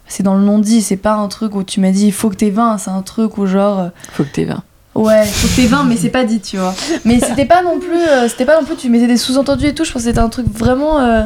C'est 0.08 0.22
dans 0.22 0.36
le 0.36 0.44
non-dit, 0.44 0.84
c'est 0.84 0.98
pas 0.98 1.14
un 1.16 1.28
truc 1.28 1.56
où 1.56 1.64
tu 1.64 1.80
m'as 1.80 1.90
dit 1.90 2.06
il 2.06 2.12
faut 2.14 2.30
que 2.30 2.36
t'aies 2.36 2.52
20, 2.52 2.78
c'est 2.78 2.92
un 2.92 3.02
truc 3.02 3.40
où 3.40 3.48
genre 3.48 3.80
euh, 3.80 3.88
Faut 4.12 4.24
que 4.24 4.30
t'aies 4.30 4.46
20. 4.46 4.62
Ouais, 4.94 5.26
faut 5.26 5.48
que 5.48 5.56
t'aies 5.56 5.66
20, 5.66 5.84
mais 5.86 5.98
c'est 5.98 6.10
pas 6.12 6.24
dit, 6.26 6.40
tu 6.40 6.58
vois. 6.58 6.76
Mais 7.06 7.20
c'était 7.20 7.46
pas 7.48 7.64
non 7.64 7.80
plus. 7.80 7.98
euh, 8.08 8.30
c'était 8.30 8.46
pas 8.46 8.60
non 8.60 8.66
plus, 8.68 8.76
tu 8.76 8.88
mettais 8.92 9.08
des 9.08 9.18
sous-entendus 9.18 9.66
et 9.66 9.74
tout. 9.74 9.84
Je 9.84 9.92
pense 9.92 10.04
que 10.04 10.08
c'était 10.10 10.20
un 10.20 10.30
truc 10.30 10.46
vraiment. 10.48 11.00
euh, 11.00 11.24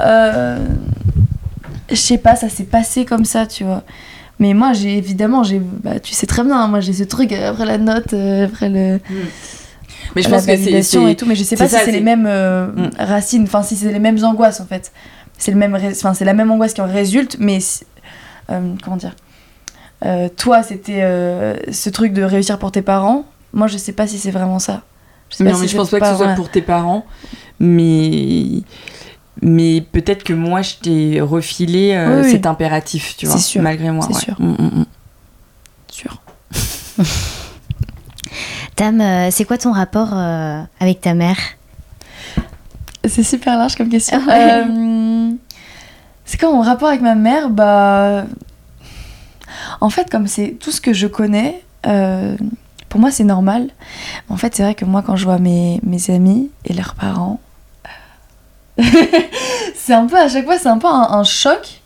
euh, 0.00 0.58
je 1.90 1.94
sais 1.96 2.16
pas, 2.18 2.34
ça 2.34 2.48
s'est 2.48 2.64
passé 2.64 3.04
comme 3.04 3.24
ça, 3.26 3.46
tu 3.46 3.64
vois. 3.64 3.82
Mais 4.38 4.54
moi, 4.54 4.72
j'ai 4.72 4.96
évidemment, 4.96 5.42
j'ai. 5.44 5.58
Bah, 5.60 6.00
tu 6.00 6.14
sais 6.14 6.26
très 6.26 6.42
bien, 6.44 6.58
hein, 6.58 6.68
moi 6.68 6.80
j'ai 6.80 6.94
ce 6.94 7.04
truc 7.04 7.32
après 7.32 7.66
la 7.66 7.76
note, 7.78 8.14
euh, 8.14 8.46
après 8.46 8.70
le, 8.70 9.00
Mais 10.16 10.22
je 10.22 10.28
la 10.28 10.36
pense 10.36 10.46
que 10.46 10.50
validation 10.52 11.08
et 11.08 11.16
tout. 11.16 11.26
Mais 11.26 11.34
je 11.34 11.42
sais 11.44 11.56
pas 11.56 11.68
si 11.68 11.76
c'est 11.76 11.92
les 11.92 12.00
mêmes 12.00 12.26
euh, 12.26 12.66
Mm. 12.66 12.90
racines, 12.98 13.42
enfin, 13.44 13.62
si 13.62 13.76
c'est 13.76 13.92
les 13.92 13.98
mêmes 13.98 14.22
angoisses 14.24 14.60
en 14.60 14.66
fait. 14.66 14.92
C'est 15.38 15.50
le 15.50 15.56
même, 15.56 15.74
enfin, 15.74 16.14
c'est 16.14 16.24
la 16.24 16.34
même 16.34 16.50
angoisse 16.50 16.72
qui 16.74 16.80
en 16.80 16.86
résulte, 16.86 17.36
mais. 17.40 17.58
euh, 18.50 18.74
comment 18.82 18.96
dire 18.96 19.14
Euh, 20.04 20.28
Toi, 20.36 20.62
c'était 20.62 21.00
ce 21.72 21.90
truc 21.90 22.12
de 22.12 22.22
réussir 22.22 22.58
pour 22.58 22.72
tes 22.72 22.82
parents. 22.82 23.24
Moi, 23.52 23.66
je 23.66 23.76
sais 23.78 23.92
pas 23.92 24.06
si 24.06 24.18
c'est 24.18 24.30
vraiment 24.30 24.58
ça. 24.58 24.82
Je 25.30 25.36
sais 25.36 25.44
Non, 25.44 25.54
si 25.54 25.60
mais 25.62 25.68
je 25.68 25.76
pense 25.76 25.90
pas 25.90 26.00
que 26.00 26.06
ce 26.06 26.16
soit 26.16 26.34
pour 26.34 26.48
tes 26.50 26.62
parents, 26.62 27.04
mais 27.60 28.62
mais 29.40 29.80
peut-être 29.80 30.22
que 30.24 30.34
moi 30.34 30.60
je 30.62 30.74
t'ai 30.82 31.20
refilé 31.20 31.96
Oui, 32.08 32.20
oui. 32.24 32.30
cet 32.30 32.46
impératif, 32.46 33.16
tu 33.16 33.26
vois, 33.26 33.38
sûr, 33.38 33.62
malgré 33.62 33.90
moi. 33.90 34.06
c'est 34.08 34.14
ouais. 34.14 34.20
sûr. 34.20 34.36
Mm, 34.40 34.52
mm. 34.80 34.84
Sûr. 35.90 36.22
Tam, 38.82 39.00
euh, 39.00 39.28
c'est 39.30 39.44
quoi 39.44 39.58
ton 39.58 39.70
rapport 39.70 40.08
euh, 40.12 40.60
avec 40.80 41.00
ta 41.00 41.14
mère? 41.14 41.36
C'est 43.04 43.22
super 43.22 43.56
large 43.56 43.76
comme 43.76 43.88
question. 43.88 44.20
Ouais. 44.26 44.64
Euh, 44.66 45.30
c'est 46.24 46.36
quoi 46.40 46.50
mon 46.50 46.62
rapport 46.62 46.88
avec 46.88 47.00
ma 47.00 47.14
mère? 47.14 47.48
Bah. 47.48 48.24
En 49.80 49.88
fait, 49.88 50.10
comme 50.10 50.26
c'est 50.26 50.56
tout 50.58 50.72
ce 50.72 50.80
que 50.80 50.92
je 50.92 51.06
connais, 51.06 51.62
euh, 51.86 52.36
pour 52.88 52.98
moi 52.98 53.12
c'est 53.12 53.22
normal. 53.22 53.70
En 54.28 54.36
fait, 54.36 54.56
c'est 54.56 54.64
vrai 54.64 54.74
que 54.74 54.84
moi, 54.84 55.02
quand 55.06 55.14
je 55.14 55.26
vois 55.26 55.38
mes, 55.38 55.78
mes 55.84 56.10
amis 56.10 56.50
et 56.64 56.72
leurs 56.72 56.96
parents, 56.96 57.38
c'est 59.76 59.94
un 59.94 60.06
peu 60.06 60.18
à 60.18 60.28
chaque 60.28 60.44
fois, 60.44 60.58
c'est 60.58 60.68
un 60.68 60.78
peu 60.78 60.88
un, 60.88 61.06
un 61.08 61.22
choc. 61.22 61.81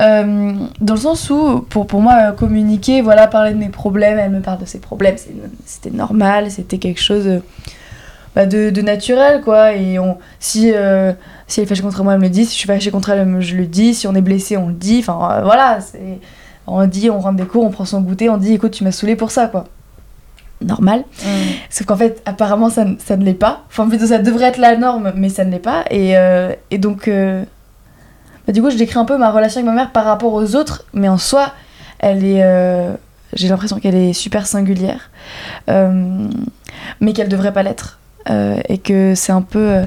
Euh, 0.00 0.52
dans 0.80 0.94
le 0.94 1.00
sens 1.00 1.28
où, 1.30 1.60
pour, 1.68 1.86
pour 1.86 2.00
moi, 2.00 2.32
communiquer, 2.32 3.00
voilà, 3.02 3.26
parler 3.26 3.52
de 3.52 3.58
mes 3.58 3.68
problèmes, 3.68 4.18
elle 4.18 4.30
me 4.30 4.40
parle 4.40 4.60
de 4.60 4.64
ses 4.64 4.78
problèmes, 4.78 5.16
c'était 5.66 5.90
normal, 5.94 6.50
c'était 6.50 6.78
quelque 6.78 7.00
chose 7.00 7.26
euh, 7.26 7.40
bah, 8.36 8.46
de, 8.46 8.70
de 8.70 8.80
naturel, 8.82 9.40
quoi. 9.40 9.72
Et 9.74 9.98
on, 9.98 10.18
si, 10.38 10.72
euh, 10.72 11.12
si 11.48 11.58
elle 11.60 11.64
est 11.64 11.68
fâchée 11.68 11.82
contre 11.82 12.04
moi, 12.04 12.12
elle 12.12 12.20
me 12.20 12.24
le 12.24 12.30
dit, 12.30 12.44
si 12.44 12.52
je 12.52 12.58
suis 12.58 12.66
fâchée 12.68 12.90
contre 12.92 13.10
elle, 13.10 13.40
je 13.40 13.56
le 13.56 13.66
dis, 13.66 13.92
si 13.94 14.06
on 14.06 14.14
est 14.14 14.20
blessé, 14.20 14.56
on 14.56 14.68
le 14.68 14.74
dit, 14.74 14.98
enfin 15.00 15.18
euh, 15.38 15.42
voilà, 15.42 15.78
on 16.68 16.86
dit, 16.86 17.10
on 17.10 17.18
rentre 17.18 17.36
des 17.36 17.44
cours, 17.46 17.64
on 17.64 17.70
prend 17.70 17.84
son 17.84 18.00
goûter, 18.00 18.28
on 18.30 18.36
dit, 18.36 18.54
écoute, 18.54 18.70
tu 18.72 18.84
m'as 18.84 18.92
saoulé 18.92 19.16
pour 19.16 19.32
ça, 19.32 19.48
quoi. 19.48 19.64
Normal. 20.60 21.04
Sauf 21.70 21.86
qu'en 21.86 21.96
fait, 21.96 22.20
apparemment, 22.26 22.68
ça, 22.68 22.84
ne- 22.84 22.96
ça 22.98 23.16
ne 23.16 23.24
l'est 23.24 23.32
pas. 23.34 23.62
Enfin, 23.68 23.88
plutôt, 23.88 24.06
ça 24.06 24.18
devrait 24.18 24.46
être 24.46 24.58
la 24.58 24.76
norme, 24.76 25.12
mais 25.16 25.28
ça 25.28 25.44
ne 25.44 25.50
l'est 25.52 25.58
pas. 25.60 25.84
Et, 25.90 26.16
euh, 26.18 26.52
et 26.72 26.78
donc, 26.78 27.06
euh, 27.08 27.44
du 28.52 28.62
coup, 28.62 28.70
je 28.70 28.76
décris 28.76 28.98
un 28.98 29.04
peu 29.04 29.18
ma 29.18 29.30
relation 29.30 29.60
avec 29.60 29.68
ma 29.70 29.74
mère 29.76 29.90
par 29.92 30.04
rapport 30.04 30.32
aux 30.32 30.56
autres, 30.56 30.84
mais 30.94 31.08
en 31.08 31.18
soi, 31.18 31.52
elle 31.98 32.24
est. 32.24 32.42
euh, 32.42 32.92
J'ai 33.34 33.48
l'impression 33.48 33.78
qu'elle 33.78 33.94
est 33.94 34.12
super 34.14 34.46
singulière, 34.46 35.10
euh, 35.68 36.26
mais 37.00 37.12
qu'elle 37.12 37.28
devrait 37.28 37.52
pas 37.52 37.62
l'être. 37.62 37.98
Euh, 38.30 38.60
et 38.68 38.76
que 38.78 39.14
c'est 39.14 39.32
un 39.32 39.40
peu. 39.42 39.82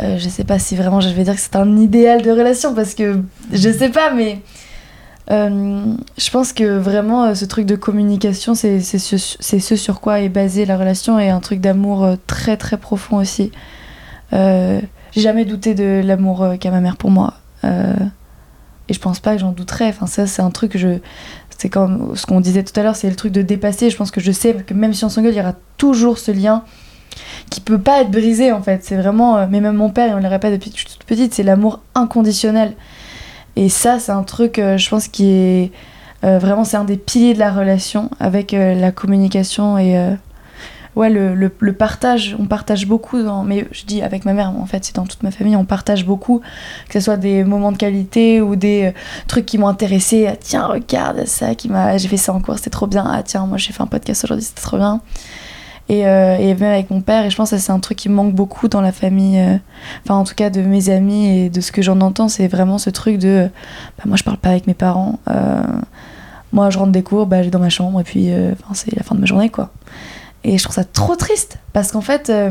je 0.00 0.28
sais 0.28 0.44
pas 0.44 0.58
si 0.58 0.76
vraiment 0.76 1.00
je 1.00 1.08
vais 1.10 1.24
dire 1.24 1.34
que 1.34 1.40
c'est 1.40 1.56
un 1.56 1.76
idéal 1.76 2.22
de 2.22 2.30
relation, 2.30 2.74
parce 2.74 2.94
que 2.94 3.20
je 3.52 3.70
sais 3.70 3.88
pas, 3.90 4.12
mais. 4.12 4.40
je 5.30 6.30
pense 6.30 6.52
que 6.52 6.78
vraiment 6.78 7.34
ce 7.34 7.44
truc 7.46 7.64
de 7.66 7.76
communication, 7.76 8.54
c'est 8.54 8.80
ce, 8.80 9.16
ce 9.16 9.76
sur 9.76 10.00
quoi 10.00 10.20
est 10.20 10.28
basée 10.28 10.66
la 10.66 10.76
relation 10.76 11.18
et 11.18 11.30
un 11.30 11.40
truc 11.40 11.60
d'amour 11.60 12.16
très 12.26 12.56
très 12.56 12.76
profond 12.76 13.16
aussi. 13.16 13.52
J'ai 14.32 14.80
jamais 15.20 15.44
douté 15.44 15.74
de 15.74 16.00
l'amour 16.04 16.46
qu'a 16.60 16.70
ma 16.70 16.80
mère 16.80 16.96
pour 16.96 17.10
moi. 17.10 17.34
Euh, 17.64 17.94
et 18.88 18.94
je 18.94 18.98
pense 19.00 19.20
pas 19.20 19.34
que 19.34 19.40
j'en 19.40 19.52
douterais. 19.52 19.88
Enfin, 19.88 20.06
ça, 20.06 20.26
c'est 20.26 20.42
un 20.42 20.50
truc 20.50 20.76
je. 20.76 20.98
C'est 21.58 21.68
comme 21.68 22.16
ce 22.16 22.26
qu'on 22.26 22.40
disait 22.40 22.64
tout 22.64 22.78
à 22.78 22.82
l'heure, 22.82 22.96
c'est 22.96 23.08
le 23.08 23.14
truc 23.16 23.32
de 23.32 23.42
dépasser. 23.42 23.88
Je 23.90 23.96
pense 23.96 24.10
que 24.10 24.20
je 24.20 24.32
sais 24.32 24.54
que 24.54 24.74
même 24.74 24.92
si 24.94 25.04
on 25.04 25.08
s'engueule, 25.08 25.32
il 25.32 25.36
y 25.36 25.40
aura 25.40 25.54
toujours 25.76 26.18
ce 26.18 26.32
lien 26.32 26.64
qui 27.50 27.60
peut 27.60 27.78
pas 27.78 28.00
être 28.00 28.10
brisé 28.10 28.52
en 28.52 28.62
fait. 28.62 28.82
C'est 28.84 28.96
vraiment. 28.96 29.36
euh, 29.38 29.46
Mais 29.48 29.60
même 29.60 29.76
mon 29.76 29.90
père, 29.90 30.10
et 30.10 30.14
on 30.14 30.20
le 30.20 30.28
répète 30.28 30.52
depuis 30.52 30.70
que 30.70 30.76
je 30.76 30.82
suis 30.82 30.90
toute 30.98 31.04
petite, 31.04 31.34
c'est 31.34 31.42
l'amour 31.44 31.80
inconditionnel. 31.94 32.74
Et 33.54 33.68
ça, 33.68 33.98
c'est 33.98 34.12
un 34.12 34.22
truc, 34.22 34.58
euh, 34.58 34.78
je 34.78 34.88
pense, 34.88 35.08
qui 35.08 35.30
est. 35.30 35.72
vraiment, 36.22 36.64
c'est 36.64 36.76
un 36.76 36.84
des 36.84 36.96
piliers 36.96 37.34
de 37.34 37.38
la 37.38 37.52
relation 37.52 38.10
avec 38.20 38.52
la 38.52 38.92
communication 38.92 39.78
et. 39.78 40.16
Ouais, 40.96 41.10
le, 41.10 41.34
le, 41.34 41.72
partage. 41.72 42.36
On 42.38 42.46
partage 42.46 42.86
beaucoup. 42.86 43.18
Mais 43.44 43.66
je 43.72 43.84
dis 43.84 44.02
avec 44.02 44.24
ma 44.24 44.32
mère, 44.32 44.50
en 44.50 44.66
fait, 44.66 44.84
c'est 44.84 44.96
dans 44.96 45.06
toute 45.06 45.22
ma 45.22 45.30
famille, 45.30 45.56
on 45.56 45.64
partage 45.64 46.04
beaucoup. 46.04 46.40
Que 46.88 46.94
ce 46.94 47.00
soit 47.00 47.16
des 47.16 47.44
moments 47.44 47.72
de 47.72 47.76
qualité 47.76 48.40
ou 48.40 48.56
des 48.56 48.86
euh, 48.86 48.98
trucs 49.28 49.46
qui 49.46 49.58
m'ont 49.58 49.68
intéressé. 49.68 50.26
Ah, 50.26 50.36
tiens, 50.38 50.66
regarde 50.66 51.26
ça, 51.26 51.54
qui 51.54 51.68
m'a, 51.68 51.96
j'ai 51.98 52.08
fait 52.08 52.16
ça 52.16 52.32
en 52.32 52.40
cours, 52.40 52.56
c'était 52.56 52.70
trop 52.70 52.86
bien. 52.86 53.04
Ah, 53.06 53.22
tiens, 53.22 53.46
moi 53.46 53.58
j'ai 53.58 53.72
fait 53.72 53.82
un 53.82 53.86
podcast 53.86 54.24
aujourd'hui, 54.24 54.44
c'était 54.44 54.62
trop 54.62 54.78
bien. 54.78 55.00
Et, 55.88 56.06
euh, 56.06 56.36
et 56.36 56.54
même 56.54 56.72
avec 56.72 56.90
mon 56.90 57.00
père, 57.00 57.24
et 57.24 57.30
je 57.30 57.36
pense 57.36 57.50
que 57.50 57.58
c'est 57.58 57.72
un 57.72 57.80
truc 57.80 57.98
qui 57.98 58.08
me 58.08 58.14
manque 58.14 58.34
beaucoup 58.34 58.68
dans 58.68 58.80
la 58.80 58.92
famille, 58.92 59.38
euh, 59.38 59.56
enfin 60.04 60.14
en 60.14 60.24
tout 60.24 60.34
cas 60.34 60.48
de 60.48 60.62
mes 60.62 60.90
amis 60.90 61.26
et 61.26 61.50
de 61.50 61.60
ce 61.60 61.72
que 61.72 61.82
j'en 61.82 62.00
entends, 62.00 62.28
c'est 62.28 62.46
vraiment 62.46 62.78
ce 62.78 62.88
truc 62.88 63.18
de 63.18 63.50
bah, 63.98 64.04
moi 64.06 64.16
je 64.16 64.22
parle 64.22 64.38
pas 64.38 64.50
avec 64.50 64.68
mes 64.68 64.74
parents, 64.74 65.18
moi 66.52 66.70
je 66.70 66.78
rentre 66.78 66.92
des 66.92 67.02
cours, 67.02 67.26
bah, 67.26 67.38
je 67.38 67.46
vais 67.46 67.50
dans 67.50 67.58
ma 67.58 67.68
chambre 67.68 68.00
et 68.00 68.04
puis 68.04 68.30
c'est 68.74 68.96
la 68.96 69.02
fin 69.02 69.16
de 69.16 69.20
ma 69.20 69.26
journée 69.26 69.50
quoi. 69.50 69.70
Et 70.44 70.58
je 70.58 70.62
trouve 70.64 70.74
ça 70.74 70.82
trop 70.82 71.14
triste 71.14 71.58
parce 71.72 71.92
qu'en 71.92 72.00
fait, 72.00 72.28
euh, 72.28 72.50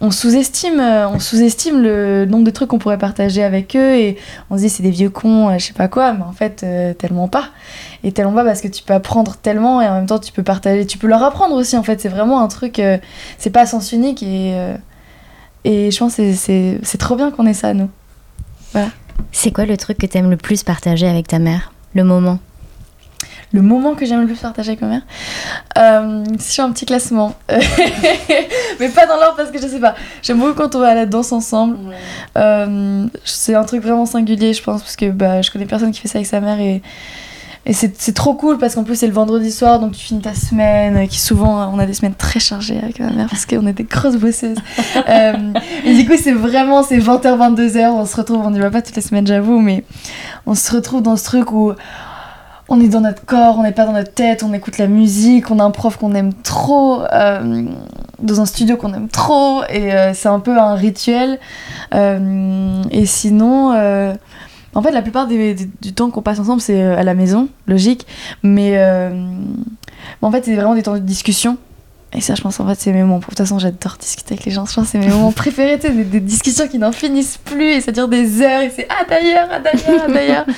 on 0.00 0.10
sous-estime, 0.10 0.80
euh, 0.80 1.06
on 1.08 1.18
sous-estime 1.18 1.82
le 1.82 2.24
nombre 2.24 2.44
de 2.44 2.50
trucs 2.50 2.70
qu'on 2.70 2.78
pourrait 2.78 2.96
partager 2.96 3.44
avec 3.44 3.76
eux 3.76 3.94
et 3.96 4.16
on 4.48 4.56
se 4.56 4.62
dit 4.62 4.70
c'est 4.70 4.82
des 4.82 4.90
vieux 4.90 5.10
cons, 5.10 5.50
euh, 5.50 5.58
je 5.58 5.66
sais 5.66 5.72
pas 5.74 5.88
quoi, 5.88 6.14
mais 6.14 6.22
en 6.22 6.32
fait 6.32 6.62
euh, 6.62 6.94
tellement 6.94 7.28
pas. 7.28 7.50
Et 8.04 8.12
tellement 8.12 8.32
pas 8.32 8.44
parce 8.44 8.62
que 8.62 8.68
tu 8.68 8.82
peux 8.82 8.94
apprendre 8.94 9.36
tellement 9.36 9.82
et 9.82 9.86
en 9.88 9.94
même 9.96 10.06
temps 10.06 10.18
tu 10.18 10.32
peux 10.32 10.42
partager, 10.42 10.86
tu 10.86 10.96
peux 10.96 11.08
leur 11.08 11.22
apprendre 11.22 11.54
aussi 11.56 11.76
en 11.76 11.82
fait. 11.82 12.00
C'est 12.00 12.08
vraiment 12.08 12.40
un 12.40 12.48
truc, 12.48 12.80
c'est 13.38 13.50
pas 13.50 13.66
sens 13.66 13.92
unique 13.92 14.22
et 14.22 14.56
et 15.64 15.90
je 15.90 15.98
pense 15.98 16.16
que 16.16 16.32
c'est- 16.32 16.78
trop 16.98 17.16
bien 17.16 17.30
qu'on 17.30 17.44
ait 17.46 17.52
ça 17.54 17.74
nous. 17.74 17.90
C'est 19.32 19.50
quoi 19.50 19.66
le 19.66 19.76
truc 19.76 19.98
que 19.98 20.06
t'aimes 20.06 20.30
le 20.30 20.36
plus 20.36 20.62
partager 20.62 21.06
avec 21.08 21.28
ta 21.28 21.38
mère? 21.38 21.72
Le 21.94 22.04
moment 22.04 22.38
Le 23.52 23.62
moment 23.62 23.94
que 23.94 24.04
j'aime 24.04 24.20
le 24.20 24.26
plus 24.26 24.38
partager 24.38 24.70
avec 24.70 24.82
ma 24.82 24.88
mère, 24.88 25.02
euh, 25.78 26.24
si 26.38 26.50
je 26.50 26.54
fais 26.56 26.62
un 26.62 26.72
petit 26.72 26.84
classement, 26.84 27.34
mais 28.80 28.88
pas 28.88 29.06
dans 29.06 29.16
l'ordre 29.16 29.36
parce 29.36 29.50
que 29.50 29.60
je 29.60 29.66
sais 29.66 29.78
pas. 29.78 29.94
J'aime 30.22 30.38
beaucoup 30.38 30.54
quand 30.54 30.74
on 30.74 30.80
va 30.80 30.88
à 30.88 30.94
la 30.94 31.06
danse 31.06 31.32
ensemble. 31.32 31.76
Euh, 32.36 33.06
c'est 33.24 33.54
un 33.54 33.64
truc 33.64 33.82
vraiment 33.82 34.04
singulier, 34.04 34.52
je 34.52 34.62
pense, 34.62 34.82
parce 34.82 34.96
que 34.96 35.10
bah, 35.10 35.42
je 35.42 35.50
connais 35.50 35.66
personne 35.66 35.92
qui 35.92 36.00
fait 36.00 36.08
ça 36.08 36.18
avec 36.18 36.26
sa 36.26 36.40
mère 36.40 36.58
et, 36.58 36.82
et 37.66 37.72
c'est 37.72 38.00
c'est 38.00 38.14
trop 38.14 38.34
cool 38.34 38.58
parce 38.58 38.74
qu'en 38.74 38.84
plus 38.84 38.94
c'est 38.94 39.08
le 39.08 39.12
vendredi 39.12 39.50
soir, 39.50 39.80
donc 39.80 39.92
tu 39.92 40.00
finis 40.04 40.22
ta 40.22 40.34
semaine, 40.34 41.06
qui 41.08 41.20
souvent 41.20 41.72
on 41.72 41.78
a 41.78 41.86
des 41.86 41.94
semaines 41.94 42.14
très 42.14 42.40
chargées 42.40 42.78
avec 42.78 43.00
ma 43.00 43.10
mère 43.10 43.28
parce 43.28 43.44
qu'on 43.44 43.66
est 43.66 43.72
des 43.72 43.84
grosses 43.84 44.16
bosseuses. 44.16 44.58
Euh, 45.08 45.52
et 45.84 45.94
du 45.94 46.06
coup 46.06 46.14
c'est 46.20 46.32
vraiment, 46.32 46.82
c'est 46.82 46.98
20h, 46.98 47.22
22h, 47.22 47.86
on 47.90 48.06
se 48.06 48.16
retrouve, 48.16 48.38
on 48.44 48.50
n'y 48.50 48.58
va 48.58 48.70
pas 48.70 48.82
toutes 48.82 48.96
les 48.96 49.02
semaines 49.02 49.26
j'avoue, 49.26 49.60
mais 49.60 49.84
on 50.46 50.54
se 50.54 50.72
retrouve 50.72 51.02
dans 51.02 51.16
ce 51.16 51.24
truc 51.24 51.52
où 51.52 51.72
on 52.68 52.80
est 52.80 52.88
dans 52.88 53.00
notre 53.00 53.24
corps, 53.24 53.58
on 53.58 53.62
n'est 53.62 53.72
pas 53.72 53.84
dans 53.86 53.92
notre 53.92 54.12
tête, 54.12 54.42
on 54.42 54.52
écoute 54.52 54.78
la 54.78 54.86
musique, 54.88 55.50
on 55.50 55.58
a 55.60 55.64
un 55.64 55.70
prof 55.70 55.96
qu'on 55.98 56.14
aime 56.14 56.32
trop. 56.34 57.02
euh, 57.12 57.64
dans 58.18 58.40
un 58.40 58.46
studio 58.46 58.78
qu'on 58.78 58.94
aime 58.94 59.08
trop 59.08 59.60
et 59.68 59.92
euh, 59.92 60.14
c'est 60.14 60.28
un 60.28 60.40
peu 60.40 60.58
un 60.58 60.74
rituel. 60.74 61.38
Euh, 61.94 62.82
et 62.90 63.04
sinon, 63.06 63.70
en 64.74 64.82
fait, 64.82 64.90
la 64.90 65.02
plupart 65.02 65.26
des- 65.26 65.54
du 65.82 65.92
temps 65.92 66.10
qu'on 66.10 66.22
passe 66.22 66.40
ensemble, 66.40 66.60
c'est 66.60 66.82
à 66.82 67.02
la 67.02 67.14
maison, 67.14 67.48
logique. 67.66 68.06
Mais 68.42 68.78
en 70.22 70.30
fait, 70.30 70.44
c'est 70.44 70.54
vraiment 70.56 70.74
des 70.74 70.82
temps 70.82 70.94
de 70.94 70.98
discussion. 71.00 71.58
Et 72.12 72.20
ça, 72.20 72.34
je 72.34 72.42
pense, 72.42 72.60
en 72.60 72.66
fait, 72.66 72.76
c'est 72.78 72.92
mes 72.92 73.02
moments. 73.02 73.18
De 73.18 73.24
toute 73.24 73.36
façon, 73.36 73.58
j'adore 73.58 73.96
discuter 74.00 74.34
avec 74.34 74.44
les 74.46 74.52
gens. 74.52 74.64
Je 74.64 74.74
pense 74.74 74.88
c'est 74.88 74.98
mes 74.98 75.08
moments 75.08 75.32
préférés, 75.32 75.76
des, 75.76 75.90
des 75.90 76.20
discussions 76.20 76.68
qui 76.68 76.78
n'en 76.78 76.92
finissent 76.92 77.38
plus 77.44 77.72
et 77.72 77.80
ça 77.80 77.92
dure 77.92 78.08
des 78.08 78.40
heures. 78.42 78.62
Et 78.62 78.70
c'est 78.74 78.86
ah 78.88 79.04
d'ailleurs, 79.08 79.48
ah 79.50 79.58
d'ailleurs, 79.58 80.04
ah 80.06 80.10
d'ailleurs. 80.10 80.46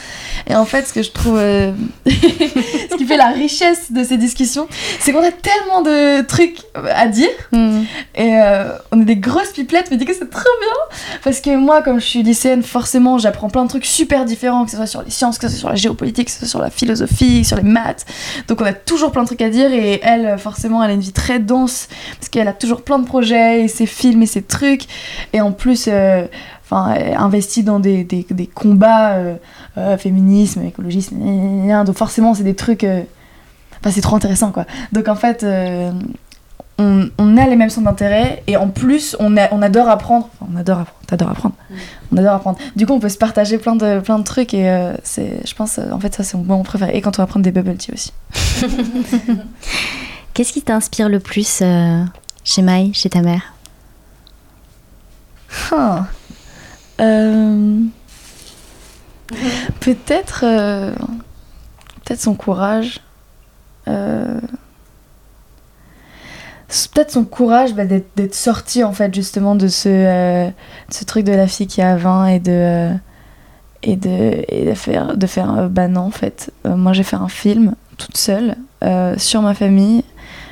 Et 0.47 0.55
en 0.55 0.65
fait, 0.65 0.87
ce 0.87 0.93
que 0.93 1.03
je 1.03 1.11
trouve. 1.11 1.37
euh, 1.37 1.73
ce 2.07 2.97
qui 2.97 3.05
fait 3.05 3.17
la 3.17 3.29
richesse 3.29 3.93
de 3.93 4.03
ces 4.03 4.17
discussions, 4.17 4.67
c'est 4.99 5.13
qu'on 5.13 5.23
a 5.23 5.31
tellement 5.31 5.83
de 5.83 6.23
trucs 6.23 6.61
à 6.75 7.07
dire. 7.07 7.29
Hmm. 7.53 7.83
Et 8.15 8.41
euh, 8.41 8.73
on 8.91 9.01
est 9.01 9.05
des 9.05 9.17
grosses 9.17 9.51
pipelettes, 9.51 9.89
mais 9.91 9.97
du 9.97 10.07
coup, 10.07 10.13
c'est 10.19 10.31
trop 10.31 10.43
bien. 10.61 10.97
Parce 11.23 11.41
que 11.41 11.55
moi, 11.57 11.83
comme 11.83 12.01
je 12.01 12.07
suis 12.07 12.23
lycéenne, 12.23 12.63
forcément, 12.63 13.19
j'apprends 13.19 13.51
plein 13.51 13.65
de 13.65 13.69
trucs 13.69 13.85
super 13.85 14.25
différents, 14.25 14.65
que 14.65 14.71
ce 14.71 14.77
soit 14.77 14.87
sur 14.87 15.03
les 15.03 15.11
sciences, 15.11 15.39
que 15.39 15.49
ce 15.49 15.53
soit 15.55 15.59
sur 15.59 15.69
la 15.69 15.75
géopolitique, 15.75 16.27
que 16.27 16.33
ce 16.33 16.39
soit 16.39 16.49
sur 16.49 16.61
la 16.61 16.71
philosophie, 16.71 17.45
sur 17.45 17.57
les 17.57 17.63
maths. 17.63 18.07
Donc, 18.47 18.61
on 18.61 18.65
a 18.65 18.73
toujours 18.73 19.13
plein 19.13 19.23
de 19.23 19.27
trucs 19.27 19.43
à 19.43 19.51
dire. 19.51 19.73
Et 19.73 20.01
elle, 20.03 20.39
forcément, 20.39 20.83
elle 20.83 20.91
a 20.91 20.95
une 20.95 21.01
vie 21.01 21.13
très 21.13 21.38
dense, 21.39 21.89
parce 22.19 22.29
qu'elle 22.29 22.49
a 22.49 22.53
toujours 22.53 22.83
plein 22.83 22.99
de 22.99 23.07
projets, 23.07 23.65
et 23.65 23.69
ses 23.69 23.87
films, 23.87 24.23
et 24.23 24.27
ses 24.27 24.43
trucs. 24.43 24.85
Et 25.33 25.41
en 25.41 25.53
plus, 25.53 25.87
euh, 25.89 26.27
enfin, 26.65 26.95
investie 27.17 27.63
dans 27.63 27.81
des, 27.81 28.05
des, 28.05 28.27
des 28.31 28.47
combats 28.47 29.13
euh, 29.13 29.35
euh, 29.77 29.97
féminisme, 29.99 30.63
écologisme, 30.65 31.17
donc 31.85 31.97
forcément, 31.97 32.35
c'est 32.35 32.45
des 32.45 32.55
trucs. 32.57 32.85
euh, 32.85 33.03
Enfin, 33.81 33.93
c'est 33.93 34.01
trop 34.01 34.17
intéressant, 34.17 34.51
quoi. 34.51 34.65
Donc, 34.93 35.07
en 35.09 35.15
fait. 35.15 35.43
euh, 35.45 35.93
on, 36.81 37.09
on 37.19 37.37
a 37.37 37.45
les 37.49 37.57
mêmes 37.57 37.71
centres 37.71 37.87
d'intérêt 37.89 38.45
et 38.47 38.57
en 38.57 38.69
plus 38.69 39.17
on, 39.19 39.37
a- 39.37 39.53
on 39.53 39.63
adore 39.63 39.89
apprendre. 39.89 40.29
Enfin, 40.41 40.49
on 40.55 40.57
adore 40.57 40.79
apprendre. 40.79 40.99
T'adores 41.09 41.31
apprendre. 41.31 41.55
On 42.13 42.17
adore 42.17 42.35
apprendre. 42.35 42.59
Du 42.77 42.87
coup, 42.87 42.93
on 42.93 43.01
peut 43.01 43.09
se 43.09 43.19
partager 43.19 43.59
plein 43.59 43.75
de, 43.75 43.99
plein 43.99 44.17
de 44.21 44.23
trucs 44.23 44.55
et 44.55 44.71
euh, 44.71 44.93
c'est, 45.03 45.41
je 45.45 45.55
pense, 45.57 45.81
en 45.81 45.99
fait, 45.99 46.15
ça 46.15 46.23
c'est 46.23 46.37
mon 46.37 46.45
moment 46.45 46.63
préféré. 46.63 46.97
Et 46.97 47.01
quand 47.01 47.19
on 47.19 47.23
va 47.23 47.27
prendre 47.27 47.43
des 47.43 47.51
bubble 47.51 47.77
tea 47.79 47.91
aussi. 47.93 48.13
Qu'est-ce 50.39 50.53
qui 50.53 50.63
t'inspire 50.63 51.09
le 51.09 51.19
plus 51.19 51.63
euh, 51.63 52.05
chez 52.45 52.63
Maï, 52.63 52.95
chez 52.95 53.11
ta 53.11 53.23
mère? 53.23 53.55
Euh, 57.01 57.81
Peut-être, 59.81 60.45
euh, 60.45 60.93
peut-être 62.05 62.21
son 62.21 62.37
courage. 62.37 63.01
Euh, 63.89 64.41
Peut-être 66.95 67.11
son 67.11 67.25
courage 67.25 67.75
bah, 67.75 67.87
d'être 67.87 68.35
sortie 68.37 68.85
en 68.85 68.93
fait 68.93 69.13
justement 69.13 69.57
de 69.57 69.67
ce, 69.67 69.89
euh, 69.89 70.51
truc 71.05 71.25
de 71.25 71.33
la 71.33 71.49
fille 71.49 71.67
qui 71.67 71.83
a 71.83 71.97
20 71.97 72.27
et 72.29 72.39
de, 72.39 72.95
euh, 73.89 74.75
faire, 74.77 75.17
de 75.17 75.27
faire 75.27 75.59
euh, 75.59 75.69
bah 75.69 75.89
non 75.89 76.03
en 76.03 76.11
fait. 76.13 76.53
Euh, 76.65 76.77
moi 76.77 76.93
j'ai 76.93 77.03
fait 77.03 77.17
un 77.17 77.27
film 77.27 77.75
toute 77.97 78.17
seule 78.17 78.55
euh, 78.85 79.19
sur 79.19 79.43
ma 79.43 79.55
famille. 79.55 80.05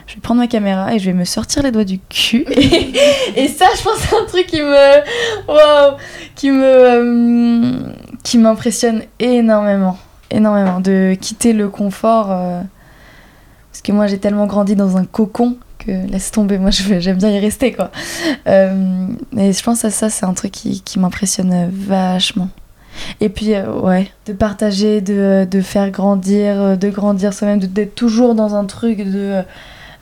Je 0.06 0.14
vais 0.14 0.20
prendre 0.20 0.40
ma 0.40 0.46
caméra 0.46 0.94
et 0.94 0.98
je 0.98 1.06
vais 1.06 1.12
me 1.16 1.24
sortir 1.24 1.62
les 1.62 1.72
doigts 1.72 1.84
du 1.84 1.98
cul. 1.98 2.44
Et, 3.36 3.48
ça 3.48 3.66
je 3.76 3.82
pense 3.82 3.98
c'est 3.98 4.16
un 4.16 4.24
truc 4.24 4.46
qui 4.46 4.60
me... 4.60 5.48
Waouh 5.48 5.96
Qui 6.36 6.50
me... 6.52 6.64
euh, 6.64 7.72
qui 8.22 8.38
m'impressionne 8.38 9.02
énormément. 9.18 9.98
Énormément. 10.30 10.80
De 10.80 11.14
quitter 11.20 11.52
le 11.52 11.68
confort. 11.68 12.30
euh, 12.30 12.60
parce 13.72 13.82
que 13.82 13.92
moi 13.92 14.06
j'ai 14.06 14.18
tellement 14.18 14.46
grandi 14.46 14.76
dans 14.76 14.96
un 14.96 15.04
cocon 15.04 15.56
que 15.78 15.90
laisse 16.10 16.30
tomber, 16.30 16.58
moi 16.58 16.70
j'aime 16.70 17.18
bien 17.18 17.30
y 17.30 17.38
rester 17.38 17.72
quoi. 17.72 17.90
Euh, 18.46 19.08
et 19.36 19.52
je 19.52 19.62
pense 19.62 19.84
à 19.84 19.90
ça, 19.90 20.08
c'est 20.08 20.24
un 20.24 20.32
truc 20.34 20.52
qui, 20.52 20.80
qui 20.82 20.98
m'impressionne 20.98 21.68
vachement. 21.70 22.48
Et 23.20 23.28
puis 23.28 23.54
euh, 23.54 23.70
ouais, 23.80 24.10
de 24.26 24.32
partager, 24.32 25.00
de, 25.00 25.46
de 25.50 25.60
faire 25.60 25.90
grandir, 25.90 26.78
de 26.78 26.88
grandir 26.88 27.34
soi-même, 27.34 27.58
d'être 27.58 27.94
toujours 27.94 28.34
dans 28.34 28.54
un 28.54 28.64
truc 28.64 28.98
de 28.98 29.42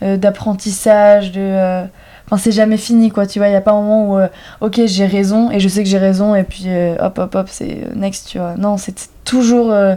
d'apprentissage, 0.01 1.33
de... 1.33 1.41
euh, 1.41 1.85
Enfin, 2.27 2.39
c'est 2.39 2.53
jamais 2.53 2.79
fini, 2.79 3.11
quoi, 3.11 3.27
tu 3.27 3.39
vois. 3.39 3.49
Il 3.49 3.51
n'y 3.51 3.57
a 3.57 3.61
pas 3.61 3.73
un 3.73 3.83
moment 3.83 4.11
où, 4.11 4.17
euh, 4.19 4.29
ok, 4.63 4.81
j'ai 4.87 5.05
raison, 5.05 5.51
et 5.51 5.61
je 5.61 5.69
sais 5.69 5.83
que 5.83 5.89
j'ai 5.91 5.99
raison, 5.99 6.35
et 6.35 6.43
puis 6.43 6.65
euh, 6.69 6.97
hop, 6.99 7.19
hop, 7.19 7.35
hop, 7.35 7.49
c'est 7.51 7.85
euh, 7.85 7.95
next, 7.95 8.29
tu 8.29 8.39
vois. 8.39 8.55
Non, 8.57 8.79
c'est 8.79 9.09
toujours. 9.27 9.71
euh, 9.71 9.95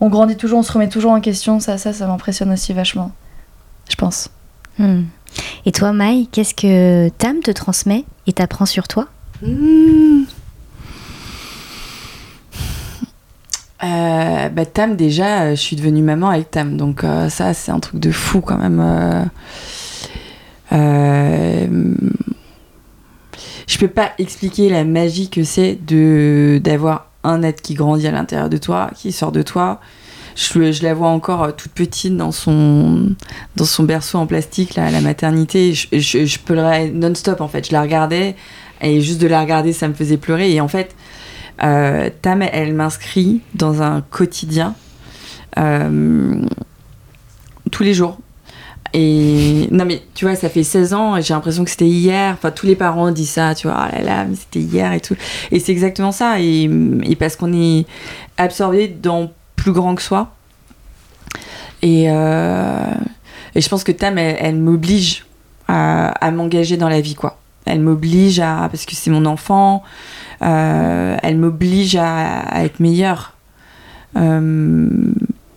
on 0.00 0.08
grandit 0.08 0.36
toujours, 0.36 0.58
on 0.58 0.64
se 0.64 0.72
remet 0.72 0.88
toujours 0.88 1.12
en 1.12 1.20
question. 1.20 1.60
Ça, 1.60 1.78
ça, 1.78 1.92
ça 1.92 2.08
m'impressionne 2.08 2.52
aussi 2.52 2.72
vachement. 2.72 3.12
Je 3.88 3.94
pense. 3.94 4.28
Hmm. 4.80 5.02
Et 5.66 5.70
toi, 5.70 5.92
Maï, 5.92 6.26
qu'est-ce 6.32 6.52
que 6.54 7.10
Tam 7.10 7.38
te 7.44 7.52
transmet 7.52 8.04
et 8.26 8.32
t'apprend 8.32 8.66
sur 8.66 8.88
toi? 8.88 9.06
Mmh. 9.42 10.22
Euh, 13.84 14.48
bah, 14.48 14.66
Tam, 14.66 14.96
déjà, 14.96 15.42
euh, 15.42 15.50
je 15.50 15.60
suis 15.60 15.76
devenue 15.76 16.02
maman 16.02 16.30
avec 16.30 16.50
Tam. 16.50 16.76
Donc, 16.76 17.04
euh, 17.04 17.28
ça, 17.28 17.54
c'est 17.54 17.70
un 17.70 17.80
truc 17.80 18.00
de 18.00 18.10
fou 18.10 18.40
quand 18.40 18.58
même. 18.58 18.80
euh. 20.72 21.66
Je 23.66 23.78
peux 23.78 23.88
pas 23.88 24.12
expliquer 24.18 24.70
la 24.70 24.84
magie 24.84 25.28
que 25.28 25.44
c'est 25.44 25.78
de 25.86 26.60
d'avoir 26.62 27.10
un 27.22 27.42
être 27.42 27.60
qui 27.60 27.74
grandit 27.74 28.06
à 28.06 28.10
l'intérieur 28.10 28.48
de 28.48 28.56
toi, 28.56 28.90
qui 28.96 29.12
sort 29.12 29.32
de 29.32 29.42
toi. 29.42 29.80
Je, 30.36 30.82
la 30.82 30.94
vois 30.94 31.08
encore 31.08 31.54
toute 31.56 31.72
petite 31.72 32.16
dans 32.16 32.30
son, 32.32 33.10
dans 33.56 33.64
son 33.64 33.82
berceau 33.82 34.18
en 34.18 34.26
plastique 34.26 34.76
là, 34.76 34.86
à 34.86 34.90
la 34.90 35.00
maternité. 35.00 35.74
Je, 35.74 35.88
je, 35.92 36.24
je 36.24 36.38
pleurais 36.38 36.88
non-stop 36.90 37.40
en 37.40 37.48
fait. 37.48 37.66
Je 37.68 37.72
la 37.72 37.82
regardais 37.82 38.36
et 38.80 39.00
juste 39.00 39.20
de 39.20 39.26
la 39.26 39.40
regarder, 39.40 39.72
ça 39.72 39.88
me 39.88 39.94
faisait 39.94 40.16
pleurer. 40.16 40.52
Et 40.52 40.60
en 40.60 40.68
fait, 40.68 40.94
euh, 41.62 42.10
Tam, 42.22 42.42
elle 42.42 42.74
m'inscrit 42.74 43.40
dans 43.54 43.82
un 43.82 44.00
quotidien 44.00 44.74
euh, 45.58 46.42
tous 47.70 47.82
les 47.82 47.94
jours. 47.94 48.18
Et 48.94 49.68
non, 49.70 49.84
mais 49.84 50.02
tu 50.14 50.24
vois, 50.24 50.34
ça 50.34 50.48
fait 50.48 50.62
16 50.62 50.94
ans 50.94 51.16
et 51.16 51.22
j'ai 51.22 51.34
l'impression 51.34 51.64
que 51.64 51.70
c'était 51.70 51.86
hier. 51.86 52.34
Enfin, 52.34 52.50
tous 52.50 52.66
les 52.66 52.76
parents 52.76 53.10
disent 53.10 53.30
ça, 53.30 53.54
tu 53.54 53.66
vois, 53.66 53.86
oh 53.86 53.96
là 53.96 54.02
là, 54.02 54.24
mais 54.24 54.36
c'était 54.36 54.60
hier 54.60 54.92
et 54.92 55.00
tout. 55.00 55.16
Et 55.50 55.60
c'est 55.60 55.72
exactement 55.72 56.12
ça. 56.12 56.40
Et, 56.40 56.70
parce 57.18 57.36
qu'on 57.36 57.52
est 57.52 57.86
absorbé 58.38 58.88
dans 58.88 59.30
plus 59.56 59.72
grand 59.72 59.94
que 59.94 60.02
soi. 60.02 60.32
Et, 61.82 62.06
euh, 62.08 62.94
et 63.54 63.60
je 63.60 63.68
pense 63.68 63.84
que 63.84 63.92
Tam, 63.92 64.16
elle, 64.16 64.36
elle 64.40 64.56
m'oblige 64.56 65.26
à 65.66 66.30
m'engager 66.30 66.78
dans 66.78 66.88
la 66.88 67.02
vie, 67.02 67.14
quoi. 67.14 67.38
Elle 67.68 67.80
m'oblige 67.80 68.40
à. 68.40 68.68
Parce 68.70 68.84
que 68.86 68.94
c'est 68.94 69.10
mon 69.10 69.24
enfant. 69.26 69.82
euh, 70.42 71.16
elle 71.22 71.36
m'oblige 71.38 71.96
à, 71.96 72.38
à 72.40 72.64
être 72.64 72.80
meilleure. 72.80 73.34
Euh, 74.16 74.88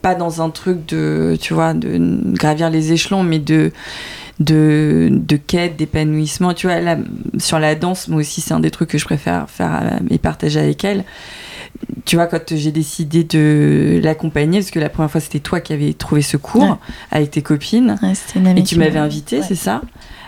pas 0.02 0.16
dans 0.16 0.42
un 0.42 0.50
truc 0.50 0.86
de, 0.88 1.38
tu 1.40 1.54
vois, 1.54 1.74
de 1.74 2.00
gravir 2.34 2.70
les 2.72 2.92
échelons, 2.92 3.24
mais 3.24 3.38
de, 3.40 3.72
de, 4.40 5.10
de 5.12 5.36
quête, 5.38 5.78
d'épanouissement. 5.78 6.54
Tu 6.56 6.66
vois, 6.68 6.80
là, 6.80 6.98
sur 7.38 7.60
la 7.60 7.76
danse, 7.76 8.08
moi 8.08 8.20
aussi, 8.22 8.42
c'est 8.42 8.54
un 8.54 8.60
des 8.60 8.72
trucs 8.72 8.90
que 8.90 8.98
je 8.98 9.06
préfère 9.06 9.48
faire 9.50 10.00
et 10.10 10.18
partager 10.18 10.60
avec 10.60 10.84
elle. 10.84 11.04
Tu 12.06 12.16
vois, 12.16 12.26
quand 12.26 12.56
j'ai 12.56 12.72
décidé 12.72 13.24
de 13.24 14.00
l'accompagner, 14.04 14.60
parce 14.60 14.72
que 14.72 14.80
la 14.80 14.90
première 14.90 15.12
fois, 15.12 15.22
c'était 15.22 15.40
toi 15.40 15.62
qui 15.62 15.72
avais 15.74 15.94
trouvé 15.94 16.24
ce 16.24 16.36
cours 16.38 16.64
Ouais. 16.64 16.76
avec 17.12 17.32
tes 17.32 17.44
copines. 17.44 17.96
Ouais, 18.02 18.14
une 18.36 18.48
amie 18.48 18.62
Et 18.62 18.64
tu 18.64 18.78
m'avais 18.80 19.00
m'a- 19.00 19.06
invité, 19.06 19.38
Ouais. 19.40 19.46
c'est 19.48 19.56
ça? 19.56 19.82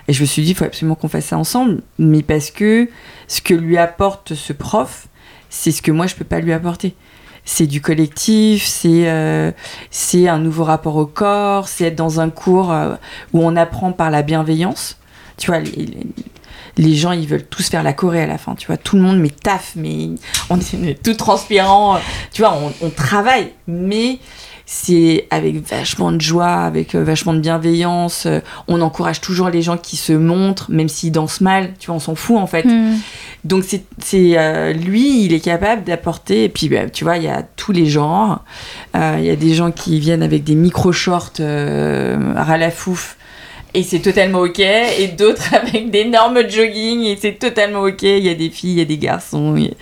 Et 0.08 0.14
je 0.14 0.22
me 0.22 0.26
suis 0.26 0.42
dit, 0.42 0.52
il 0.52 0.56
faut 0.56 0.66
absolument 0.66 0.96
qu'on 0.96 1.08
fasse 1.08 1.26
ça 1.26 1.38
ensemble. 1.38 1.82
Mais 1.98 2.22
parce 2.22 2.52
que 2.52 2.90
ce 3.28 3.42
que 3.42 3.54
lui 3.54 3.78
apporte 3.78 4.36
ce 4.36 4.54
prof, 4.54 5.08
c'est 5.50 5.72
ce 5.72 5.82
que 5.82 5.92
moi, 5.92 6.08
je 6.08 6.16
peux 6.16 6.26
pas 6.26 6.40
lui 6.40 6.54
apporter. 6.54 6.96
C'est 7.46 7.68
du 7.68 7.82
collectif, 7.82 8.66
c'est 8.66 9.10
euh, 9.10 9.52
c'est 9.92 10.30
un 10.30 10.40
nouveau 10.40 10.64
rapport 10.64 10.96
au 10.96 11.06
corps, 11.06 11.68
c'est 11.68 11.86
être 11.86 11.96
dans 11.96 12.22
un 12.22 12.30
cours 12.30 12.72
euh, 12.72 12.96
où 13.34 13.42
on 13.42 13.56
apprend 13.58 13.92
par 13.92 14.10
la 14.12 14.22
bienveillance. 14.22 14.98
Tu 15.38 15.48
vois, 15.48 15.60
les, 16.78 16.96
gens, 16.96 17.12
ils 17.12 17.28
veulent 17.28 17.46
tous 17.46 17.70
faire 17.70 17.84
la 17.84 17.92
Corée 17.92 18.22
à 18.22 18.28
la 18.28 18.38
fin. 18.38 18.56
Tu 18.56 18.68
vois, 18.68 18.78
tout 18.78 18.96
le 18.96 19.02
monde, 19.02 19.20
mais 19.20 19.30
taf, 19.30 19.74
mais 19.76 20.12
on 20.50 20.58
est, 20.60 21.04
tout 21.04 21.16
transpirant. 21.16 22.00
Tu 22.32 22.44
vois, 22.44 22.58
on 22.82 22.90
travaille, 22.90 23.52
mais 23.68 24.20
c'est 24.74 25.28
avec 25.30 25.68
vachement 25.70 26.12
de 26.12 26.20
joie, 26.20 26.64
avec 26.64 26.96
euh, 26.96 27.04
vachement 27.04 27.34
de 27.36 27.40
bienveillance. 27.40 28.26
euh, 28.26 28.40
on 28.68 28.82
encourage 28.82 29.22
toujours 29.22 29.50
les 29.50 29.62
gens 29.62 29.78
qui 29.78 29.98
se 29.98 30.14
montrent, 30.14 30.72
même 30.72 30.90
s'ils 30.90 31.12
dansent 31.12 31.42
mal. 31.42 31.74
Tu 31.78 31.88
vois, 31.88 31.98
on 31.98 32.00
s'en 32.00 32.16
fout 32.16 32.38
en 32.38 32.48
fait. 32.48 32.66
Hmm. 32.66 32.98
Donc 33.44 33.64
c'est 33.68 33.84
c'est, 34.00 34.34
euh, 34.36 34.74
lui, 34.74 35.26
il 35.26 35.34
est 35.34 35.40
capable 35.40 35.84
d'apporter. 35.84 36.46
Et 36.46 36.50
puis 36.50 36.70
bah, 36.70 36.90
tu 36.90 37.04
vois, 37.04 37.18
il 37.18 37.24
y 37.24 37.28
a 37.28 37.44
tous 37.56 37.72
les 37.72 37.86
genres. 37.86 38.44
Euh, 38.96 39.18
Il 39.20 39.26
y 39.26 39.30
a 39.30 39.36
des 39.36 39.54
gens 39.54 39.72
qui 39.72 40.00
viennent 40.00 40.24
avec 40.24 40.44
des 40.44 40.56
micro 40.56 40.92
shorts 40.92 41.34
euh, 41.40 42.34
la 42.58 42.72
fouf. 42.72 43.18
Et 43.76 43.82
c'est 43.84 44.00
totalement 44.00 44.40
ok. 44.42 44.60
Et 44.60 45.08
d'autres 45.18 45.54
avec 45.56 45.90
d'énormes 45.90 46.48
jogging. 46.50 47.02
Et 47.04 47.18
c'est 47.20 47.34
totalement 47.40 47.82
ok. 47.82 48.04
Il 48.04 48.24
y 48.24 48.30
a 48.30 48.36
des 48.36 48.50
filles, 48.50 48.74
il 48.74 48.78
y 48.80 48.82
a 48.82 48.86
des 48.86 48.98
garçons. 49.00 49.56
Et, 49.58 49.74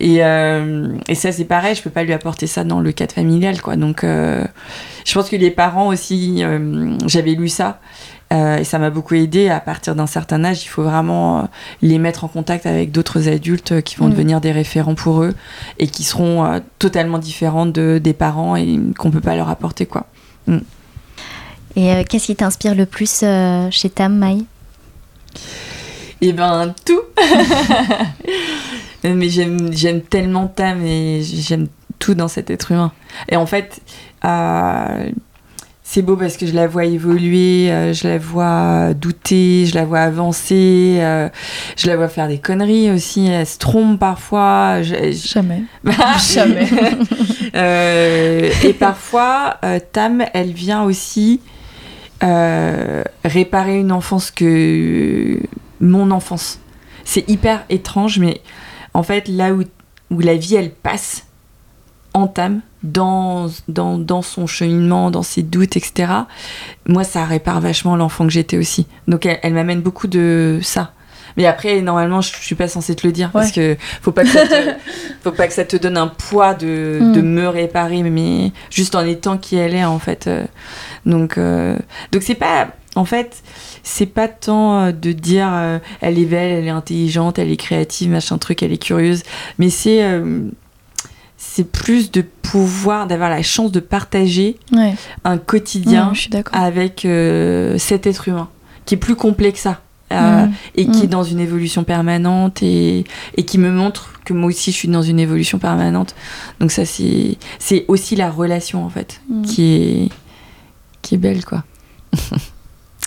et, 0.00 0.24
euh, 0.24 0.88
et 1.08 1.14
ça, 1.14 1.30
c'est 1.32 1.44
pareil. 1.44 1.74
Je 1.74 1.82
peux 1.82 1.90
pas 1.90 2.02
lui 2.02 2.12
apporter 2.12 2.46
ça 2.46 2.64
dans 2.64 2.80
le 2.80 2.90
cadre 2.92 3.12
familial, 3.14 3.60
quoi. 3.62 3.76
Donc, 3.76 4.02
euh, 4.04 4.44
je 5.04 5.14
pense 5.14 5.28
que 5.30 5.36
les 5.36 5.50
parents 5.52 5.88
aussi. 5.88 6.38
euh, 6.42 6.96
J'avais 7.06 7.32
lu 7.32 7.48
ça. 7.48 7.80
Et 8.32 8.62
ça 8.62 8.78
m'a 8.78 8.90
beaucoup 8.90 9.16
aidé. 9.16 9.48
À 9.48 9.58
partir 9.58 9.96
d'un 9.96 10.06
certain 10.06 10.44
âge, 10.44 10.62
il 10.64 10.68
faut 10.68 10.84
vraiment 10.84 11.48
les 11.82 11.98
mettre 11.98 12.22
en 12.22 12.28
contact 12.28 12.64
avec 12.64 12.92
d'autres 12.92 13.28
adultes 13.28 13.82
qui 13.82 13.96
vont 13.96 14.06
Mm. 14.06 14.10
devenir 14.12 14.40
des 14.40 14.52
référents 14.52 14.94
pour 14.94 15.24
eux 15.24 15.34
et 15.80 15.88
qui 15.88 16.04
seront 16.04 16.60
totalement 16.78 17.18
différents 17.18 17.66
de, 17.66 17.98
des 18.00 18.12
parents 18.12 18.54
et 18.54 18.78
qu'on 18.96 19.10
peut 19.10 19.20
pas 19.20 19.34
leur 19.34 19.48
apporter 19.48 19.84
quoi. 19.84 20.06
Et 21.76 21.92
euh, 21.92 22.02
qu'est-ce 22.08 22.26
qui 22.26 22.36
t'inspire 22.36 22.74
le 22.74 22.86
plus 22.86 23.20
euh, 23.22 23.68
chez 23.70 23.90
Tam, 23.90 24.16
Maï? 24.16 24.44
Et 26.20 26.32
ben 26.32 26.74
tout. 26.84 27.00
Mais 29.04 29.28
j'aime 29.30 29.72
j'aime 29.72 30.02
tellement 30.02 30.46
Tam 30.48 30.84
et 30.84 31.22
j'aime 31.22 31.68
tout 31.98 32.14
dans 32.14 32.28
cet 32.28 32.50
être 32.50 32.72
humain. 32.72 32.92
Et 33.30 33.36
en 33.36 33.46
fait, 33.46 33.80
euh, 34.26 35.10
c'est 35.82 36.02
beau 36.02 36.16
parce 36.16 36.36
que 36.36 36.46
je 36.46 36.52
la 36.52 36.66
vois 36.66 36.84
évoluer, 36.84 37.70
euh, 37.70 37.94
je 37.94 38.06
la 38.06 38.18
vois 38.18 38.92
douter, 38.92 39.64
je 39.66 39.74
la 39.74 39.84
vois 39.86 40.00
avancer, 40.00 40.98
euh, 41.00 41.28
je 41.78 41.86
la 41.86 41.96
vois 41.96 42.08
faire 42.08 42.28
des 42.28 42.38
conneries 42.38 42.90
aussi. 42.90 43.26
Elle 43.26 43.46
se 43.46 43.56
trompe 43.58 43.98
parfois. 43.98 44.82
je- 44.82 45.12
je- 45.12 45.28
Jamais. 45.28 45.62
Jamais. 46.34 46.68
Euh, 47.54 48.50
et 48.62 48.72
parfois, 48.74 49.56
euh, 49.64 49.78
Tam, 49.92 50.22
elle 50.34 50.52
vient 50.52 50.82
aussi 50.82 51.40
euh, 52.22 53.02
réparer 53.24 53.78
une 53.78 53.92
enfance 53.92 54.30
que 54.30 55.40
mon 55.80 56.10
enfance. 56.10 56.58
C'est 57.04 57.28
hyper 57.28 57.64
étrange, 57.70 58.18
mais 58.18 58.40
en 58.94 59.02
fait, 59.02 59.28
là 59.28 59.52
où, 59.52 59.62
où 60.10 60.20
la 60.20 60.36
vie, 60.36 60.54
elle 60.56 60.70
passe, 60.70 61.26
en 62.12 62.26
Tam, 62.26 62.60
dans, 62.82 63.48
dans, 63.68 63.98
dans 63.98 64.22
son 64.22 64.46
cheminement, 64.46 65.10
dans 65.10 65.22
ses 65.22 65.42
doutes, 65.42 65.76
etc., 65.76 66.12
moi, 66.86 67.04
ça 67.04 67.24
répare 67.24 67.60
vachement 67.60 67.96
l'enfant 67.96 68.26
que 68.26 68.32
j'étais 68.32 68.56
aussi. 68.56 68.86
Donc, 69.06 69.26
elle 69.26 69.54
m'amène 69.54 69.80
beaucoup 69.80 70.06
de 70.06 70.58
ça. 70.62 70.92
Mais 71.36 71.46
après, 71.46 71.80
normalement, 71.80 72.20
je 72.20 72.30
suis 72.36 72.54
pas 72.54 72.68
censée 72.68 72.94
te 72.94 73.06
le 73.06 73.12
dire 73.12 73.30
parce 73.32 73.52
que 73.52 73.76
faut 74.02 74.12
pas 74.12 74.22
que 74.24 74.28
ça 74.30 74.46
te, 74.46 74.54
faut 75.22 75.32
pas 75.32 75.46
que 75.46 75.52
ça 75.52 75.64
te 75.64 75.76
donne 75.76 75.96
un 75.96 76.08
poids 76.08 76.54
de, 76.54 76.98
Mm. 77.00 77.12
de 77.12 77.20
me 77.22 77.48
réparer, 77.48 78.02
mais 78.02 78.52
juste 78.70 78.94
en 78.94 79.04
étant 79.04 79.38
qui 79.38 79.56
elle 79.56 79.74
est 79.74 79.84
en 79.84 79.98
fait. 79.98 80.26
euh. 80.26 80.44
Donc, 81.06 81.38
euh, 81.38 81.76
donc 82.12 82.22
c'est 82.22 82.34
pas, 82.34 82.68
en 82.94 83.04
fait, 83.04 83.42
c'est 83.82 84.06
pas 84.06 84.28
tant 84.28 84.80
euh, 84.80 84.92
de 84.92 85.12
dire 85.12 85.48
euh, 85.50 85.78
elle 86.00 86.18
est 86.18 86.24
belle, 86.26 86.52
elle 86.52 86.66
est 86.66 86.70
intelligente, 86.70 87.38
elle 87.38 87.50
est 87.50 87.56
créative, 87.56 88.10
machin 88.10 88.36
truc, 88.38 88.62
elle 88.62 88.72
est 88.72 88.82
curieuse, 88.82 89.22
mais 89.58 89.70
c'est 89.70 90.02
euh, 90.02 90.40
c'est 91.38 91.64
plus 91.70 92.10
de 92.10 92.20
pouvoir, 92.42 93.06
d'avoir 93.06 93.30
la 93.30 93.42
chance 93.42 93.72
de 93.72 93.80
partager 93.80 94.56
Ouais. 94.72 94.94
un 95.24 95.38
quotidien 95.38 96.12
je 96.12 96.28
avec 96.52 97.06
cet 97.78 98.06
être 98.06 98.28
humain 98.28 98.48
qui 98.84 98.94
est 98.94 98.98
plus 98.98 99.16
complet 99.16 99.52
que 99.52 99.58
ça. 99.58 99.80
Euh, 100.12 100.46
Mm. 100.46 100.52
et 100.76 100.86
qui 100.86 101.00
Mm. 101.00 101.04
est 101.04 101.08
dans 101.08 101.22
une 101.24 101.40
évolution 101.40 101.84
permanente 101.84 102.62
et, 102.62 103.04
et 103.36 103.44
qui 103.44 103.58
me 103.58 103.70
montre 103.70 104.12
que 104.24 104.32
moi 104.32 104.48
aussi 104.48 104.72
je 104.72 104.76
suis 104.76 104.88
dans 104.88 105.02
une 105.02 105.18
évolution 105.20 105.58
permanente. 105.58 106.14
Donc 106.60 106.70
ça 106.72 106.84
c'est 106.84 107.36
c'est 107.58 107.84
aussi 107.88 108.16
la 108.16 108.30
relation 108.30 108.84
en 108.84 108.90
fait 108.90 109.20
Mm. 109.28 109.42
qui 109.42 109.72
est 109.74 110.08
qui 111.02 111.14
est 111.14 111.18
belle 111.18 111.44
quoi. 111.44 111.64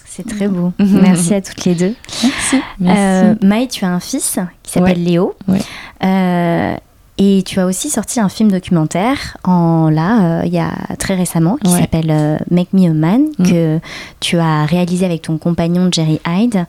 C'est 0.06 0.28
très 0.28 0.48
beau. 0.48 0.72
Mhm. 0.80 1.00
Merci 1.02 1.34
à 1.34 1.42
toutes 1.42 1.66
les 1.66 1.74
deux. 1.76 1.96
Merci. 2.24 2.58
Euh, 2.82 3.36
Maï, 3.42 3.68
tu 3.68 3.84
as 3.84 3.90
un 3.92 4.00
fils 4.00 4.38
qui 4.62 4.72
s'appelle 4.72 4.98
Ouais. 5.00 5.04
Léo. 5.04 5.34
Ouais. 5.48 5.60
Euh, 6.04 6.76
et 7.18 7.44
tu 7.46 7.60
as 7.60 7.66
aussi 7.66 7.90
sorti 7.90 8.20
un 8.20 8.30
film 8.30 8.52
documentaire 8.52 9.38
en 9.44 9.90
là, 9.90 10.42
euh, 10.42 10.46
il 10.46 10.54
y 10.54 10.60
a 10.60 10.72
très 11.00 11.16
récemment, 11.16 11.58
qui 11.64 11.72
Ouais. 11.72 11.80
s'appelle 11.82 12.10
euh, 12.12 12.38
Make 12.52 12.74
Me 12.74 12.90
a 12.90 12.94
Man, 12.94 13.24
Mm. 13.40 13.44
que 13.50 13.80
tu 14.20 14.38
as 14.38 14.66
réalisé 14.66 15.06
avec 15.06 15.22
ton 15.24 15.38
compagnon 15.38 15.90
Jerry 15.92 16.20
Hyde, 16.28 16.66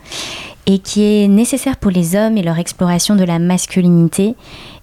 et 0.66 0.78
qui 0.78 1.02
est 1.02 1.28
nécessaire 1.28 1.76
pour 1.76 1.90
les 1.90 2.16
hommes 2.16 2.36
et 2.38 2.42
leur 2.42 2.58
exploration 2.58 3.16
de 3.16 3.24
la 3.24 3.38
masculinité 3.38 4.34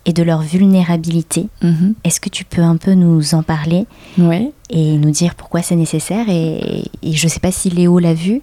et 0.06 0.14
de 0.14 0.24
leur 0.24 0.42
vulnérabilité. 0.42 1.48
Mhm. 1.62 1.94
Est-ce 2.04 2.20
que 2.20 2.30
tu 2.30 2.44
peux 2.46 2.62
un 2.62 2.78
peu 2.78 2.94
nous 2.94 3.34
en 3.36 3.44
parler 3.44 3.86
Ouais. 4.18 4.52
et 4.70 4.98
nous 4.98 5.12
dire 5.12 5.36
pourquoi 5.36 5.62
c'est 5.62 5.76
nécessaire 5.76 6.26
et, 6.30 6.86
et 7.04 7.14
je 7.14 7.28
sais 7.28 7.40
pas 7.40 7.52
si 7.52 7.70
Léo 7.70 8.00
l'a 8.00 8.14
vu. 8.14 8.42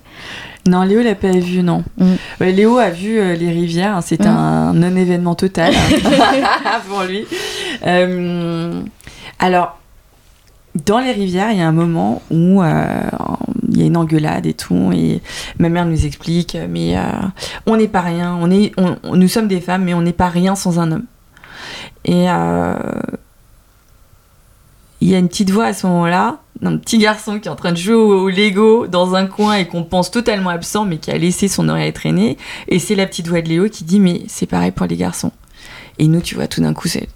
Non, 0.68 0.82
Léo 0.82 1.02
l'a 1.02 1.14
pas 1.14 1.30
vu, 1.32 1.62
non. 1.62 1.82
Mm. 1.98 2.12
Ouais, 2.40 2.52
Léo 2.52 2.76
a 2.78 2.90
vu 2.90 3.18
euh, 3.18 3.34
les 3.34 3.50
rivières, 3.50 3.96
hein, 3.96 4.00
c'était 4.00 4.28
Mm. 4.28 4.36
un 4.36 4.72
non-événement 4.74 5.34
total 5.34 5.72
pour 6.88 7.02
lui. 7.04 7.24
Euh, 7.86 8.80
alors, 9.38 9.78
dans 10.86 10.98
les 10.98 11.12
rivières, 11.12 11.50
il 11.52 11.58
y 11.58 11.62
a 11.62 11.68
un 11.68 11.72
moment 11.72 12.22
où 12.30 12.62
euh, 12.62 13.00
il 13.70 13.78
y 13.78 13.82
a 13.82 13.86
une 13.86 13.96
engueulade 13.96 14.46
et 14.46 14.54
tout, 14.54 14.90
et 14.94 15.20
ma 15.58 15.68
mère 15.68 15.86
nous 15.86 16.04
explique, 16.06 16.56
mais 16.68 16.94
on 17.66 17.76
n'est 17.76 17.88
pas 17.88 18.00
rien, 18.02 18.36
on 18.40 18.50
est, 18.50 18.72
on- 18.76 18.96
nous 19.16 19.28
sommes 19.28 19.48
des 19.48 19.60
femmes, 19.60 19.84
mais 19.84 19.94
on 19.94 20.02
n'est 20.02 20.12
pas 20.12 20.28
rien 20.28 20.54
sans 20.54 20.78
un 20.78 20.92
homme. 20.92 21.04
Et 22.04 22.26
il 25.00 25.08
y 25.08 25.14
a 25.14 25.18
une 25.18 25.28
petite 25.28 25.50
voix 25.50 25.66
à 25.66 25.72
ce 25.72 25.86
moment-là, 25.86 26.38
d'un 26.60 26.76
petit 26.76 26.98
garçon 26.98 27.38
qui 27.38 27.48
est 27.48 27.50
en 27.50 27.56
train 27.56 27.72
de 27.72 27.76
jouer 27.76 27.94
au, 27.94 28.28
Lego 28.28 28.86
dans 28.86 29.14
un 29.14 29.26
coin 29.26 29.56
et 29.56 29.66
qu'on 29.66 29.84
pense 29.84 30.10
totalement 30.10 30.50
absent, 30.50 30.84
mais 30.84 30.98
qui 30.98 31.10
a 31.10 31.18
laissé 31.18 31.48
son 31.48 31.68
oreille 31.68 31.92
traîner. 31.92 32.36
Et 32.68 32.78
c'est 32.78 32.94
la 32.94 33.06
petite 33.06 33.28
voix 33.28 33.40
de 33.40 33.48
Léo 33.48 33.68
qui 33.68 33.84
dit 33.84 34.00
Mais 34.00 34.22
c'est 34.28 34.46
pareil 34.46 34.70
pour 34.70 34.86
les 34.86 34.96
garçons. 34.96 35.32
Et 35.98 36.06
nous, 36.06 36.20
tu 36.20 36.34
vois, 36.34 36.46
tout 36.46 36.60
d'un 36.60 36.74
coup, 36.74 36.88
c'est. 36.88 37.08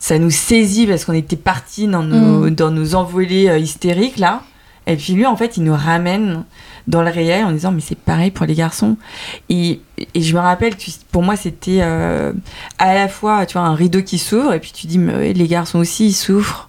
Ça 0.00 0.18
nous 0.18 0.30
saisit 0.30 0.86
parce 0.86 1.04
qu'on 1.04 1.12
était 1.12 1.36
partis 1.36 1.88
dans 1.88 2.04
nos, 2.04 2.50
dans 2.50 2.70
nos 2.70 2.94
envolées 2.94 3.48
euh, 3.48 3.58
hystériques, 3.58 4.18
là. 4.18 4.42
Et 4.86 4.96
puis 4.96 5.12
lui, 5.12 5.26
en 5.26 5.36
fait, 5.36 5.56
il 5.56 5.64
nous 5.64 5.74
ramène 5.74 6.44
dans 6.88 7.02
le 7.02 7.10
réel 7.10 7.44
en 7.44 7.52
disant 7.52 7.70
Mais 7.70 7.80
c'est 7.80 7.96
pareil 7.98 8.32
pour 8.32 8.44
les 8.46 8.54
garçons. 8.54 8.96
Et, 9.48 9.80
et 10.14 10.20
je 10.22 10.34
me 10.34 10.40
rappelle, 10.40 10.76
tu- 10.76 10.90
pour 11.12 11.22
moi, 11.22 11.36
c'était 11.36 11.78
euh, 11.82 12.32
à 12.80 12.94
la 12.94 13.06
fois, 13.08 13.46
tu 13.46 13.52
vois, 13.58 13.66
un 13.66 13.74
rideau 13.74 14.02
qui 14.02 14.18
s'ouvre, 14.18 14.52
et 14.54 14.58
puis 14.58 14.72
tu 14.74 14.86
dis 14.88 14.98
Mais 14.98 15.32
les 15.32 15.46
garçons 15.46 15.78
aussi, 15.78 16.06
ils 16.06 16.12
souffrent. 16.14 16.68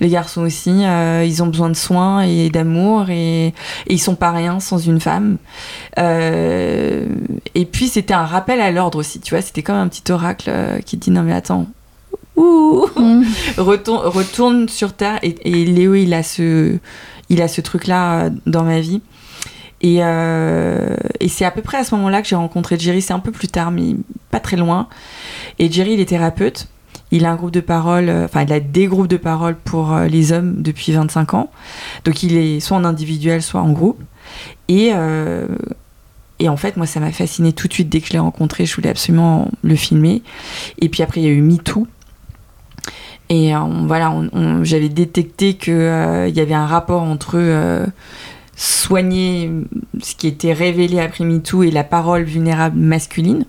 Les 0.00 0.08
garçons 0.08 0.42
aussi, 0.42 0.70
euh, 0.84 1.24
ils 1.26 1.42
ont 1.42 1.46
besoin 1.48 1.68
de 1.68 1.74
soins 1.76 2.22
et 2.22 2.50
d'amour, 2.50 3.10
et, 3.10 3.46
et 3.48 3.52
ils 3.88 3.98
sont 3.98 4.14
pas 4.16 4.30
rien 4.32 4.58
sans 4.60 4.78
une 4.78 5.00
femme. 5.00 5.36
Euh, 5.98 7.06
et 7.54 7.64
puis 7.64 7.88
c'était 7.88 8.14
un 8.14 8.24
rappel 8.24 8.60
à 8.60 8.70
l'ordre 8.70 8.98
aussi, 8.98 9.20
tu 9.20 9.34
vois, 9.34 9.42
c'était 9.42 9.62
comme 9.62 9.76
un 9.76 9.88
petit 9.88 10.10
oracle 10.12 10.50
qui 10.86 10.96
dit 10.96 11.10
non 11.10 11.22
mais 11.22 11.32
attends, 11.34 11.66
ouh, 12.36 12.86
Mm. 12.96 13.22
retourne, 13.58 14.06
retourne 14.06 14.68
sur 14.68 14.92
terre. 14.92 15.18
Et, 15.22 15.34
et 15.44 15.64
Léo, 15.64 15.94
il 15.94 16.14
a 16.14 16.22
ce, 16.22 16.76
il 17.28 17.42
a 17.42 17.48
ce 17.48 17.60
truc-là 17.60 18.30
dans 18.46 18.62
ma 18.62 18.80
vie. 18.80 19.00
Et, 19.80 19.98
euh, 20.00 20.96
et 21.20 21.28
c'est 21.28 21.44
à 21.44 21.50
peu 21.50 21.62
près 21.62 21.78
à 21.78 21.84
ce 21.84 21.94
moment-là 21.94 22.22
que 22.22 22.28
j'ai 22.28 22.36
rencontré 22.36 22.78
Jerry. 22.78 23.02
C'est 23.02 23.12
un 23.12 23.20
peu 23.20 23.32
plus 23.32 23.48
tard, 23.48 23.70
mais 23.70 23.94
pas 24.30 24.40
très 24.40 24.56
loin. 24.56 24.88
Et 25.58 25.70
Jerry, 25.70 25.94
il 25.94 26.00
est 26.00 26.06
thérapeute. 26.06 26.68
Il 27.10 27.24
a 27.24 27.30
un 27.30 27.36
groupe 27.36 27.52
de 27.52 27.60
parole, 27.60 28.10
euh, 28.10 28.26
enfin, 28.26 28.42
il 28.42 28.52
a 28.52 28.60
des 28.60 28.86
groupes 28.86 29.06
de 29.06 29.16
parole 29.16 29.56
pour 29.56 29.94
euh, 29.94 30.08
les 30.08 30.32
hommes 30.32 30.60
depuis 30.60 30.92
25 30.92 31.34
ans. 31.34 31.50
Donc, 32.04 32.22
il 32.22 32.36
est 32.36 32.60
soit 32.60 32.76
en 32.76 32.84
individuel, 32.84 33.40
soit 33.40 33.62
en 33.62 33.72
groupe. 33.72 34.02
Et, 34.68 34.90
euh, 34.92 35.46
en 36.46 36.56
fait, 36.56 36.76
moi, 36.76 36.86
ça 36.86 37.00
m'a 37.00 37.10
fasciné 37.10 37.52
tout 37.52 37.66
de 37.66 37.72
suite 37.72 37.88
dès 37.88 38.00
que 38.00 38.08
je 38.08 38.12
l'ai 38.12 38.18
rencontré. 38.18 38.66
Je 38.66 38.74
voulais 38.74 38.90
absolument 38.90 39.50
le 39.62 39.74
filmer. 39.74 40.22
Et 40.80 40.88
puis 40.88 41.02
après, 41.02 41.20
il 41.20 41.24
y 41.24 41.28
a 41.28 41.32
eu 41.32 41.40
MeToo. 41.40 41.86
Et 43.30 43.54
euh, 43.54 43.60
voilà, 43.86 44.14
j'avais 44.62 44.88
détecté 44.88 45.54
qu'il 45.54 45.72
y 45.74 46.40
avait 46.40 46.54
un 46.54 46.66
rapport 46.66 47.02
entre 47.02 47.34
euh, 47.36 47.86
soigner 48.60 49.52
ce 50.02 50.16
qui 50.16 50.26
était 50.26 50.52
révélé 50.52 50.98
après 50.98 51.24
MeToo 51.24 51.62
et 51.62 51.70
la 51.70 51.84
parole 51.84 52.24
vulnérable 52.24 52.76
masculine. 52.76 53.44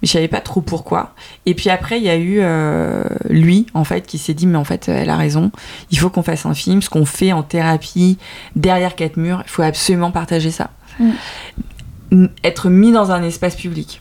Mais 0.00 0.08
je 0.08 0.12
savais 0.12 0.28
pas 0.28 0.40
trop 0.40 0.62
pourquoi. 0.62 1.14
Et 1.44 1.52
puis 1.54 1.68
après, 1.68 1.98
il 1.98 2.04
y 2.04 2.08
a 2.08 2.16
eu 2.16 2.38
euh, 2.40 3.04
lui, 3.28 3.66
en 3.74 3.84
fait, 3.84 4.06
qui 4.06 4.16
s'est 4.16 4.32
dit, 4.32 4.46
mais 4.46 4.56
en 4.56 4.64
fait, 4.64 4.88
elle 4.88 5.10
a 5.10 5.16
raison. 5.16 5.50
Il 5.90 5.98
faut 5.98 6.08
qu'on 6.08 6.22
fasse 6.22 6.46
un 6.46 6.54
film. 6.54 6.80
Ce 6.80 6.88
qu'on 6.88 7.04
fait 7.04 7.32
en 7.32 7.42
thérapie, 7.42 8.16
derrière 8.56 8.96
quatre 8.96 9.18
murs, 9.18 9.42
il 9.44 9.50
faut 9.50 9.62
absolument 9.62 10.10
partager 10.10 10.50
ça. 10.50 10.70
M- 12.10 12.30
Être 12.42 12.70
mis 12.70 12.92
dans 12.92 13.10
un 13.12 13.22
espace 13.22 13.56
public. 13.56 14.00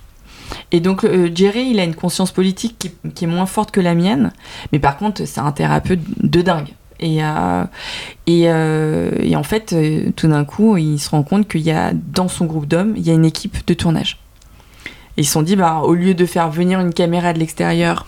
Et 0.72 0.80
donc 0.80 1.04
euh, 1.04 1.30
Jerry, 1.36 1.72
il 1.72 1.80
a 1.80 1.84
une 1.84 1.96
conscience 1.96 2.32
politique 2.32 2.78
qui, 2.80 2.92
qui 3.14 3.26
est 3.26 3.28
moins 3.28 3.48
forte 3.48 3.72
que 3.72 3.82
la 3.82 3.94
mienne, 3.96 4.32
mais 4.72 4.78
par 4.80 4.96
contre, 4.96 5.26
c'est 5.26 5.42
un 5.42 5.52
thérapeute 5.52 6.00
de 6.22 6.42
dingue. 6.42 6.70
Et, 7.00 7.24
euh, 7.24 7.64
et, 8.28 8.44
euh, 8.46 9.12
et 9.20 9.36
en 9.36 9.44
fait, 9.44 9.74
euh, 9.74 10.12
tout 10.16 10.28
d'un 10.28 10.46
coup, 10.46 10.78
il 10.78 11.00
se 11.00 11.10
rend 11.10 11.24
compte 11.24 11.48
qu'il 11.48 11.62
y 11.62 11.72
a 11.72 11.92
dans 11.94 12.28
son 12.28 12.46
groupe 12.46 12.68
d'hommes, 12.68 12.94
il 12.96 13.06
y 13.06 13.12
a 13.12 13.14
une 13.14 13.26
équipe 13.26 13.66
de 13.68 13.74
tournage. 13.74 14.20
Et 15.18 15.22
ils 15.22 15.26
se 15.26 15.34
sont 15.34 15.42
dit, 15.42 15.56
bah, 15.56 15.82
au 15.84 15.94
lieu 15.94 16.14
de 16.14 16.26
faire 16.26 16.50
venir 16.50 16.80
une 16.80 16.94
caméra 16.94 17.34
de 17.34 17.40
l'extérieur 17.40 18.06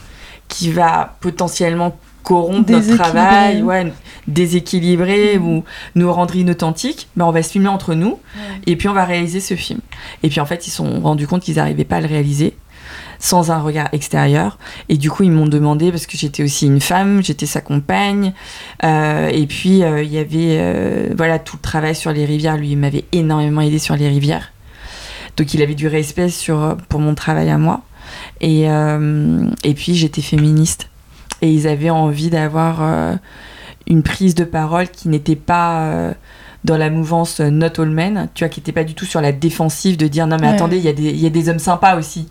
qui 0.48 0.72
va 0.72 1.16
potentiellement 1.20 1.98
corrompre 2.24 2.72
notre 2.72 2.96
travail, 2.98 3.62
ouais, 3.62 3.94
déséquilibrer 4.28 5.38
ou 5.38 5.64
nous 5.96 6.12
rendre 6.12 6.36
inauthentiques, 6.36 7.08
bah, 7.16 7.26
on 7.26 7.32
va 7.32 7.44
se 7.44 7.52
filmer 7.52 7.70
entre 7.70 7.94
nous 7.94 8.20
et 8.66 8.76
puis 8.76 8.90
on 8.90 8.94
va 8.94 9.06
réaliser 9.06 9.40
ce 9.40 9.56
film. 9.56 9.80
Et 10.24 10.30
puis 10.30 10.42
en 10.42 10.46
fait, 10.46 10.68
ils 10.68 10.70
se 10.70 10.78
sont 10.78 11.00
rendus 11.00 11.28
compte 11.28 11.42
qu'ils 11.42 11.56
n'arrivaient 11.56 11.86
pas 11.86 11.98
à 11.98 12.02
le 12.02 12.08
réaliser. 12.08 12.58
Sans 13.20 13.52
un 13.52 13.60
regard 13.60 13.90
extérieur. 13.92 14.58
Et 14.90 14.98
du 14.98 15.10
coup, 15.10 15.24
ils 15.24 15.32
m'ont 15.32 15.48
demandé, 15.48 15.92
parce 15.92 16.06
que 16.06 16.18
j'étais 16.18 16.44
aussi 16.44 16.66
une 16.66 16.82
femme, 16.82 17.24
j'étais 17.24 17.46
sa 17.46 17.62
compagne, 17.62 18.34
euh, 18.84 19.30
et 19.30 19.48
puis 19.48 19.84
euh, 19.84 20.04
il 20.04 20.12
y 20.12 20.18
avait 20.18 20.58
euh, 20.60 21.10
voilà, 21.16 21.40
tout 21.40 21.58
le 21.58 21.62
travail 21.62 21.96
sur 21.96 22.12
les 22.12 22.26
rivières. 22.26 22.58
Lui, 22.58 22.72
il 22.72 22.78
m'avait 22.78 23.06
énormément 23.12 23.62
aidé 23.62 23.80
sur 23.80 23.96
les 23.96 24.08
rivières. 24.08 24.52
Donc 25.36 25.54
il 25.54 25.62
avait 25.62 25.76
du 25.76 25.88
respect 25.88 26.30
sur, 26.30 26.78
pour 26.90 27.00
mon 27.00 27.14
travail 27.14 27.50
à 27.50 27.58
moi. 27.58 27.82
Et, 28.42 28.64
et 28.64 29.74
puis 29.76 29.94
j'étais 29.94 30.22
féministe. 30.22 30.90
Et 31.44 31.52
ils 31.52 31.68
avaient 31.68 31.92
envie 31.92 32.32
d'avoir 32.32 33.20
une 33.86 34.02
prise 34.02 34.34
de 34.34 34.46
parole 34.46 34.88
qui 34.88 35.10
n'était 35.10 35.36
pas 35.36 36.14
dans 36.64 36.78
la 36.78 36.90
mouvance 36.90 37.40
Not 37.40 37.80
All 37.80 37.92
Men, 37.92 38.30
tu 38.34 38.44
vois, 38.44 38.50
qui 38.50 38.62
n'était 38.62 38.72
pas 38.72 38.84
du 38.84 38.96
tout 38.96 39.06
sur 39.06 39.22
la 39.22 39.32
défensive 39.32 39.98
de 39.98 40.08
dire 40.08 40.26
non 40.26 40.38
mais 40.42 40.48
attendez, 40.48 40.78
il 40.78 41.00
y, 41.00 41.22
y, 41.22 41.26
a 41.28 41.30
des 41.30 41.50
hommes 41.50 41.60
sympas 41.60 41.98
aussi. 41.98 42.28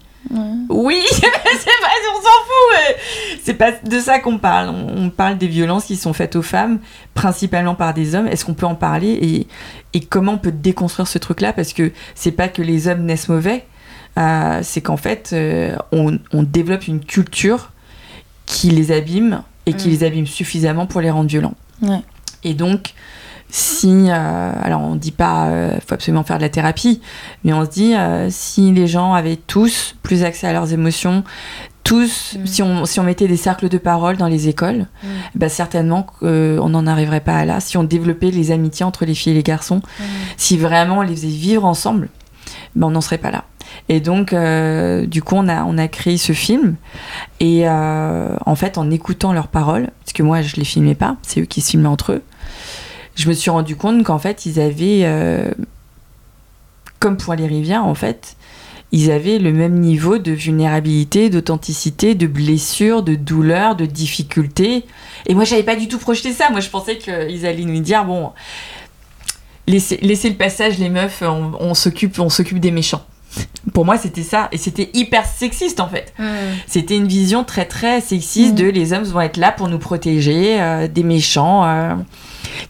Oui, 0.69 1.03
c'est 1.11 1.21
pas, 1.21 1.89
on 2.13 2.17
s'en 2.17 2.23
fout. 2.23 2.97
C'est 3.45 3.55
pas 3.55 3.73
de 3.73 4.01
ça 4.01 4.19
qu'on 4.19 4.39
parle. 4.39 4.71
On, 4.71 5.11
parle 5.11 5.39
des 5.39 5.47
violences 5.47 5.87
qui 5.87 5.97
sont 5.97 6.13
faites 6.13 6.37
aux 6.37 6.43
femmes, 6.43 6.81
principalement 7.15 7.75
par 7.75 7.95
des 7.95 8.15
hommes. 8.15 8.27
Est-ce 8.27 8.45
qu'on 8.45 8.55
peut 8.55 8.67
en 8.67 8.75
parler 8.75 9.11
et, 9.13 9.47
et, 9.95 10.01
comment 10.01 10.33
on 10.33 10.39
peut 10.39 10.53
déconstruire 10.53 11.07
ce 11.07 11.19
truc-là? 11.19 11.53
Parce 11.53 11.73
que 11.73 11.93
c'est 12.15 12.33
pas 12.33 12.49
que 12.49 12.63
les 12.63 12.89
hommes 12.89 13.05
naissent 13.05 13.29
mauvais, 13.29 13.67
euh, 14.19 14.61
c'est 14.63 14.81
qu'en 14.81 14.97
fait, 14.97 15.31
euh, 15.33 15.77
on, 15.93 16.19
on, 16.33 16.43
développe 16.43 16.89
une 16.89 17.05
culture 17.05 17.71
qui 18.47 18.71
les 18.71 18.93
abîme 18.93 19.43
et 19.67 19.75
qui 19.75 19.89
mm. 19.89 19.91
les 19.91 20.05
abîme 20.05 20.27
suffisamment 20.27 20.87
pour 20.87 21.01
les 21.01 21.11
rendre 21.11 21.29
violents. 21.29 21.55
Ouais. 21.83 22.01
Et 22.43 22.55
donc, 22.55 22.95
si, 23.49 24.07
euh, 24.11 24.53
alors 24.61 24.83
on 24.83 24.97
dit 24.97 25.13
pas, 25.13 25.47
euh, 25.47 25.79
faut 25.87 25.95
absolument 25.95 26.25
faire 26.25 26.39
de 26.39 26.43
la 26.43 26.49
thérapie, 26.49 27.01
mais 27.45 27.53
on 27.53 27.65
se 27.65 27.71
dit, 27.71 27.95
euh, 27.95 28.29
si 28.31 28.73
les 28.73 28.87
gens 28.87 29.15
avaient 29.15 29.37
tous 29.37 29.95
plus 30.03 30.25
accès 30.25 30.47
à 30.47 30.53
leurs 30.53 30.73
émotions, 30.73 31.23
tous, 31.85 32.37
mm. 32.37 32.47
si, 32.47 32.63
on, 32.63 32.85
si 32.85 32.99
on 32.99 33.05
mettait 33.05 33.29
des 33.29 33.37
cercles 33.37 33.69
de 33.69 33.79
parole 33.79 34.17
dans 34.17 34.27
les 34.27 34.49
écoles, 34.49 34.87
mm. 35.03 35.07
bah 35.37 35.49
certainement 35.49 36.03
qu'on 36.03 36.69
n'en 36.69 36.87
arriverait 36.87 37.21
pas 37.21 37.37
à 37.37 37.45
là. 37.45 37.61
Si 37.61 37.77
on 37.77 37.85
développait 37.85 38.31
les 38.31 38.51
amitiés 38.51 38.85
entre 38.85 39.05
les 39.05 39.15
filles 39.15 39.33
et 39.33 39.37
les 39.37 39.43
garçons, 39.45 39.81
mm. 40.01 40.05
si 40.37 40.59
vraiment 40.59 40.99
on 40.99 41.03
les 41.03 41.15
faisait 41.15 41.29
vivre 41.29 41.65
ensemble, 41.65 42.09
bah 42.75 42.89
on 42.89 42.91
n'en 42.91 43.01
serait 43.01 43.19
pas 43.19 43.31
là. 43.31 43.45
Et 43.89 44.01
donc, 44.01 44.33
du 44.33 45.23
coup, 45.23 45.35
on 45.37 45.49
a, 45.49 45.65
on 45.65 45.77
a 45.77 45.89
créé 45.89 46.17
ce 46.19 46.33
film. 46.33 46.77
Et 47.41 47.69
en 47.69 48.55
fait, 48.57 48.79
en 48.79 48.91
écoutant 48.91 49.33
leurs 49.33 49.49
paroles, 49.49 49.91
parce 50.01 50.13
que 50.13 50.23
moi, 50.23 50.41
je 50.41 50.57
les 50.57 50.65
filmais 50.65 50.95
pas, 50.95 51.17
c'est 51.23 51.41
eux 51.41 51.47
qui 51.47 51.61
se 51.61 51.71
filmaient 51.71 51.89
entre 51.89 52.13
eux, 52.13 52.23
je 53.17 53.29
me 53.29 53.35
suis 53.35 53.51
rendu 53.51 53.77
compte 53.77 54.05
qu'en 54.05 54.19
fait, 54.19 54.47
ils 54.47 54.61
avaient, 54.61 55.03
euh, 55.05 55.51
comme 57.01 57.17
pour 57.17 57.35
les 57.35 57.47
rivières, 57.47 57.85
en 57.85 57.95
fait, 57.95 58.37
ils 58.93 59.11
avaient 59.11 59.39
le 59.39 59.53
même 59.53 59.81
niveau 59.81 60.19
de 60.19 60.33
vulnérabilité, 60.33 61.29
d'authenticité, 61.31 62.15
de 62.15 62.27
blessure, 62.27 63.03
de 63.03 63.15
douleur, 63.15 63.75
de 63.75 63.87
difficulté. 63.87 64.85
Et 65.27 65.35
moi, 65.35 65.45
j'avais 65.45 65.65
pas 65.65 65.77
du 65.77 65.89
tout 65.89 65.99
projeté 65.99 66.33
ça. 66.33 66.51
Moi, 66.51 66.61
je 66.61 66.69
pensais 66.69 66.99
qu'ils 66.99 67.47
allaient 67.47 67.65
nous 67.65 67.81
dire 67.81 68.05
bon, 68.05 68.33
laissez, 69.67 69.97
laissez 70.03 70.29
le 70.29 70.37
passage, 70.37 70.79
les 70.79 70.91
meufs, 70.91 71.23
on, 71.23 71.75
s'occupe, 71.75 72.19
on 72.21 72.29
s'occupe 72.29 72.61
des 72.61 72.71
méchants. 72.71 73.05
Pour 73.75 73.85
moi, 73.85 73.99
c'était 73.99 74.23
ça. 74.23 74.49
Et 74.53 74.59
c'était 74.59 74.91
hyper 74.95 75.27
sexiste, 75.27 75.81
en 75.81 75.89
fait. 75.89 76.15
C'était 76.67 76.97
une 76.97 77.09
vision 77.09 77.45
très, 77.45 77.65
très 77.65 78.01
sexiste 78.01 78.55
de 78.55 78.67
les 78.67 78.93
hommes 78.93 79.05
vont 79.05 79.23
être 79.23 79.37
là 79.37 79.53
pour 79.53 79.69
nous 79.69 79.79
protéger 79.79 80.61
euh, 80.61 80.87
des 80.87 81.03
méchants. 81.03 81.65
Euh, 81.65 81.95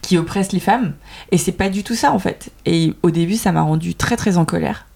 qui 0.01 0.17
oppressent 0.17 0.51
les 0.51 0.59
femmes. 0.59 0.93
Et 1.31 1.37
c'est 1.37 1.51
pas 1.51 1.69
du 1.69 1.83
tout 1.83 1.95
ça 1.95 2.11
en 2.11 2.19
fait. 2.19 2.49
Et 2.65 2.93
au 3.03 3.11
début, 3.11 3.35
ça 3.35 3.51
m'a 3.51 3.61
rendu 3.61 3.95
très 3.95 4.17
très 4.17 4.37
en 4.37 4.45
colère. 4.45 4.87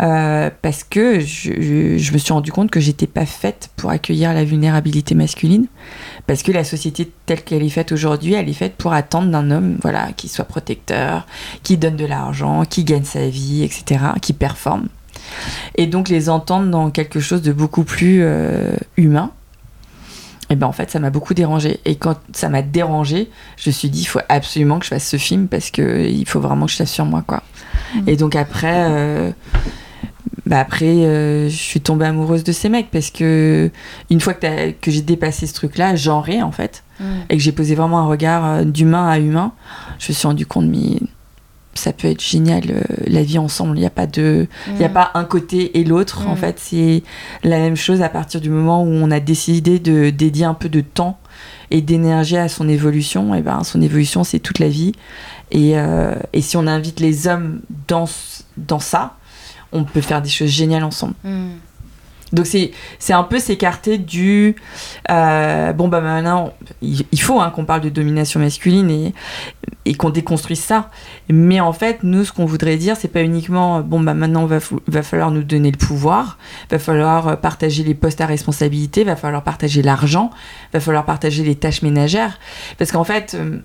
Euh, 0.00 0.50
parce 0.62 0.84
que 0.84 1.20
je, 1.20 1.52
je, 1.98 2.12
me 2.12 2.18
suis 2.18 2.32
rendu 2.32 2.50
compte 2.50 2.70
que 2.70 2.80
j'étais 2.80 3.06
pas 3.06 3.26
faite 3.26 3.70
pour 3.76 3.90
accueillir 3.90 4.32
la 4.32 4.44
vulnérabilité 4.44 5.14
masculine. 5.14 5.66
Parce 6.26 6.42
que 6.42 6.50
la 6.50 6.64
société 6.64 7.10
telle 7.26 7.42
qu'elle 7.42 7.62
est 7.62 7.68
faite 7.68 7.92
aujourd'hui, 7.92 8.32
elle 8.32 8.48
est 8.48 8.54
faite 8.54 8.74
pour 8.76 8.94
attendre 8.94 9.30
d'un 9.30 9.50
homme 9.50 9.76
voilà, 9.82 10.12
qui 10.16 10.28
soit 10.28 10.46
protecteur, 10.46 11.26
qui 11.62 11.76
donne 11.76 11.96
de 11.96 12.06
l'argent, 12.06 12.64
qui 12.64 12.84
gagne 12.84 13.04
sa 13.04 13.28
vie, 13.28 13.62
etc., 13.62 14.00
qui 14.20 14.32
performe. 14.32 14.88
Et 15.76 15.86
donc 15.86 16.08
les 16.08 16.28
entendre 16.28 16.70
dans 16.70 16.90
quelque 16.90 17.20
chose 17.20 17.42
de 17.42 17.52
beaucoup 17.52 17.84
plus 17.84 18.20
euh, 18.22 18.74
humain 18.96 19.30
et 20.52 20.56
ben 20.56 20.66
en 20.66 20.72
fait 20.72 20.90
ça 20.90 21.00
m'a 21.00 21.08
beaucoup 21.08 21.32
dérangé 21.32 21.80
et 21.86 21.96
quand 21.96 22.16
ça 22.32 22.50
m'a 22.50 22.60
dérangé 22.60 23.30
je 23.56 23.70
me 23.70 23.72
suis 23.72 23.88
dit 23.88 24.02
il 24.02 24.04
faut 24.04 24.20
absolument 24.28 24.78
que 24.78 24.84
je 24.84 24.90
fasse 24.90 25.08
ce 25.08 25.16
film 25.16 25.48
parce 25.48 25.70
que 25.70 26.06
il 26.06 26.28
faut 26.28 26.40
vraiment 26.40 26.66
que 26.66 26.72
je 26.72 26.76
fasse 26.76 26.92
sur 26.92 27.06
moi 27.06 27.24
quoi 27.26 27.42
mmh. 27.94 28.00
et 28.06 28.16
donc 28.16 28.36
après 28.36 28.84
euh, 28.90 29.30
bah 30.44 30.60
après 30.60 30.84
euh, 30.84 31.48
je 31.48 31.56
suis 31.56 31.80
tombée 31.80 32.04
amoureuse 32.04 32.44
de 32.44 32.52
ces 32.52 32.68
mecs 32.68 32.90
parce 32.90 33.10
que 33.10 33.70
une 34.10 34.20
fois 34.20 34.34
que, 34.34 34.72
que 34.72 34.90
j'ai 34.90 35.00
dépassé 35.00 35.46
ce 35.46 35.54
truc 35.54 35.78
là 35.78 35.96
genré 35.96 36.42
en 36.42 36.52
fait 36.52 36.84
mmh. 37.00 37.04
et 37.30 37.36
que 37.38 37.42
j'ai 37.42 37.52
posé 37.52 37.74
vraiment 37.74 38.00
un 38.00 38.06
regard 38.06 38.44
euh, 38.44 38.64
d'humain 38.64 39.08
à 39.08 39.18
humain 39.18 39.52
je 39.98 40.12
me 40.12 40.14
suis 40.14 40.26
rendu 40.26 40.44
compte 40.44 40.66
mais 40.66 40.98
ça 41.74 41.92
peut 41.92 42.08
être 42.08 42.22
génial 42.22 42.64
euh, 42.70 42.82
la 43.06 43.22
vie 43.22 43.38
ensemble. 43.38 43.76
Il 43.76 43.80
n'y 43.80 43.86
a 43.86 43.90
pas 43.90 44.06
de, 44.06 44.46
il 44.68 44.80
y 44.80 44.84
a 44.84 44.88
mm. 44.88 44.92
pas 44.92 45.10
un 45.14 45.24
côté 45.24 45.78
et 45.78 45.84
l'autre. 45.84 46.26
En 46.28 46.34
mm. 46.34 46.38
fait, 46.38 46.58
c'est 46.58 47.02
la 47.42 47.58
même 47.58 47.76
chose 47.76 48.02
à 48.02 48.08
partir 48.08 48.40
du 48.40 48.50
moment 48.50 48.82
où 48.82 48.88
on 48.88 49.10
a 49.10 49.20
décidé 49.20 49.78
de 49.78 50.10
dédier 50.10 50.44
un 50.44 50.54
peu 50.54 50.68
de 50.68 50.80
temps 50.80 51.18
et 51.70 51.80
d'énergie 51.80 52.36
à 52.36 52.48
son 52.48 52.68
évolution. 52.68 53.34
Et 53.34 53.42
ben, 53.42 53.64
son 53.64 53.80
évolution, 53.80 54.24
c'est 54.24 54.38
toute 54.38 54.58
la 54.58 54.68
vie. 54.68 54.92
Et, 55.50 55.78
euh, 55.78 56.14
et, 56.32 56.40
si 56.40 56.56
on 56.56 56.66
invite 56.66 57.00
les 57.00 57.26
hommes 57.26 57.60
dans 57.88 58.08
dans 58.56 58.78
ça, 58.78 59.16
on 59.72 59.84
peut 59.84 60.00
faire 60.00 60.22
des 60.22 60.28
choses 60.28 60.50
géniales 60.50 60.84
ensemble. 60.84 61.14
Mm. 61.24 61.50
Donc 62.32 62.46
c'est 62.46 63.12
un 63.12 63.24
peu 63.24 63.38
s'écarter 63.38 63.98
du 63.98 64.56
euh, 65.10 65.72
bon 65.72 65.88
bah 65.88 66.00
maintenant 66.00 66.52
il, 66.80 67.20
faut 67.20 67.40
hein, 67.40 67.50
qu'on 67.50 67.64
parle 67.64 67.82
de 67.82 67.90
domination 67.90 68.40
masculine 68.40 68.90
et, 68.90 69.14
et 69.84 69.94
qu'on 69.94 70.10
déconstruise 70.10 70.60
ça. 70.60 70.90
Mais 71.28 71.60
en 71.60 71.72
fait 71.72 72.02
nous 72.02 72.24
ce 72.24 72.32
qu'on 72.32 72.46
voudrait 72.46 72.76
dire 72.76 72.96
c'est 72.96 73.08
pas 73.08 73.22
uniquement 73.22 73.80
bon 73.80 74.00
bah 74.00 74.14
maintenant 74.14 74.46
va 74.46 74.58
va 74.86 75.02
falloir 75.02 75.30
nous 75.30 75.42
donner 75.42 75.70
le 75.70 75.78
pouvoir, 75.78 76.38
va 76.70 76.78
falloir 76.78 77.38
partager 77.38 77.82
les 77.82 77.94
postes 77.94 78.20
à 78.20 78.26
responsabilité, 78.26 79.04
va 79.04 79.16
falloir 79.16 79.42
partager 79.42 79.82
l'argent, 79.82 80.30
va 80.72 80.80
falloir 80.80 81.04
partager 81.04 81.44
les 81.44 81.54
tâches 81.54 81.82
ménagères 81.82 82.38
parce 82.78 82.92
qu'en 82.92 83.04
fait 83.04 83.34
euh, 83.34 83.58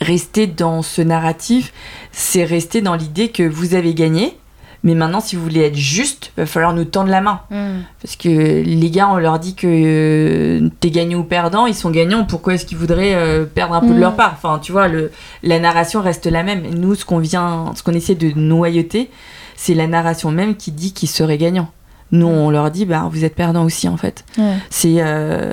rester 0.00 0.46
dans 0.46 0.82
ce 0.82 1.02
narratif, 1.02 1.72
c'est 2.12 2.44
rester 2.44 2.80
dans 2.80 2.94
l'idée 2.94 3.28
que 3.28 3.42
vous 3.42 3.74
avez 3.74 3.94
gagné, 3.94 4.36
mais 4.82 4.94
maintenant, 4.94 5.20
si 5.20 5.36
vous 5.36 5.42
voulez 5.42 5.60
être 5.60 5.76
juste, 5.76 6.32
il 6.36 6.40
va 6.40 6.46
falloir 6.46 6.72
nous 6.72 6.84
tendre 6.84 7.10
la 7.10 7.20
main. 7.20 7.40
Hmm. 7.50 7.80
Parce 8.02 8.16
que 8.16 8.28
les 8.62 8.90
gars, 8.90 9.08
on 9.10 9.18
leur 9.18 9.38
dit 9.38 9.54
que 9.54 9.66
euh, 9.66 10.68
t'es 10.80 10.90
gagnant 10.90 11.18
ou 11.18 11.24
perdant, 11.24 11.66
ils 11.66 11.74
sont 11.74 11.90
gagnants. 11.90 12.24
Pourquoi 12.24 12.54
est-ce 12.54 12.64
qu'ils 12.64 12.78
voudraient 12.78 13.14
euh, 13.14 13.44
perdre 13.44 13.74
un 13.74 13.80
peu 13.80 13.94
de 13.94 14.00
leur 14.00 14.12
hmm. 14.12 14.16
part? 14.16 14.32
Enfin, 14.32 14.58
tu 14.58 14.72
vois, 14.72 14.88
le, 14.88 15.10
la 15.42 15.58
narration 15.58 16.00
reste 16.00 16.26
la 16.26 16.42
même. 16.42 16.62
Nous, 16.74 16.94
ce 16.94 17.04
qu'on 17.04 17.18
vient, 17.18 17.72
ce 17.76 17.82
qu'on 17.82 17.92
essaie 17.92 18.14
de 18.14 18.32
noyauter, 18.34 19.10
c'est 19.54 19.74
la 19.74 19.86
narration 19.86 20.30
même 20.30 20.56
qui 20.56 20.72
dit 20.72 20.94
qu'ils 20.94 21.10
seraient 21.10 21.38
gagnants. 21.38 21.70
Nous, 22.12 22.28
hmm. 22.28 22.38
on 22.38 22.50
leur 22.50 22.70
dit, 22.70 22.86
bah, 22.86 23.06
vous 23.10 23.24
êtes 23.24 23.34
perdants 23.34 23.64
aussi, 23.64 23.86
en 23.86 23.98
fait. 23.98 24.24
C'est 24.70 24.96
euh, 25.00 25.52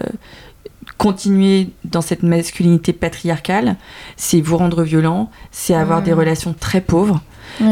continuer 0.97 1.69
dans 1.83 2.01
cette 2.01 2.23
masculinité 2.23 2.93
patriarcale, 2.93 3.75
c'est 4.15 4.39
vous 4.39 4.55
rendre 4.55 4.83
violent, 4.83 5.29
c'est 5.51 5.75
avoir 5.75 6.01
des 6.01 6.13
relations 6.13 6.55
très 6.57 6.79
pauvres 6.79 7.21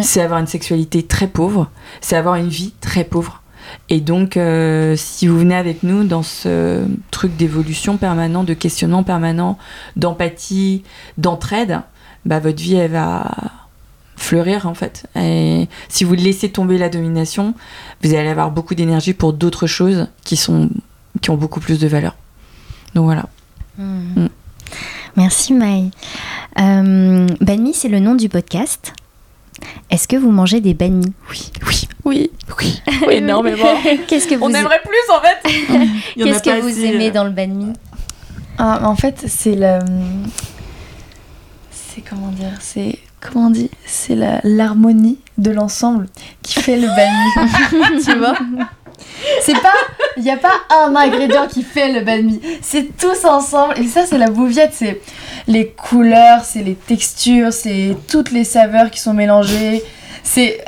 c'est 0.02 0.22
avoir 0.22 0.40
une 0.40 0.48
sexualité 0.48 1.04
très 1.04 1.28
pauvre, 1.28 1.70
c'est 2.02 2.16
avoir 2.16 2.36
une 2.36 2.50
vie 2.50 2.74
très 2.82 3.04
pauvre. 3.04 3.42
Et 3.90 4.00
donc, 4.00 4.38
euh, 4.38 4.96
si 4.96 5.28
vous 5.28 5.40
venez 5.40 5.56
avec 5.56 5.84
nous 5.84 6.04
dans 6.04 6.24
ce 6.24 6.86
truc 7.12 7.36
d'évolution 7.36 7.98
permanent, 7.98 8.44
de 8.44 8.54
questionnement 8.54 9.04
permanent, 9.04 9.58
d'empathie, 9.96 10.84
d'entraide, 11.18 11.82
bah, 12.26 12.40
votre 12.40 12.62
vie, 12.62 12.76
elle 12.76 12.92
va 12.92 13.32
fleurir 14.18 14.66
en 14.66 14.74
fait. 14.74 15.06
Et 15.16 15.68
si 15.90 16.04
vous 16.04 16.14
laissez 16.14 16.50
tomber 16.50 16.78
la 16.78 16.90
domination, 16.90 17.54
vous 18.04 18.14
allez 18.14 18.30
avoir 18.30 18.52
beaucoup 18.52 18.76
d'énergie 18.76 19.14
pour 19.14 19.34
d'autres 19.34 19.68
choses 19.68 20.08
qui, 20.24 20.38
sont, 20.38 20.70
qui 21.22 21.30
ont 21.30 21.38
beaucoup 21.38 21.60
plus 21.60 21.80
de 21.80 21.88
valeur. 21.88 22.16
Donc 22.94 23.06
voilà. 23.06 23.26
Hmm. 23.78 24.24
Hmm. 24.24 24.28
Merci 25.18 25.54
Maï. 25.54 25.92
Euh, 26.60 27.28
Banmi, 27.42 27.74
c'est 27.74 27.90
le 27.90 28.00
nom 28.00 28.16
du 28.16 28.30
podcast. 28.30 28.94
Est-ce 29.90 30.08
que 30.08 30.16
vous 30.16 30.32
mangez 30.32 30.62
des 30.62 30.74
bannis 30.74 31.14
Oui, 31.30 31.52
oui, 31.66 31.88
oui, 32.06 32.32
oui, 32.60 32.82
énormément. 33.12 33.76
Qu'est-ce 34.08 34.28
que 34.28 34.36
vous 34.36 34.46
On 34.46 34.54
aimerait 34.54 34.82
plus 34.82 35.14
en 35.14 35.22
fait. 35.22 35.38
Qu'est-ce 36.16 36.44
que 36.44 36.62
vous 36.62 36.84
aimez 36.84 37.12
dans 37.12 37.24
le 37.24 37.30
banni 37.30 37.74
ah, 38.58 38.82
En 38.84 38.96
fait, 38.96 39.24
c'est 39.28 39.56
le. 39.56 39.80
C'est 41.72 42.02
comment 42.02 42.30
dire 42.30 42.52
C'est 42.60 43.00
comment 43.22 43.48
on 43.48 43.52
dit 43.52 43.70
C'est 43.86 44.16
l'harmonie 44.44 45.20
de 45.38 45.52
l'ensemble 45.52 46.08
qui 46.42 46.60
fait 46.60 46.78
le 46.78 46.88
banni. 46.88 48.02
tu 48.06 48.18
vois? 48.18 48.36
C'est 49.42 49.54
pas, 49.54 49.74
il 50.18 50.24
n'y 50.24 50.32
a 50.32 50.38
pas 50.38 50.54
un 50.70 50.96
ingrédient 50.96 51.48
qui 51.48 51.64
fait 51.64 51.92
le 51.92 52.02
banh 52.02 52.24
mi. 52.24 52.42
C'est 52.62 52.98
tous 52.98 53.26
ensemble. 53.26 53.80
Et 53.80 53.88
ça, 53.88 54.06
c'est 54.06 54.18
la 54.18 54.30
bouviette. 54.30 54.72
C'est 54.74 55.02
les 55.48 55.68
couleurs, 55.70 56.44
c'est 56.44 56.64
les 56.64 56.76
textures, 56.76 57.54
c'est 57.54 57.96
toutes 58.08 58.32
les 58.32 58.44
saveurs 58.44 58.90
qui 58.92 59.00
sont 59.00 59.14
mélangées. 59.14 59.84
C'est 60.24 60.64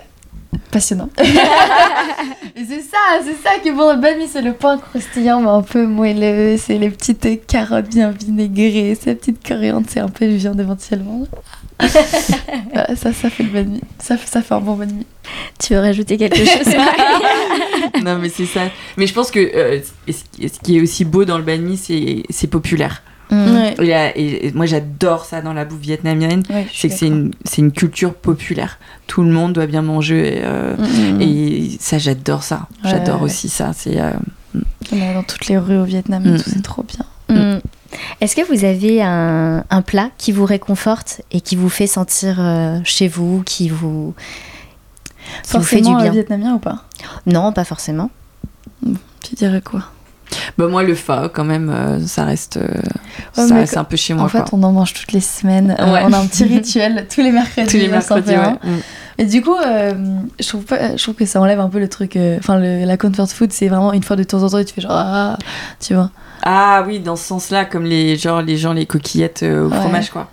passionnant. 0.71 1.09
et 1.17 1.23
c'est 2.67 2.81
ça, 2.81 2.97
c'est 3.23 3.41
ça 3.43 3.57
qui 3.61 3.69
est 3.69 3.71
bon 3.71 3.91
le 3.93 3.99
banh 4.01 4.17
mi, 4.17 4.27
c'est 4.27 4.41
le 4.41 4.53
pain 4.53 4.77
croustillant 4.77 5.41
mais 5.41 5.49
un 5.49 5.61
peu 5.61 5.85
moelleux, 5.85 6.57
c'est 6.57 6.77
les 6.77 6.89
petites 6.89 7.45
carottes 7.47 7.87
bien 7.89 8.11
vinaigrées, 8.11 8.97
c'est 8.99 9.11
la 9.11 9.15
petite 9.15 9.45
coriandre, 9.47 9.87
c'est 9.89 9.99
un 9.99 10.09
peu 10.09 10.25
de 10.25 10.31
viande 10.33 10.59
éventuellement. 10.59 11.23
Voilà, 12.73 12.95
ça, 12.95 13.13
ça 13.13 13.29
fait 13.29 13.43
le 13.43 13.49
banh 13.49 13.65
mi. 13.67 13.81
Ça, 13.99 14.17
fait- 14.17 14.27
ça 14.27 14.41
fait 14.41 14.53
un 14.55 14.59
bon 14.61 14.75
banh 14.75 14.87
mi. 14.91 15.05
Tu 15.59 15.73
veux 15.73 15.79
rajouter 15.79 16.17
quelque 16.17 16.37
chose 16.43 16.73
non, 18.03 18.17
mais 18.19 18.29
c'est 18.29 18.45
ça. 18.45 18.61
Mais 18.97 19.07
je 19.07 19.13
pense 19.13 19.31
que 19.31 19.39
euh, 19.39 19.79
ce 20.07 20.59
qui- 20.63 20.77
est 20.77 20.81
aussi 20.81 21.05
beau 21.05 21.23
dans 21.25 21.37
le 21.37 21.43
banh 21.43 21.61
mi, 21.61 21.77
c'est 21.77 22.23
c'est 22.29 22.47
populaire. 22.47 23.03
Mm. 23.29 23.81
Et, 23.81 23.89
et- 24.15 24.47
et 24.47 24.51
moi, 24.53 24.65
j'adore 24.65 25.25
ça 25.25 25.41
dans 25.41 25.53
la 25.53 25.65
bouffe 25.65 25.79
vietnamienne. 25.81 26.43
Ouais, 26.49 26.65
C'est 26.73 26.89
que 26.89 26.95
c'est 26.95 27.07
une, 27.07 27.31
c'est 27.45 27.61
une 27.61 27.71
culture 27.71 28.13
populaire. 28.13 28.79
Tout 29.07 29.21
le 29.23 29.29
monde 29.31 29.53
doit 29.53 29.67
bien 29.67 29.81
manger. 29.81 30.37
Et, 30.37 30.41
euh, 30.43 30.75
Mm, 30.77 31.21
et 31.21 31.77
ça, 31.79 31.97
j'adore 31.97 32.43
ça. 32.43 32.67
Ouais, 32.83 32.91
J'adore 32.91 33.17
ouais. 33.21 33.25
aussi 33.25 33.49
ça. 33.49 33.71
C'est 33.75 33.99
euh, 33.99 34.11
dans 34.91 35.23
toutes 35.23 35.47
les 35.47 35.57
rues 35.57 35.77
au 35.77 35.83
Vietnam 35.83 36.25
et 36.25 36.29
Mm. 36.31 36.37
tout, 36.37 36.49
c'est 36.49 36.61
trop 36.63 36.83
bien. 36.83 37.05
Mm. 37.35 37.59
Est-ce 38.21 38.35
que 38.35 38.41
vous 38.53 38.63
avez 38.65 39.01
un, 39.01 39.63
un 39.69 39.81
plat 39.81 40.09
qui 40.17 40.31
vous 40.31 40.45
réconforte 40.45 41.21
et 41.31 41.41
qui 41.41 41.55
vous 41.55 41.69
fait 41.69 41.87
sentir 41.87 42.37
euh, 42.39 42.79
chez 42.83 43.07
vous, 43.07 43.43
qui 43.45 43.69
vous, 43.69 44.13
qui 45.43 45.57
vous 45.57 45.63
fait 45.63 45.77
du 45.77 45.83
Forcément 45.83 45.99
euh, 45.99 46.03
bien? 46.03 46.11
vietnamien 46.11 46.53
ou 46.55 46.59
pas? 46.59 46.83
Non, 47.25 47.51
pas 47.51 47.63
forcément. 47.65 48.09
Tu 49.23 49.35
dirais 49.35 49.61
quoi? 49.61 49.83
Bah, 50.57 50.67
moi, 50.67 50.83
le 50.83 50.95
pho, 50.95 51.29
quand 51.33 51.43
même, 51.43 51.69
euh, 51.69 52.05
ça 52.05 52.25
reste, 52.25 52.57
euh, 52.57 52.67
Ouais, 53.37 53.47
ça 53.47 53.55
reste 53.55 53.77
un 53.77 53.83
peu 53.83 53.95
chez 53.95 54.13
moi. 54.13 54.25
En 54.25 54.27
fait, 54.27 54.39
quoi. 54.39 54.49
on 54.53 54.63
en 54.63 54.71
mange 54.71 54.93
toutes 54.93 55.11
les 55.11 55.21
semaines. 55.21 55.75
Euh, 55.79 55.93
Ouais. 55.93 56.01
on 56.03 56.13
a 56.13 56.17
un 56.17 56.25
petit 56.25 56.43
rituel 56.55 57.07
tous 57.13 57.21
les 57.21 57.31
mercredis. 57.31 57.69
Tous 57.69 57.77
les 57.77 57.87
mercredis, 57.87 58.31
ouais. 58.31 58.53
Mm. 58.63 58.79
Et 59.19 59.25
du 59.25 59.41
coup, 59.41 59.55
je, 59.59 60.47
trouve 60.47 60.63
pas, 60.63 60.95
je 60.95 61.01
trouve 61.01 61.15
que 61.15 61.25
ça 61.25 61.41
enlève 61.41 61.59
un 61.59 61.69
peu 61.69 61.79
le 61.79 61.87
truc. 61.87 62.17
Enfin, 62.37 62.59
la 62.59 62.97
comfort 62.97 63.29
food, 63.29 63.51
c'est 63.51 63.67
vraiment 63.67 63.93
une 63.93 64.03
fois 64.03 64.15
de 64.15 64.23
temps 64.23 64.43
en 64.43 64.49
temps, 64.49 64.59
et 64.59 64.65
tu 64.65 64.73
fais 64.75 64.81
genre. 64.81 64.91
Ah, 64.93 65.37
tu 65.79 65.95
vois. 65.95 66.11
Ah 66.43 66.83
oui, 66.85 66.99
dans 66.99 67.15
ce 67.15 67.25
sens-là, 67.25 67.65
comme 67.65 67.83
les, 67.85 68.15
genre, 68.15 68.43
les 68.43 68.57
gens, 68.57 68.73
les 68.73 68.85
coquillettes 68.85 69.43
au 69.43 69.69
fromage, 69.71 70.11
quoi. 70.11 70.29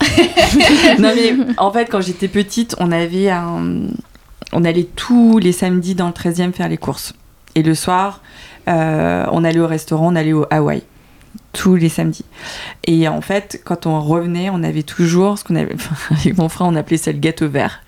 non 0.98 1.12
mais 1.14 1.34
en 1.56 1.72
fait 1.72 1.86
quand 1.86 2.00
j'étais 2.00 2.28
petite 2.28 2.76
on 2.78 2.92
avait 2.92 3.30
un 3.30 3.88
on 4.52 4.64
allait 4.64 4.88
tous 4.96 5.38
les 5.38 5.52
samedis 5.52 5.94
dans 5.94 6.06
le 6.06 6.12
13e 6.12 6.52
faire 6.52 6.68
les 6.68 6.78
courses. 6.78 7.14
Et 7.54 7.62
le 7.62 7.74
soir 7.74 8.22
euh, 8.68 9.26
on 9.32 9.44
allait 9.44 9.60
au 9.60 9.66
restaurant 9.66 10.12
on 10.12 10.16
allait 10.16 10.32
au 10.32 10.46
Hawaï 10.50 10.82
tous 11.58 11.74
les 11.74 11.88
samedis 11.88 12.24
et 12.86 13.08
en 13.08 13.20
fait 13.20 13.60
quand 13.64 13.84
on 13.86 14.00
revenait 14.00 14.48
on 14.48 14.62
avait 14.62 14.84
toujours 14.84 15.38
ce 15.38 15.42
qu'on 15.42 15.56
avait 15.56 15.74
avec 16.12 16.38
mon 16.38 16.48
frère 16.48 16.68
on 16.68 16.76
appelait 16.76 16.98
ça 16.98 17.10
le 17.10 17.18
gâteau 17.18 17.48
vert 17.48 17.80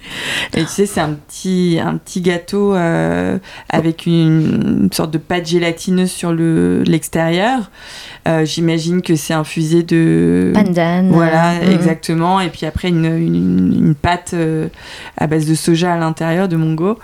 et 0.55 0.63
tu 0.63 0.67
sais 0.67 0.87
c'est 0.87 1.01
un 1.01 1.13
petit 1.13 1.79
un 1.81 1.97
petit 1.97 2.21
gâteau 2.21 2.75
euh, 2.75 3.39
avec 3.69 4.07
une, 4.07 4.83
une 4.87 4.93
sorte 4.93 5.13
de 5.13 5.19
pâte 5.19 5.47
gélatineuse 5.47 6.11
sur 6.11 6.33
le 6.33 6.83
l'extérieur 6.83 7.71
Euh, 8.29 8.45
j'imagine 8.45 9.01
que 9.01 9.17
c'est 9.17 9.33
infusé 9.33 9.83
de 9.83 10.53
Pandan. 10.55 11.09
voilà, 11.11 11.53
euh, 11.53 11.67
mm. 11.69 11.73
exactement. 11.73 12.41
Et 12.41 12.49
puis 12.51 12.67
après, 12.67 12.89
une, 12.89 13.07
une, 13.07 13.73
une 13.75 13.95
pâte 13.95 14.33
euh, 14.35 14.69
à 15.17 15.27
base 15.27 15.47
de 15.47 15.55
soja 15.55 15.95
à 15.95 15.97
l'intérieur 15.97 16.47
de 16.47 16.57
Mongo. 16.57 16.99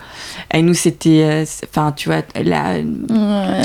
Et 0.52 0.62
nous, 0.62 0.74
c'était. 0.74 1.44
Enfin, 1.68 1.92
tu 1.92 2.10
vois, 2.10 2.22
là. 2.34 2.74
Ouais. 2.76 3.62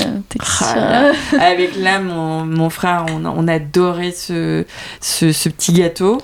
Ah, 0.62 1.12
avec 1.40 1.76
là, 1.76 2.00
mon, 2.00 2.46
mon 2.46 2.70
frère, 2.70 2.91
on, 3.08 3.24
on 3.24 3.48
adorait 3.48 4.12
ce, 4.12 4.64
ce, 5.00 5.32
ce 5.32 5.48
petit 5.48 5.72
gâteau. 5.72 6.20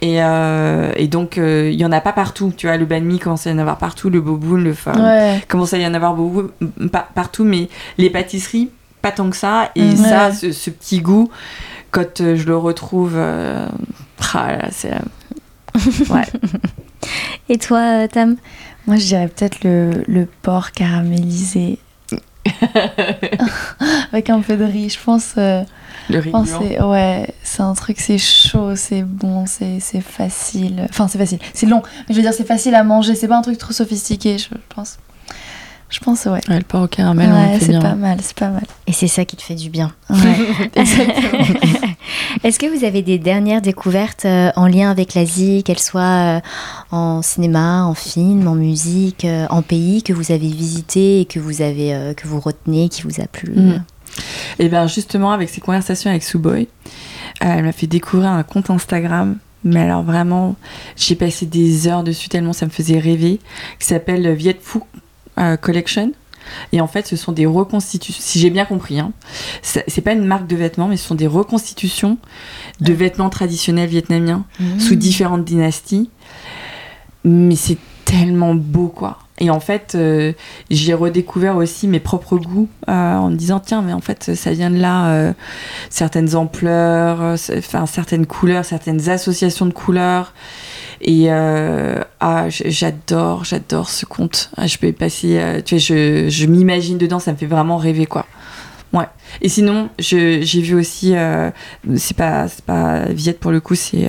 Et, 0.00 0.22
euh, 0.22 0.90
et 0.96 1.06
donc, 1.06 1.38
euh, 1.38 1.70
il 1.72 1.78
y 1.78 1.84
en 1.84 1.92
a 1.92 2.00
pas 2.00 2.12
partout. 2.12 2.52
Tu 2.56 2.66
vois, 2.66 2.76
le 2.76 2.86
banh 2.86 3.00
mi 3.04 3.18
commence 3.20 3.46
à 3.46 3.50
y 3.50 3.54
en 3.54 3.58
avoir 3.58 3.78
partout, 3.78 4.10
le 4.10 4.20
boboon, 4.20 4.56
le 4.56 4.74
Ouais. 4.96 5.40
commence 5.48 5.72
à 5.74 5.78
y 5.78 5.86
en 5.86 5.94
avoir 5.94 6.14
beaucoup, 6.14 6.50
pa- 6.90 7.08
partout, 7.14 7.44
mais 7.44 7.68
les 7.98 8.10
pâtisseries, 8.10 8.70
pas 9.00 9.12
tant 9.12 9.30
que 9.30 9.36
ça. 9.36 9.70
Et 9.76 9.82
Mhm. 9.92 9.96
ça, 9.96 10.32
ce, 10.32 10.50
ce 10.52 10.70
petit 10.70 11.00
goût, 11.00 11.30
quand 11.92 12.20
euh, 12.20 12.34
je 12.36 12.46
le 12.46 12.56
retrouve, 12.56 13.12
euh, 13.14 13.68
ah 14.34 14.58
c'est. 14.72 14.92
euh, 14.92 14.98
ouais. 16.10 16.22
Et 17.48 17.58
toi, 17.58 17.78
euh, 17.78 18.06
Tam? 18.08 18.36
Moi, 18.88 18.96
je 18.96 19.06
dirais 19.06 19.28
peut-être 19.28 19.62
le, 19.62 20.02
le 20.08 20.26
porc 20.42 20.72
caramélisé. 20.72 21.78
Avec 24.12 24.30
un 24.30 24.40
peu 24.40 24.56
de 24.56 24.64
riz. 24.64 24.90
Je 24.90 24.98
pense. 25.02 25.34
euh, 25.38 25.62
le 26.08 26.22
c'est 26.22 26.82
ouais, 26.82 27.34
c'est 27.42 27.62
un 27.62 27.74
truc, 27.74 28.00
c'est 28.00 28.18
chaud, 28.18 28.76
c'est 28.76 29.02
bon, 29.02 29.44
c'est 29.46 29.80
c'est 29.80 30.00
facile. 30.00 30.86
Enfin, 30.88 31.08
c'est 31.08 31.18
facile. 31.18 31.38
C'est 31.54 31.66
long. 31.66 31.82
Mais 32.08 32.14
je 32.14 32.16
veux 32.16 32.22
dire, 32.22 32.34
c'est 32.34 32.46
facile 32.46 32.74
à 32.74 32.84
manger. 32.84 33.14
C'est 33.14 33.28
pas 33.28 33.36
un 33.36 33.42
truc 33.42 33.58
trop 33.58 33.72
sophistiqué, 33.72 34.38
je 34.38 34.48
pense. 34.74 34.98
Je 35.92 36.00
pense, 36.00 36.24
ouais. 36.24 36.40
Ouais, 36.48 36.56
le 36.56 36.62
porc 36.62 36.84
au 36.84 36.86
caramel, 36.86 37.28
on 37.30 37.34
ouais, 37.34 37.58
c'est 37.60 37.78
pas 37.78 37.94
mal, 37.94 38.18
c'est 38.22 38.34
pas 38.34 38.48
mal. 38.48 38.64
Et 38.86 38.92
c'est 38.92 39.08
ça 39.08 39.26
qui 39.26 39.36
te 39.36 39.42
fait 39.42 39.54
du 39.54 39.68
bien. 39.68 39.92
Ouais, 40.08 40.70
exactement. 40.74 41.44
Est-ce 42.44 42.58
que 42.58 42.66
vous 42.66 42.84
avez 42.86 43.02
des 43.02 43.18
dernières 43.18 43.60
découvertes 43.60 44.24
euh, 44.24 44.50
en 44.56 44.66
lien 44.66 44.90
avec 44.90 45.12
l'Asie, 45.12 45.62
qu'elles 45.62 45.78
soient 45.78 46.38
euh, 46.38 46.40
en 46.92 47.20
cinéma, 47.20 47.84
en 47.84 47.92
film, 47.92 48.48
en 48.48 48.54
musique, 48.54 49.26
euh, 49.26 49.46
en 49.50 49.60
pays 49.60 50.02
que 50.02 50.14
vous 50.14 50.32
avez 50.32 50.48
visité 50.48 51.20
et 51.20 51.24
que 51.26 51.38
vous 51.38 51.60
avez 51.60 51.94
euh, 51.94 52.14
que 52.14 52.26
vous 52.26 52.40
retenez, 52.40 52.88
qui 52.88 53.02
vous 53.02 53.20
a 53.20 53.26
plu? 53.26 53.52
Mm. 53.54 53.84
Et 54.58 54.68
bien 54.68 54.86
justement, 54.86 55.32
avec 55.32 55.48
ces 55.48 55.60
conversations 55.60 56.10
avec 56.10 56.22
Suboy, 56.22 56.62
euh, 56.62 56.66
elle 57.40 57.64
m'a 57.64 57.72
fait 57.72 57.86
découvrir 57.86 58.30
un 58.30 58.42
compte 58.42 58.70
Instagram. 58.70 59.38
Mais 59.64 59.80
alors 59.80 60.02
vraiment, 60.02 60.56
j'ai 60.96 61.14
passé 61.14 61.46
des 61.46 61.86
heures 61.86 62.02
dessus 62.02 62.28
tellement 62.28 62.52
ça 62.52 62.66
me 62.66 62.70
faisait 62.70 62.98
rêver, 62.98 63.38
qui 63.78 63.86
s'appelle 63.86 64.32
Viet 64.34 64.58
Phu 64.60 64.80
euh, 65.38 65.56
Collection. 65.56 66.12
Et 66.72 66.80
en 66.80 66.88
fait, 66.88 67.06
ce 67.06 67.14
sont 67.14 67.30
des 67.30 67.46
reconstitutions, 67.46 68.20
si 68.20 68.40
j'ai 68.40 68.50
bien 68.50 68.64
compris, 68.64 68.98
hein, 68.98 69.12
c'est 69.62 70.00
pas 70.00 70.12
une 70.12 70.24
marque 70.24 70.48
de 70.48 70.56
vêtements, 70.56 70.88
mais 70.88 70.96
ce 70.96 71.06
sont 71.06 71.14
des 71.14 71.28
reconstitutions 71.28 72.18
de 72.80 72.92
vêtements 72.92 73.30
traditionnels 73.30 73.88
vietnamiens 73.88 74.44
Mm. 74.58 74.80
sous 74.80 74.96
différentes 74.96 75.44
dynasties. 75.44 76.10
Mais 77.24 77.54
c'est 77.54 77.78
tellement 78.04 78.56
beau, 78.56 78.88
quoi. 78.88 79.18
Et 79.38 79.50
en 79.50 79.60
fait, 79.60 79.94
euh, 79.94 80.32
j'ai 80.70 80.94
redécouvert 80.94 81.56
aussi 81.56 81.88
mes 81.88 82.00
propres 82.00 82.36
goûts 82.36 82.68
euh, 82.88 82.92
en 82.92 83.30
me 83.30 83.36
disant, 83.36 83.60
tiens, 83.60 83.82
mais 83.82 83.92
en 83.92 84.00
fait, 84.00 84.34
ça 84.34 84.52
vient 84.52 84.70
de 84.70 84.78
là, 84.78 85.08
euh, 85.08 85.32
certaines 85.90 86.36
ampleurs, 86.36 87.36
enfin, 87.56 87.86
certaines 87.86 88.26
couleurs, 88.26 88.64
certaines 88.64 89.08
associations 89.08 89.66
de 89.66 89.72
couleurs. 89.72 90.34
Et 91.00 91.28
ah, 91.30 92.46
j'adore, 92.48 93.44
j'adore 93.44 93.88
ce 93.88 94.06
conte. 94.06 94.50
Ah, 94.56 94.68
je 94.68 94.78
peux 94.78 94.92
passer, 94.92 95.60
tu 95.64 95.74
vois, 95.74 95.80
je, 95.80 96.28
je 96.28 96.46
m'imagine 96.46 96.96
dedans, 96.96 97.18
ça 97.18 97.32
me 97.32 97.36
fait 97.36 97.46
vraiment 97.46 97.78
rêver, 97.78 98.06
quoi. 98.06 98.26
Ouais. 98.92 99.06
Et 99.40 99.48
sinon, 99.48 99.88
j'ai 99.98 100.40
vu 100.44 100.74
aussi, 100.74 101.14
c'est 101.96 102.16
pas, 102.16 102.46
c'est 102.46 102.64
pas 102.64 103.06
Viet 103.06 103.32
pour 103.32 103.50
le 103.50 103.60
coup, 103.60 103.74
c'est. 103.74 104.08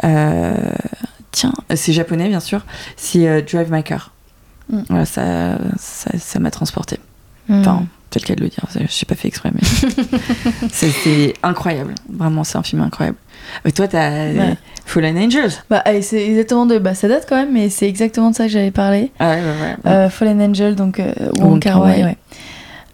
tiens, 0.00 1.52
c'est 1.74 1.92
japonais, 1.92 2.28
bien 2.30 2.40
sûr. 2.40 2.64
C'est 2.96 3.42
Drive 3.42 3.70
My 3.70 3.82
Car. 3.82 4.12
Mm. 4.70 4.78
Voilà, 4.88 5.04
ça 5.06 5.58
ça 5.78 6.10
ça 6.18 6.38
m'a 6.38 6.50
transporté. 6.50 6.98
Mm. 7.48 7.60
Enfin, 7.60 7.82
tel 8.10 8.24
qu'elle 8.24 8.38
le 8.40 8.48
dire, 8.48 8.64
je 8.74 8.86
sais 8.92 9.06
pas 9.06 9.14
fait 9.14 9.28
exprès, 9.28 9.50
mais. 9.54 9.60
c'est 10.72 11.34
incroyable. 11.42 11.94
Vraiment, 12.12 12.44
c'est 12.44 12.58
un 12.58 12.62
film 12.62 12.82
incroyable. 12.82 13.18
Mais 13.64 13.72
toi, 13.72 13.88
t'as 13.88 14.10
Ouais. 14.10 14.56
Fallen 14.84 15.18
Angels. 15.18 15.52
bah, 15.68 15.82
c'est 16.02 16.26
exactement 16.26 16.66
de. 16.66 16.78
Bah, 16.78 16.94
ça 16.94 17.08
date 17.08 17.26
quand 17.28 17.36
même, 17.36 17.52
mais 17.52 17.68
c'est 17.68 17.88
exactement 17.88 18.30
de 18.30 18.34
ça 18.34 18.44
que 18.44 18.50
j'avais 18.50 18.70
parlé. 18.70 19.12
Ah 19.18 19.30
ouais, 19.30 19.36
ouais, 19.36 19.76
ouais. 19.84 19.90
Euh, 19.90 20.10
Fallen 20.10 20.40
Angel, 20.40 20.74
donc 20.74 21.00
euh, 21.00 21.12
Wong 21.38 21.50
Wong 21.52 21.60
Kar 21.60 21.80
Wai. 21.82 22.16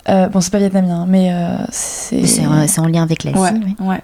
Euh, 0.09 0.29
bon, 0.29 0.41
c'est 0.41 0.51
pas 0.53 0.59
vietnamien, 0.59 1.07
mais 1.09 1.33
euh, 1.33 1.57
c'est. 1.71 2.27
C'est 2.27 2.47
en, 2.47 2.67
c'est 2.67 2.81
en 2.81 2.87
lien 2.87 3.03
avec 3.03 3.25
l'Asie. 3.25 3.39
Ouais, 3.39 3.53
oui. 3.55 3.77
ouais. 3.81 4.01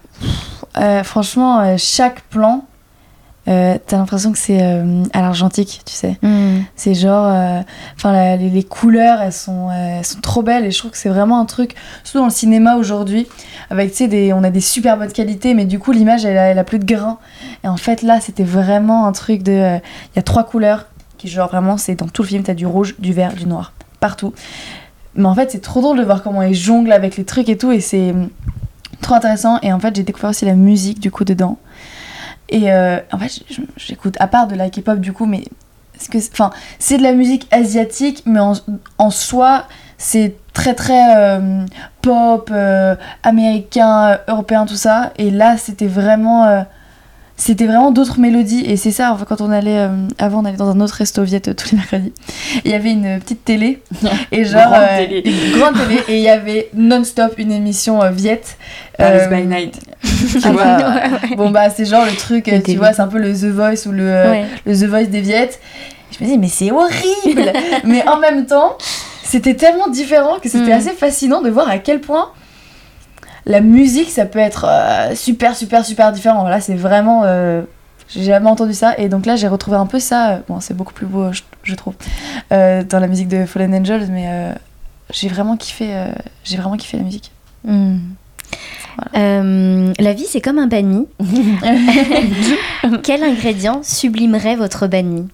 Euh, 0.78 1.02
franchement, 1.02 1.60
euh, 1.60 1.74
chaque 1.76 2.22
plan, 2.22 2.64
euh, 3.48 3.78
t'as 3.86 3.96
l'impression 3.96 4.32
que 4.32 4.38
c'est 4.38 4.62
euh, 4.62 5.02
à 5.12 5.22
l'argentique, 5.22 5.80
tu 5.86 5.94
sais. 5.94 6.18
Mm. 6.22 6.60
C'est 6.76 6.94
genre. 6.94 7.26
euh, 7.26 7.60
Enfin, 7.96 8.36
les, 8.36 8.48
les 8.50 8.62
couleurs, 8.64 9.20
elles 9.22 9.32
sont, 9.32 9.70
elles 9.70 10.04
sont 10.04 10.20
trop 10.20 10.42
belles 10.42 10.64
et 10.66 10.70
je 10.70 10.78
trouve 10.78 10.90
que 10.90 10.96
c'est 10.98 11.08
vraiment 11.08 11.40
un 11.40 11.44
truc, 11.46 11.74
surtout 12.04 12.18
dans 12.18 12.24
le 12.26 12.30
cinéma 12.30 12.76
aujourd'hui, 12.76 13.26
avec, 13.70 13.90
tu 13.90 13.96
sais, 13.96 14.08
des, 14.08 14.32
on 14.32 14.42
a 14.44 14.50
des 14.50 14.60
super 14.60 14.96
bonnes 14.98 15.12
qualités, 15.12 15.54
mais 15.54 15.64
du 15.64 15.78
coup, 15.78 15.92
l'image, 15.92 16.24
elle, 16.24 16.38
a- 16.38 16.44
elle 16.50 16.58
a 16.58 16.64
plus 16.64 16.78
de 16.78 16.84
grain. 16.84 17.18
Et 17.64 17.68
en 17.68 17.76
fait, 17.76 18.02
là, 18.02 18.20
c'était 18.20 18.44
vraiment 18.44 19.06
un 19.06 19.12
truc 19.12 19.42
de. 19.42 19.52
Il 20.12 20.16
y 20.16 20.18
a 20.18 20.22
trois 20.22 20.44
couleurs 20.44 20.86
qui, 21.18 21.28
genre, 21.28 21.48
vraiment, 21.48 21.76
c'est 21.76 21.94
dans 21.96 22.08
tout 22.08 22.22
le 22.22 22.28
film, 22.28 22.42
t'as 22.42 22.54
du 22.54 22.66
rouge, 22.66 22.94
du 22.98 23.12
vert, 23.12 23.32
du 23.34 23.46
noir, 23.46 23.72
partout. 24.00 24.32
Mais 25.16 25.26
en 25.26 25.34
fait, 25.34 25.50
c'est 25.50 25.60
trop 25.60 25.80
drôle 25.80 25.98
de 25.98 26.04
voir 26.04 26.22
comment 26.22 26.42
ils 26.42 26.54
jonglent 26.54 26.92
avec 26.92 27.16
les 27.16 27.24
trucs 27.24 27.48
et 27.48 27.58
tout, 27.58 27.72
et 27.72 27.80
c'est 27.80 28.10
hum, 28.12 28.28
trop 29.02 29.14
intéressant. 29.14 29.58
Et 29.62 29.72
en 29.72 29.80
fait, 29.80 29.94
j'ai 29.96 30.02
découvert 30.04 30.30
aussi 30.30 30.44
la 30.44 30.54
musique, 30.54 31.00
du 31.00 31.10
coup, 31.10 31.24
dedans. 31.24 31.58
Et 32.50 32.72
euh, 32.72 32.98
en 33.12 33.18
fait, 33.18 33.42
j'écoute, 33.76 34.16
à 34.20 34.26
part 34.26 34.46
de 34.46 34.54
la 34.54 34.68
K-pop, 34.68 34.98
du 35.00 35.12
coup, 35.12 35.26
mais. 35.26 35.44
C'est 36.78 36.96
de 36.96 37.02
la 37.02 37.12
musique 37.12 37.46
asiatique, 37.50 38.22
mais 38.24 38.40
en, 38.40 39.10
soi, 39.10 39.66
c'est 39.98 40.34
très 40.54 40.74
très 40.74 41.14
euh, 41.14 41.66
pop, 42.00 42.48
euh, 42.50 42.96
américain, 43.22 44.12
euh, 44.12 44.16
européen, 44.28 44.64
tout 44.64 44.76
ça. 44.76 45.12
Et 45.18 45.30
là, 45.30 45.58
c'était 45.58 45.86
vraiment. 45.86 46.64
Euh, 47.40 47.42
c'était 47.42 47.66
vraiment 47.66 47.90
d'autres 47.90 48.18
mélodies 48.20 48.64
et 48.66 48.76
c'est 48.76 48.90
ça 48.90 49.12
enfin, 49.12 49.24
quand 49.26 49.40
on 49.40 49.50
allait 49.50 49.78
euh, 49.78 49.88
avant 50.18 50.40
on 50.42 50.44
allait 50.44 50.56
dans 50.58 50.70
un 50.70 50.80
autre 50.80 50.94
resto 50.94 51.22
viette 51.22 51.48
euh, 51.48 51.54
tous 51.54 51.70
les 51.72 51.78
mercredis 51.78 52.12
il 52.64 52.70
y 52.70 52.74
avait 52.74 52.92
une 52.92 53.18
petite 53.20 53.44
télé 53.44 53.80
et 54.32 54.44
genre 54.44 54.62
Grande 54.68 54.82
euh, 54.82 54.96
télé. 55.06 55.22
une 55.24 55.58
grande 55.58 55.74
télé 55.74 56.00
et 56.08 56.16
il 56.18 56.22
y 56.22 56.28
avait 56.28 56.68
non-stop 56.74 57.34
une 57.38 57.52
émission 57.52 58.02
euh, 58.02 58.10
viette 58.10 58.56
Paris 58.98 59.18
Euh, 59.22 59.26
by 59.28 59.46
Night. 59.46 59.80
tu 60.02 60.40
Tu 60.40 60.48
vois 60.48 60.76
vois 60.78 61.36
bon 61.36 61.50
bah 61.50 61.70
c'est 61.70 61.84
genre 61.86 62.04
le 62.04 62.12
truc 62.16 62.48
euh, 62.48 62.60
tu 62.64 62.76
vois 62.76 62.92
c'est 62.92 63.02
un 63.02 63.08
peu 63.08 63.18
le 63.18 63.32
The 63.32 63.46
Voice 63.54 63.86
ou 63.86 63.92
le, 63.92 64.02
euh, 64.08 64.30
Ouais. 64.30 64.44
le 64.66 64.74
The 64.74 64.84
Voice 64.84 65.04
des 65.08 65.20
viettes 65.22 65.58
je 66.18 66.22
me 66.24 66.28
dis 66.30 66.38
mais 66.38 66.48
c'est 66.48 66.70
horrible 66.70 67.52
mais 67.84 68.06
en 68.06 68.18
même 68.18 68.44
temps 68.46 68.76
c'était 69.22 69.54
tellement 69.54 69.88
différent 69.88 70.38
que 70.42 70.48
c'était 70.48 70.70
Mm. 70.74 70.78
assez 70.78 70.90
fascinant 70.90 71.40
de 71.40 71.48
voir 71.50 71.68
à 71.70 71.78
quel 71.78 72.00
point 72.00 72.30
la 73.46 73.60
musique 73.60 74.10
ça 74.10 74.26
peut 74.26 74.38
être 74.38 74.66
euh, 74.68 75.14
super 75.14 75.56
super 75.56 75.84
super 75.84 76.12
différent. 76.12 76.44
Là 76.48 76.60
c'est 76.60 76.74
vraiment 76.74 77.22
euh, 77.24 77.62
j'ai 78.08 78.24
jamais 78.24 78.48
entendu 78.50 78.74
ça. 78.74 78.94
Et 78.98 79.08
donc 79.08 79.26
là 79.26 79.36
j'ai 79.36 79.48
retrouvé 79.48 79.76
un 79.76 79.86
peu 79.86 79.98
ça. 80.00 80.30
Euh, 80.30 80.38
bon 80.48 80.60
c'est 80.60 80.74
beaucoup 80.74 80.92
plus 80.94 81.06
beau 81.06 81.32
je, 81.32 81.42
je 81.62 81.74
trouve 81.74 81.94
euh, 82.52 82.82
dans 82.84 82.98
la 82.98 83.06
musique 83.08 83.28
de 83.28 83.46
Fallen 83.46 83.74
Angels 83.74 84.08
mais 84.10 84.26
euh, 84.28 84.52
j'ai 85.12 85.28
vraiment 85.28 85.56
kiffé 85.56 85.88
euh, 85.94 86.12
j'ai 86.44 86.56
vraiment 86.56 86.76
kiffé 86.76 86.96
la 86.96 87.02
musique. 87.04 87.30
Hmm. 87.64 87.98
Euh, 89.16 89.92
la 89.98 90.12
vie, 90.12 90.26
c'est 90.28 90.40
comme 90.42 90.58
un 90.58 90.66
banni. 90.66 91.06
Quel 93.02 93.22
ingrédient 93.22 93.82
sublimerait 93.82 94.56
votre 94.56 94.86
banni 94.88 95.28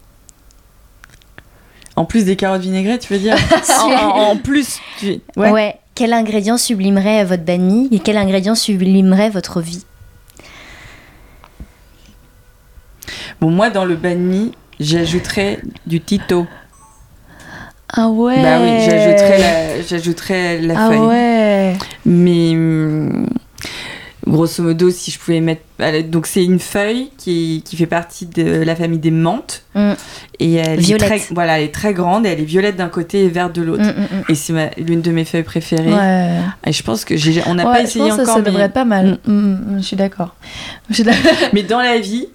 En 1.97 2.05
plus 2.05 2.25
des 2.25 2.37
carottes 2.37 2.61
vinaigrées, 2.61 2.99
tu 2.99 3.13
veux 3.13 3.19
dire? 3.19 3.37
En, 3.81 3.91
en- 3.91 4.31
en 4.31 4.37
plus, 4.37 4.79
tu... 4.99 5.21
ouais. 5.37 5.77
Quel 5.97 6.13
ingrédient 6.13 6.59
sublimerait 6.59 7.25
votre 7.25 7.43
banni 7.43 7.89
et 7.91 7.99
quel 8.01 8.19
ingrédient 8.19 8.55
sublimerait 8.55 9.31
votre 9.31 9.63
vie? 9.63 9.83
Bon, 13.41 13.51
moi, 13.51 13.71
dans 13.71 13.87
le 13.87 13.97
banni, 13.97 14.53
j'ajouterais 14.79 15.59
du 15.87 16.03
Tito. 16.03 16.47
ah 17.89 18.09
ouais 18.09 18.43
Bah 18.43 18.59
oui, 18.61 18.85
j'ajouterais 18.85 19.39
la, 19.39 19.83
j'ajouterais 19.83 20.59
la 20.61 20.75
ah 20.77 20.89
feuille. 20.89 20.99
ouais 21.01 21.77
Mais 22.05 22.51
hum, 22.51 23.27
grosso 24.27 24.63
modo, 24.63 24.91
si 24.91 25.11
je 25.11 25.19
pouvais 25.19 25.41
mettre. 25.41 25.63
Donc, 26.09 26.27
c'est 26.27 26.45
une 26.45 26.59
feuille 26.59 27.11
qui, 27.19 27.63
qui 27.65 27.77
fait 27.77 27.87
partie 27.87 28.27
de 28.27 28.43
la 28.63 28.75
famille 28.75 28.99
des 28.99 29.11
menthes. 29.11 29.63
Mm. 29.75 29.93
Et 30.41 30.55
elle 30.55 30.81
Violette. 30.81 31.03
est, 31.13 31.19
très, 31.19 31.35
voilà, 31.35 31.59
elle 31.59 31.65
est 31.67 31.73
très 31.75 31.95
grande 31.95 32.27
et 32.27 32.31
elle 32.31 32.41
est 32.41 32.45
violette 32.45 32.77
d'un 32.77 32.89
côté 32.89 33.25
et 33.25 33.29
verte 33.29 33.55
de 33.55 33.63
l'autre. 33.63 33.85
Mm, 33.85 33.89
mm. 34.19 34.23
Et 34.29 34.35
c'est 34.35 34.53
ma- 34.53 34.71
l'une 34.79 35.01
de 35.03 35.11
mes 35.13 35.25
feuilles 35.25 35.43
préférées. 35.45 35.93
ouais 35.93 36.41
Et 36.67 36.73
je 36.73 36.83
pense 36.83 37.05
que 37.05 37.17
j'ai, 37.17 37.43
on 37.47 37.55
n'a 37.55 37.67
Ouais, 37.67 37.73
pas 37.73 37.81
je 37.81 37.85
essayé 37.85 38.09
pense 38.09 38.15
encore. 38.21 38.27
ça 38.35 38.39
mais... 38.41 38.43
devrait 38.47 38.65
être 38.65 38.73
pas 38.73 38.85
mal. 38.85 39.19
Je 39.27 39.83
suis 39.83 39.97
d'accord. 39.97 40.35
Mais 41.53 41.63
dans 41.63 41.81
la 41.81 41.99
vie, 41.99 42.27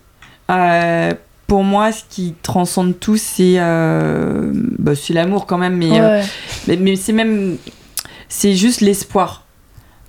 euh, 0.49 1.11
pour 1.47 1.63
moi, 1.63 1.91
ce 1.91 2.03
qui 2.09 2.33
transcende 2.41 2.97
tout, 2.99 3.17
c'est 3.17 3.55
euh, 3.57 4.51
bah, 4.79 4.93
c'est 4.95 5.13
l'amour 5.13 5.45
quand 5.45 5.57
même, 5.57 5.75
mais, 5.75 5.99
euh, 5.99 6.21
mais, 6.67 6.77
mais 6.77 6.95
c'est 6.95 7.11
même. 7.13 7.57
C'est 8.29 8.55
juste 8.55 8.79
l'espoir. 8.79 9.45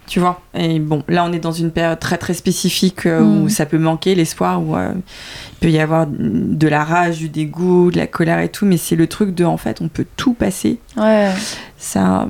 Tu 0.09 0.21
vois 0.21 0.41
Et 0.55 0.79
bon, 0.81 1.03
là, 1.09 1.25
on 1.25 1.33
est 1.33 1.39
dans 1.39 1.53
une 1.53 1.71
période 1.71 1.99
très 1.99 2.19
très 2.19 2.35
spécifique 2.35 3.07
euh, 3.07 3.21
Mm. 3.21 3.43
où 3.45 3.49
ça 3.49 3.67
peut 3.67 3.79
manquer, 3.79 4.15
l'espoir, 4.15 4.61
où 4.63 4.77
euh, 4.77 4.93
il 4.95 5.59
peut 5.61 5.71
y 5.71 5.79
avoir 5.79 6.07
de 6.09 6.69
la 6.69 6.85
rage, 6.85 7.19
du 7.19 7.29
dégoût, 7.29 7.91
de 7.91 7.97
la 7.99 8.07
colère 8.07 8.41
et 8.41 8.49
tout, 8.49 8.67
mais 8.67 8.77
c'est 8.77 8.97
le 8.97 9.07
truc 9.07 9.35
de, 9.35 9.45
en 9.45 9.57
fait, 9.57 9.81
on 9.81 9.89
peut 9.89 10.07
tout 10.17 10.35
passer. 10.35 10.79
ouais. 10.97 11.31
Ça. 11.79 12.29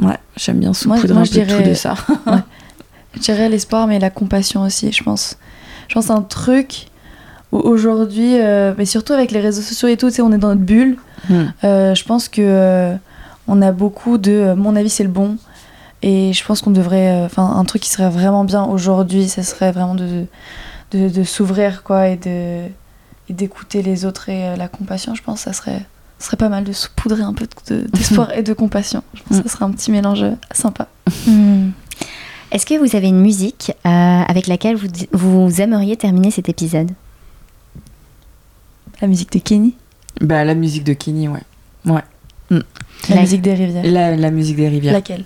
Ouais, 0.00 0.16
j'aime 0.36 0.60
bien 0.60 0.72
saupoudrer 0.72 1.18
un 1.18 1.22
peu 1.22 1.28
dirais- 1.28 1.62
tout 1.62 1.68
de 1.68 1.74
ça. 1.74 1.94
Je 3.14 3.20
dirais 3.20 3.48
l'espoir, 3.48 3.86
mais 3.88 3.98
la 3.98 4.10
compassion 4.10 4.62
aussi, 4.62 4.92
je 4.92 5.02
pense. 5.02 5.36
Je 5.88 5.94
pense 5.94 6.10
un 6.10 6.22
truc 6.22 6.86
où 7.50 7.58
aujourd'hui, 7.58 8.38
euh, 8.40 8.74
mais 8.78 8.84
surtout 8.84 9.12
avec 9.14 9.32
les 9.32 9.40
réseaux 9.40 9.62
sociaux 9.62 9.88
et 9.88 9.96
tout, 9.96 10.08
tu 10.08 10.16
sais, 10.16 10.22
on 10.22 10.30
est 10.32 10.38
dans 10.38 10.48
notre 10.48 10.60
bulle. 10.60 10.98
Mm. 11.28 11.34
Euh, 11.64 11.94
je 11.96 12.04
pense 12.04 12.28
que 12.28 12.42
euh, 12.42 12.94
on 13.48 13.60
a 13.62 13.72
beaucoup 13.72 14.18
de 14.18 14.30
euh, 14.30 14.54
mon 14.54 14.76
avis 14.76 14.88
c'est 14.90 15.02
le 15.02 15.08
bon 15.08 15.36
et 16.02 16.32
je 16.32 16.44
pense 16.44 16.60
qu'on 16.62 16.70
devrait 16.70 17.10
euh, 17.10 17.26
enfin 17.26 17.44
un 17.56 17.64
truc 17.64 17.82
qui 17.82 17.90
serait 17.90 18.08
vraiment 18.10 18.44
bien 18.44 18.64
aujourd'hui 18.64 19.28
ça 19.28 19.42
serait 19.42 19.72
vraiment 19.72 19.94
de 19.94 20.26
de, 20.92 21.08
de 21.08 21.24
s'ouvrir 21.24 21.82
quoi 21.82 22.08
et 22.08 22.16
de 22.16 22.66
et 23.28 23.32
d'écouter 23.32 23.82
les 23.82 24.04
autres 24.04 24.28
et 24.28 24.44
euh, 24.48 24.56
la 24.56 24.68
compassion 24.68 25.14
je 25.14 25.22
pense 25.22 25.38
que 25.40 25.44
ça 25.44 25.52
serait 25.52 25.80
ça 26.18 26.26
serait 26.26 26.36
pas 26.36 26.48
mal 26.48 26.64
de 26.64 26.72
saupoudrer 26.72 27.22
un 27.22 27.32
peu 27.34 27.46
de- 27.68 27.86
d'espoir 27.92 28.32
et 28.32 28.42
de 28.42 28.52
compassion. 28.52 29.02
Je 29.14 29.22
pense 29.22 29.38
que 29.38 29.48
ça 29.48 29.54
serait 29.54 29.64
un 29.66 29.70
petit 29.70 29.90
mélange 29.92 30.22
euh, 30.24 30.32
sympa. 30.52 30.88
Hmm. 31.28 31.70
Est-ce 32.50 32.64
que 32.66 32.74
vous 32.78 32.96
avez 32.96 33.06
une 33.08 33.20
musique 33.20 33.70
euh, 33.86 33.88
avec 34.26 34.46
laquelle 34.48 34.74
vous, 34.76 34.88
vous 35.12 35.60
aimeriez 35.60 35.96
terminer 35.96 36.30
cet 36.32 36.48
épisode? 36.48 36.90
La 39.00 39.06
musique 39.06 39.32
de 39.32 39.38
Kenny? 39.38 39.76
Bah, 40.20 40.44
la 40.44 40.54
musique 40.54 40.82
de 40.84 40.92
Kenny, 40.94 41.28
ouais. 41.28 41.42
la 41.84 41.94
La- 43.10 43.20
musique 43.20 43.42
des 43.42 43.54
rivières. 43.54 43.84
La, 43.84 44.16
la 44.16 44.30
musique 44.30 44.56
des 44.56 44.68
rivières. 44.68 44.94
laquelle? 44.94 45.24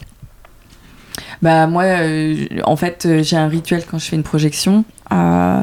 Bah 1.42 1.66
moi, 1.66 1.82
euh, 1.84 2.46
en 2.64 2.76
fait, 2.76 3.04
euh, 3.04 3.22
j'ai 3.22 3.36
un 3.36 3.48
rituel 3.48 3.82
quand 3.90 3.98
je 3.98 4.04
fais 4.06 4.16
une 4.16 4.22
projection. 4.22 4.84
euh, 5.12 5.60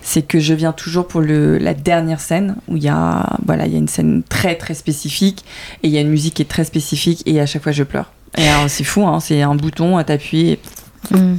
c'est 0.00 0.22
que 0.22 0.38
je 0.38 0.54
viens 0.54 0.72
toujours 0.72 1.06
pour 1.08 1.20
le, 1.20 1.58
la 1.58 1.74
dernière 1.74 2.20
scène 2.20 2.56
où 2.68 2.76
il 2.76 2.84
y 2.84 2.88
a, 2.88 3.36
voilà, 3.44 3.66
il 3.66 3.72
y 3.72 3.74
a 3.74 3.78
une 3.78 3.88
scène 3.88 4.22
très 4.28 4.54
très 4.54 4.74
spécifique 4.74 5.44
et 5.82 5.88
il 5.88 5.92
y 5.92 5.98
a 5.98 6.00
une 6.00 6.08
musique 6.10 6.34
qui 6.34 6.42
est 6.42 6.46
très 6.46 6.64
spécifique 6.64 7.22
et 7.26 7.40
à 7.40 7.46
chaque 7.46 7.62
fois 7.64 7.72
je 7.72 7.82
pleure. 7.82 8.12
Et 8.38 8.46
c'est 8.68 8.84
fou, 8.84 9.06
hein, 9.06 9.18
c'est 9.20 9.42
un 9.42 9.54
bouton 9.54 9.96
à 9.98 10.04
t'appuyer. 10.04 10.60
Hmm. 11.10 11.36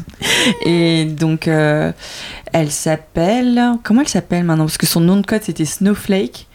Et 0.65 1.05
donc, 1.05 1.47
euh, 1.47 1.91
elle 2.53 2.71
s'appelle. 2.71 3.61
Comment 3.83 4.01
elle 4.01 4.07
s'appelle 4.07 4.43
maintenant? 4.43 4.65
Parce 4.65 4.77
que 4.77 4.85
son 4.85 4.99
nom 5.01 5.17
de 5.17 5.25
code 5.25 5.43
c'était 5.43 5.65
Snowflake. 5.65 6.47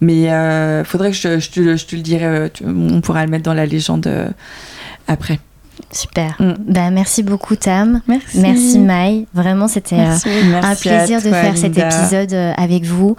Mais 0.00 0.30
euh, 0.30 0.84
faudrait 0.84 1.10
que 1.10 1.16
je, 1.16 1.38
je 1.40 1.50
te, 1.50 1.76
je 1.76 1.86
te 1.86 1.96
le 1.96 2.02
dirai. 2.02 2.50
tu- 2.52 2.64
on 2.66 3.00
pourra 3.00 3.24
le 3.24 3.30
mettre 3.30 3.44
dans 3.44 3.54
la 3.54 3.64
légende 3.66 4.06
euh, 4.06 4.28
après. 5.08 5.38
Super. 5.92 6.36
Mm. 6.40 6.52
Bah, 6.68 6.90
merci 6.90 7.22
beaucoup 7.22 7.56
Tam. 7.56 8.00
merci 8.06 8.38
Merci 8.40 8.78
Maï. 8.78 9.26
Vraiment, 9.34 9.68
c'était 9.68 9.96
euh, 9.98 10.60
un 10.62 10.74
plaisir 10.74 11.18
de 11.22 11.30
faire 11.30 11.56
cet 11.56 11.78
épisode 11.78 12.32
euh, 12.32 12.52
avec 12.56 12.84
vous. 12.84 13.16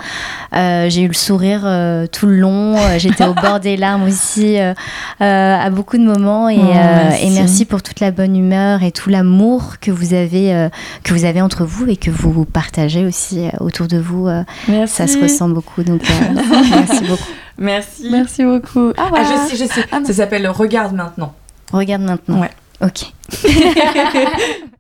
Euh, 0.56 0.90
j'ai 0.90 1.02
eu 1.04 1.08
le 1.08 1.14
sourire 1.14 1.62
euh, 1.66 2.08
tout 2.08 2.26
le 2.28 2.38
long. 2.38 2.76
J'étais 2.98 3.26
au 3.26 3.34
bord 3.34 3.60
des 3.60 3.78
larmes 3.78 4.04
aussi 4.04 4.60
euh, 4.60 4.74
euh, 5.22 5.56
à 5.58 5.70
beaucoup 5.70 5.98
de 5.98 6.04
moments. 6.04 6.50
Et, 6.50 6.58
Oh, 6.58 6.70
euh, 6.70 6.74
merci. 7.10 7.26
et 7.26 7.30
merci 7.30 7.66
pour 7.66 7.82
toute 7.84 8.00
la 8.00 8.12
bonne 8.12 8.36
humeur 8.36 8.84
et 8.84 8.92
tout 8.92 9.10
l'amour 9.10 9.76
que 9.80 9.92
vous 9.92 10.14
avez 10.14 10.54
euh, 10.54 10.70
que 11.04 11.14
vous 11.14 11.24
avez 11.24 11.42
entre 11.42 11.64
vous 11.66 11.88
et 11.88 11.96
que 11.96 12.10
vous 12.12 12.44
partagez 12.46 13.06
aussi 13.06 13.46
euh, 13.46 13.50
autour 13.60 13.88
de 13.88 13.98
vous. 13.98 14.28
euh, 14.28 14.44
merci 14.68 14.96
ça 14.96 15.08
se 15.08 15.18
ressent 15.22 15.50
beaucoup. 15.50 15.84
Donc 15.84 16.02
euh, 16.10 16.42
merci 16.72 17.04
beaucoup. 17.06 17.24
Merci. 17.58 18.08
merci 18.12 18.44
beaucoup 18.44 18.92
ah, 18.98 19.04
Ah, 19.04 19.08
voilà. 19.10 19.26
je 19.50 19.56
sais, 19.56 19.64
je 19.66 19.72
sais. 19.72 19.86
Ah, 19.92 20.00
non. 20.00 20.06
ça 20.08 20.14
s'appelle 20.14 20.48
Regarde 20.48 20.94
maintenant. 20.94 21.34
Regarde 21.72 22.04
maintenant. 22.04 22.42
Ouais. 22.42 22.52
Ok. 22.82 23.12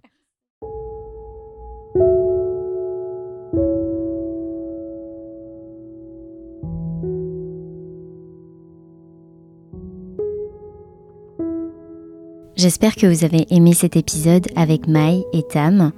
J'espère 12.57 12.95
que 12.95 13.05
vous 13.05 13.23
avez 13.23 13.45
aimé 13.51 13.76
cet 13.76 13.95
épisode 13.95 14.47
avec 14.55 14.88
Mai 14.88 15.23
et 15.31 15.43
Tam. 15.43 15.91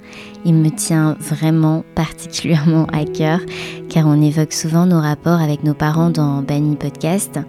Il 0.44 0.52
me 0.52 0.68
tient 0.68 1.16
vraiment 1.18 1.84
particulièrement 1.94 2.84
à 2.92 3.06
cœur 3.06 3.40
car 3.88 4.06
on 4.06 4.20
évoque 4.20 4.52
souvent 4.52 4.84
nos 4.84 5.00
rapports 5.00 5.40
avec 5.40 5.64
nos 5.64 5.72
parents 5.72 6.10
dans 6.10 6.42
Banny 6.42 6.76
Podcast. 6.76 7.40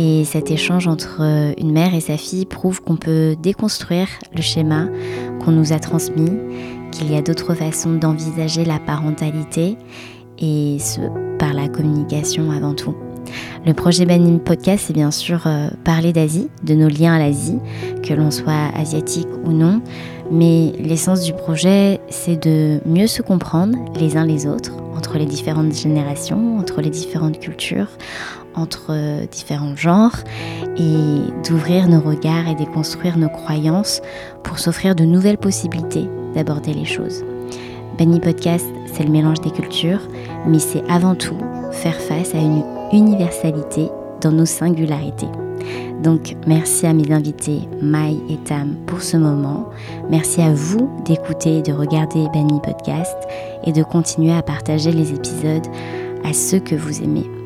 Et 0.00 0.24
cet 0.24 0.52
échange 0.52 0.86
entre 0.86 1.22
une 1.58 1.72
mère 1.72 1.92
et 1.92 2.00
sa 2.00 2.16
fille 2.16 2.46
prouve 2.46 2.80
qu'on 2.80 2.94
peut 2.94 3.34
déconstruire 3.42 4.06
le 4.32 4.42
schéma 4.42 4.86
qu'on 5.44 5.50
nous 5.50 5.72
a 5.72 5.80
transmis, 5.80 6.30
qu'il 6.92 7.10
y 7.10 7.16
a 7.16 7.20
d'autres 7.20 7.54
façons 7.54 7.94
d'envisager 7.94 8.64
la 8.64 8.78
parentalité 8.78 9.76
et 10.38 10.76
ce 10.78 11.00
par 11.36 11.52
la 11.52 11.66
communication 11.66 12.52
avant 12.52 12.74
tout. 12.74 12.94
Le 13.66 13.74
projet 13.74 14.06
Banim 14.06 14.38
Podcast, 14.38 14.84
c'est 14.86 14.92
bien 14.92 15.10
sûr 15.10 15.46
euh, 15.46 15.68
parler 15.84 16.12
d'Asie, 16.12 16.48
de 16.62 16.74
nos 16.74 16.88
liens 16.88 17.14
à 17.14 17.18
l'Asie, 17.18 17.58
que 18.02 18.14
l'on 18.14 18.30
soit 18.30 18.70
asiatique 18.76 19.28
ou 19.44 19.50
non. 19.50 19.82
Mais 20.30 20.72
l'essence 20.78 21.22
du 21.22 21.32
projet, 21.32 22.00
c'est 22.08 22.42
de 22.42 22.80
mieux 22.86 23.08
se 23.08 23.20
comprendre 23.20 23.76
les 23.98 24.16
uns 24.16 24.24
les 24.24 24.46
autres, 24.46 24.72
entre 24.96 25.18
les 25.18 25.26
différentes 25.26 25.74
générations, 25.74 26.58
entre 26.58 26.80
les 26.80 26.90
différentes 26.90 27.40
cultures, 27.40 27.88
entre 28.54 29.26
différents 29.30 29.76
genres, 29.76 30.16
et 30.76 31.48
d'ouvrir 31.48 31.88
nos 31.88 32.00
regards 32.00 32.48
et 32.48 32.54
déconstruire 32.54 33.18
nos 33.18 33.28
croyances 33.28 34.00
pour 34.42 34.58
s'offrir 34.58 34.94
de 34.94 35.04
nouvelles 35.04 35.38
possibilités 35.38 36.08
d'aborder 36.34 36.74
les 36.74 36.84
choses. 36.84 37.24
Benny 37.98 38.20
Podcast, 38.20 38.66
c'est 38.92 39.04
le 39.04 39.10
mélange 39.10 39.40
des 39.40 39.50
cultures, 39.50 40.00
mais 40.46 40.60
c'est 40.60 40.88
avant 40.88 41.14
tout 41.14 41.38
faire 41.72 42.00
face 42.00 42.34
à 42.34 42.38
une 42.38 42.62
universalité 42.92 43.88
dans 44.20 44.32
nos 44.32 44.46
singularités. 44.46 45.28
Donc 46.02 46.36
merci 46.46 46.86
à 46.86 46.92
mes 46.92 47.12
invités 47.12 47.62
Mai 47.82 48.16
et 48.28 48.36
Tam 48.36 48.76
pour 48.86 49.02
ce 49.02 49.16
moment. 49.16 49.68
Merci 50.10 50.40
à 50.40 50.52
vous 50.52 50.88
d'écouter 51.04 51.58
et 51.58 51.62
de 51.62 51.72
regarder 51.72 52.26
Banny 52.32 52.60
Podcast 52.62 53.16
et 53.64 53.72
de 53.72 53.82
continuer 53.82 54.32
à 54.32 54.42
partager 54.42 54.92
les 54.92 55.12
épisodes 55.12 55.66
à 56.24 56.32
ceux 56.32 56.60
que 56.60 56.76
vous 56.76 57.02
aimez. 57.02 57.37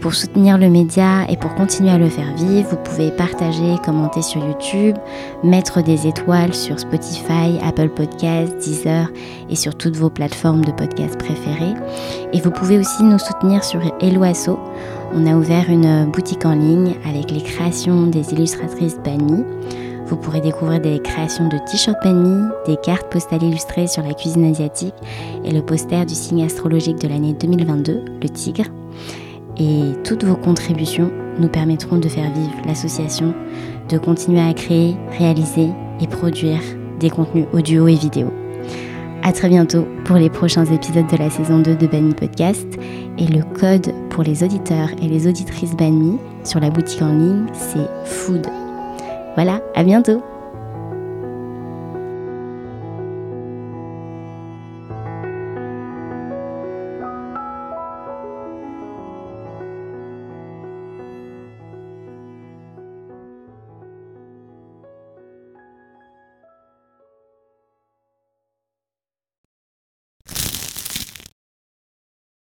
Pour 0.00 0.14
soutenir 0.14 0.56
le 0.56 0.70
média 0.70 1.24
et 1.28 1.36
pour 1.36 1.54
continuer 1.54 1.90
à 1.90 1.98
le 1.98 2.08
faire 2.08 2.34
vivre, 2.34 2.70
vous 2.70 2.76
pouvez 2.76 3.10
partager, 3.10 3.76
commenter 3.84 4.22
sur 4.22 4.44
YouTube, 4.44 4.96
mettre 5.44 5.82
des 5.82 6.06
étoiles 6.06 6.54
sur 6.54 6.78
Spotify, 6.78 7.58
Apple 7.62 7.90
Podcasts, 7.90 8.56
Deezer 8.58 9.08
et 9.50 9.56
sur 9.56 9.74
toutes 9.74 9.96
vos 9.96 10.10
plateformes 10.10 10.64
de 10.64 10.72
podcast 10.72 11.18
préférées. 11.18 11.74
Et 12.32 12.40
vous 12.40 12.50
pouvez 12.50 12.78
aussi 12.78 13.02
nous 13.02 13.18
soutenir 13.18 13.62
sur 13.64 13.80
Eloasso. 14.00 14.58
On 15.12 15.26
a 15.26 15.34
ouvert 15.34 15.68
une 15.68 16.06
boutique 16.06 16.46
en 16.46 16.54
ligne 16.54 16.94
avec 17.04 17.30
les 17.30 17.42
créations 17.42 18.06
des 18.06 18.32
illustratrices 18.32 18.98
Banmi. 19.04 19.44
Vous 20.06 20.16
pourrez 20.16 20.40
découvrir 20.40 20.80
des 20.80 20.98
créations 21.00 21.48
de 21.48 21.58
t-shirts 21.70 22.02
Banmi, 22.02 22.48
des 22.66 22.76
cartes 22.76 23.10
postales 23.10 23.42
illustrées 23.42 23.86
sur 23.86 24.02
la 24.02 24.14
cuisine 24.14 24.50
asiatique 24.50 24.94
et 25.44 25.52
le 25.52 25.62
poster 25.62 26.04
du 26.04 26.14
signe 26.14 26.44
astrologique 26.44 27.00
de 27.00 27.08
l'année 27.08 27.32
2022, 27.32 28.04
le 28.20 28.28
tigre 28.28 28.64
et 29.60 29.92
toutes 30.04 30.24
vos 30.24 30.36
contributions 30.36 31.12
nous 31.38 31.48
permettront 31.48 31.98
de 31.98 32.08
faire 32.08 32.32
vivre 32.32 32.56
l'association, 32.66 33.34
de 33.88 33.98
continuer 33.98 34.40
à 34.40 34.54
créer, 34.54 34.96
réaliser 35.18 35.68
et 36.00 36.06
produire 36.06 36.60
des 36.98 37.10
contenus 37.10 37.46
audio 37.52 37.86
et 37.86 37.94
vidéo. 37.94 38.32
À 39.22 39.32
très 39.32 39.50
bientôt 39.50 39.86
pour 40.06 40.16
les 40.16 40.30
prochains 40.30 40.64
épisodes 40.64 41.06
de 41.06 41.16
la 41.18 41.28
saison 41.28 41.58
2 41.58 41.76
de 41.76 41.86
Banmi 41.86 42.14
Podcast 42.14 42.66
et 43.18 43.26
le 43.26 43.42
code 43.42 43.92
pour 44.08 44.22
les 44.22 44.42
auditeurs 44.42 44.88
et 45.02 45.08
les 45.08 45.26
auditrices 45.26 45.76
Banmi 45.76 46.18
sur 46.42 46.58
la 46.58 46.70
boutique 46.70 47.02
en 47.02 47.12
ligne, 47.12 47.46
c'est 47.52 48.06
food. 48.06 48.46
Voilà, 49.34 49.60
à 49.74 49.84
bientôt 49.84 50.22